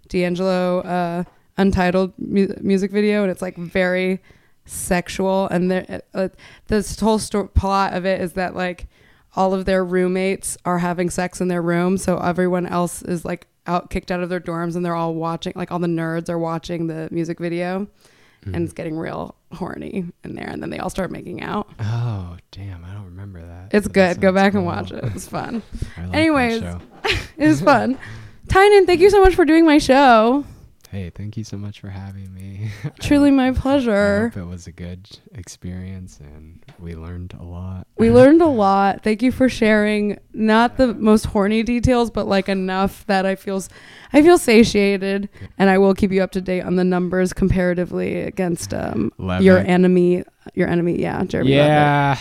D'Angelo 0.08 0.80
uh, 0.80 1.24
Untitled 1.56 2.12
mu- 2.18 2.54
music 2.60 2.90
video, 2.90 3.22
and 3.22 3.30
it's 3.30 3.42
like 3.42 3.56
very 3.56 4.20
sexual, 4.66 5.48
and 5.48 5.70
there- 5.70 6.02
uh, 6.14 6.28
this 6.68 6.98
whole 7.00 7.18
sto- 7.18 7.48
plot 7.48 7.94
of 7.94 8.04
it 8.06 8.20
is 8.20 8.34
that 8.34 8.54
like 8.54 8.86
all 9.34 9.54
of 9.54 9.64
their 9.64 9.84
roommates 9.84 10.56
are 10.66 10.78
having 10.78 11.08
sex 11.10 11.40
in 11.40 11.48
their 11.48 11.62
room, 11.62 11.96
so 11.98 12.18
everyone 12.18 12.66
else 12.66 13.02
is 13.02 13.24
like 13.24 13.46
out 13.66 13.90
kicked 13.90 14.10
out 14.10 14.20
of 14.22 14.28
their 14.28 14.40
dorms, 14.40 14.76
and 14.76 14.84
they're 14.84 14.94
all 14.94 15.14
watching, 15.14 15.52
like 15.56 15.72
all 15.72 15.78
the 15.78 15.86
nerds 15.86 16.28
are 16.28 16.38
watching 16.38 16.86
the 16.86 17.08
music 17.10 17.38
video, 17.38 17.86
Mm-hmm. 18.42 18.54
and 18.56 18.64
it's 18.64 18.72
getting 18.72 18.96
real 18.98 19.36
horny 19.52 20.04
in 20.24 20.34
there, 20.34 20.48
and 20.48 20.60
then 20.60 20.70
they 20.70 20.78
all 20.78 20.90
start 20.90 21.12
making 21.12 21.42
out. 21.42 21.68
Oh, 21.78 22.36
damn! 22.50 22.84
I 22.84 22.92
don't 22.92 23.04
remember 23.04 23.40
that. 23.40 23.68
It's 23.72 23.86
but 23.86 23.94
that 23.94 24.14
good. 24.16 24.20
Go 24.20 24.32
back 24.32 24.54
and 24.54 24.66
watch 24.66 24.90
it. 24.90 25.04
It's 25.14 25.28
fun. 25.28 25.62
Anyways. 26.12 26.62
It 27.36 27.48
was 27.48 27.60
fun. 27.60 27.98
Tynan, 28.48 28.86
thank 28.86 29.00
you 29.00 29.10
so 29.10 29.20
much 29.20 29.34
for 29.34 29.44
doing 29.44 29.64
my 29.64 29.78
show. 29.78 30.44
Hey, 30.92 31.08
thank 31.08 31.38
you 31.38 31.42
so 31.44 31.56
much 31.56 31.80
for 31.80 31.88
having 31.88 32.34
me. 32.34 32.70
Truly 33.00 33.30
my 33.30 33.48
I 33.48 33.52
pleasure. 33.52 34.28
hope 34.28 34.36
it 34.36 34.44
was 34.44 34.66
a 34.66 34.72
good 34.72 35.08
experience 35.34 36.20
and 36.20 36.62
we 36.78 36.94
learned 36.94 37.32
a 37.40 37.42
lot. 37.42 37.86
We 37.96 38.10
learned 38.18 38.42
a 38.42 38.46
lot. 38.46 39.02
Thank 39.02 39.22
you 39.22 39.32
for 39.32 39.48
sharing 39.48 40.18
not 40.34 40.76
the 40.76 40.92
most 40.92 41.24
horny 41.24 41.62
details, 41.62 42.10
but 42.10 42.28
like 42.28 42.46
enough 42.50 43.06
that 43.06 43.24
I 43.24 43.36
feel 43.36 43.62
I 44.12 44.20
feel 44.20 44.36
satiated, 44.36 45.30
and 45.56 45.70
I 45.70 45.78
will 45.78 45.94
keep 45.94 46.12
you 46.12 46.22
up 46.22 46.32
to 46.32 46.42
date 46.42 46.60
on 46.60 46.76
the 46.76 46.84
numbers 46.84 47.32
comparatively 47.32 48.20
against 48.20 48.74
um, 48.74 49.12
Love 49.16 49.40
your 49.40 49.60
enemy. 49.60 50.24
Your 50.52 50.68
enemy, 50.68 51.00
yeah, 51.00 51.24
Jeremy. 51.24 51.52
Levick. 51.52 51.56
Yeah. 51.56 52.18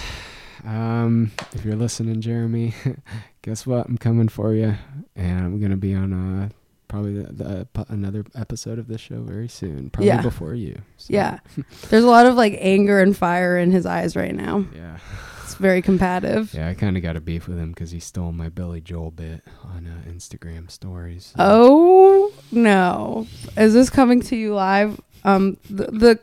Um, 0.64 1.32
if 1.52 1.66
you're 1.66 1.76
listening, 1.76 2.22
Jeremy, 2.22 2.74
guess 3.42 3.68
what? 3.68 3.86
I'm 3.90 3.98
coming 3.98 4.30
for 4.30 4.54
you, 4.54 4.76
and 5.18 5.40
I'm 5.46 5.60
gonna 5.60 5.76
be 5.76 5.94
on 5.94 6.14
uh 6.14 6.50
probably 6.92 7.14
the, 7.24 7.32
the 7.34 7.60
ep- 7.74 7.90
another 7.90 8.24
episode 8.36 8.78
of 8.78 8.88
this 8.88 9.02
show 9.02 9.22
very 9.22 9.48
soon. 9.48 9.90
Probably 9.90 10.08
Yeah. 10.10 10.22
before 10.22 10.54
you. 10.54 10.80
So, 10.98 11.08
yeah. 11.14 11.40
There's 11.90 12.04
a 12.04 12.08
lot 12.08 12.26
of 12.28 12.36
like 12.36 12.56
anger 12.60 13.00
and 13.00 13.16
fire 13.18 13.58
in 13.58 13.72
his 13.72 13.86
eyes 13.86 14.16
right 14.16 14.36
now. 14.36 14.66
Yeah. 14.76 14.98
It's 15.44 15.56
very 15.56 15.82
combative. 15.82 16.54
Yeah. 16.54 16.68
I 16.70 16.74
kind 16.76 16.96
of 16.98 17.04
got 17.04 17.16
a 17.16 17.22
beef 17.22 17.48
with 17.48 17.58
him 17.58 17.72
because 17.72 17.92
he 17.92 18.00
stole 18.00 18.32
my 18.32 18.50
Billy 18.50 18.82
Joel 18.82 19.12
bit 19.12 19.42
on 19.64 19.88
uh, 19.88 20.10
Instagram 20.10 20.70
stories. 20.70 21.34
Oh 21.40 22.32
no! 22.52 23.28
Is 23.58 23.74
this 23.74 23.90
coming 23.90 24.22
to 24.24 24.36
you 24.36 24.54
live? 24.54 25.00
Um, 25.24 25.58
the 25.70 25.86
the, 25.88 26.20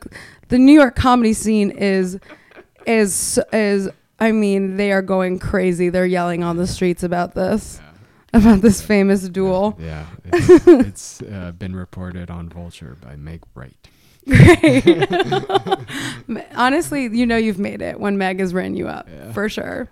the 0.49 0.57
New 0.57 0.73
York 0.73 0.95
comedy 0.95 1.33
scene 1.33 1.71
is 1.71 2.19
is 2.87 3.39
is 3.53 3.89
I 4.19 4.31
mean, 4.33 4.77
they 4.77 4.91
are 4.91 5.01
going 5.01 5.39
crazy. 5.39 5.89
They're 5.89 6.05
yelling 6.05 6.43
on 6.43 6.57
the 6.57 6.67
streets 6.67 7.03
about 7.03 7.35
this, 7.35 7.79
about 8.33 8.61
this 8.61 8.81
famous 8.81 9.27
duel. 9.29 9.77
Yeah, 9.79 10.05
it's, 10.25 10.67
it's 10.67 11.21
uh, 11.21 11.51
been 11.51 11.75
reported 11.75 12.29
on 12.29 12.49
Vulture 12.49 12.97
by 13.01 13.15
Meg 13.15 13.41
Wright. 13.55 13.75
Great. 14.27 15.07
Honestly, 16.55 17.03
you 17.05 17.25
know 17.25 17.37
you've 17.37 17.57
made 17.59 17.81
it 17.81 17.99
when 17.99 18.17
Meg 18.17 18.39
has 18.39 18.53
written 18.53 18.75
you 18.75 18.87
up 18.87 19.07
Yeah. 19.11 19.31
for 19.31 19.49
sure. 19.49 19.89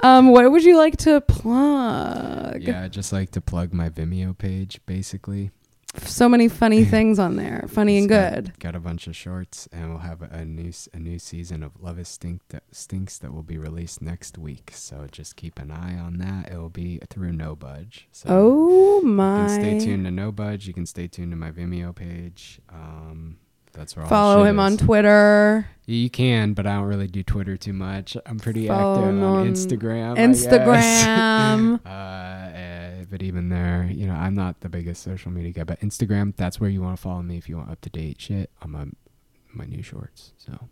Um, 0.00 0.28
what 0.30 0.50
would 0.50 0.62
you 0.64 0.76
like 0.76 0.96
to 0.98 1.20
plug? 1.20 2.62
Yeah, 2.62 2.84
I 2.84 2.88
just 2.88 3.12
like 3.12 3.30
to 3.32 3.40
plug 3.40 3.72
my 3.72 3.88
Vimeo 3.88 4.36
page, 4.36 4.80
basically. 4.86 5.50
So 5.96 6.28
many 6.28 6.48
funny 6.48 6.84
things 6.84 7.18
on 7.18 7.36
there, 7.36 7.64
funny 7.68 7.98
and 7.98 8.04
It's 8.10 8.10
got- 8.10 8.34
good. 8.34 8.58
Got, 8.60 8.74
a 8.76 8.80
bunch 8.80 9.06
of 9.06 9.16
shorts, 9.16 9.68
and 9.72 9.90
we'll 9.90 9.98
have 9.98 10.22
a, 10.22 10.44
new 10.44 10.72
a 10.92 10.98
new 10.98 11.18
season 11.18 11.62
of 11.62 11.72
Love 11.80 11.98
Is 11.98 12.08
Stink 12.08 12.42
that 12.50 12.62
stinks 12.72 13.18
that 13.18 13.32
will 13.34 13.42
be 13.42 13.58
released 13.58 14.00
next 14.00 14.38
week. 14.38 14.70
So 14.74 15.06
just 15.10 15.36
keep 15.36 15.58
an 15.58 15.70
eye 15.70 15.98
on 15.98 16.18
that. 16.18 16.50
It 16.52 16.58
will 16.58 16.68
be 16.70 17.00
through 17.10 17.32
No 17.32 17.56
Budge. 17.56 18.08
So 18.12 18.26
Oh 18.28 19.00
you 19.00 19.06
my! 19.06 19.46
can 19.46 19.60
stay 19.60 19.78
tuned 19.84 20.04
to 20.04 20.10
No 20.10 20.30
Budge. 20.30 20.66
You 20.66 20.74
can 20.74 20.86
stay 20.86 21.08
tuned 21.08 21.32
to 21.32 21.36
my 21.36 21.50
Vimeo 21.50 21.94
page. 21.94 22.60
Um, 22.68 23.38
that's 23.72 23.96
where 23.96 24.06
Follow 24.06 24.44
him 24.44 24.58
on. 24.58 24.76
Twitter. 24.76 25.68
You 25.86 26.08
can, 26.08 26.52
but 26.54 26.66
I 26.66 26.76
don't 26.76 26.84
really 26.84 27.08
do 27.08 27.22
Twitter 27.22 27.56
too 27.56 27.72
much. 27.72 28.16
I'm 28.24 28.38
pretty 28.38 28.68
Follow 28.68 29.00
active 29.04 29.08
on, 29.08 29.22
on 29.22 29.46
Instagram. 29.48 30.16
Instagram. 30.16 31.80
uh, 31.86 32.56
eh, 32.56 33.04
but 33.10 33.22
even 33.22 33.48
there, 33.48 33.88
you 33.90 34.06
know, 34.06 34.14
I'm 34.14 34.34
not 34.34 34.60
the 34.60 34.68
biggest 34.68 35.02
social 35.02 35.32
media 35.32 35.52
guy. 35.52 35.64
But 35.64 35.80
Instagram, 35.80 36.36
that's 36.36 36.60
where 36.60 36.70
you 36.70 36.80
want 36.80 36.96
to 36.96 37.02
follow 37.02 37.22
me 37.22 37.38
if 37.38 37.48
you 37.48 37.56
want 37.56 37.70
up 37.70 37.80
to 37.80 37.90
date 37.90 38.20
shit 38.20 38.50
on 38.62 38.70
my 38.70 38.86
my 39.52 39.64
new 39.64 39.82
shorts. 39.82 40.32
So 40.36 40.68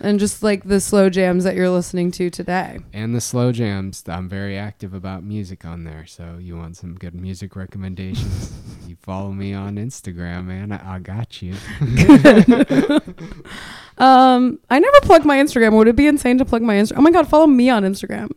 and 0.00 0.18
just 0.20 0.42
like 0.42 0.64
the 0.64 0.80
slow 0.80 1.08
jams 1.10 1.44
that 1.44 1.54
you're 1.56 1.70
listening 1.70 2.10
to 2.12 2.30
today. 2.30 2.78
and 2.92 3.14
the 3.14 3.20
slow 3.20 3.52
jams, 3.52 4.02
I'm 4.06 4.28
very 4.28 4.56
active 4.58 4.92
about 4.94 5.22
music 5.24 5.64
on 5.64 5.84
there. 5.84 6.06
So 6.06 6.38
you 6.40 6.56
want 6.56 6.76
some 6.76 6.94
good 6.94 7.14
music 7.14 7.56
recommendations? 7.56 8.52
you 8.86 8.96
follow 9.02 9.32
me 9.32 9.52
on 9.54 9.76
Instagram, 9.76 10.46
man. 10.46 10.72
I, 10.72 10.96
I 10.96 10.98
got 10.98 11.40
you. 11.42 11.54
Um, 13.98 14.58
I 14.68 14.78
never 14.78 15.00
plug 15.02 15.24
my 15.24 15.38
Instagram. 15.38 15.72
Would 15.74 15.88
it 15.88 15.96
be 15.96 16.06
insane 16.06 16.36
to 16.36 16.44
plug 16.44 16.60
my 16.60 16.74
Instagram? 16.74 16.98
Oh 16.98 17.00
my 17.00 17.10
god, 17.10 17.28
follow 17.28 17.46
me 17.46 17.70
on 17.70 17.82
Instagram. 17.82 18.30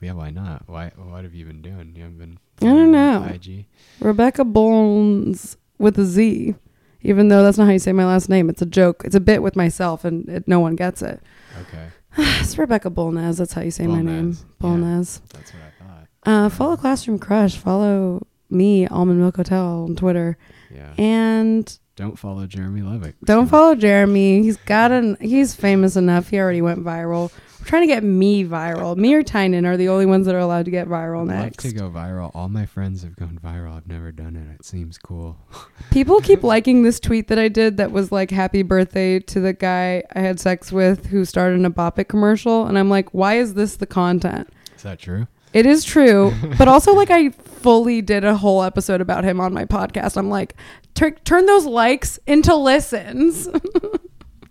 yeah, 0.00 0.12
why 0.14 0.30
not? 0.30 0.62
Why? 0.66 0.90
What 0.96 1.24
have 1.24 1.34
you 1.34 1.44
been 1.44 1.60
doing? 1.60 1.92
You 1.94 2.04
haven't 2.04 2.16
been. 2.18 2.38
I 2.62 2.64
don't 2.72 2.92
know. 2.92 3.22
IG. 3.24 3.66
Rebecca 4.00 4.42
Bones 4.44 5.58
with 5.78 5.98
a 5.98 6.06
Z. 6.06 6.54
Even 7.02 7.28
though 7.28 7.42
that's 7.42 7.58
not 7.58 7.66
how 7.66 7.72
you 7.72 7.78
say 7.78 7.92
my 7.92 8.06
last 8.06 8.28
name, 8.28 8.48
it's 8.48 8.62
a 8.62 8.66
joke. 8.66 9.02
It's 9.04 9.14
a 9.14 9.20
bit 9.20 9.42
with 9.42 9.56
myself, 9.56 10.04
and 10.04 10.28
it, 10.28 10.46
no 10.48 10.60
one 10.60 10.76
gets 10.76 11.02
it. 11.02 11.20
Okay, 11.62 11.88
It's 12.40 12.56
Rebecca 12.58 12.90
Bolnaz. 12.90 13.38
That's 13.38 13.52
how 13.52 13.62
you 13.62 13.70
say 13.70 13.86
my 13.86 14.02
name, 14.02 14.36
Bolnaz. 14.60 15.20
yeah. 15.20 15.38
that's 15.38 15.52
what 15.52 15.62
I 15.62 15.84
thought. 15.84 16.08
Uh, 16.24 16.48
follow 16.48 16.76
Classroom 16.76 17.18
Crush. 17.18 17.56
Follow 17.56 18.26
me, 18.50 18.86
Almond 18.86 19.18
Milk 19.20 19.36
Hotel, 19.36 19.84
on 19.84 19.96
Twitter, 19.96 20.36
Yeah. 20.72 20.92
and 20.98 21.78
Don't 21.94 22.18
follow 22.18 22.46
Jeremy 22.46 22.80
Levick. 22.80 23.14
don't 23.24 23.46
so- 23.46 23.50
follow 23.50 23.74
Jeremy. 23.74 24.42
He's 24.42 24.56
got 24.56 24.92
an. 24.92 25.16
He's 25.20 25.54
famous 25.54 25.96
enough. 25.96 26.28
He 26.28 26.38
already 26.38 26.62
went 26.62 26.82
viral. 26.82 27.30
We're 27.60 27.66
trying 27.66 27.82
to 27.82 27.86
get 27.86 28.02
me 28.02 28.44
viral. 28.44 28.96
Me 28.96 29.14
or 29.14 29.22
Tynan 29.22 29.66
are 29.66 29.76
the 29.76 29.88
only 29.88 30.04
ones 30.04 30.26
that 30.26 30.34
are 30.34 30.40
allowed 30.40 30.64
to 30.64 30.72
get 30.72 30.88
viral 30.88 31.24
next. 31.24 31.38
I'd 31.38 31.42
next. 31.44 31.62
to 31.62 31.72
go 31.72 31.90
viral. 31.90 32.32
All 32.34 32.48
my 32.48 32.66
friends 32.66 33.04
have 33.04 33.14
gone 33.14 33.38
viral. 33.42 33.76
I've 33.76 33.86
never 33.86 34.10
done 34.10 34.34
it. 34.34 34.52
It 34.58 34.64
seems 34.64 34.98
cool. 34.98 35.36
People 35.92 36.20
keep 36.20 36.42
liking 36.42 36.82
this 36.82 36.98
tweet 36.98 37.28
that 37.28 37.38
I 37.38 37.46
did 37.46 37.76
that 37.76 37.92
was 37.92 38.10
like 38.10 38.32
happy 38.32 38.62
birthday 38.62 39.20
to 39.20 39.38
the 39.38 39.52
guy 39.52 40.02
I 40.12 40.18
had 40.18 40.40
sex 40.40 40.72
with 40.72 41.06
who 41.06 41.24
started 41.24 41.54
in 41.54 41.64
a 41.64 41.70
Bop 41.70 42.00
It 42.00 42.08
commercial. 42.08 42.66
And 42.66 42.76
I'm 42.76 42.90
like, 42.90 43.10
why 43.14 43.34
is 43.34 43.54
this 43.54 43.76
the 43.76 43.86
content? 43.86 44.48
Is 44.74 44.82
that 44.82 44.98
true? 44.98 45.28
It 45.52 45.64
is 45.66 45.84
true. 45.84 46.32
but 46.58 46.66
also, 46.66 46.94
like, 46.94 47.10
I 47.10 47.30
fully 47.30 48.02
did 48.02 48.24
a 48.24 48.36
whole 48.36 48.62
episode 48.62 49.00
about 49.00 49.22
him 49.22 49.38
on 49.38 49.52
my 49.52 49.66
podcast. 49.66 50.16
I'm 50.16 50.30
like, 50.30 50.56
tur- 50.94 51.10
turn 51.24 51.46
those 51.46 51.66
likes 51.66 52.18
into 52.26 52.54
listens. 52.54 53.48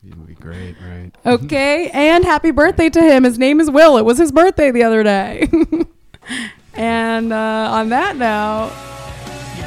It 0.03 0.17
would 0.17 0.27
be 0.27 0.33
great, 0.33 0.75
right? 0.81 1.11
okay. 1.25 1.89
and 1.93 2.25
happy 2.25 2.49
birthday 2.49 2.89
to 2.89 3.01
him. 3.01 3.23
His 3.23 3.37
name 3.37 3.59
is 3.61 3.69
Will. 3.69 3.97
It 3.97 4.03
was 4.03 4.17
his 4.17 4.31
birthday 4.31 4.71
the 4.71 4.81
other 4.83 5.03
day. 5.03 5.47
and 6.73 7.31
uh, 7.31 7.69
on 7.71 7.89
that 7.89 8.15
note, 8.17 8.71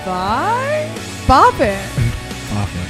bye. 0.05 0.93
Bop 1.29 1.55
it. 1.61 1.79
Off 2.53 2.77
it. 2.77 2.84